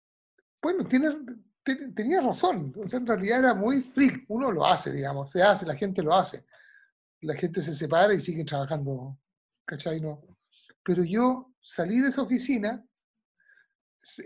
Bueno, 0.62 0.84
tiene, 0.84 1.16
tenía 1.94 2.20
razón. 2.20 2.74
O 2.76 2.86
sea, 2.86 2.98
en 2.98 3.06
realidad 3.06 3.38
era 3.40 3.54
muy 3.54 3.82
freak. 3.82 4.24
Uno 4.28 4.50
lo 4.50 4.66
hace, 4.66 4.92
digamos. 4.92 5.30
Se 5.30 5.42
hace, 5.42 5.66
la 5.66 5.74
gente 5.74 6.02
lo 6.02 6.14
hace. 6.14 6.44
La 7.20 7.34
gente 7.34 7.60
se 7.60 7.74
separa 7.74 8.14
y 8.14 8.20
sigue 8.20 8.44
trabajando. 8.44 9.18
¿Cachai? 9.64 10.00
No. 10.00 10.22
Pero 10.82 11.04
yo 11.04 11.54
salí 11.60 12.00
de 12.00 12.08
esa 12.08 12.22
oficina 12.22 12.84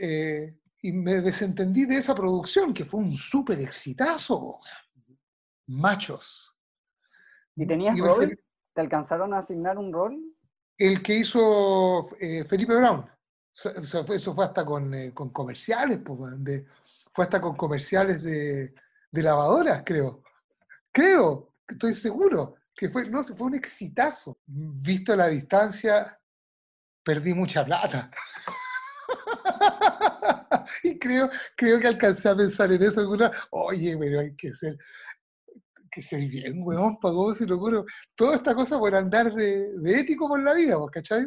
eh, 0.01 0.59
y 0.83 0.93
me 0.93 1.21
desentendí 1.21 1.85
de 1.85 1.99
esa 1.99 2.15
producción, 2.15 2.75
que 2.75 2.85
fue 2.85 3.01
un 3.01 3.15
súper 3.15 3.61
exitazo. 3.61 4.61
Machos. 5.67 6.57
¿Y 7.55 7.67
tenías 7.67 7.99
rol? 7.99 8.39
¿Te 8.75 8.81
alcanzaron 8.81 9.35
a 9.35 9.39
asignar 9.39 9.79
un 9.79 9.93
rol? 9.93 10.21
El 10.79 11.03
que 11.03 11.17
hizo 11.17 12.09
eh, 12.21 12.45
Felipe 12.45 12.75
Brown. 12.75 13.05
Eso 13.53 14.05
fue, 14.07 14.45
hasta 14.45 14.65
con, 14.65 15.11
comerciales, 15.33 15.99
fue 17.13 17.25
hasta 17.25 17.41
con 17.41 17.57
comerciales 17.57 18.23
de, 18.23 18.73
lavadoras, 19.11 19.83
creo. 19.85 20.23
Creo, 20.93 21.55
estoy 21.67 21.95
seguro, 21.95 22.55
que 22.77 22.89
fue, 22.89 23.11
no, 23.11 23.25
fue 23.25 23.49
un 23.49 23.57
exitazo. 23.57 24.39
Visto 24.47 25.17
la 25.17 25.27
distancia, 25.27 26.17
perdí 27.03 27.35
mucha 27.35 27.65
plata. 27.65 28.09
y 30.85 30.97
creo, 30.97 31.29
creo 31.57 31.81
que 31.81 31.89
alcancé 31.89 32.29
a 32.29 32.37
pensar 32.37 32.71
en 32.71 32.83
eso 32.85 33.01
alguna, 33.01 33.33
oye, 33.51 33.97
pero 33.99 34.21
hay 34.21 34.37
que 34.37 34.53
ser, 34.53 34.79
que 35.99 36.03
ser 36.03 36.27
bien, 36.29 36.63
weón, 36.63 36.99
pagó, 36.99 37.35
si 37.35 37.45
lo. 37.47 37.85
Toda 38.15 38.37
esta 38.37 38.55
cosa 38.55 38.79
por 38.79 38.95
andar 38.95 39.33
de, 39.35 39.71
ético 39.87 40.29
por 40.29 40.43
la 40.43 40.55
vida, 40.55 40.77
¿cachai? 40.93 41.27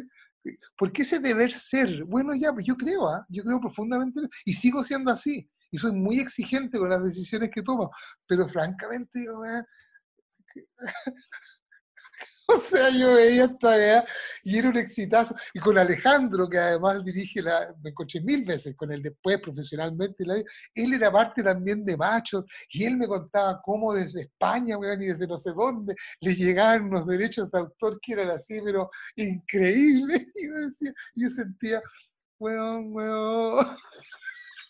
¿Por 0.76 0.92
qué 0.92 1.02
ese 1.02 1.20
deber 1.20 1.52
ser? 1.52 2.04
Bueno, 2.04 2.34
ya, 2.34 2.52
pues 2.52 2.66
yo 2.66 2.76
creo, 2.76 3.08
¿ah? 3.08 3.24
yo 3.28 3.44
creo 3.44 3.60
profundamente, 3.60 4.20
y 4.44 4.52
sigo 4.52 4.82
siendo 4.82 5.10
así, 5.10 5.48
y 5.70 5.78
soy 5.78 5.92
muy 5.92 6.18
exigente 6.18 6.78
con 6.78 6.90
las 6.90 7.04
decisiones 7.04 7.50
que 7.54 7.62
tomo, 7.62 7.90
pero 8.26 8.48
francamente, 8.48 9.30
weón, 9.30 9.64
O 12.48 12.60
sea, 12.60 12.90
yo 12.90 13.14
veía 13.14 13.44
esta 13.44 13.76
vea 13.76 14.04
y 14.42 14.58
era 14.58 14.68
un 14.68 14.76
exitazo. 14.76 15.34
Y 15.54 15.60
con 15.60 15.78
Alejandro, 15.78 16.48
que 16.48 16.58
además 16.58 17.04
dirige 17.04 17.40
la, 17.42 17.74
me 17.82 17.90
encontré 17.90 18.20
mil 18.20 18.44
veces 18.44 18.74
con 18.76 18.92
él 18.92 19.02
después 19.02 19.40
profesionalmente, 19.40 20.24
él 20.74 20.94
era 20.94 21.10
parte 21.10 21.42
también 21.42 21.84
de 21.84 21.96
Machos 21.96 22.44
y 22.70 22.84
él 22.84 22.96
me 22.96 23.06
contaba 23.06 23.60
cómo 23.62 23.94
desde 23.94 24.22
España, 24.22 24.78
weón, 24.78 25.02
y 25.02 25.06
desde 25.06 25.26
no 25.26 25.36
sé 25.36 25.52
dónde, 25.52 25.94
les 26.20 26.38
llegaban 26.38 26.84
unos 26.84 27.06
derechos 27.06 27.50
de 27.50 27.58
autor 27.58 27.98
que 28.00 28.12
eran 28.12 28.30
así, 28.30 28.60
pero 28.62 28.90
increíbles. 29.16 30.26
Y 30.34 30.48
yo, 30.48 30.54
decía, 30.54 30.92
yo 31.14 31.30
sentía, 31.30 31.82
weón, 32.38 32.92
weón. 32.92 33.66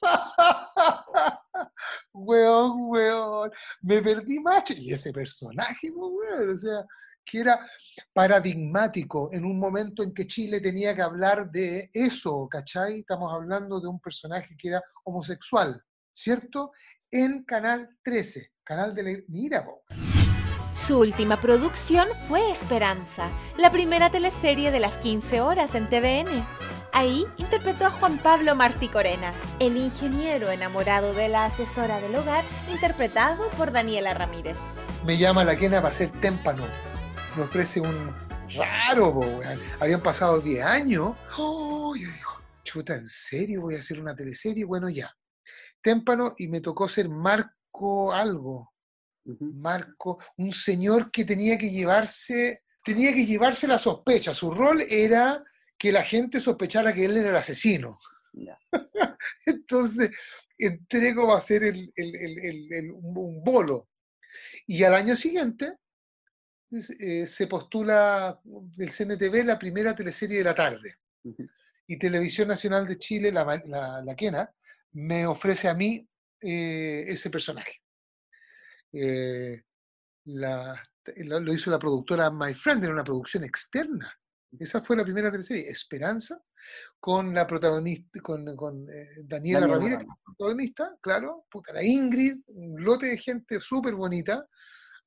weón, 2.13 2.73
weón, 2.89 3.51
me 3.83 4.03
perdí 4.03 4.41
macho. 4.41 4.75
Y 4.77 4.93
ese 4.93 5.13
personaje, 5.13 5.91
weón, 5.91 6.57
o 6.57 6.59
sea, 6.59 6.85
que 7.25 7.41
era 7.41 7.67
paradigmático 8.13 9.31
en 9.33 9.45
un 9.45 9.59
momento 9.59 10.03
en 10.03 10.13
que 10.13 10.27
Chile 10.27 10.61
tenía 10.61 10.95
que 10.95 11.03
hablar 11.03 11.51
de 11.51 11.91
eso, 11.93 12.49
¿cachai? 12.49 13.01
Estamos 13.01 13.33
hablando 13.33 13.81
de 13.81 13.89
un 13.89 14.01
personaje 14.01 14.57
que 14.57 14.69
era 14.69 14.83
homosexual, 15.05 15.83
¿cierto? 16.13 16.73
En 17.11 17.45
Canal 17.45 17.91
13, 18.03 18.53
canal 18.65 18.95
de 18.95 19.03
la... 19.03 19.19
Mira, 19.29 19.67
Su 20.75 20.99
última 20.99 21.41
producción 21.41 22.09
fue 22.29 22.51
Esperanza, 22.51 23.31
la 23.59 23.71
primera 23.71 24.11
teleserie 24.11 24.71
de 24.71 24.81
las 24.81 24.99
15 24.99 25.41
horas 25.43 25.75
en 25.75 25.89
TVN. 25.89 26.47
Ahí 26.95 27.25
interpretó 27.39 27.87
a 27.87 27.91
Juan 27.91 28.19
Pablo 28.19 28.55
Martí 28.55 28.89
Corena, 28.89 29.33
el 29.61 29.77
ingeniero 29.77 30.51
enamorado 30.51 31.15
de 31.15 31.29
la 31.29 31.47
asesora 31.47 32.01
del 32.01 32.15
hogar, 32.15 32.45
interpretado 32.71 33.49
por 33.53 33.73
Daniela 33.73 34.13
Ramírez. 34.13 34.59
Me 35.05 35.17
llama 35.17 35.45
la 35.45 35.57
quena 35.57 35.81
para 35.81 35.93
ser 35.93 36.13
témpano 36.21 36.65
me 37.37 37.43
ofrece 37.45 37.81
un 37.81 38.15
raro, 38.55 39.41
habían 39.81 40.03
pasado 40.03 40.41
10 40.41 40.65
años. 40.65 41.17
Oh, 41.39 41.95
yo 41.97 42.09
digo, 42.11 42.43
chuta, 42.63 42.95
¿en 42.95 43.09
serio 43.09 43.63
voy 43.63 43.77
a 43.77 43.79
hacer 43.79 44.01
una 44.01 44.15
teleserie? 44.15 44.65
Bueno, 44.65 44.89
ya. 44.89 45.15
Témpano 45.81 46.35
y 46.39 46.49
me 46.49 46.61
tocó 46.61 46.89
ser 46.89 47.09
Marco 47.09 48.13
algo. 48.13 48.73
Marco, 49.25 50.19
un 50.37 50.53
señor 50.53 51.11
que 51.11 51.25
tenía 51.25 51.57
que 51.57 51.71
llevarse, 51.71 52.65
tenía 52.85 53.15
que 53.15 53.25
llevarse 53.25 53.67
la 53.67 53.79
sospecha. 53.79 54.35
Su 54.35 54.51
rol 54.51 54.83
era 54.83 55.43
que 55.79 55.93
la 55.93 56.05
gente 56.05 56.41
sospechara 56.41 56.93
que 56.93 57.05
él 57.05 57.17
era 57.17 57.31
el 57.31 57.37
asesino. 57.37 57.99
Entonces, 59.47 60.11
entré 60.59 61.15
como 61.15 61.35
a 61.35 61.39
hacer 61.39 61.65
el, 61.65 61.93
un 62.95 63.43
bolo. 63.43 63.89
Y 64.67 64.83
al 64.85 64.95
año 64.95 65.17
siguiente 65.17 65.79
eh, 66.73 67.27
se 67.27 67.47
postula 67.47 68.41
del 68.43 68.91
CNTV 68.91 69.45
la 69.45 69.59
primera 69.59 69.95
teleserie 69.95 70.39
de 70.39 70.45
la 70.45 70.55
tarde. 70.55 70.97
Y 71.87 71.99
Televisión 71.99 72.49
Nacional 72.49 72.87
de 72.87 72.99
Chile, 72.99 73.31
la, 73.31 74.03
la, 74.03 74.17
Quena, 74.17 74.51
me 74.93 75.27
ofrece 75.27 75.69
a 75.69 75.75
mí 75.75 76.09
eh, 76.41 77.05
ese 77.07 77.29
personaje. 77.29 77.83
Eh, 78.93 79.63
lo 80.25 81.53
hizo 81.53 81.71
la 81.71 81.79
productora 81.79 82.31
My 82.31 82.55
Friend, 82.55 82.83
era 82.83 82.95
una 82.95 83.05
producción 83.05 83.45
externa. 83.45 84.11
Esa 84.59 84.83
fue 84.83 84.97
la 84.97 85.05
primera 85.05 85.31
teleserie, 85.31 85.69
Esperanza, 85.69 86.43
con 86.99 87.35
la 87.35 87.47
protagonista, 87.47 88.21
con, 88.21 88.57
con 88.57 88.87
Daniela 89.25 89.67
Ramírez, 89.67 90.01
protagonista, 90.25 90.97
claro, 91.01 91.47
puta, 91.51 91.73
la 91.73 91.83
Ingrid, 91.83 92.41
un 92.47 92.83
lote 92.83 93.07
de 93.07 93.19
gente 93.19 93.61
súper 93.61 93.95
bonita, 93.95 94.47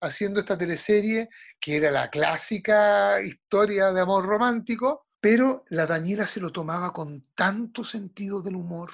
haciendo 0.01 0.39
esta 0.39 0.57
teleserie, 0.57 1.29
que 1.59 1.77
era 1.77 1.91
la 1.91 2.09
clásica 2.09 3.21
historia 3.21 3.91
de 3.91 4.01
amor 4.01 4.25
romántico, 4.25 5.07
pero 5.19 5.65
la 5.69 5.87
Daniela 5.87 6.27
se 6.27 6.39
lo 6.39 6.51
tomaba 6.51 6.93
con 6.93 7.27
tanto 7.33 7.83
sentido 7.83 8.41
del 8.41 8.55
humor. 8.55 8.93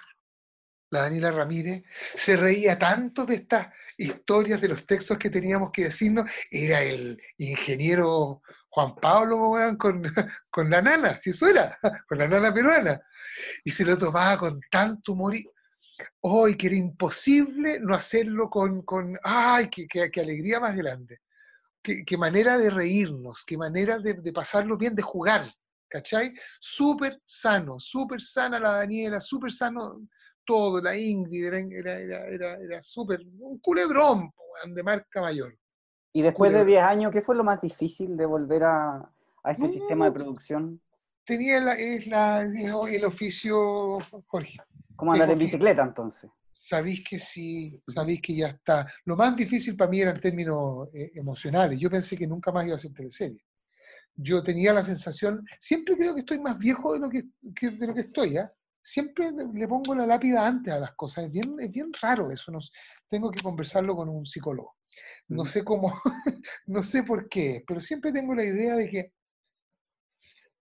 La 0.89 1.01
Daniela 1.03 1.31
Ramírez 1.31 1.83
se 2.15 2.35
reía 2.35 2.77
tanto 2.77 3.25
de 3.25 3.35
estas 3.35 3.67
historias, 3.97 4.59
de 4.59 4.67
los 4.67 4.85
textos 4.85 5.17
que 5.17 5.29
teníamos 5.29 5.71
que 5.71 5.85
decirnos. 5.85 6.29
Era 6.49 6.81
el 6.81 7.21
ingeniero 7.37 8.41
Juan 8.69 8.95
Pablo 8.95 9.51
con, 9.77 10.03
con 10.49 10.69
la 10.69 10.81
nana, 10.81 11.17
si 11.17 11.31
eso 11.31 11.47
era, 11.47 11.77
con 12.07 12.17
la 12.17 12.27
nana 12.27 12.53
peruana. 12.53 13.01
Y 13.63 13.71
se 13.71 13.85
lo 13.85 13.97
tomaba 13.97 14.37
con 14.37 14.59
tanto 14.69 15.13
humor. 15.13 15.33
Hoy 16.21 16.55
que 16.55 16.67
era 16.67 16.75
imposible 16.75 17.79
no 17.79 17.95
hacerlo 17.95 18.49
con, 18.49 18.81
con 18.83 19.17
¡ay, 19.23 19.69
qué, 19.69 19.87
qué, 19.87 20.21
alegría 20.21 20.59
más 20.59 20.75
grande! 20.75 21.19
Qué, 21.81 22.03
qué, 22.05 22.17
manera 22.17 22.57
de 22.57 22.69
reírnos, 22.69 23.43
qué 23.45 23.57
manera 23.57 23.97
de, 23.97 24.13
de 24.13 24.33
pasarlo 24.33 24.77
bien, 24.77 24.95
de 24.95 25.01
jugar, 25.01 25.51
¿cachai? 25.89 26.33
Súper 26.59 27.21
sano, 27.25 27.79
súper 27.79 28.21
sana 28.21 28.59
la 28.59 28.73
Daniela, 28.73 29.19
súper 29.19 29.51
sano 29.51 30.01
todo, 30.45 30.81
la 30.81 30.97
Ingrid, 30.97 31.45
era, 31.45 31.59
era, 31.59 32.27
era, 32.27 32.55
era 32.55 32.81
súper, 32.81 33.21
un 33.39 33.59
culebrón 33.59 34.31
de 34.65 34.83
marca 34.83 35.21
mayor. 35.21 35.57
Y 36.13 36.21
después 36.21 36.51
de 36.51 36.65
10 36.65 36.83
años, 36.83 37.11
¿qué 37.11 37.21
fue 37.21 37.35
lo 37.35 37.43
más 37.43 37.61
difícil 37.61 38.17
de 38.17 38.25
volver 38.25 38.63
a, 38.63 38.97
a 39.43 39.51
este 39.51 39.69
sistema 39.69 40.05
de 40.05 40.11
producción? 40.11 40.81
Tenía 41.23 41.59
la, 41.61 41.73
es 41.75 42.07
la, 42.07 42.41
el 42.41 43.05
oficio, 43.05 43.99
Jorge. 44.27 44.57
¿Cómo 45.01 45.13
andar 45.13 45.31
en 45.31 45.39
bicicleta 45.39 45.81
entonces? 45.81 46.29
Sabéis 46.63 47.03
que 47.03 47.17
sí, 47.17 47.81
sabéis 47.87 48.21
que 48.21 48.35
ya 48.35 48.49
está. 48.49 48.85
Lo 49.05 49.15
más 49.15 49.35
difícil 49.35 49.75
para 49.75 49.89
mí 49.89 49.99
era 49.99 50.11
en 50.11 50.21
términos 50.21 50.93
eh, 50.93 51.09
emocionales. 51.15 51.79
Yo 51.79 51.89
pensé 51.89 52.15
que 52.15 52.27
nunca 52.27 52.51
más 52.51 52.65
iba 52.65 52.73
a 52.73 52.75
hacer 52.75 52.93
teleserie. 52.93 53.43
Yo 54.13 54.43
tenía 54.43 54.71
la 54.73 54.83
sensación, 54.83 55.43
siempre 55.59 55.97
creo 55.97 56.13
que 56.13 56.19
estoy 56.19 56.39
más 56.39 56.55
viejo 56.55 56.93
de 56.93 56.99
lo 56.99 57.09
que, 57.09 57.23
de 57.71 57.87
lo 57.87 57.95
que 57.95 58.01
estoy, 58.01 58.33
¿ya? 58.33 58.53
Siempre 58.79 59.31
le 59.31 59.67
pongo 59.67 59.95
la 59.95 60.05
lápida 60.05 60.45
antes 60.45 60.71
a 60.71 60.77
las 60.77 60.91
cosas. 60.93 61.25
Es 61.25 61.31
bien, 61.31 61.55
es 61.59 61.71
bien 61.71 61.91
raro 61.99 62.29
eso. 62.29 62.51
tengo 63.09 63.31
que 63.31 63.41
conversarlo 63.41 63.95
con 63.95 64.07
un 64.07 64.27
psicólogo. 64.27 64.75
No 65.29 65.45
sé 65.45 65.63
cómo, 65.63 65.91
no 66.67 66.83
sé 66.83 67.01
por 67.01 67.27
qué, 67.27 67.63
pero 67.65 67.81
siempre 67.81 68.11
tengo 68.11 68.35
la 68.35 68.45
idea 68.45 68.75
de 68.75 68.87
que 68.87 69.13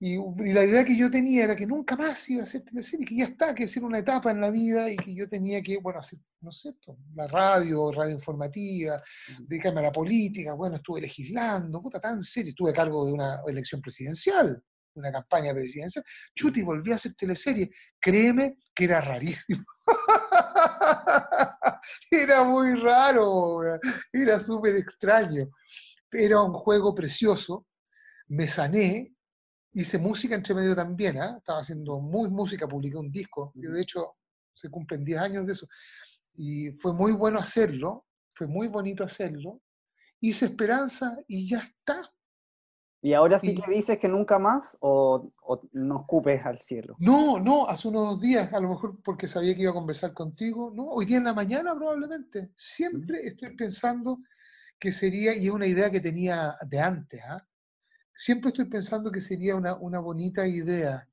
y, 0.03 0.17
la 0.55 0.65
idea 0.65 0.83
que 0.83 0.97
yo 0.97 1.11
tenía 1.11 1.45
era 1.45 1.55
que 1.55 1.67
nunca 1.67 1.95
más 1.95 2.31
iba 2.31 2.41
a 2.41 2.45
hacer 2.45 2.63
teleserie, 2.63 3.07
que 3.07 3.17
ya 3.17 3.27
está, 3.27 3.55
que 3.55 3.65
es 3.65 3.77
una 3.77 3.99
etapa 3.99 4.31
en 4.31 4.41
la 4.41 4.49
vida 4.49 4.91
y 4.91 4.97
que 4.97 5.15
yo 5.15 5.29
tenía 5.29 5.63
que, 5.63 5.77
bueno, 5.77 5.99
hacer, 5.99 6.21
no 6.41 6.51
sé, 6.51 6.75
la 7.15 7.29
radio, 7.29 7.93
radio 7.93 8.15
informativa, 8.15 8.97
dedicarme 9.41 9.81
a 9.81 9.85
la 9.85 9.93
política, 9.93 10.55
bueno, 10.55 10.77
estuve 10.77 11.03
legislando, 11.03 11.83
puta, 11.83 12.01
tan 12.01 12.23
serio, 12.23 12.49
estuve 12.49 12.71
a 12.71 12.73
cargo 12.73 13.05
de 13.05 13.13
una 13.13 13.43
elección 13.47 13.83
presidencial, 13.83 14.65
de 14.95 15.01
una 15.01 15.13
campaña 15.13 15.53
presidencial, 15.53 16.03
chuti, 16.35 16.63
volví 16.63 16.93
a 16.93 16.95
hacer 16.95 17.13
teleserie, 17.13 17.71
créeme 18.01 18.57
que 18.75 18.85
era 18.85 19.03
rarísimo. 19.03 19.63
era 22.11 22.43
muy 22.43 22.75
raro, 22.77 23.61
era 24.11 24.41
súper 24.41 24.77
extraño. 24.77 25.51
Era 26.11 26.41
un 26.41 26.55
juego 26.55 26.95
precioso, 26.95 27.67
me 28.29 28.49
sané, 28.49 29.15
hice 29.73 29.99
música 29.99 30.35
entre 30.35 30.55
medio 30.55 30.75
también, 30.75 31.17
¿eh? 31.17 31.37
estaba 31.39 31.61
haciendo 31.61 32.01
muy 32.01 32.29
música, 32.29 32.67
publiqué 32.67 32.97
un 32.97 33.11
disco, 33.11 33.53
y 33.55 33.63
de 33.63 33.81
hecho 33.81 34.17
se 34.53 34.69
cumplen 34.69 35.05
10 35.05 35.19
años 35.21 35.47
de 35.47 35.53
eso, 35.53 35.69
y 36.35 36.71
fue 36.73 36.93
muy 36.93 37.13
bueno 37.13 37.39
hacerlo, 37.39 38.07
fue 38.35 38.47
muy 38.47 38.69
bonito 38.69 39.05
hacerlo, 39.05 39.61
hice 40.21 40.47
esperanza 40.47 41.19
y 41.27 41.49
ya 41.49 41.59
está. 41.59 42.11
¿Y 43.03 43.15
ahora 43.15 43.39
sí 43.39 43.55
que 43.55 43.71
dices 43.71 43.99
que 43.99 44.09
nunca 44.09 44.39
más 44.39 44.77
o, 44.81 45.33
o 45.43 45.63
no 45.73 46.01
escupes 46.01 46.45
al 46.45 46.59
cielo? 46.59 46.97
No, 46.99 47.41
no, 47.41 47.67
hace 47.67 47.89
unos 47.89 48.21
días, 48.21 48.53
a 48.53 48.61
lo 48.61 48.69
mejor 48.69 49.01
porque 49.03 49.27
sabía 49.27 49.55
que 49.55 49.63
iba 49.63 49.71
a 49.71 49.75
conversar 49.75 50.13
contigo, 50.13 50.71
no, 50.75 50.85
hoy 50.85 51.07
día 51.07 51.17
en 51.17 51.25
la 51.25 51.33
mañana 51.33 51.75
probablemente. 51.75 52.51
Siempre 52.57 53.27
estoy 53.27 53.57
pensando 53.57 54.19
que 54.79 54.93
sería, 54.93 55.35
y 55.35 55.47
es 55.47 55.51
una 55.51 55.67
idea 55.67 55.91
que 55.91 56.01
tenía 56.01 56.57
de 56.67 56.79
antes, 56.79 57.23
¿ah? 57.27 57.47
Siempre 58.21 58.51
estoy 58.51 58.67
pensando 58.67 59.11
que 59.11 59.23
sería 59.23 59.57
una, 59.57 59.99
bonita 59.99 60.47
idea 60.47 61.09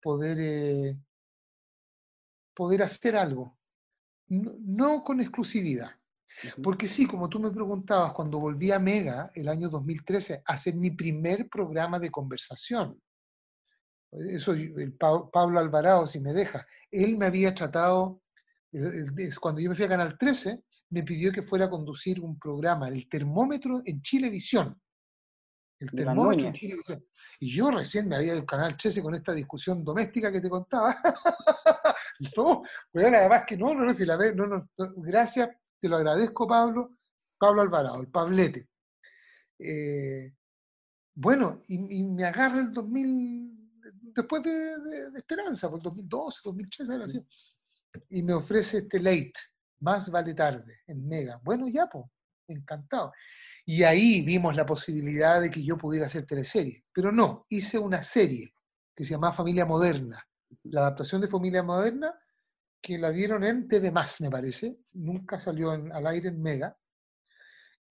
poder, 0.00 0.38
eh, 0.40 0.96
poder 2.54 2.82
hacer 2.82 3.14
algo, 3.14 3.58
no, 4.28 5.04
con 5.04 5.20
exclusividad. 5.20 5.90
Porque 6.62 6.88
sí, 6.88 7.06
como 7.06 7.28
tú 7.28 7.38
me 7.38 7.50
preguntabas, 7.50 8.14
cuando 8.14 8.40
volví 8.40 8.70
a 8.70 8.78
Mega 8.78 9.30
el 9.34 9.48
año 9.48 9.68
2013 9.68 10.42
a 10.46 10.52
hacer 10.54 10.76
mi 10.76 10.90
primer 10.90 11.46
programa 11.50 11.98
de 11.98 12.10
conversación, 12.10 13.00
eso 14.10 14.52
el 14.52 14.94
Pablo 14.94 15.58
Alvarado, 15.58 16.06
si 16.06 16.20
me 16.20 16.32
deja, 16.32 16.66
él 16.90 17.18
me 17.18 17.26
había 17.26 17.54
tratado, 17.54 18.22
cuando 19.40 19.60
yo 19.60 19.68
me 19.68 19.76
fui 19.76 19.84
a 19.84 19.88
Canal 19.88 20.16
13, 20.18 20.62
me 20.88 21.02
pidió 21.02 21.30
que 21.32 21.42
fuera 21.42 21.66
a 21.66 21.70
conducir 21.70 22.18
un 22.18 22.38
programa, 22.38 22.88
el 22.88 23.06
termómetro 23.10 23.82
en 23.84 24.00
Chilevisión. 24.00 24.80
El 25.78 25.90
termómetro 25.90 26.50
Y 27.40 27.54
yo 27.54 27.70
recién 27.70 28.08
me 28.08 28.16
había 28.16 28.32
ido 28.32 28.40
al 28.40 28.46
canal 28.46 28.76
13 28.76 29.02
con 29.02 29.14
esta 29.14 29.32
discusión 29.32 29.84
doméstica 29.84 30.32
que 30.32 30.40
te 30.40 30.48
contaba. 30.48 30.94
no, 32.36 32.62
pero 32.90 33.08
además 33.08 33.44
que 33.46 33.56
no, 33.56 33.74
no, 33.74 33.84
no, 33.84 33.92
si 33.92 34.06
la 34.06 34.16
ve, 34.16 34.34
no, 34.34 34.46
no, 34.46 34.68
gracias, 34.96 35.50
te 35.78 35.88
lo 35.88 35.96
agradezco, 35.96 36.46
Pablo, 36.46 36.96
Pablo 37.38 37.62
Alvarado, 37.62 38.00
el 38.00 38.08
Pablete. 38.08 38.68
Eh, 39.58 40.32
bueno, 41.14 41.62
y, 41.68 42.02
me 42.02 42.24
agarra 42.24 42.60
el 42.60 42.72
2000, 42.72 43.72
después 44.14 44.42
de, 44.42 45.10
Esperanza, 45.16 45.68
por 45.68 45.78
el 45.78 45.84
2012, 45.84 46.40
2013, 46.44 46.94
era 46.94 47.04
así, 47.04 47.26
y 48.10 48.22
me 48.22 48.34
ofrece 48.34 48.78
este 48.78 49.00
late, 49.00 49.32
más 49.80 50.10
vale 50.10 50.34
tarde, 50.34 50.80
en 50.86 51.06
Mega. 51.06 51.40
Bueno, 51.42 51.68
ya, 51.68 51.86
pues, 51.86 52.04
encantado. 52.48 53.12
Y 53.64 53.82
ahí 53.82 54.22
vimos 54.22 54.54
la 54.54 54.66
posibilidad 54.66 55.40
de 55.40 55.50
que 55.50 55.62
yo 55.62 55.76
pudiera 55.76 56.06
hacer 56.06 56.26
teleserie. 56.26 56.84
Pero 56.92 57.12
no, 57.12 57.46
hice 57.48 57.78
una 57.78 58.02
serie 58.02 58.54
que 58.94 59.04
se 59.04 59.10
llamaba 59.10 59.32
Familia 59.32 59.64
Moderna. 59.64 60.24
La 60.64 60.82
adaptación 60.82 61.20
de 61.20 61.28
Familia 61.28 61.62
Moderna, 61.62 62.14
que 62.80 62.98
la 62.98 63.10
dieron 63.10 63.44
en 63.44 63.66
TV 63.68 63.90
Más, 63.90 64.20
me 64.20 64.30
parece. 64.30 64.78
Nunca 64.94 65.38
salió 65.38 65.70
al 65.72 66.06
aire 66.06 66.28
en 66.28 66.40
Mega. 66.40 66.76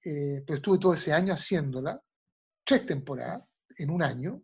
Eh, 0.03 0.43
pero 0.45 0.57
estuve 0.57 0.77
todo 0.79 0.93
ese 0.93 1.13
año 1.13 1.33
haciéndola. 1.33 2.01
Tres 2.63 2.85
temporadas 2.85 3.43
en 3.77 3.89
un 3.89 4.01
año, 4.01 4.41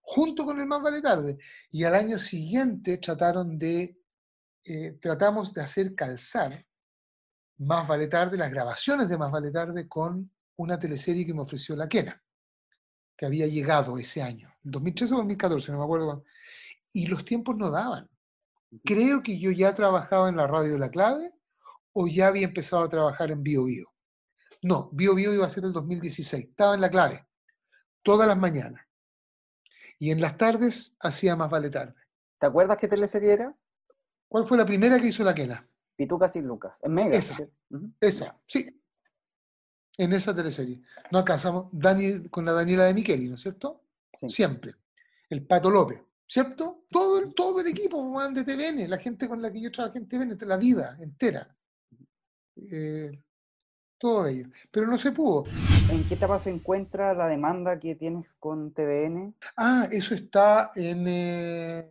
junto 0.00 0.44
con 0.44 0.60
el 0.60 0.66
Más 0.66 0.82
Vale 0.82 1.02
Tarde. 1.02 1.38
Y 1.70 1.84
al 1.84 1.94
año 1.94 2.18
siguiente 2.18 2.98
trataron 2.98 3.58
de, 3.58 3.98
eh, 4.64 4.92
tratamos 5.00 5.52
de 5.52 5.62
hacer 5.62 5.94
calzar 5.94 6.64
Más 7.62 7.86
Vale 7.86 8.08
Tarde, 8.08 8.36
las 8.36 8.50
grabaciones 8.50 9.08
de 9.08 9.16
Más 9.16 9.30
Vale 9.30 9.52
Tarde 9.52 9.88
con 9.88 10.30
una 10.56 10.78
teleserie 10.78 11.24
que 11.24 11.32
me 11.32 11.42
ofreció 11.42 11.76
la 11.76 11.88
Quena, 11.88 12.20
que 13.16 13.26
había 13.26 13.46
llegado 13.46 13.98
ese 13.98 14.20
año, 14.20 14.52
2013 14.64 15.14
o 15.14 15.16
2014, 15.18 15.72
no 15.72 15.78
me 15.78 15.84
acuerdo. 15.84 16.24
Y 16.92 17.06
los 17.06 17.24
tiempos 17.24 17.56
no 17.56 17.70
daban. 17.70 18.08
Creo 18.84 19.22
que 19.22 19.38
yo 19.38 19.50
ya 19.52 19.74
trabajaba 19.74 20.28
en 20.28 20.36
la 20.36 20.46
radio 20.46 20.76
La 20.76 20.90
Clave 20.90 21.32
o 21.92 22.08
ya 22.08 22.28
había 22.28 22.46
empezado 22.46 22.82
a 22.82 22.88
trabajar 22.88 23.30
en 23.30 23.42
Bio 23.42 23.64
Bio. 23.64 23.92
No, 24.62 24.90
Bio 24.92 25.14
Bio 25.14 25.32
iba 25.32 25.46
a 25.46 25.50
ser 25.50 25.64
el 25.64 25.72
2016. 25.72 26.46
Estaba 26.46 26.74
en 26.74 26.80
La 26.80 26.90
Clave, 26.90 27.26
todas 28.02 28.26
las 28.26 28.38
mañanas. 28.38 28.84
Y 29.98 30.10
en 30.10 30.20
las 30.20 30.36
tardes 30.36 30.96
hacía 30.98 31.36
más 31.36 31.48
vale 31.48 31.70
tarde. 31.70 31.94
¿Te 32.38 32.46
acuerdas 32.46 32.76
qué 32.76 32.88
teleserie 32.88 33.32
era? 33.32 33.54
¿Cuál 34.26 34.46
fue 34.46 34.58
la 34.58 34.66
primera 34.66 34.98
que 34.98 35.08
hizo 35.08 35.22
la 35.22 35.34
Quena? 35.34 35.68
Pitucas 35.96 36.34
y 36.36 36.40
Lucas, 36.40 36.74
en 36.82 36.92
Mega. 36.92 37.16
Esa, 37.16 37.36
esa, 38.00 38.40
sí 38.46 38.82
en 39.96 40.12
esa 40.12 40.34
teleserie. 40.34 40.80
No 41.10 41.18
alcanzamos 41.18 41.66
Dani, 41.72 42.28
con 42.28 42.44
la 42.44 42.52
Daniela 42.52 42.84
de 42.84 42.94
Micheli, 42.94 43.28
¿no 43.28 43.34
es 43.34 43.40
cierto? 43.40 43.82
Siempre. 44.28 44.74
El 45.28 45.46
Pato 45.46 45.70
López, 45.70 46.00
¿cierto? 46.26 46.84
Todo, 46.90 47.20
el, 47.20 47.34
todo 47.34 47.60
el 47.60 47.68
equipo 47.68 48.20
de 48.30 48.44
TVN, 48.44 48.88
la 48.88 48.98
gente 48.98 49.28
con 49.28 49.40
la 49.40 49.52
que 49.52 49.60
yo 49.60 49.70
trabajé 49.70 49.98
en 49.98 50.08
TVN, 50.08 50.38
la 50.40 50.56
vida 50.56 50.96
entera. 51.00 51.54
Eh, 52.56 53.22
todo 53.98 54.26
ello. 54.26 54.48
Pero 54.70 54.86
no 54.86 54.98
se 54.98 55.12
pudo. 55.12 55.44
¿En 55.90 56.04
qué 56.08 56.14
etapa 56.14 56.38
se 56.38 56.50
encuentra 56.50 57.14
la 57.14 57.28
demanda 57.28 57.78
que 57.78 57.94
tienes 57.94 58.34
con 58.34 58.72
TVN? 58.72 59.34
Ah, 59.56 59.88
eso 59.90 60.14
está 60.14 60.72
en... 60.74 61.04
Eh, 61.06 61.88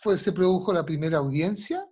fue, 0.00 0.18
se 0.18 0.32
produjo 0.32 0.72
la 0.72 0.84
primera 0.84 1.18
audiencia 1.18 1.86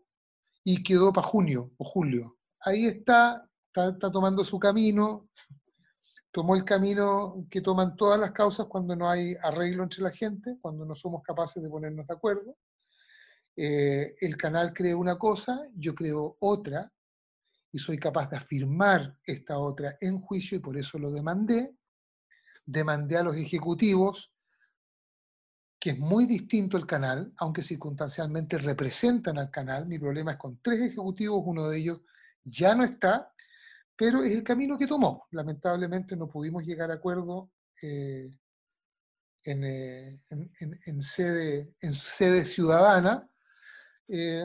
y 0.64 0.82
quedó 0.82 1.12
para 1.12 1.26
junio 1.26 1.70
o 1.76 1.84
julio. 1.84 2.36
Ahí 2.60 2.86
está, 2.86 3.48
está 3.66 4.10
tomando 4.10 4.44
su 4.44 4.58
camino, 4.58 5.28
tomó 6.30 6.54
el 6.54 6.64
camino 6.64 7.46
que 7.50 7.60
toman 7.60 7.96
todas 7.96 8.18
las 8.20 8.32
causas 8.32 8.66
cuando 8.66 8.94
no 8.94 9.08
hay 9.08 9.34
arreglo 9.42 9.82
entre 9.82 10.02
la 10.02 10.10
gente, 10.10 10.58
cuando 10.60 10.84
no 10.84 10.94
somos 10.94 11.22
capaces 11.22 11.62
de 11.62 11.68
ponernos 11.68 12.06
de 12.06 12.14
acuerdo. 12.14 12.56
Eh, 13.56 14.14
el 14.20 14.36
canal 14.36 14.72
cree 14.72 14.94
una 14.94 15.18
cosa, 15.18 15.60
yo 15.74 15.94
creo 15.94 16.36
otra, 16.40 16.90
y 17.72 17.78
soy 17.78 17.98
capaz 17.98 18.30
de 18.30 18.36
afirmar 18.36 19.16
esta 19.24 19.58
otra 19.58 19.96
en 20.00 20.20
juicio 20.20 20.56
y 20.56 20.60
por 20.60 20.76
eso 20.76 20.98
lo 20.98 21.10
demandé. 21.10 21.74
Demandé 22.64 23.16
a 23.16 23.22
los 23.22 23.36
ejecutivos, 23.36 24.32
que 25.80 25.90
es 25.90 25.98
muy 25.98 26.26
distinto 26.26 26.76
el 26.76 26.86
canal, 26.86 27.32
aunque 27.38 27.62
circunstancialmente 27.62 28.58
representan 28.58 29.38
al 29.38 29.50
canal. 29.50 29.86
Mi 29.86 29.98
problema 29.98 30.32
es 30.32 30.36
con 30.36 30.60
tres 30.60 30.80
ejecutivos, 30.80 31.42
uno 31.46 31.68
de 31.70 31.78
ellos 31.78 32.00
ya 32.44 32.74
no 32.74 32.84
está, 32.84 33.32
pero 33.96 34.22
es 34.22 34.32
el 34.32 34.44
camino 34.44 34.76
que 34.76 34.86
tomó. 34.86 35.26
Lamentablemente 35.30 36.16
no 36.16 36.28
pudimos 36.28 36.64
llegar 36.66 36.90
a 36.90 36.94
acuerdo 36.94 37.50
eh, 37.80 38.30
en, 39.44 39.64
en, 39.64 41.02
sede, 41.02 41.72
en 41.80 41.94
sede 41.94 42.44
ciudadana, 42.44 43.26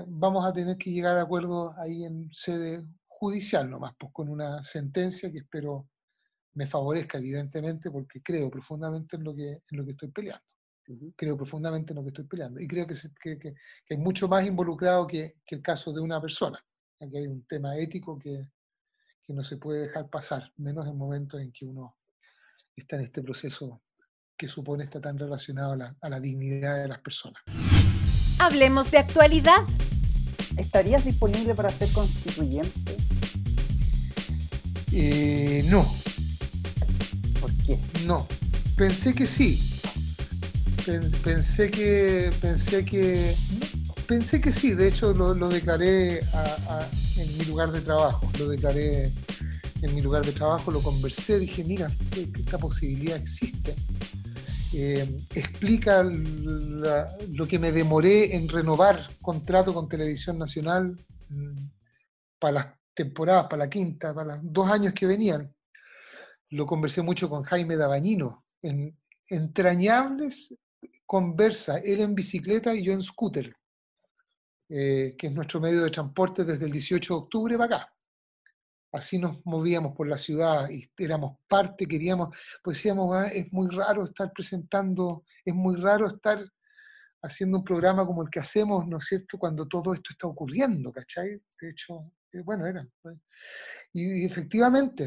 vamos 0.07 0.47
a 0.47 0.53
tener 0.53 0.77
que 0.77 0.91
llegar 0.91 1.17
a 1.17 1.23
acuerdos 1.23 1.75
ahí 1.77 2.05
en 2.05 2.29
sede 2.31 2.85
judicial 3.07 3.69
nomás, 3.69 3.93
pues 3.99 4.13
con 4.13 4.29
una 4.29 4.63
sentencia 4.63 5.29
que 5.31 5.39
espero 5.39 5.89
me 6.53 6.65
favorezca, 6.65 7.17
evidentemente, 7.17 7.91
porque 7.91 8.21
creo 8.21 8.49
profundamente 8.49 9.17
en 9.17 9.23
lo 9.25 9.35
que, 9.35 9.49
en 9.49 9.77
lo 9.77 9.83
que 9.83 9.91
estoy 9.91 10.11
peleando. 10.11 10.54
Creo 11.15 11.35
profundamente 11.35 11.91
en 11.91 11.97
lo 11.97 12.03
que 12.03 12.09
estoy 12.09 12.25
peleando. 12.25 12.59
Y 12.59 12.67
creo 12.67 12.85
que, 12.85 12.95
que, 13.21 13.39
que, 13.39 13.55
hay 13.89 13.97
mucho 13.97 14.27
más 14.27 14.45
involucrado 14.45 15.07
que, 15.07 15.35
el 15.47 15.61
caso 15.61 15.91
de 15.91 16.01
una 16.01 16.21
persona. 16.21 16.63
Aquí 16.99 17.17
hay 17.17 17.27
un 17.27 17.43
tema 17.45 17.75
ético 17.77 18.19
que, 18.19 18.49
no 19.29 19.43
se 19.43 19.57
puede 19.57 19.87
dejar 19.87 20.07
pasar, 20.07 20.51
menos 20.57 20.87
en 20.87 20.97
momentos 20.97 21.41
en 21.41 21.51
que 21.51 21.65
uno 21.65 21.97
está 22.75 22.95
en 22.97 23.03
este 23.03 23.23
proceso 23.23 23.81
que 24.37 24.47
supone 24.47 24.83
está 24.83 25.01
tan 25.01 25.17
relacionado 25.17 25.71
a 25.71 25.75
la, 25.75 25.97
a 25.99 26.09
la 26.09 26.19
dignidad 26.19 26.83
de 26.83 26.87
las 26.87 26.99
personas. 26.99 27.41
Hablemos 28.39 28.91
de 28.91 28.99
actualidad. 28.99 29.65
¿Estarías 30.57 31.03
disponible 31.05 31.55
para 31.55 31.71
ser 31.71 31.91
constituyente? 31.91 32.97
Eh, 34.93 35.65
no. 35.69 35.85
¿Por 37.41 37.51
qué? 37.65 37.79
No. 38.05 38.27
Pensé 38.77 39.13
que 39.13 39.27
sí. 39.27 39.74
Pensé 40.85 41.71
que. 41.71 42.29
Pensé 42.41 42.85
que. 42.85 43.35
Pensé 44.07 44.39
que 44.39 44.51
sí. 44.51 44.73
De 44.73 44.87
hecho, 44.87 45.13
lo, 45.13 45.49
declaré 45.49 46.19
en 46.19 47.37
mi 47.37 47.45
lugar 47.45 47.71
de 47.71 47.81
trabajo. 47.81 48.29
Lo 48.37 48.49
declaré 48.49 49.11
en 49.81 49.95
mi 49.95 50.01
lugar 50.01 50.25
de 50.25 50.31
trabajo, 50.31 50.71
lo 50.71 50.81
conversé, 50.81 51.37
dije, 51.37 51.63
mira, 51.63 51.87
esta 52.15 52.57
posibilidad 52.57 53.17
existe. 53.17 53.75
Eh, 54.73 55.17
explica 55.33 56.03
lo 56.03 57.47
que 57.47 57.59
me 57.59 57.71
demoré 57.71 58.35
en 58.35 58.49
renovar 58.49 59.07
contrato 59.21 59.73
con 59.73 59.87
Televisión 59.87 60.37
Nacional 60.37 60.97
mm, 61.29 61.67
para 62.39 62.51
las 62.51 62.67
temporadas, 62.93 63.45
para 63.45 63.65
la 63.65 63.69
quinta, 63.69 64.13
para 64.13 64.35
los 64.35 64.51
dos 64.51 64.69
años 64.69 64.93
que 64.93 65.05
venían. 65.05 65.53
Lo 66.49 66.65
conversé 66.65 67.01
mucho 67.01 67.29
con 67.29 67.43
Jaime 67.43 67.75
Dabañino, 67.75 68.43
en 68.61 68.97
entrañables 69.27 70.53
conversa, 71.05 71.77
él 71.79 72.01
en 72.01 72.15
bicicleta 72.15 72.73
y 72.73 72.83
yo 72.83 72.93
en 72.93 73.03
scooter, 73.03 73.55
eh, 74.69 75.15
que 75.17 75.27
es 75.27 75.33
nuestro 75.33 75.59
medio 75.59 75.83
de 75.83 75.91
transporte 75.91 76.43
desde 76.43 76.65
el 76.65 76.71
18 76.71 77.13
de 77.13 77.19
octubre 77.19 77.57
para 77.57 77.75
acá. 77.75 77.93
Así 78.91 79.19
nos 79.19 79.45
movíamos 79.45 79.93
por 79.93 80.07
la 80.07 80.17
ciudad 80.17 80.69
y 80.69 80.89
éramos 80.97 81.37
parte, 81.47 81.85
queríamos, 81.85 82.35
pues 82.63 82.77
decíamos, 82.77 83.15
ah, 83.15 83.27
es 83.27 83.51
muy 83.51 83.69
raro 83.69 84.05
estar 84.05 84.31
presentando, 84.31 85.25
es 85.43 85.53
muy 85.53 85.75
raro 85.75 86.07
estar 86.07 86.43
haciendo 87.21 87.57
un 87.57 87.63
programa 87.63 88.05
como 88.05 88.23
el 88.23 88.29
que 88.29 88.39
hacemos, 88.39 88.87
¿no 88.87 88.97
es 88.97 89.05
cierto?, 89.05 89.37
cuando 89.37 89.67
todo 89.67 89.93
esto 89.93 90.11
está 90.11 90.27
ocurriendo, 90.27 90.91
¿cachai? 90.91 91.41
De 91.59 91.69
hecho, 91.69 92.11
bueno, 92.43 92.65
era. 92.65 92.87
Y, 93.93 94.25
efectivamente, 94.25 95.05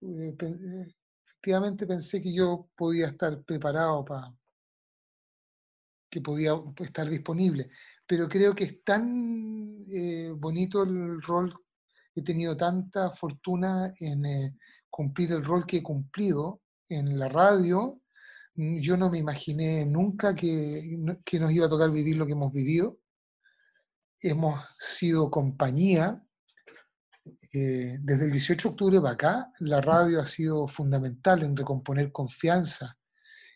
eh, 0.00 0.36
eh, 0.38 0.86
efectivamente 1.26 1.86
pensé 1.86 2.20
que 2.22 2.32
yo 2.32 2.68
podía 2.76 3.08
estar 3.08 3.42
preparado 3.44 4.04
para 4.04 4.32
que 6.10 6.20
podía 6.20 6.52
estar 6.78 7.08
disponible, 7.08 7.70
pero 8.06 8.28
creo 8.28 8.54
que 8.54 8.64
es 8.64 8.84
tan 8.84 9.84
eh, 9.88 10.32
bonito 10.36 10.82
el 10.82 11.22
rol, 11.22 11.54
he 12.14 12.22
tenido 12.22 12.56
tanta 12.56 13.10
fortuna 13.10 13.92
en 14.00 14.58
cumplir 14.90 15.32
el 15.32 15.44
rol 15.44 15.64
que 15.64 15.78
he 15.78 15.82
cumplido 15.82 16.62
en 16.88 17.18
la 17.18 17.28
radio, 17.28 18.00
mm, 18.56 18.80
yo 18.80 18.96
no 18.96 19.08
me 19.08 19.18
imaginé 19.18 19.86
nunca 19.86 20.34
que, 20.34 20.98
que 21.24 21.40
nos 21.40 21.52
iba 21.52 21.66
a 21.66 21.70
tocar 21.70 21.90
vivir 21.90 22.16
lo 22.16 22.26
que 22.26 22.32
hemos 22.32 22.52
vivido. 22.52 22.98
Hemos 24.20 24.60
sido 24.78 25.30
compañía, 25.30 26.22
eh, 27.52 27.96
desde 28.00 28.26
el 28.26 28.32
18 28.32 28.68
de 28.68 28.72
octubre 28.72 29.00
para 29.00 29.14
acá, 29.14 29.52
la 29.60 29.80
radio 29.80 30.20
ha 30.20 30.26
sido 30.26 30.68
fundamental 30.68 31.42
en 31.42 31.56
recomponer 31.56 32.12
confianza, 32.12 32.98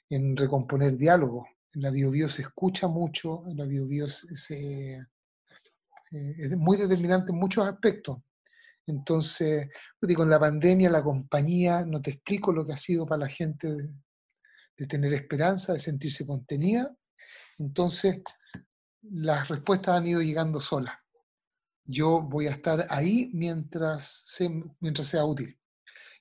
en 0.09 0.37
recomponer 0.37 0.97
diálogo. 0.97 1.47
En 1.75 1.83
la 1.83 1.91
BioBio 1.91 2.29
se 2.29 2.43
escucha 2.43 2.89
mucho, 2.89 3.45
en 3.49 3.57
la 3.57 3.65
BioBio 3.65 4.09
se, 4.09 4.95
eh, 4.95 6.35
es 6.39 6.57
muy 6.57 6.77
determinante 6.77 7.33
en 7.33 7.39
muchos 7.39 7.67
aspectos. 7.67 8.19
Entonces, 8.87 9.69
digo, 10.01 10.23
con 10.23 10.31
la 10.31 10.39
pandemia, 10.39 10.91
la 10.91 11.03
compañía, 11.03 11.85
no 11.85 12.01
te 12.03 12.13
explico 12.13 12.53
lo 12.53 12.67
que 12.67 12.75
ha 12.75 12.77
sido 12.77 13.07
para 13.07 13.21
la 13.21 13.29
gente 13.29 13.69
de, 14.77 14.87
tener 14.87 15.15
esperanza, 15.15 15.73
de 15.73 15.81
sentirse 15.81 16.27
contenida. 16.27 16.95
Entonces, 17.59 18.23
las 19.03 19.49
respuestas 19.49 19.97
han 19.97 20.07
ido 20.07 20.21
llegando 20.21 20.61
solas 20.61 20.95
yo 21.85 22.21
voy 22.21 22.47
a 22.47 22.53
estar 22.53 22.87
ahí 22.89 23.31
mientras, 23.35 24.25
mientras 24.81 25.07
sea 25.07 25.25
útil. 25.25 25.59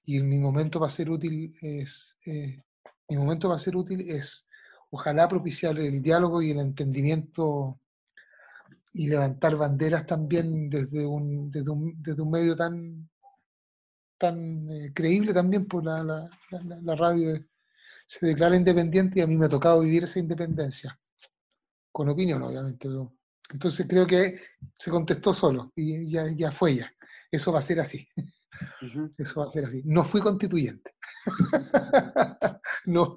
Y 0.06 0.20
mi 0.20 0.38
momento 0.38 0.80
va 0.80 0.88
a 0.88 0.92
ser 0.92 1.10
útil 1.10 1.56
es, 1.62 2.18
eh, 2.26 2.62
mi 3.08 3.18
momento 3.18 3.50
va 3.50 3.56
a 3.56 3.60
ser 3.60 3.76
útil 3.76 4.10
es, 4.10 4.48
ojalá 4.94 5.28
propiciar 5.28 5.80
el 5.80 6.04
diálogo 6.04 6.40
y 6.44 6.52
el 6.52 6.60
entendimiento 6.60 7.80
y 8.94 9.08
levantar 9.08 9.56
banderas 9.56 10.06
también 10.06 10.70
desde 10.70 11.04
un, 11.04 11.50
desde 11.50 11.72
un, 11.72 11.96
desde 11.98 12.22
un 12.22 12.30
medio 12.30 12.56
tan, 12.56 13.10
tan 14.20 14.70
eh, 14.70 14.92
creíble 14.94 15.34
también 15.34 15.66
por 15.66 15.84
la, 15.84 16.04
la, 16.04 16.30
la, 16.84 16.96
radio 16.96 17.44
se 18.06 18.28
declara 18.28 18.56
independiente 18.56 19.18
y 19.18 19.24
a 19.24 19.28
mí 19.28 19.36
me 19.36 19.48
ha 19.48 19.50
tocado 19.50 19.80
vivir 19.80 20.04
esa 20.04 20.20
independencia, 20.20 21.00
con 21.92 22.10
opinión 22.10 22.44
obviamente, 22.44 22.88
entonces 23.52 23.88
creo 23.90 24.06
que 24.06 24.40
se 24.78 24.92
contestó 24.92 25.34
solo 25.34 25.72
y 25.76 26.08
ya, 26.12 26.28
ya 26.36 26.52
fue 26.52 26.76
ya. 26.76 26.94
Eso 27.32 27.52
va 27.52 27.60
a 27.60 27.64
ser 27.64 27.80
así. 27.80 28.08
Eso 29.18 29.42
va 29.42 29.48
a 29.48 29.50
ser 29.50 29.66
así. 29.66 29.82
No 29.86 30.04
fui 30.04 30.22
constituyente. 30.22 30.92
no, 32.86 33.14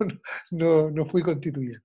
no, 0.50 0.90
no 0.90 1.06
fui 1.06 1.22
constituyente. 1.22 1.84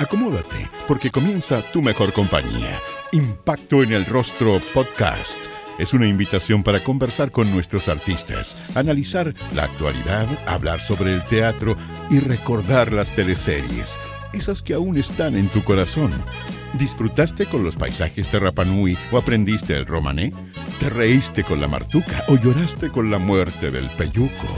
Acomódate, 0.00 0.68
porque 0.88 1.10
comienza 1.10 1.62
tu 1.72 1.80
mejor 1.80 2.12
compañía. 2.12 2.80
Impacto 3.12 3.82
en 3.82 3.92
el 3.92 4.04
Rostro 4.04 4.60
Podcast. 4.74 5.38
Es 5.78 5.94
una 5.94 6.06
invitación 6.06 6.62
para 6.62 6.84
conversar 6.84 7.32
con 7.32 7.50
nuestros 7.50 7.88
artistas, 7.88 8.76
analizar 8.76 9.34
la 9.54 9.64
actualidad, 9.64 10.26
hablar 10.46 10.80
sobre 10.80 11.14
el 11.14 11.24
teatro 11.24 11.76
y 12.10 12.20
recordar 12.20 12.92
las 12.92 13.10
teleseries 13.12 13.98
esas 14.34 14.62
que 14.62 14.74
aún 14.74 14.98
están 14.98 15.36
en 15.36 15.48
tu 15.48 15.64
corazón. 15.64 16.12
¿Disfrutaste 16.78 17.48
con 17.48 17.64
los 17.64 17.76
paisajes 17.76 18.30
de 18.30 18.40
Rapanui 18.40 18.98
o 19.12 19.18
aprendiste 19.18 19.76
el 19.76 19.86
romané? 19.86 20.32
¿Te 20.80 20.90
reíste 20.90 21.44
con 21.44 21.60
la 21.60 21.68
martuca 21.68 22.24
o 22.28 22.36
lloraste 22.36 22.90
con 22.90 23.10
la 23.10 23.18
muerte 23.18 23.70
del 23.70 23.90
peyuco? 23.96 24.48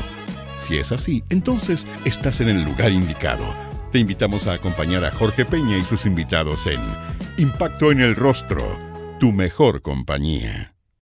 Si 0.59 0.79
es 0.79 0.93
así, 0.93 1.23
entonces 1.29 1.87
estás 2.05 2.41
en 2.41 2.49
el 2.49 2.65
lugar 2.65 2.91
indicado. 2.91 3.55
Te 3.93 3.99
invitamos 3.99 4.47
a 4.47 4.55
acompañar 4.55 5.05
a 5.05 5.13
Jorge 5.13 5.45
Peña 5.45 5.77
y 5.77 5.83
sus 5.83 6.07
invitados 6.07 6.67
en 6.67 6.81
Impacto 7.37 7.93
en 7.93 8.01
el 8.01 8.17
Rostro, 8.17 8.79
tu 9.21 9.31
mejor 9.31 9.83
compañía. 9.83 10.76